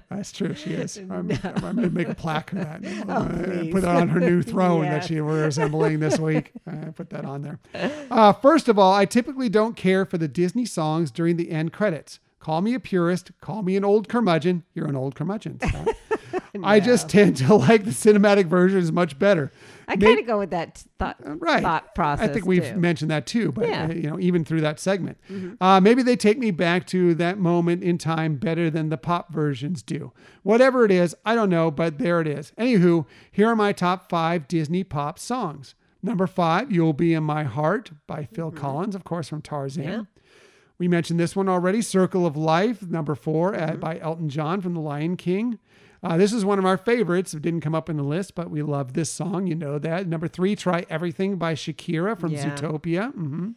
That's 0.09 0.33
true. 0.33 0.55
She 0.55 0.71
is. 0.75 0.99
I'm, 1.11 1.31
I'm 1.31 1.55
going 1.61 1.77
to 1.77 1.91
make 1.91 2.09
a 2.09 2.15
plaque 2.15 2.53
of 2.53 2.59
that. 2.59 2.83
Please. 3.45 3.73
put 3.73 3.85
it 3.85 3.89
on 3.89 4.09
her 4.09 4.21
new 4.21 4.43
throne 4.43 4.83
Yes. 4.85 5.05
that 5.05 5.09
she 5.09 5.21
we're 5.21 5.47
assembling 5.47 6.01
this 6.01 6.19
week. 6.19 6.53
Uh, 6.71 6.91
put 6.95 7.11
that 7.11 7.25
on 7.25 7.43
there. 7.43 7.59
Uh, 8.11 8.33
first 8.35 8.69
of 8.69 8.79
all, 8.79 8.93
I 8.93 9.05
typically 9.07 9.49
don't 9.49 9.77
care 9.77 10.05
for 10.05 10.19
the 10.19 10.29
Disney 10.29 10.67
songs 10.67 11.11
during 11.11 11.37
the 11.37 11.51
end 11.51 11.73
credits. 11.73 12.19
Call 12.41 12.63
me 12.63 12.75
a 12.75 12.81
purist. 12.81 13.31
Call 13.43 13.63
me 13.63 13.77
an 13.77 13.85
old 13.85 14.09
curmudgeon. 14.09 14.65
You're 14.75 14.89
an 14.89 14.97
old 14.97 15.15
curmudgeon. 15.15 15.61
Scott. 15.61 15.89
I 16.65 16.81
just 16.81 17.09
tend 17.09 17.37
to 17.39 17.55
like 17.55 17.85
the 17.85 17.91
cinematic 17.91 18.47
versions 18.47 18.91
much 18.91 19.19
better. 19.19 19.53
I 19.87 19.97
kind 19.97 20.19
of 20.19 20.27
go 20.27 20.39
with 20.39 20.51
that 20.51 20.83
thought 20.99 21.17
right. 21.23 21.63
thought 21.63 21.95
process. 21.95 22.29
I 22.29 22.33
think 22.33 22.47
we've 22.47 22.65
too. 22.65 22.77
mentioned 22.77 23.11
that 23.11 23.27
too, 23.27 23.53
but 23.53 23.69
Yeah. 23.69 23.83
Mm-hmm. 23.83 23.91
uh, 23.91 23.95
you 23.95 24.11
know, 24.11 24.19
even 24.21 24.45
through 24.45 24.63
that 24.63 24.81
segment, 24.81 25.19
uh, 25.61 25.81
maybe 25.81 26.03
they 26.03 26.17
take 26.17 26.39
me 26.39 26.51
back 26.51 26.87
to 26.89 27.15
that 27.17 27.39
moment 27.39 27.83
in 27.85 27.99
time 27.99 28.37
better 28.37 28.71
than 28.71 28.89
the 28.89 28.97
pop 28.97 29.33
versions 29.33 29.83
do. 29.83 30.13
Whatever 30.43 30.85
it 30.85 30.91
is, 30.91 31.15
I 31.25 31.35
don't 31.35 31.51
know, 31.51 31.71
but 31.71 31.99
there 31.99 32.21
it 32.21 32.27
is. 32.27 32.53
Anywho, 32.59 33.07
here 33.31 33.49
are 33.49 33.57
my 33.57 33.73
top 33.73 34.09
five 34.09 34.49
Disney 34.49 34.83
pop 34.83 35.19
songs. 35.19 35.75
Number 36.03 36.27
five, 36.27 36.73
You'll 36.73 36.95
Be 36.95 37.13
in 37.15 37.23
My 37.25 37.45
Heart 37.45 37.91
by 38.07 38.25
Phil 38.33 38.51
Mm-hmm. 38.51 38.59
Collins, 38.61 38.95
of 38.95 39.05
course, 39.05 39.29
from 39.29 39.43
Tarzan. 39.43 39.83
Yeah. 39.85 40.03
We 40.81 40.89
mentioned 40.89 41.21
this 41.21 41.37
one 41.37 41.49
already 41.49 41.83
Circle 41.83 42.25
of 42.27 42.37
Life, 42.37 42.83
number 42.83 43.15
4 43.15 43.53
Mm-hmm. 43.53 43.71
uh, 43.71 43.77
by 43.77 43.99
Elton 44.01 44.29
John 44.29 44.61
from 44.61 44.75
The 44.75 44.81
Lion 44.81 45.17
King. 45.17 45.59
Uh, 46.03 46.17
this 46.17 46.33
is 46.33 46.43
one 46.45 46.59
of 46.59 46.65
our 46.65 46.79
favorites. 46.79 47.35
It 47.35 47.43
didn't 47.43 47.61
come 47.61 47.75
up 47.75 47.91
in 47.91 47.99
the 47.99 48.03
list, 48.03 48.35
but 48.35 48.51
we 48.51 48.63
love 48.63 48.95
this 48.95 49.13
song. 49.13 49.47
You 49.47 49.55
know 49.55 49.79
that. 49.79 50.07
Number 50.09 50.27
three, 50.27 50.57
Try 50.57 50.87
Everything 50.89 51.37
by 51.37 51.55
Shakira 51.55 52.19
from 52.19 52.33
Yeah. 52.33 52.57
Zootopia. 52.57 53.13
hmm 53.15 53.51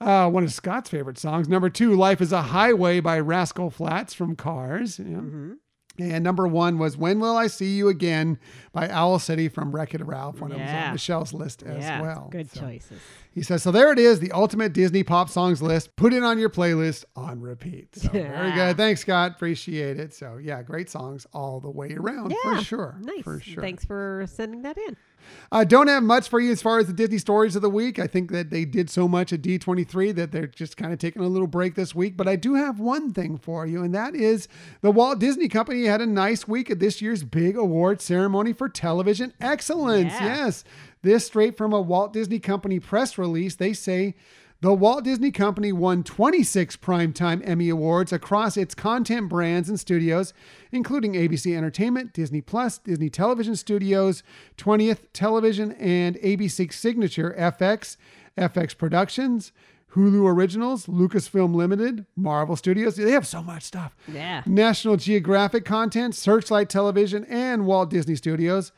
Uh, 0.00 0.28
one 0.30 0.42
of 0.44 0.52
Scott's 0.52 0.90
favorite 0.90 1.18
songs. 1.18 1.48
Number 1.48 1.70
two, 1.70 1.94
Life 1.94 2.20
is 2.20 2.32
a 2.32 2.42
Highway 2.42 2.98
by 3.00 3.18
Rascal 3.20 3.70
Flatts 3.70 4.12
from 4.14 4.34
Cars. 4.36 4.98
Yeah. 4.98 5.04
Mm-hmm. 5.18 5.52
And 5.98 6.22
number 6.22 6.46
one 6.46 6.78
was 6.78 6.96
When 6.96 7.18
Will 7.18 7.36
I 7.36 7.48
See 7.48 7.76
You 7.76 7.88
Again 7.88 8.38
by 8.72 8.88
Owl 8.88 9.18
City 9.18 9.48
from 9.48 9.72
Wreck 9.72 9.94
It 9.94 10.04
Ralph, 10.04 10.40
one 10.40 10.52
of 10.52 10.58
them 10.58 10.66
was 10.66 10.84
on 10.84 10.92
Michelle's 10.92 11.32
list 11.32 11.62
as 11.64 11.82
yeah, 11.82 12.00
well. 12.00 12.28
good 12.30 12.50
So 12.50 12.60
choices. 12.60 13.00
He 13.32 13.42
says, 13.42 13.62
So 13.62 13.70
there 13.72 13.92
it 13.92 13.98
is, 13.98 14.20
the 14.20 14.32
ultimate 14.32 14.72
Disney 14.72 15.02
pop 15.02 15.28
songs 15.28 15.60
list. 15.60 15.96
Put 15.96 16.12
it 16.12 16.22
on 16.22 16.38
your 16.38 16.50
playlist 16.50 17.04
on 17.16 17.40
repeat. 17.40 17.96
So 17.96 18.08
very 18.12 18.52
good. 18.52 18.76
Thanks, 18.76 19.00
Scott. 19.00 19.32
Appreciate 19.32 19.98
it. 19.98 20.14
So 20.14 20.36
yeah, 20.36 20.62
great 20.62 20.88
songs 20.88 21.26
all 21.32 21.60
the 21.60 21.70
way 21.70 21.92
around 21.94 22.30
Yeah, 22.30 22.58
for 22.58 22.64
sure. 22.64 22.98
Nice. 23.02 23.22
For 23.22 23.40
sure. 23.40 23.62
Thanks 23.62 23.84
for 23.84 24.24
sending 24.28 24.62
that 24.62 24.78
in. 24.78 24.96
I 25.50 25.64
don't 25.64 25.88
have 25.88 26.02
much 26.02 26.28
for 26.28 26.40
you 26.40 26.52
as 26.52 26.62
far 26.62 26.78
as 26.78 26.86
the 26.86 26.92
Disney 26.92 27.18
stories 27.18 27.56
of 27.56 27.62
the 27.62 27.70
week. 27.70 27.98
I 27.98 28.06
think 28.06 28.30
that 28.32 28.50
they 28.50 28.64
did 28.64 28.90
so 28.90 29.08
much 29.08 29.32
at 29.32 29.42
D23 29.42 30.14
that 30.14 30.32
they're 30.32 30.46
just 30.46 30.76
kind 30.76 30.92
of 30.92 30.98
taking 30.98 31.22
a 31.22 31.28
little 31.28 31.46
break 31.46 31.74
this 31.74 31.94
week. 31.94 32.16
But 32.16 32.28
I 32.28 32.36
do 32.36 32.54
have 32.54 32.80
one 32.80 33.12
thing 33.12 33.38
for 33.38 33.66
you, 33.66 33.82
and 33.82 33.94
that 33.94 34.14
is 34.14 34.48
the 34.80 34.90
Walt 34.90 35.18
Disney 35.18 35.48
Company 35.48 35.84
had 35.84 36.00
a 36.00 36.06
nice 36.06 36.46
week 36.46 36.70
at 36.70 36.80
this 36.80 37.00
year's 37.00 37.24
big 37.24 37.56
award 37.56 38.00
ceremony 38.00 38.52
for 38.52 38.68
television 38.68 39.32
excellence. 39.40 40.12
Yeah. 40.12 40.44
Yes. 40.44 40.64
This 41.02 41.26
straight 41.26 41.56
from 41.56 41.72
a 41.72 41.80
Walt 41.80 42.12
Disney 42.12 42.38
Company 42.38 42.80
press 42.80 43.18
release. 43.18 43.54
They 43.54 43.72
say 43.72 44.14
the 44.60 44.74
Walt 44.74 45.04
Disney 45.04 45.30
Company 45.30 45.70
won 45.70 46.02
26 46.02 46.78
Primetime 46.78 47.40
Emmy 47.48 47.68
Awards 47.68 48.12
across 48.12 48.56
its 48.56 48.74
content 48.74 49.28
brands 49.28 49.68
and 49.68 49.78
studios, 49.78 50.34
including 50.72 51.12
ABC 51.14 51.56
Entertainment, 51.56 52.12
Disney 52.12 52.40
Plus, 52.40 52.78
Disney 52.78 53.08
Television 53.08 53.54
Studios, 53.54 54.24
20th 54.56 55.04
Television, 55.12 55.72
and 55.72 56.16
ABC 56.16 56.72
Signature 56.72 57.36
FX, 57.38 57.96
FX 58.36 58.76
Productions, 58.76 59.52
Hulu 59.94 60.28
Originals, 60.28 60.86
Lucasfilm 60.86 61.54
Limited, 61.54 62.04
Marvel 62.16 62.56
Studios. 62.56 62.96
They 62.96 63.12
have 63.12 63.26
so 63.26 63.42
much 63.42 63.62
stuff. 63.62 63.94
Yeah. 64.12 64.42
National 64.44 64.96
Geographic 64.96 65.64
content, 65.64 66.16
Searchlight 66.16 66.68
Television, 66.68 67.24
and 67.26 67.64
Walt 67.64 67.90
Disney 67.90 68.16
Studios, 68.16 68.72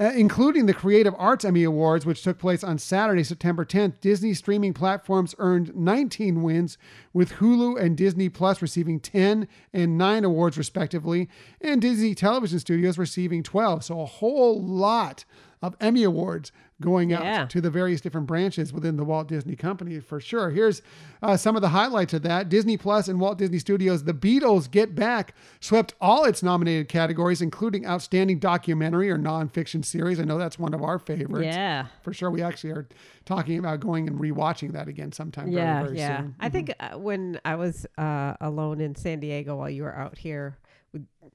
uh, 0.00 0.10
including 0.16 0.66
the 0.66 0.74
Creative 0.74 1.14
Arts 1.18 1.44
Emmy 1.44 1.62
Awards, 1.62 2.04
which 2.04 2.22
took 2.22 2.38
place 2.38 2.64
on 2.64 2.78
Saturday, 2.78 3.22
September 3.22 3.64
10th. 3.64 4.00
Disney 4.00 4.34
streaming 4.34 4.72
platforms 4.72 5.36
earned 5.38 5.74
19 5.76 6.42
wins, 6.42 6.76
with 7.12 7.34
Hulu 7.34 7.80
and 7.80 7.96
Disney 7.96 8.28
Plus 8.28 8.60
receiving 8.60 8.98
10 8.98 9.46
and 9.72 9.96
9 9.96 10.24
awards, 10.24 10.58
respectively, 10.58 11.28
and 11.60 11.80
Disney 11.80 12.14
Television 12.14 12.58
Studios 12.58 12.98
receiving 12.98 13.44
12. 13.44 13.84
So 13.84 14.00
a 14.00 14.06
whole 14.06 14.60
lot 14.60 15.24
of 15.62 15.76
Emmy 15.80 16.02
Awards 16.02 16.50
going 16.84 17.12
out 17.12 17.24
Yeah. 17.24 17.46
to 17.46 17.60
the 17.60 17.70
various 17.70 18.00
different 18.00 18.26
branches 18.26 18.72
within 18.72 18.96
the 18.96 19.04
Walt 19.04 19.28
Disney 19.28 19.56
Company 19.56 19.98
for 20.00 20.20
sure. 20.20 20.50
Here's 20.50 20.82
uh, 21.22 21.36
some 21.36 21.56
of 21.56 21.62
the 21.62 21.70
highlights 21.70 22.12
of 22.12 22.22
that 22.22 22.48
Disney 22.48 22.76
Plus 22.76 23.08
and 23.08 23.18
Walt 23.18 23.38
Disney 23.38 23.58
Studios, 23.58 24.04
The 24.04 24.12
Beatles 24.14 24.70
Get 24.70 24.94
Back, 24.94 25.34
swept 25.60 25.94
all 26.00 26.24
its 26.24 26.42
nominated 26.42 26.88
categories, 26.88 27.40
including 27.42 27.86
Outstanding 27.86 28.38
Documentary 28.38 29.10
or 29.10 29.18
Nonfiction 29.18 29.84
Series. 29.84 30.20
I 30.20 30.24
know 30.24 30.38
that's 30.38 30.58
one 30.58 30.74
of 30.74 30.82
our 30.82 30.98
favorites. 30.98 31.46
Yeah. 31.54 31.86
For 32.02 32.12
sure. 32.12 32.30
We 32.30 32.42
actually 32.42 32.70
are 32.70 32.86
talking 33.24 33.58
about 33.58 33.80
going 33.80 34.06
and 34.06 34.20
rewatching 34.20 34.72
that 34.72 34.86
again 34.86 35.12
sometime 35.12 35.48
yeah, 35.48 35.78
very, 35.80 35.86
very 35.86 35.98
yeah. 35.98 36.18
soon. 36.18 36.34
I 36.38 36.48
think 36.50 36.74
uh, 36.78 36.98
when 36.98 37.40
I 37.44 37.54
was 37.56 37.86
uh, 37.96 38.34
alone 38.40 38.80
in 38.80 38.94
San 38.94 39.20
Diego 39.20 39.56
while 39.56 39.70
you 39.70 39.84
were 39.84 39.96
out 39.96 40.18
here 40.18 40.58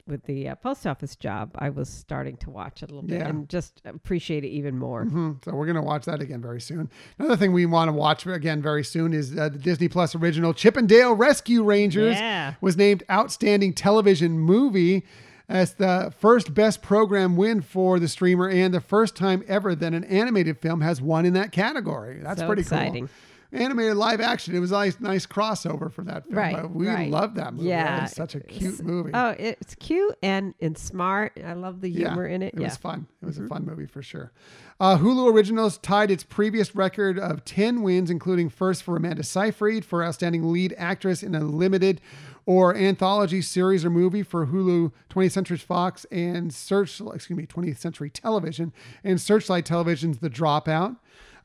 with 0.08 0.24
the 0.26 0.50
uh, 0.50 0.56
post 0.56 0.86
office 0.88 1.16
job, 1.16 1.52
I 1.58 1.70
was 1.70 1.90
starting 1.90 2.38
to 2.38 2.50
watch 2.50 2.84
it 2.84 2.92
a 2.92 2.94
little 2.94 3.08
bit 3.08 3.20
Yeah. 3.20 3.28
and 3.30 3.48
just 3.50 3.82
appreciate 3.86 4.44
it 4.44 4.50
even 4.50 4.78
more. 4.78 5.06
Mhm. 5.06 5.44
So 5.46 5.54
we're 5.54 5.66
going 5.66 5.76
to 5.76 5.82
watch 5.82 6.06
that 6.06 6.22
again 6.22 6.42
very 6.42 6.62
soon. 6.62 6.90
Another 7.18 7.36
thing 7.38 7.52
we 7.54 7.66
want 7.66 7.90
to 7.90 7.94
watch 7.94 8.26
again 8.26 8.62
very 8.62 8.84
soon 8.84 9.14
is 9.14 9.38
uh, 9.38 9.50
the 9.50 9.58
Disney 9.60 9.88
Plus 9.88 10.16
original 10.16 10.54
Chip 10.54 10.78
'n 10.78 10.88
Dale 10.88 11.14
Rescue 11.14 11.64
Rangers 11.64 12.16
Yeah. 12.18 12.56
was 12.62 12.78
named 12.78 13.04
Outstanding 13.10 13.74
Television 13.74 14.40
Movie 14.40 15.06
as 15.48 15.74
the 15.76 16.14
first 16.20 16.54
best 16.54 16.82
program 16.84 17.36
win 17.36 17.60
for 17.62 18.00
the 18.00 18.08
streamer 18.08 18.48
and 18.48 18.72
the 18.74 18.82
first 18.82 19.16
time 19.16 19.44
ever 19.48 19.74
that 19.74 19.94
an 19.94 20.04
animated 20.04 20.60
film 20.60 20.82
has 20.82 21.02
won 21.02 21.26
in 21.26 21.34
that 21.34 21.52
category. 21.52 22.20
That's 22.22 22.40
So 22.42 22.46
pretty 22.48 22.62
exciting. 22.62 23.08
cool. 23.08 23.16
Animated 23.52 23.98
live 23.98 24.22
action. 24.22 24.56
It 24.56 24.60
was 24.60 24.72
a 24.72 24.76
nice, 24.76 25.00
nice 25.00 25.26
crossover 25.26 25.92
for 25.92 26.04
that 26.04 26.26
film. 26.26 26.38
Right, 26.38 26.56
but 26.56 26.70
we 26.72 26.88
right. 26.88 27.10
love 27.10 27.34
that 27.36 27.54
movie. 27.56 27.70
Yeah, 27.70 28.04
It's 28.04 28.16
such 28.16 28.36
a 28.36 28.40
it's- 28.40 28.58
cute 28.60 28.84
movie. 28.84 29.10
Oh, 29.14 29.36
it's 29.40 29.74
cute 29.76 30.16
and 30.22 30.54
and 30.62 30.78
smart. 30.78 31.40
I 31.44 31.54
love 31.54 31.82
the 31.82 31.90
humor 31.90 32.28
in 32.28 32.44
it. 32.44 32.54
It 32.54 32.60
yeah. 32.60 32.68
was 32.68 32.78
fun. 32.78 33.08
It 33.22 33.26
was 33.26 33.40
a 33.40 33.48
fun 33.48 33.66
movie 33.66 33.88
for 33.88 34.04
sure. 34.04 34.32
Uh, 34.80 34.98
Hulu 34.98 35.34
Originals 35.34 35.80
tied 35.80 36.12
its 36.12 36.24
previous 36.24 36.76
record 36.76 37.18
of 37.18 37.44
10 37.44 37.82
wins, 37.82 38.10
including 38.10 38.50
first 38.50 38.84
for 38.84 38.96
Amanda 38.96 39.24
Seyfried 39.24 39.84
for 39.84 40.04
Outstanding 40.06 40.52
Lead 40.54 40.74
Actress 40.78 41.24
in 41.24 41.34
a 41.34 41.40
Limited 41.44 42.02
or 42.46 42.76
Anthology 42.76 43.42
Series 43.42 43.84
or 43.84 43.90
Movie 43.90 44.24
for 44.24 44.48
Hulu 44.48 44.92
20th 45.10 45.32
Century 45.32 45.58
Fox 45.58 46.06
and 46.12 46.54
Search, 46.54 47.02
excuse 47.14 47.38
me, 47.38 47.46
20th 47.46 47.78
Century 47.78 48.10
Television 48.10 48.74
and 49.04 49.20
Searchlight 49.20 49.66
Television's 49.66 50.20
The 50.20 50.30
Dropout. 50.30 50.98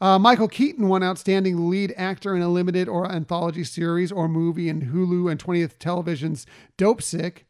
Uh, 0.04 0.18
Michael 0.18 0.48
Keaton 0.48 0.86
won 0.88 1.02
Outstanding 1.02 1.70
Lead 1.70 1.94
Actor 1.96 2.36
in 2.36 2.42
a 2.42 2.48
Limited 2.50 2.88
or 2.90 3.10
Anthology 3.10 3.64
Series 3.64 4.12
or 4.12 4.28
Movie 4.28 4.68
in 4.68 4.92
Hulu 4.92 5.30
and 5.30 5.42
20th 5.42 5.78
Television's 5.78 6.44
Dopesick. 6.76 7.44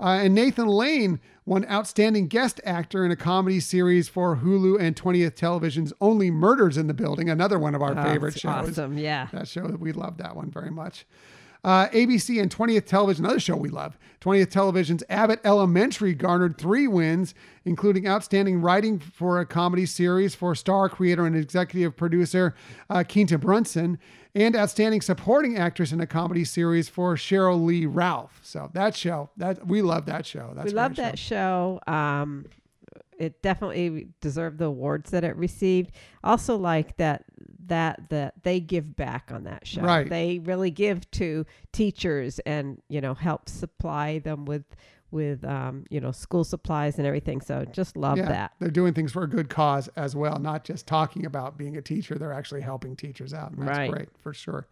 Uh, 0.00 0.18
and 0.24 0.34
Nathan 0.34 0.66
Lane 0.66 1.20
won 1.46 1.64
Outstanding 1.70 2.26
Guest 2.26 2.60
Actor 2.64 3.04
in 3.04 3.12
a 3.12 3.16
Comedy 3.16 3.60
Series 3.60 4.08
for 4.08 4.38
Hulu 4.38 4.80
and 4.80 4.96
20th 4.96 5.36
Television's 5.36 5.92
Only 6.00 6.28
Murders 6.32 6.76
in 6.76 6.88
the 6.88 6.94
Building, 6.94 7.30
another 7.30 7.56
one 7.60 7.76
of 7.76 7.82
our 7.82 7.96
Oh, 7.96 8.02
favorite 8.02 8.36
shows. 8.36 8.70
Awesome. 8.70 8.98
Yeah. 8.98 9.28
That 9.32 9.46
show, 9.46 9.62
we 9.78 9.92
love 9.92 10.16
that 10.18 10.34
one 10.34 10.50
very 10.50 10.72
much. 10.72 11.06
Uh, 11.64 11.88
ABC 11.88 12.42
and 12.42 12.54
20th 12.54 12.86
Television, 12.86 13.24
another 13.24 13.38
show 13.38 13.56
we 13.56 13.68
love. 13.68 13.96
20th 14.20 14.50
Television's 14.50 15.04
Abbott 15.08 15.40
Elementary 15.44 16.12
garnered 16.12 16.58
three 16.58 16.88
wins, 16.88 17.34
including 17.64 18.06
outstanding 18.08 18.60
writing 18.60 18.98
for 18.98 19.38
a 19.38 19.46
comedy 19.46 19.86
series 19.86 20.34
for 20.34 20.56
star 20.56 20.88
creator 20.88 21.24
and 21.24 21.36
executive 21.36 21.96
producer 21.96 22.54
uh, 22.90 23.04
Quinta 23.08 23.38
Brunson, 23.38 23.98
and 24.34 24.56
outstanding 24.56 25.00
supporting 25.00 25.56
actress 25.56 25.92
in 25.92 26.00
a 26.00 26.06
comedy 26.06 26.44
series 26.44 26.88
for 26.88 27.14
Sheryl 27.14 27.64
Lee 27.64 27.86
Ralph. 27.86 28.40
So 28.42 28.70
that 28.74 28.96
show, 28.96 29.30
that 29.36 29.66
we 29.66 29.82
love 29.82 30.06
that 30.06 30.26
show. 30.26 30.52
That's 30.54 30.66
we 30.66 30.72
love 30.72 30.96
that 30.96 31.18
show. 31.18 31.80
Um, 31.86 32.46
it 33.18 33.40
definitely 33.40 34.08
deserved 34.20 34.58
the 34.58 34.64
awards 34.64 35.10
that 35.12 35.22
it 35.22 35.36
received. 35.36 35.92
Also, 36.24 36.56
like 36.56 36.96
that 36.96 37.24
that 37.72 38.10
that 38.10 38.34
they 38.42 38.60
give 38.60 38.94
back 38.94 39.30
on 39.32 39.44
that 39.44 39.66
show. 39.66 39.80
Right. 39.80 40.06
They 40.06 40.40
really 40.44 40.70
give 40.70 41.10
to 41.12 41.46
teachers 41.72 42.38
and 42.40 42.82
you 42.88 43.00
know 43.00 43.14
help 43.14 43.48
supply 43.48 44.18
them 44.18 44.44
with 44.44 44.64
with 45.10 45.44
um, 45.44 45.84
you 45.90 46.00
know 46.00 46.10
school 46.10 46.42
supplies 46.42 46.98
and 46.98 47.06
everything. 47.06 47.40
So 47.40 47.64
just 47.70 47.96
love 47.96 48.18
yeah, 48.18 48.28
that. 48.28 48.52
They're 48.58 48.70
doing 48.70 48.94
things 48.94 49.12
for 49.12 49.22
a 49.22 49.28
good 49.28 49.48
cause 49.48 49.88
as 49.96 50.16
well, 50.16 50.38
not 50.38 50.64
just 50.64 50.86
talking 50.86 51.26
about 51.26 51.56
being 51.56 51.76
a 51.76 51.82
teacher. 51.82 52.16
They're 52.16 52.32
actually 52.32 52.62
helping 52.62 52.96
teachers 52.96 53.32
out. 53.32 53.52
And 53.52 53.62
that's 53.62 53.78
Right. 53.78 53.90
great 53.90 54.08
for 54.20 54.32
sure. 54.34 54.66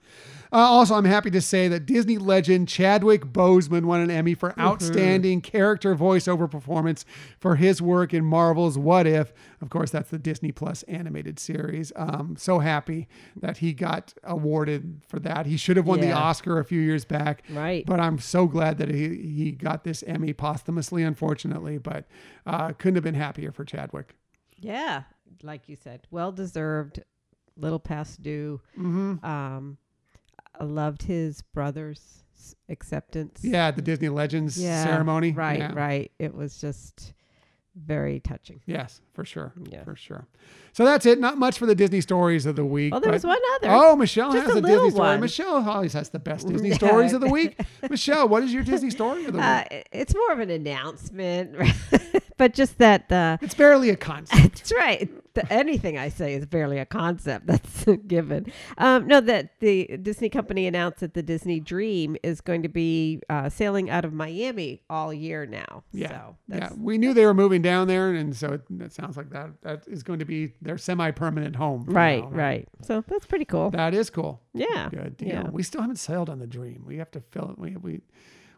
Uh, 0.52 0.56
also, 0.56 0.94
I'm 0.94 1.04
happy 1.04 1.30
to 1.30 1.40
say 1.40 1.68
that 1.68 1.86
Disney 1.86 2.18
legend 2.18 2.68
Chadwick 2.68 3.26
Boseman 3.26 3.84
won 3.84 4.00
an 4.00 4.10
Emmy 4.10 4.34
for 4.34 4.58
outstanding 4.58 5.40
character 5.42 5.94
voiceover 5.94 6.50
performance 6.50 7.04
for 7.38 7.56
his 7.56 7.80
work 7.80 8.12
in 8.12 8.24
Marvel's 8.24 8.78
What 8.78 9.06
If. 9.06 9.32
Of 9.62 9.68
course, 9.68 9.90
that's 9.90 10.08
the 10.10 10.18
Disney 10.18 10.52
Plus 10.52 10.82
animated 10.84 11.38
series. 11.38 11.92
Um, 11.94 12.34
so 12.38 12.60
happy 12.60 13.08
that 13.36 13.58
he 13.58 13.74
got 13.74 14.14
awarded 14.24 15.02
for 15.06 15.18
that. 15.20 15.44
He 15.44 15.56
should 15.58 15.76
have 15.76 15.86
won 15.86 16.00
the 16.00 16.12
Oscar 16.12 16.58
a 16.58 16.64
few 16.64 16.80
years 16.80 17.04
back. 17.04 17.42
Right. 17.50 17.84
But 17.84 18.00
I'm 18.00 18.18
so 18.18 18.46
glad 18.46 18.78
that 18.78 18.88
he, 18.88 19.08
he 19.16 19.52
got 19.52 19.84
this 19.84 20.02
Emmy 20.06 20.32
posthumously, 20.32 21.02
unfortunately. 21.02 21.76
But 21.76 22.06
uh, 22.46 22.72
couldn't 22.72 22.94
have 22.96 23.04
been 23.04 23.14
happier 23.14 23.52
for 23.52 23.64
Chadwick. 23.66 24.14
Yeah, 24.56 25.02
like 25.42 25.68
you 25.68 25.76
said, 25.76 26.06
well 26.10 26.32
deserved. 26.32 27.02
Little 27.56 27.78
past 27.80 28.22
due. 28.22 28.62
Mm-hmm. 28.78 29.22
Um, 29.24 29.76
I 30.58 30.64
loved 30.64 31.02
his 31.02 31.42
brother's 31.42 32.24
acceptance. 32.70 33.40
Yeah, 33.42 33.70
the 33.70 33.82
Disney 33.82 34.08
Legends 34.08 34.56
Yeah, 34.58 34.82
ceremony. 34.84 35.32
Right, 35.32 35.58
Yeah. 35.58 35.72
right. 35.74 36.10
It 36.18 36.34
was 36.34 36.58
just 36.58 37.12
very 37.74 38.20
touching. 38.20 38.60
Yes, 38.66 39.00
for 39.12 39.24
sure. 39.24 39.52
Yeah. 39.70 39.84
For 39.84 39.96
sure. 39.96 40.26
So 40.72 40.84
that's 40.84 41.04
it. 41.06 41.18
Not 41.18 41.38
much 41.38 41.58
for 41.58 41.66
the 41.66 41.74
Disney 41.74 42.00
stories 42.00 42.46
of 42.46 42.56
the 42.56 42.64
week. 42.64 42.94
Oh, 42.94 43.00
there 43.00 43.12
was 43.12 43.24
one 43.24 43.38
other. 43.56 43.68
Oh, 43.70 43.96
Michelle 43.96 44.32
Just 44.32 44.46
has 44.46 44.56
a 44.56 44.58
a, 44.58 44.62
Disney 44.62 44.90
story. 44.90 45.08
one. 45.08 45.20
Michelle 45.20 45.68
always 45.68 45.92
has 45.94 46.10
the 46.10 46.18
best 46.18 46.48
Disney 46.48 46.70
stories 46.74 47.12
of 47.12 47.20
the 47.20 47.28
week. 47.28 47.58
Michelle, 47.90 48.28
what 48.28 48.42
is 48.42 48.52
your 48.52 48.62
Disney 48.62 48.90
story 48.90 49.24
of 49.24 49.32
the 49.32 49.38
week? 49.38 49.46
Uh, 49.46 49.64
it's 49.92 50.14
more 50.14 50.32
of 50.32 50.38
an 50.40 50.50
announcement, 50.50 51.56
but 52.36 52.54
just 52.54 52.78
that 52.78 53.10
uh, 53.10 53.36
it's 53.40 53.54
barely 53.54 53.90
a 53.90 53.96
concept. 53.96 54.42
that's 54.56 54.72
right. 54.72 55.10
the, 55.34 55.52
anything 55.52 55.98
I 55.98 56.08
say 56.08 56.34
is 56.34 56.46
barely 56.46 56.78
a 56.78 56.86
concept. 56.86 57.46
That's 57.46 57.86
a 57.86 57.96
given. 57.96 58.52
Um, 58.78 59.06
no, 59.06 59.20
that 59.20 59.58
the 59.60 59.96
Disney 60.00 60.28
company 60.28 60.66
announced 60.66 61.00
that 61.00 61.14
the 61.14 61.22
Disney 61.22 61.60
Dream 61.60 62.16
is 62.22 62.40
going 62.40 62.62
to 62.62 62.68
be 62.68 63.20
uh, 63.28 63.48
sailing 63.48 63.90
out 63.90 64.04
of 64.04 64.12
Miami 64.12 64.82
all 64.88 65.12
year 65.12 65.46
now. 65.46 65.82
Yeah, 65.92 66.08
So 66.08 66.34
yeah. 66.48 66.70
We 66.78 66.98
knew 66.98 67.12
they 67.14 67.26
were 67.26 67.34
moving 67.34 67.62
down 67.62 67.88
there, 67.88 68.14
and 68.14 68.34
so 68.36 68.52
it, 68.54 68.62
it 68.80 68.92
sounds 68.92 69.16
like 69.16 69.30
that 69.30 69.50
that 69.62 69.84
is 69.88 70.02
going 70.02 70.18
to 70.20 70.24
be 70.24 70.52
their 70.62 70.78
semi-permanent 70.78 71.56
home. 71.56 71.84
right, 71.86 72.22
now, 72.22 72.36
right. 72.36 72.68
So 72.82 73.02
that's 73.06 73.26
pretty 73.26 73.44
cool. 73.44 73.70
That 73.70 73.94
is 73.94 74.10
cool. 74.10 74.42
yeah. 74.54 74.88
Good 74.90 75.16
deal. 75.16 75.28
Yeah. 75.28 75.48
We 75.50 75.62
still 75.62 75.80
haven't 75.80 75.96
sailed 75.96 76.28
on 76.30 76.38
the 76.38 76.46
Dream. 76.46 76.84
We 76.86 76.96
have 76.98 77.10
to 77.12 77.20
fill 77.20 77.50
it. 77.50 77.58
We 77.58 77.76
we 77.76 78.00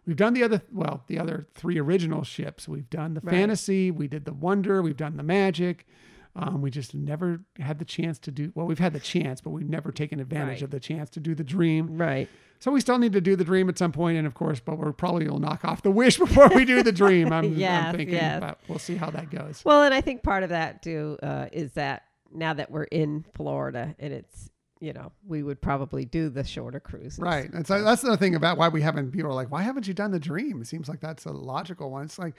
we've 0.07 0.16
done 0.16 0.35
the 0.35 0.43
other 0.43 0.62
well, 0.73 1.05
the 1.07 1.19
other 1.19 1.47
three 1.55 1.79
original 1.79 2.24
ships. 2.24 2.66
We've 2.69 2.89
done 2.91 3.15
the 3.15 3.20
Right. 3.23 3.33
Fantasy. 3.33 3.91
We 3.91 4.09
did 4.09 4.24
the 4.24 4.33
Wonder. 4.35 4.83
We've 4.83 4.97
done 4.97 5.16
the 5.16 5.23
Magic. 5.23 5.87
Um, 6.35 6.62
we 6.62 6.70
just 6.70 6.95
never 6.95 7.41
had 7.59 7.79
the 7.79 7.85
chance 7.85 8.19
to 8.20 8.31
do. 8.31 8.53
Well, 8.55 8.66
we've 8.66 8.79
had 8.79 8.95
the 8.95 9.01
chance, 9.01 9.43
but 9.43 9.51
we've 9.51 9.69
never 9.69 9.93
taken 9.93 10.19
advantage 10.19 10.57
Right. 10.57 10.62
of 10.62 10.70
the 10.70 10.81
chance 10.81 11.11
to 11.11 11.20
do 11.20 11.35
the 11.35 11.45
Dream. 11.45 11.99
Right. 11.99 12.27
So 12.63 12.71
we 12.71 12.81
still 12.81 12.99
need 12.99 13.13
to 13.15 13.21
do 13.21 13.35
the 13.35 13.43
Dream 13.43 13.69
at 13.69 13.77
some 13.77 13.91
point, 13.91 14.17
and 14.19 14.25
of 14.25 14.35
course, 14.35 14.61
but 14.61 14.79
we're 14.79 14.93
probably 14.93 15.29
will 15.29 15.41
knock 15.41 15.65
off 15.65 15.83
the 15.83 15.91
Wish 15.91 16.17
before 16.19 16.49
we 16.55 16.65
do 16.65 16.85
the 16.85 16.93
Dream. 16.93 17.33
I'm, 17.33 17.55
Yes, 17.59 17.87
I'm 17.87 17.97
thinking, 17.97 18.15
yes. 18.15 18.39
but 18.39 18.61
we'll 18.69 18.79
see 18.79 18.95
how 18.95 19.11
that 19.11 19.31
goes. 19.31 19.65
Well, 19.65 19.83
and 19.83 19.93
I 19.93 20.01
think 20.01 20.23
part 20.23 20.45
of 20.45 20.51
that 20.51 20.81
too 20.81 21.19
uh, 21.25 21.47
is 21.51 21.73
that 21.73 22.05
now 22.33 22.55
that 22.55 22.71
we're 22.71 22.85
in 22.85 23.25
Florida 23.35 23.97
and 23.99 24.13
it's 24.13 24.49
you 24.81 24.93
know 24.93 25.11
we 25.27 25.43
would 25.43 25.61
probably 25.61 26.05
do 26.05 26.29
the 26.29 26.45
shorter 26.45 26.79
cruises. 26.79 27.19
Right. 27.19 27.53
And 27.53 27.67
so 27.67 27.83
that's 27.83 28.03
the 28.03 28.17
thing 28.17 28.37
about 28.37 28.59
why 28.59 28.69
we 28.69 28.81
haven't, 28.81 29.11
people 29.11 29.31
are 29.31 29.35
like, 29.35 29.51
why 29.51 29.63
haven't 29.63 29.89
you 29.89 29.95
done 29.95 30.13
the 30.13 30.21
dream? 30.21 30.61
It 30.61 30.69
seems 30.69 30.89
like 30.89 31.01
that's 31.01 31.25
a 31.25 31.33
logical 31.33 31.91
one. 31.91 32.05
It's 32.05 32.19
like, 32.19 32.35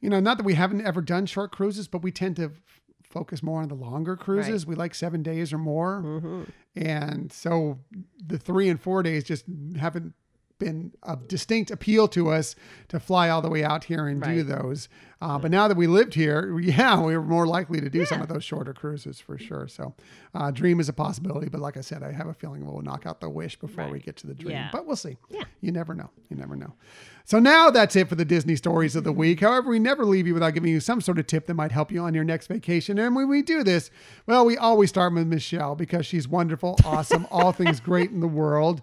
you 0.00 0.08
know, 0.08 0.20
not 0.20 0.36
that 0.36 0.44
we 0.44 0.54
haven't 0.54 0.86
ever 0.86 1.00
done 1.00 1.26
short 1.26 1.50
cruises, 1.50 1.88
but 1.88 2.02
we 2.02 2.12
tend 2.12 2.36
to 2.36 2.52
focus 3.14 3.42
more 3.42 3.62
on 3.62 3.68
the 3.68 3.74
longer 3.74 4.16
cruises. 4.16 4.66
We 4.66 4.74
like 4.74 4.94
seven 4.94 5.22
days 5.22 5.52
or 5.52 5.58
more. 5.58 6.02
Mm-hmm. 6.04 6.42
And 6.76 7.32
so 7.32 7.78
the 8.26 8.38
three 8.38 8.68
and 8.68 8.80
four 8.80 9.02
days 9.02 9.24
just 9.24 9.44
haven't 9.78 10.12
been 10.64 10.92
a 11.02 11.16
distinct 11.16 11.70
appeal 11.70 12.08
to 12.08 12.30
us 12.30 12.56
to 12.88 12.98
fly 12.98 13.28
all 13.28 13.42
the 13.42 13.50
way 13.50 13.62
out 13.62 13.84
here 13.84 14.06
and 14.08 14.22
do 14.22 14.42
those. 14.42 14.88
Uh, 15.20 15.38
but 15.38 15.50
now 15.50 15.68
that 15.68 15.76
we 15.76 15.86
lived 15.86 16.14
here, 16.14 16.58
yeah, 16.60 17.00
we 17.00 17.16
were 17.16 17.22
more 17.22 17.46
likely 17.46 17.80
to 17.80 17.88
do 17.88 18.04
some 18.04 18.20
of 18.20 18.28
those 18.28 18.44
shorter 18.44 18.74
cruises 18.74 19.20
for 19.20 19.38
sure. 19.38 19.68
So, 19.68 19.94
uh, 20.34 20.50
dream 20.50 20.80
is 20.80 20.88
a 20.88 20.92
possibility. 20.92 21.48
But 21.48 21.60
like 21.60 21.76
I 21.76 21.80
said, 21.80 22.02
I 22.02 22.12
have 22.12 22.26
a 22.26 22.34
feeling 22.34 22.66
we'll 22.66 22.82
knock 22.82 23.06
out 23.06 23.20
the 23.20 23.30
wish 23.30 23.56
before 23.58 23.88
we 23.88 24.00
get 24.00 24.16
to 24.16 24.26
the 24.26 24.34
dream. 24.34 24.52
Yeah. 24.52 24.68
But 24.72 24.86
we'll 24.86 24.96
see. 24.96 25.16
Yeah. 25.30 25.44
You 25.60 25.72
never 25.72 25.94
know. 25.94 26.10
You 26.28 26.36
never 26.36 26.56
know. 26.56 26.74
So 27.24 27.38
now 27.38 27.70
that's 27.70 27.96
it 27.96 28.10
for 28.10 28.16
the 28.16 28.24
Disney 28.26 28.54
stories 28.54 28.94
of 28.96 29.04
the 29.04 29.12
week. 29.12 29.40
However, 29.40 29.70
we 29.70 29.78
never 29.78 30.04
leave 30.04 30.26
you 30.26 30.34
without 30.34 30.52
giving 30.52 30.70
you 30.70 30.80
some 30.80 31.00
sort 31.00 31.18
of 31.18 31.26
tip 31.26 31.46
that 31.46 31.54
might 31.54 31.72
help 31.72 31.90
you 31.90 32.00
on 32.00 32.12
your 32.12 32.24
next 32.24 32.48
vacation. 32.48 32.98
And 32.98 33.16
when 33.16 33.28
we 33.28 33.40
do 33.40 33.62
this, 33.62 33.90
well, 34.26 34.44
we 34.44 34.58
always 34.58 34.90
start 34.90 35.14
with 35.14 35.26
Michelle 35.26 35.74
because 35.74 36.04
she's 36.04 36.28
wonderful, 36.28 36.76
awesome, 36.84 37.26
all 37.30 37.52
things 37.52 37.80
great 37.80 38.10
in 38.10 38.20
the 38.20 38.28
world. 38.28 38.82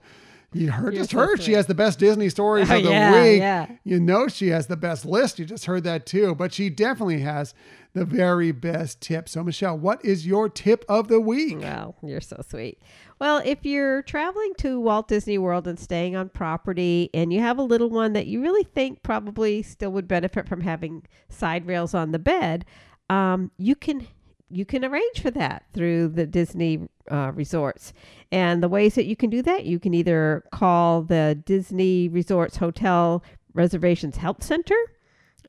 You 0.54 0.70
heard, 0.70 0.94
You're 0.94 1.04
just 1.04 1.12
so 1.12 1.18
heard 1.20 1.42
she 1.42 1.54
has 1.54 1.66
the 1.68 1.74
best 1.76 1.98
Disney 1.98 2.28
stories 2.28 2.70
of 2.70 2.84
the 2.84 2.90
yeah, 2.90 3.24
week. 3.24 3.40
yeah. 3.40 3.68
You 3.86 4.00
know 4.02 4.28
she 4.28 4.50
has 4.50 4.68
the 4.68 4.76
best 4.76 5.06
list. 5.06 5.40
You 5.40 5.46
just 5.46 5.66
heard 5.66 5.86
that 5.86 6.06
too. 6.06 6.36
But 6.36 6.54
she 6.54 6.70
definitely 6.70 7.22
has 7.22 7.54
the 7.94 8.04
very 8.04 8.52
best 8.52 9.00
tip. 9.00 9.30
So 9.30 9.44
Michelle, 9.44 9.78
what 9.78 10.04
is 10.04 10.28
your 10.28 10.50
tip 10.50 10.84
of 10.90 11.08
the 11.08 11.22
week? 11.22 11.60
Well, 11.60 11.96
you're 12.04 12.20
so 12.20 12.42
sweet. 12.48 12.82
Well, 13.20 13.42
if 13.46 13.66
you're 13.66 14.02
traveling 14.02 14.54
to 14.58 14.80
Walt 14.80 15.08
Disney 15.08 15.38
World 15.38 15.68
and 15.68 15.80
staying 15.80 16.16
on 16.18 16.30
property 16.30 17.10
and 17.14 17.32
you 17.32 17.40
have 17.40 17.58
a 17.58 17.64
little 17.64 17.90
one 17.90 18.12
that 18.14 18.28
you 18.28 18.42
really 18.42 18.64
think 18.64 19.04
probably 19.04 19.62
still 19.62 19.92
would 19.92 20.08
benefit 20.08 20.50
from 20.50 20.62
having 20.62 21.04
side 21.30 21.66
rails 21.66 21.94
on 21.94 22.12
the 22.12 22.20
bed, 22.20 22.66
um, 23.10 23.52
you 23.58 23.76
can 23.76 24.06
you 24.50 24.66
can 24.66 24.84
arrange 24.84 25.22
for 25.22 25.32
that 25.32 25.64
through 25.74 26.10
the 26.10 26.26
Disney 26.26 26.90
uh, 27.10 27.32
resorts. 27.34 27.94
And 28.32 28.62
the 28.62 28.70
ways 28.70 28.96
that 28.96 29.06
you 29.06 29.16
can 29.16 29.30
do 29.30 29.42
that, 29.44 29.66
you 29.66 29.80
can 29.80 29.94
either 29.94 30.44
call 30.52 31.02
the 31.02 31.42
Disney 31.46 32.10
Resorts 32.10 32.58
Hotel 32.58 33.24
Reservations 33.54 34.18
Help 34.18 34.44
Center, 34.44 34.76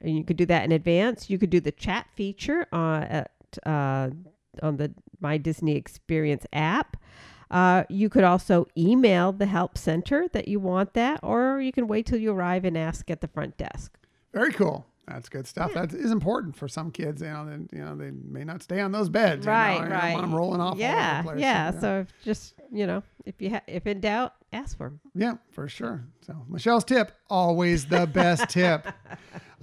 and 0.00 0.16
you 0.16 0.24
could 0.24 0.36
do 0.36 0.46
that 0.46 0.64
in 0.64 0.72
advance. 0.72 1.30
You 1.30 1.38
could 1.38 1.50
do 1.50 1.60
the 1.60 1.72
chat 1.72 2.06
feature 2.14 2.66
uh, 2.72 3.04
at 3.08 3.30
uh, 3.64 4.10
on 4.62 4.76
the 4.76 4.92
My 5.20 5.38
Disney 5.38 5.76
Experience 5.76 6.46
app. 6.52 6.96
Uh, 7.50 7.84
you 7.90 8.08
could 8.08 8.24
also 8.24 8.66
email 8.76 9.30
the 9.30 9.46
help 9.46 9.76
center 9.76 10.26
that 10.32 10.48
you 10.48 10.58
want 10.58 10.94
that, 10.94 11.20
or 11.22 11.60
you 11.60 11.70
can 11.70 11.86
wait 11.86 12.06
till 12.06 12.18
you 12.18 12.32
arrive 12.32 12.64
and 12.64 12.78
ask 12.78 13.10
at 13.10 13.20
the 13.20 13.28
front 13.28 13.56
desk. 13.58 13.98
Very 14.32 14.52
cool. 14.52 14.86
That's 15.06 15.28
good 15.28 15.46
stuff. 15.46 15.72
Hmm. 15.72 15.80
That 15.80 15.92
is 15.94 16.10
important 16.12 16.56
for 16.56 16.68
some 16.68 16.90
kids. 16.90 17.22
You 17.22 17.28
know, 17.28 17.44
they, 17.46 17.76
you 17.78 17.84
know, 17.84 17.96
they 17.96 18.10
may 18.12 18.44
not 18.44 18.62
stay 18.62 18.80
on 18.80 18.92
those 18.92 19.08
beds. 19.08 19.44
you 19.44 19.50
know, 19.50 19.56
right, 19.58 19.74
you 19.74 19.80
don't 19.80 19.90
right. 19.90 20.12
want 20.12 20.22
them 20.24 20.34
rolling 20.34 20.60
off. 20.60 20.76
the 20.76 20.82
Yeah, 20.82 21.22
place. 21.22 21.40
yeah. 21.40 21.78
So 21.80 22.06
just 22.24 22.54
you 22.72 22.86
know, 22.86 23.02
if 23.26 23.40
you 23.40 23.50
ha- 23.50 23.62
if 23.66 23.86
in 23.86 24.00
doubt, 24.00 24.34
ask 24.52 24.76
for 24.76 24.86
'em. 24.86 25.00
Yeah, 25.14 25.34
for 25.50 25.68
sure. 25.68 26.04
So 26.26 26.34
Michelle's 26.48 26.84
tip, 26.84 27.12
always 27.30 27.86
the 27.86 28.06
best 28.06 28.48
tip. 28.48 28.86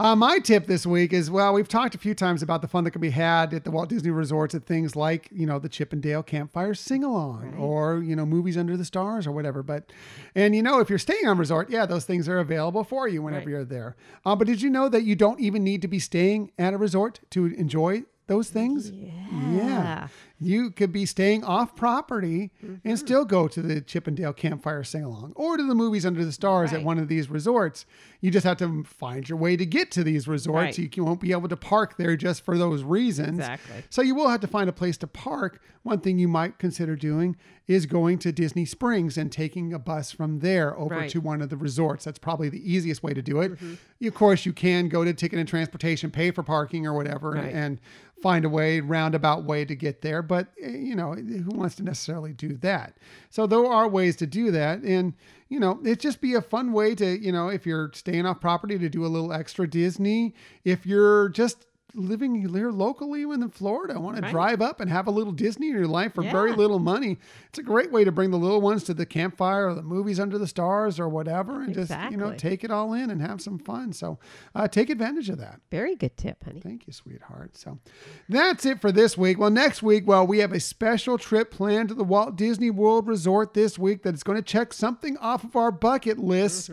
Uh, 0.02 0.16
my 0.16 0.40
tip 0.40 0.66
this 0.66 0.86
week 0.86 1.12
is 1.12 1.30
well, 1.30 1.54
we've 1.54 1.68
talked 1.68 1.94
a 1.94 1.98
few 1.98 2.16
times 2.16 2.42
about 2.42 2.62
the 2.62 2.70
fun 2.70 2.86
that 2.86 2.92
can 2.92 3.02
be 3.02 3.10
had 3.10 3.54
at 3.54 3.66
the 3.66 3.70
Walt 3.72 3.90
Disney 3.90 4.12
resorts 4.12 4.56
at 4.56 4.64
things 4.64 4.96
like 4.96 5.28
you 5.30 5.46
know 5.46 5.60
the 5.60 5.68
Chip 5.68 5.92
'n' 5.92 6.00
Dale 6.00 6.24
Campfire 6.24 6.74
Sing 6.74 7.04
Along 7.04 7.54
or 7.56 8.02
you 8.02 8.16
know 8.16 8.26
movies 8.26 8.58
under 8.58 8.78
the 8.78 8.86
stars 8.86 9.28
or 9.28 9.34
whatever. 9.34 9.62
But 9.62 9.92
and 10.36 10.56
you 10.56 10.64
know 10.64 10.80
if 10.80 10.90
you're 10.90 11.00
staying 11.00 11.28
on 11.28 11.38
resort, 11.38 11.70
yeah, 11.70 11.86
those 11.86 12.06
things 12.06 12.30
are 12.30 12.40
available 12.40 12.86
for 12.86 13.10
you 13.10 13.22
whenever 13.22 13.48
Right. 13.48 13.52
you're 13.52 13.66
there. 13.66 13.98
Uh, 14.26 14.38
but 14.38 14.48
did 14.48 14.62
you 14.62 14.70
know 14.70 14.88
that 14.88 15.04
you 15.04 15.18
don't 15.18 15.42
even 15.42 15.66
need 15.66 15.82
to 15.82 15.90
be 15.90 16.00
staying 16.00 16.52
at 16.58 16.74
a 16.74 16.78
resort 16.78 17.20
to 17.32 17.48
enjoy 17.48 18.04
those 18.28 18.50
things? 18.50 18.92
Yeah. 18.92 20.08
You 20.42 20.72
could 20.72 20.92
be 20.92 21.06
staying 21.06 21.44
off 21.44 21.76
property 21.76 22.52
and 22.62 22.80
mm-hmm. 22.82 22.96
still 22.96 23.26
go 23.26 23.48
to 23.48 23.62
the 23.62 23.82
Chip 23.82 24.08
'n' 24.08 24.16
Dale 24.16 24.34
Campfire 24.34 24.84
Sing 24.84 25.04
Along 25.04 25.34
or 25.36 25.58
to 25.58 25.64
the 25.64 25.76
movies 25.76 26.06
under 26.06 26.24
the 26.24 26.32
stars 26.32 26.72
at 26.72 26.84
one 26.84 26.98
of 26.98 27.08
these 27.10 27.30
resorts. 27.30 27.86
You 28.22 28.32
just 28.32 28.46
have 28.46 28.58
to 28.58 28.84
find 28.84 29.28
your 29.28 29.38
way 29.38 29.58
to 29.58 29.66
get 29.66 29.92
to 29.92 30.04
these 30.04 30.28
resorts. 30.28 30.78
Right. 30.78 30.96
You 30.96 31.04
won't 31.04 31.22
be 31.22 31.32
able 31.32 31.50
to 31.50 31.58
park 31.58 31.98
there 31.98 32.16
just 32.16 32.44
for 32.46 32.58
those 32.58 32.84
reasons. 32.84 33.40
Exactly. 33.40 33.84
So 33.90 34.02
you 34.02 34.16
will 34.16 34.30
have 34.30 34.42
to 34.42 34.48
find 34.48 34.70
a 34.70 34.74
place 34.74 34.98
to 34.98 35.08
park. 35.08 35.62
One 35.84 36.00
thing 36.00 36.20
you 36.20 36.28
might 36.28 36.60
consider 36.60 36.96
doing 36.96 37.38
is 37.68 37.86
going 37.86 38.20
to 38.20 38.32
Disney 38.32 38.66
Springs 38.66 39.18
and 39.18 39.32
taking 39.32 39.74
a 39.74 39.80
bus 39.80 40.12
from 40.12 40.40
there 40.40 40.78
over 40.78 40.96
Right. 40.96 41.10
to 41.12 41.22
one 41.22 41.42
of 41.42 41.50
the 41.50 41.58
resorts. 41.58 42.04
That's 42.04 42.20
probably 42.20 42.50
the 42.50 42.72
easiest 42.72 43.04
way 43.04 43.14
to 43.14 43.22
do 43.22 43.42
it. 43.42 43.54
Mm-hmm. 43.54 44.08
Of 44.08 44.14
course, 44.14 44.46
you 44.46 44.54
can 44.54 44.90
go 44.90 45.04
to 45.04 45.14
Ticket 45.14 45.40
and 45.40 45.48
Transportation, 45.48 46.12
pay 46.12 46.32
for 46.32 46.44
parking 46.44 46.86
or 46.88 46.94
whatever, 46.94 47.32
Right. 47.32 47.54
and 47.54 47.80
find 48.22 48.44
a 48.44 48.50
way, 48.50 48.80
roundabout 48.82 49.46
way 49.46 49.64
to 49.64 49.76
get 49.76 50.02
there. 50.02 50.22
But 50.30 50.48
eh, 50.62 50.70
you 50.70 50.96
know, 50.96 51.14
who 51.14 51.50
wants 51.50 51.76
to 51.76 51.84
necessarily 51.84 52.32
do 52.32 52.56
that? 52.58 52.96
So 53.30 53.46
there 53.46 53.66
are 53.66 53.90
ways 53.90 54.16
to 54.18 54.28
do 54.28 54.52
that, 54.52 54.82
and 54.84 55.14
you 55.50 55.60
know, 55.60 55.82
it 55.84 56.00
just 56.00 56.22
be 56.22 56.36
a 56.36 56.42
fun 56.42 56.72
way 56.72 56.96
to, 56.96 57.20
you 57.20 57.34
know, 57.34 57.50
if 57.50 57.66
you're 57.66 57.92
staying 57.94 58.26
off 58.26 58.40
property 58.40 58.78
to 58.78 58.88
do 58.88 59.06
a 59.06 59.08
little 59.08 59.34
extra 59.34 59.68
Disney. 59.68 60.36
If 60.64 60.86
you're 60.86 61.28
just 61.30 61.66
living 61.96 62.36
here 62.36 62.72
locally 62.72 63.24
in 63.24 63.50
Florida, 63.50 63.96
I 63.96 63.98
want 63.98 64.18
to 64.18 64.22
Right. 64.22 64.32
drive 64.32 64.62
up 64.62 64.80
and 64.80 64.90
have 64.90 65.08
a 65.08 65.12
little 65.12 65.34
Disney 65.34 65.68
in 65.70 65.74
your 65.74 65.88
life 65.88 66.14
for 66.14 66.22
very 66.24 66.52
little 66.54 66.80
money. 66.80 67.18
It's 67.50 67.60
a 67.60 67.64
great 67.64 67.92
way 67.92 68.04
to 68.04 68.12
bring 68.12 68.32
the 68.32 68.38
little 68.38 68.62
ones 68.62 68.84
to 68.86 68.94
the 68.94 69.06
campfire 69.06 69.68
or 69.70 69.74
the 69.74 69.82
movies 69.82 70.20
under 70.20 70.38
the 70.38 70.48
stars 70.48 71.00
or 71.00 71.10
whatever, 71.10 71.62
and 71.62 71.74
just 71.74 71.92
you 72.12 72.18
know 72.18 72.34
take 72.38 72.64
it 72.64 72.72
all 72.72 72.94
in 72.94 73.10
and 73.10 73.22
have 73.22 73.42
some 73.42 73.58
fun. 73.60 73.94
So 73.94 74.20
uh, 74.56 74.68
take 74.68 74.90
advantage 74.90 75.30
of 75.30 75.38
that. 75.40 75.62
Very 75.72 75.96
good 75.96 76.16
tip, 76.18 76.44
honey. 76.44 76.60
Thank 76.60 76.86
you, 76.88 76.94
sweetheart. 76.94 77.58
So 77.58 77.80
that's 78.28 78.66
it 78.66 78.80
for 78.82 78.92
this 78.92 79.18
week. 79.18 79.40
Well, 79.40 79.50
next 79.50 79.82
week, 79.82 80.08
well, 80.08 80.26
we 80.28 80.40
have 80.40 80.52
a 80.52 80.60
special 80.60 81.18
trip 81.18 81.50
planned 81.52 81.90
to 81.90 81.96
the 81.96 82.04
Walt 82.04 82.36
Disney 82.36 82.70
World 82.70 83.08
Resort 83.08 83.54
this 83.54 83.80
week 83.80 84.04
that 84.04 84.14
is 84.14 84.24
going 84.24 84.38
to 84.38 84.42
check 84.44 84.74
something 84.74 85.18
off 85.18 85.44
of 85.44 85.56
our 85.56 85.72
bucket 85.72 86.20
list. 86.20 86.70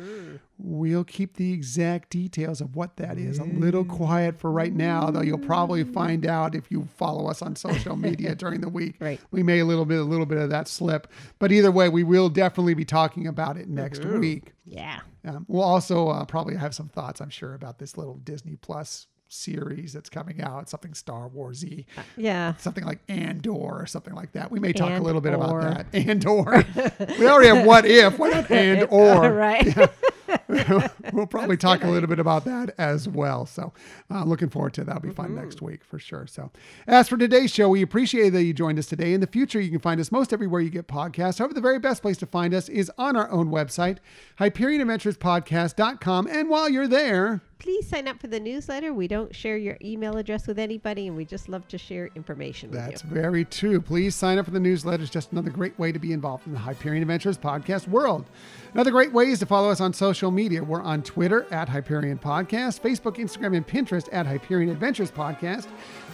We'll 0.58 1.04
keep 1.04 1.36
the 1.36 1.52
exact 1.52 2.08
details 2.10 2.62
of 2.62 2.74
what 2.76 2.96
that 2.96 3.18
is 3.18 3.38
a 3.38 3.44
little 3.44 3.84
quiet 3.84 4.38
for 4.38 4.50
right 4.50 4.72
now, 4.72 5.10
though 5.10 5.20
you'll 5.20 5.36
probably 5.38 5.84
find 5.84 6.24
out 6.24 6.54
if 6.54 6.70
you 6.70 6.88
follow 6.96 7.26
us 7.28 7.42
on 7.42 7.56
social 7.56 7.94
media 7.94 8.34
during 8.36 8.62
the 8.62 8.68
week. 8.70 8.96
Right. 8.98 9.20
We 9.30 9.42
may 9.42 9.58
a 9.58 9.66
little 9.66 9.84
bit 9.84 9.98
a 9.98 10.04
little 10.04 10.24
bit 10.24 10.38
of 10.38 10.48
that 10.50 10.66
slip. 10.66 11.08
But 11.38 11.52
either 11.52 11.70
way, 11.70 11.90
we 11.90 12.04
will 12.04 12.30
definitely 12.30 12.72
be 12.74 12.86
talking 12.86 13.26
about 13.26 13.58
it 13.58 13.68
next 13.68 14.02
week. 14.04 14.54
Yeah. 14.64 15.00
Um, 15.26 15.44
we'll 15.48 15.62
also 15.62 16.08
uh, 16.08 16.24
probably 16.24 16.56
have 16.56 16.74
some 16.74 16.88
thoughts, 16.88 17.20
I'm 17.20 17.30
sure, 17.30 17.52
about 17.54 17.78
this 17.78 17.98
little 17.98 18.14
Disney 18.16 18.56
Plus 18.56 19.08
series 19.28 19.92
that's 19.92 20.08
coming 20.08 20.40
out, 20.40 20.68
something 20.68 20.94
Star 20.94 21.28
Warsy, 21.28 21.84
Yeah. 22.16 22.54
something 22.58 22.84
like 22.84 23.00
Andor 23.08 23.50
or 23.52 23.86
something 23.86 24.14
like 24.14 24.32
that. 24.32 24.50
We 24.50 24.60
may 24.60 24.72
talk 24.72 24.98
a 24.98 25.02
little 25.02 25.20
bit 25.20 25.34
about 25.34 25.60
that. 25.62 25.86
Andor. 25.94 26.64
we 27.18 27.26
already 27.26 27.48
have 27.48 27.66
what 27.66 27.84
if, 27.84 28.18
what 28.18 28.32
if 28.32 28.50
and 28.50 28.86
or. 28.90 29.32
right. 29.32 29.66
we'll 31.12 31.26
probably 31.26 31.56
talk 31.56 31.84
a 31.84 31.88
little 31.88 32.08
bit 32.08 32.18
about 32.18 32.44
that 32.44 32.74
as 32.78 33.08
well. 33.08 33.46
So, 33.46 33.72
uh, 34.10 34.24
looking 34.24 34.48
forward 34.48 34.74
to 34.74 34.84
that. 34.84 34.86
That'll 34.86 35.08
be 35.08 35.14
fun 35.14 35.34
next 35.34 35.60
week 35.60 35.84
for 35.84 35.98
sure. 35.98 36.26
So, 36.26 36.50
as 36.86 37.08
for 37.08 37.16
today's 37.16 37.52
show, 37.52 37.68
we 37.68 37.82
appreciate 37.82 38.30
that 38.30 38.42
you 38.44 38.54
joined 38.54 38.78
us 38.78 38.86
today. 38.86 39.12
In 39.12 39.20
the 39.20 39.26
future, 39.26 39.60
you 39.60 39.70
can 39.70 39.80
find 39.80 40.00
us 40.00 40.10
most 40.10 40.32
everywhere 40.32 40.60
you 40.60 40.70
get 40.70 40.88
podcasts. 40.88 41.38
However, 41.38 41.54
the 41.54 41.60
very 41.60 41.78
best 41.78 42.02
place 42.02 42.16
to 42.18 42.26
find 42.26 42.54
us 42.54 42.68
is 42.68 42.90
on 42.98 43.16
our 43.16 43.30
own 43.30 43.50
website, 43.50 43.98
HyperionAdventuresPodcast.com. 44.38 46.26
And 46.28 46.48
while 46.48 46.68
you're 46.68 46.88
there, 46.88 47.42
please 47.58 47.88
sign 47.88 48.06
up 48.08 48.20
for 48.20 48.26
the 48.26 48.40
newsletter. 48.40 48.92
We 48.92 49.08
don't 49.08 49.34
share 49.34 49.56
your 49.56 49.76
email 49.82 50.16
address 50.16 50.46
with 50.46 50.58
anybody, 50.58 51.06
and 51.06 51.16
we 51.16 51.24
just 51.24 51.48
love 51.48 51.66
to 51.68 51.78
share 51.78 52.10
information 52.14 52.70
That's 52.70 52.80
with 52.80 52.86
you. 52.86 52.90
That's 52.92 53.02
very 53.02 53.44
true. 53.44 53.80
Please 53.80 54.14
sign 54.14 54.38
up 54.38 54.44
for 54.44 54.50
the 54.50 54.60
newsletter. 54.60 55.02
It's 55.02 55.12
just 55.12 55.32
another 55.32 55.50
great 55.50 55.78
way 55.78 55.92
to 55.92 55.98
be 55.98 56.12
involved 56.12 56.46
in 56.46 56.52
the 56.52 56.58
Hyperion 56.58 57.02
Adventures 57.02 57.38
podcast 57.38 57.88
world. 57.88 58.26
Another 58.74 58.90
great 58.90 59.12
way 59.12 59.26
is 59.30 59.38
to 59.38 59.46
follow 59.46 59.70
us 59.70 59.80
on 59.80 59.92
social 59.92 60.30
media. 60.30 60.62
We're 60.62 60.82
on 60.82 61.02
Twitter 61.02 61.46
at 61.50 61.68
Hyperion 61.68 62.18
Podcast, 62.18 62.80
Facebook, 62.80 63.16
Instagram, 63.16 63.56
and 63.56 63.66
Pinterest 63.66 64.08
at 64.12 64.26
Hyperion 64.26 64.70
Adventures 64.70 65.10
Podcast. 65.10 65.66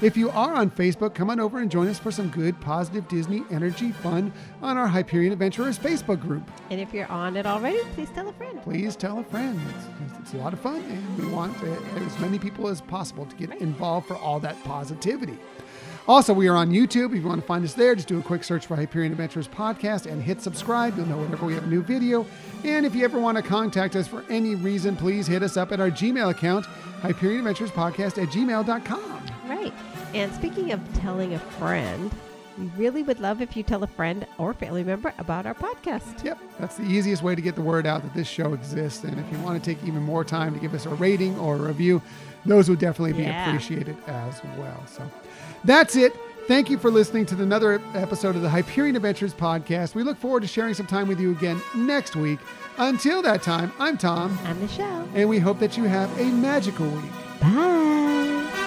If 0.03 0.17
you 0.17 0.31
are 0.31 0.55
on 0.55 0.69
Facebook, 0.69 1.15
come 1.15 1.31
on 1.31 1.39
over 1.39 1.61
and 1.61 1.71
join 1.71 1.87
us 1.87 1.97
for 1.97 2.11
some 2.11 2.29
good, 2.29 2.61
positive 2.61 3.07
Disney 3.07 3.45
energy 3.53 3.93
fun 3.93 4.33
on 4.61 4.77
our 4.77 4.89
Hyperion 4.89 5.33
Adventurers 5.33 5.79
Facebook 5.79 6.21
group. 6.21 6.43
And 6.71 6.81
if 6.81 6.93
you're 6.93 7.07
on 7.07 7.37
it 7.37 7.47
already, 7.47 7.79
please 7.95 8.11
tell 8.11 8.29
a 8.29 8.33
friend. 8.33 8.61
Please 8.63 8.97
tell 8.97 9.21
a 9.21 9.23
friend. 9.23 9.61
It's, 10.05 10.19
it's 10.19 10.35
a 10.35 10.39
lot 10.39 10.55
of 10.55 10.59
fun, 10.59 10.83
and 10.83 11.19
we 11.19 11.29
want 11.29 11.57
as 11.63 12.19
many 12.19 12.37
people 12.37 12.67
as 12.67 12.81
possible 12.81 13.27
to 13.27 13.37
get 13.37 13.53
involved 13.61 14.09
for 14.09 14.17
all 14.17 14.41
that 14.41 14.61
positivity. 14.65 15.39
Also, 16.09 16.35
we 16.35 16.49
are 16.49 16.57
on 16.57 16.71
YouTube. 16.73 17.15
If 17.17 17.23
you 17.23 17.29
want 17.29 17.41
to 17.41 17.47
find 17.47 17.65
us 17.65 17.75
there, 17.75 17.95
just 17.95 18.09
do 18.09 18.19
a 18.19 18.23
quick 18.23 18.43
search 18.43 18.67
for 18.67 18.75
Hyperion 18.75 19.13
Adventures 19.13 19.47
Podcast 19.47 20.11
and 20.11 20.21
hit 20.21 20.41
subscribe. 20.41 20.97
You'll 20.97 21.07
know 21.07 21.19
whenever 21.19 21.47
we 21.47 21.55
have 21.55 21.63
a 21.63 21.69
new 21.69 21.81
video. 21.81 22.27
And 22.65 22.85
if 22.85 22.97
you 22.97 23.05
ever 23.05 23.21
want 23.21 23.37
to 23.37 23.43
contact 23.43 23.95
us 23.95 24.09
for 24.09 24.25
any 24.29 24.57
reason, 24.57 24.97
please 24.97 25.29
hit 25.29 25.45
us 25.45 25.57
up 25.57 25.71
at 25.71 25.79
our 25.79 25.93
Gmail 25.93 26.31
account, 26.31 26.67
Hyperion 27.03 27.39
Adventures 27.39 27.71
Podcast 27.71 28.21
at 28.21 28.31
gmail.com. 28.31 29.23
Right. 29.47 29.73
And 30.15 30.33
speaking 30.35 30.73
of 30.73 30.81
telling 31.01 31.35
a 31.35 31.39
friend, 31.39 32.11
we 32.59 32.67
really 32.77 33.03
would 33.03 33.19
love 33.19 33.41
if 33.41 33.57
you 33.57 33.63
tell 33.63 33.83
a 33.83 33.87
friend 33.87 34.27
or 34.37 34.53
family 34.53 34.85
member 34.85 35.15
about 35.19 35.47
our 35.47 35.55
podcast. 35.55 36.23
Yep, 36.23 36.39
that's 36.59 36.77
the 36.77 36.85
easiest 36.85 37.23
way 37.23 37.35
to 37.35 37.41
get 37.41 37.55
the 37.55 37.63
word 37.63 37.87
out 37.87 38.03
that 38.03 38.13
this 38.13 38.29
show 38.29 38.53
exists. 38.53 39.05
And 39.05 39.19
if 39.19 39.33
you 39.33 39.39
want 39.39 39.63
to 39.63 39.75
take 39.75 39.83
even 39.85 40.03
more 40.03 40.23
time 40.25 40.53
to 40.53 40.61
give 40.61 40.75
us 40.75 40.85
a 40.85 40.91
rating 40.91 41.39
or 41.39 41.57
a 41.57 41.59
review, 41.61 42.03
those 42.45 42.69
would 42.69 42.79
definitely 42.79 43.15
be 43.15 43.23
Yeah. 43.23 43.47
appreciated 43.49 43.97
as 44.07 44.43
well. 44.59 44.83
So 44.87 45.03
that's 45.65 45.97
it. 45.97 46.15
Thank 46.49 46.69
you 46.69 46.77
for 46.77 46.91
listening 46.91 47.25
to 47.27 47.41
another 47.43 47.81
episode 47.95 48.35
of 48.37 48.43
the 48.43 48.51
Hyperion 48.51 48.97
Adventures 48.97 49.33
podcast. 49.33 49.95
We 49.95 50.03
look 50.03 50.19
forward 50.19 50.41
to 50.43 50.49
sharing 50.49 50.75
some 50.75 50.87
time 50.87 51.07
with 51.09 51.21
you 51.21 51.31
again 51.31 51.63
next 51.75 52.17
week. 52.17 52.41
Until 52.79 53.23
that 53.23 53.43
time, 53.43 53.73
I'm 53.79 53.97
Tom, 53.97 54.37
I'm 54.45 54.61
Michelle. 54.61 55.09
and 55.15 55.29
we 55.29 55.39
hope 55.39 55.59
that 55.61 55.77
you 55.79 55.85
have 55.85 56.11
a 56.21 56.25
magical 56.25 56.89
week. 56.89 57.13
Bye. 57.41 58.62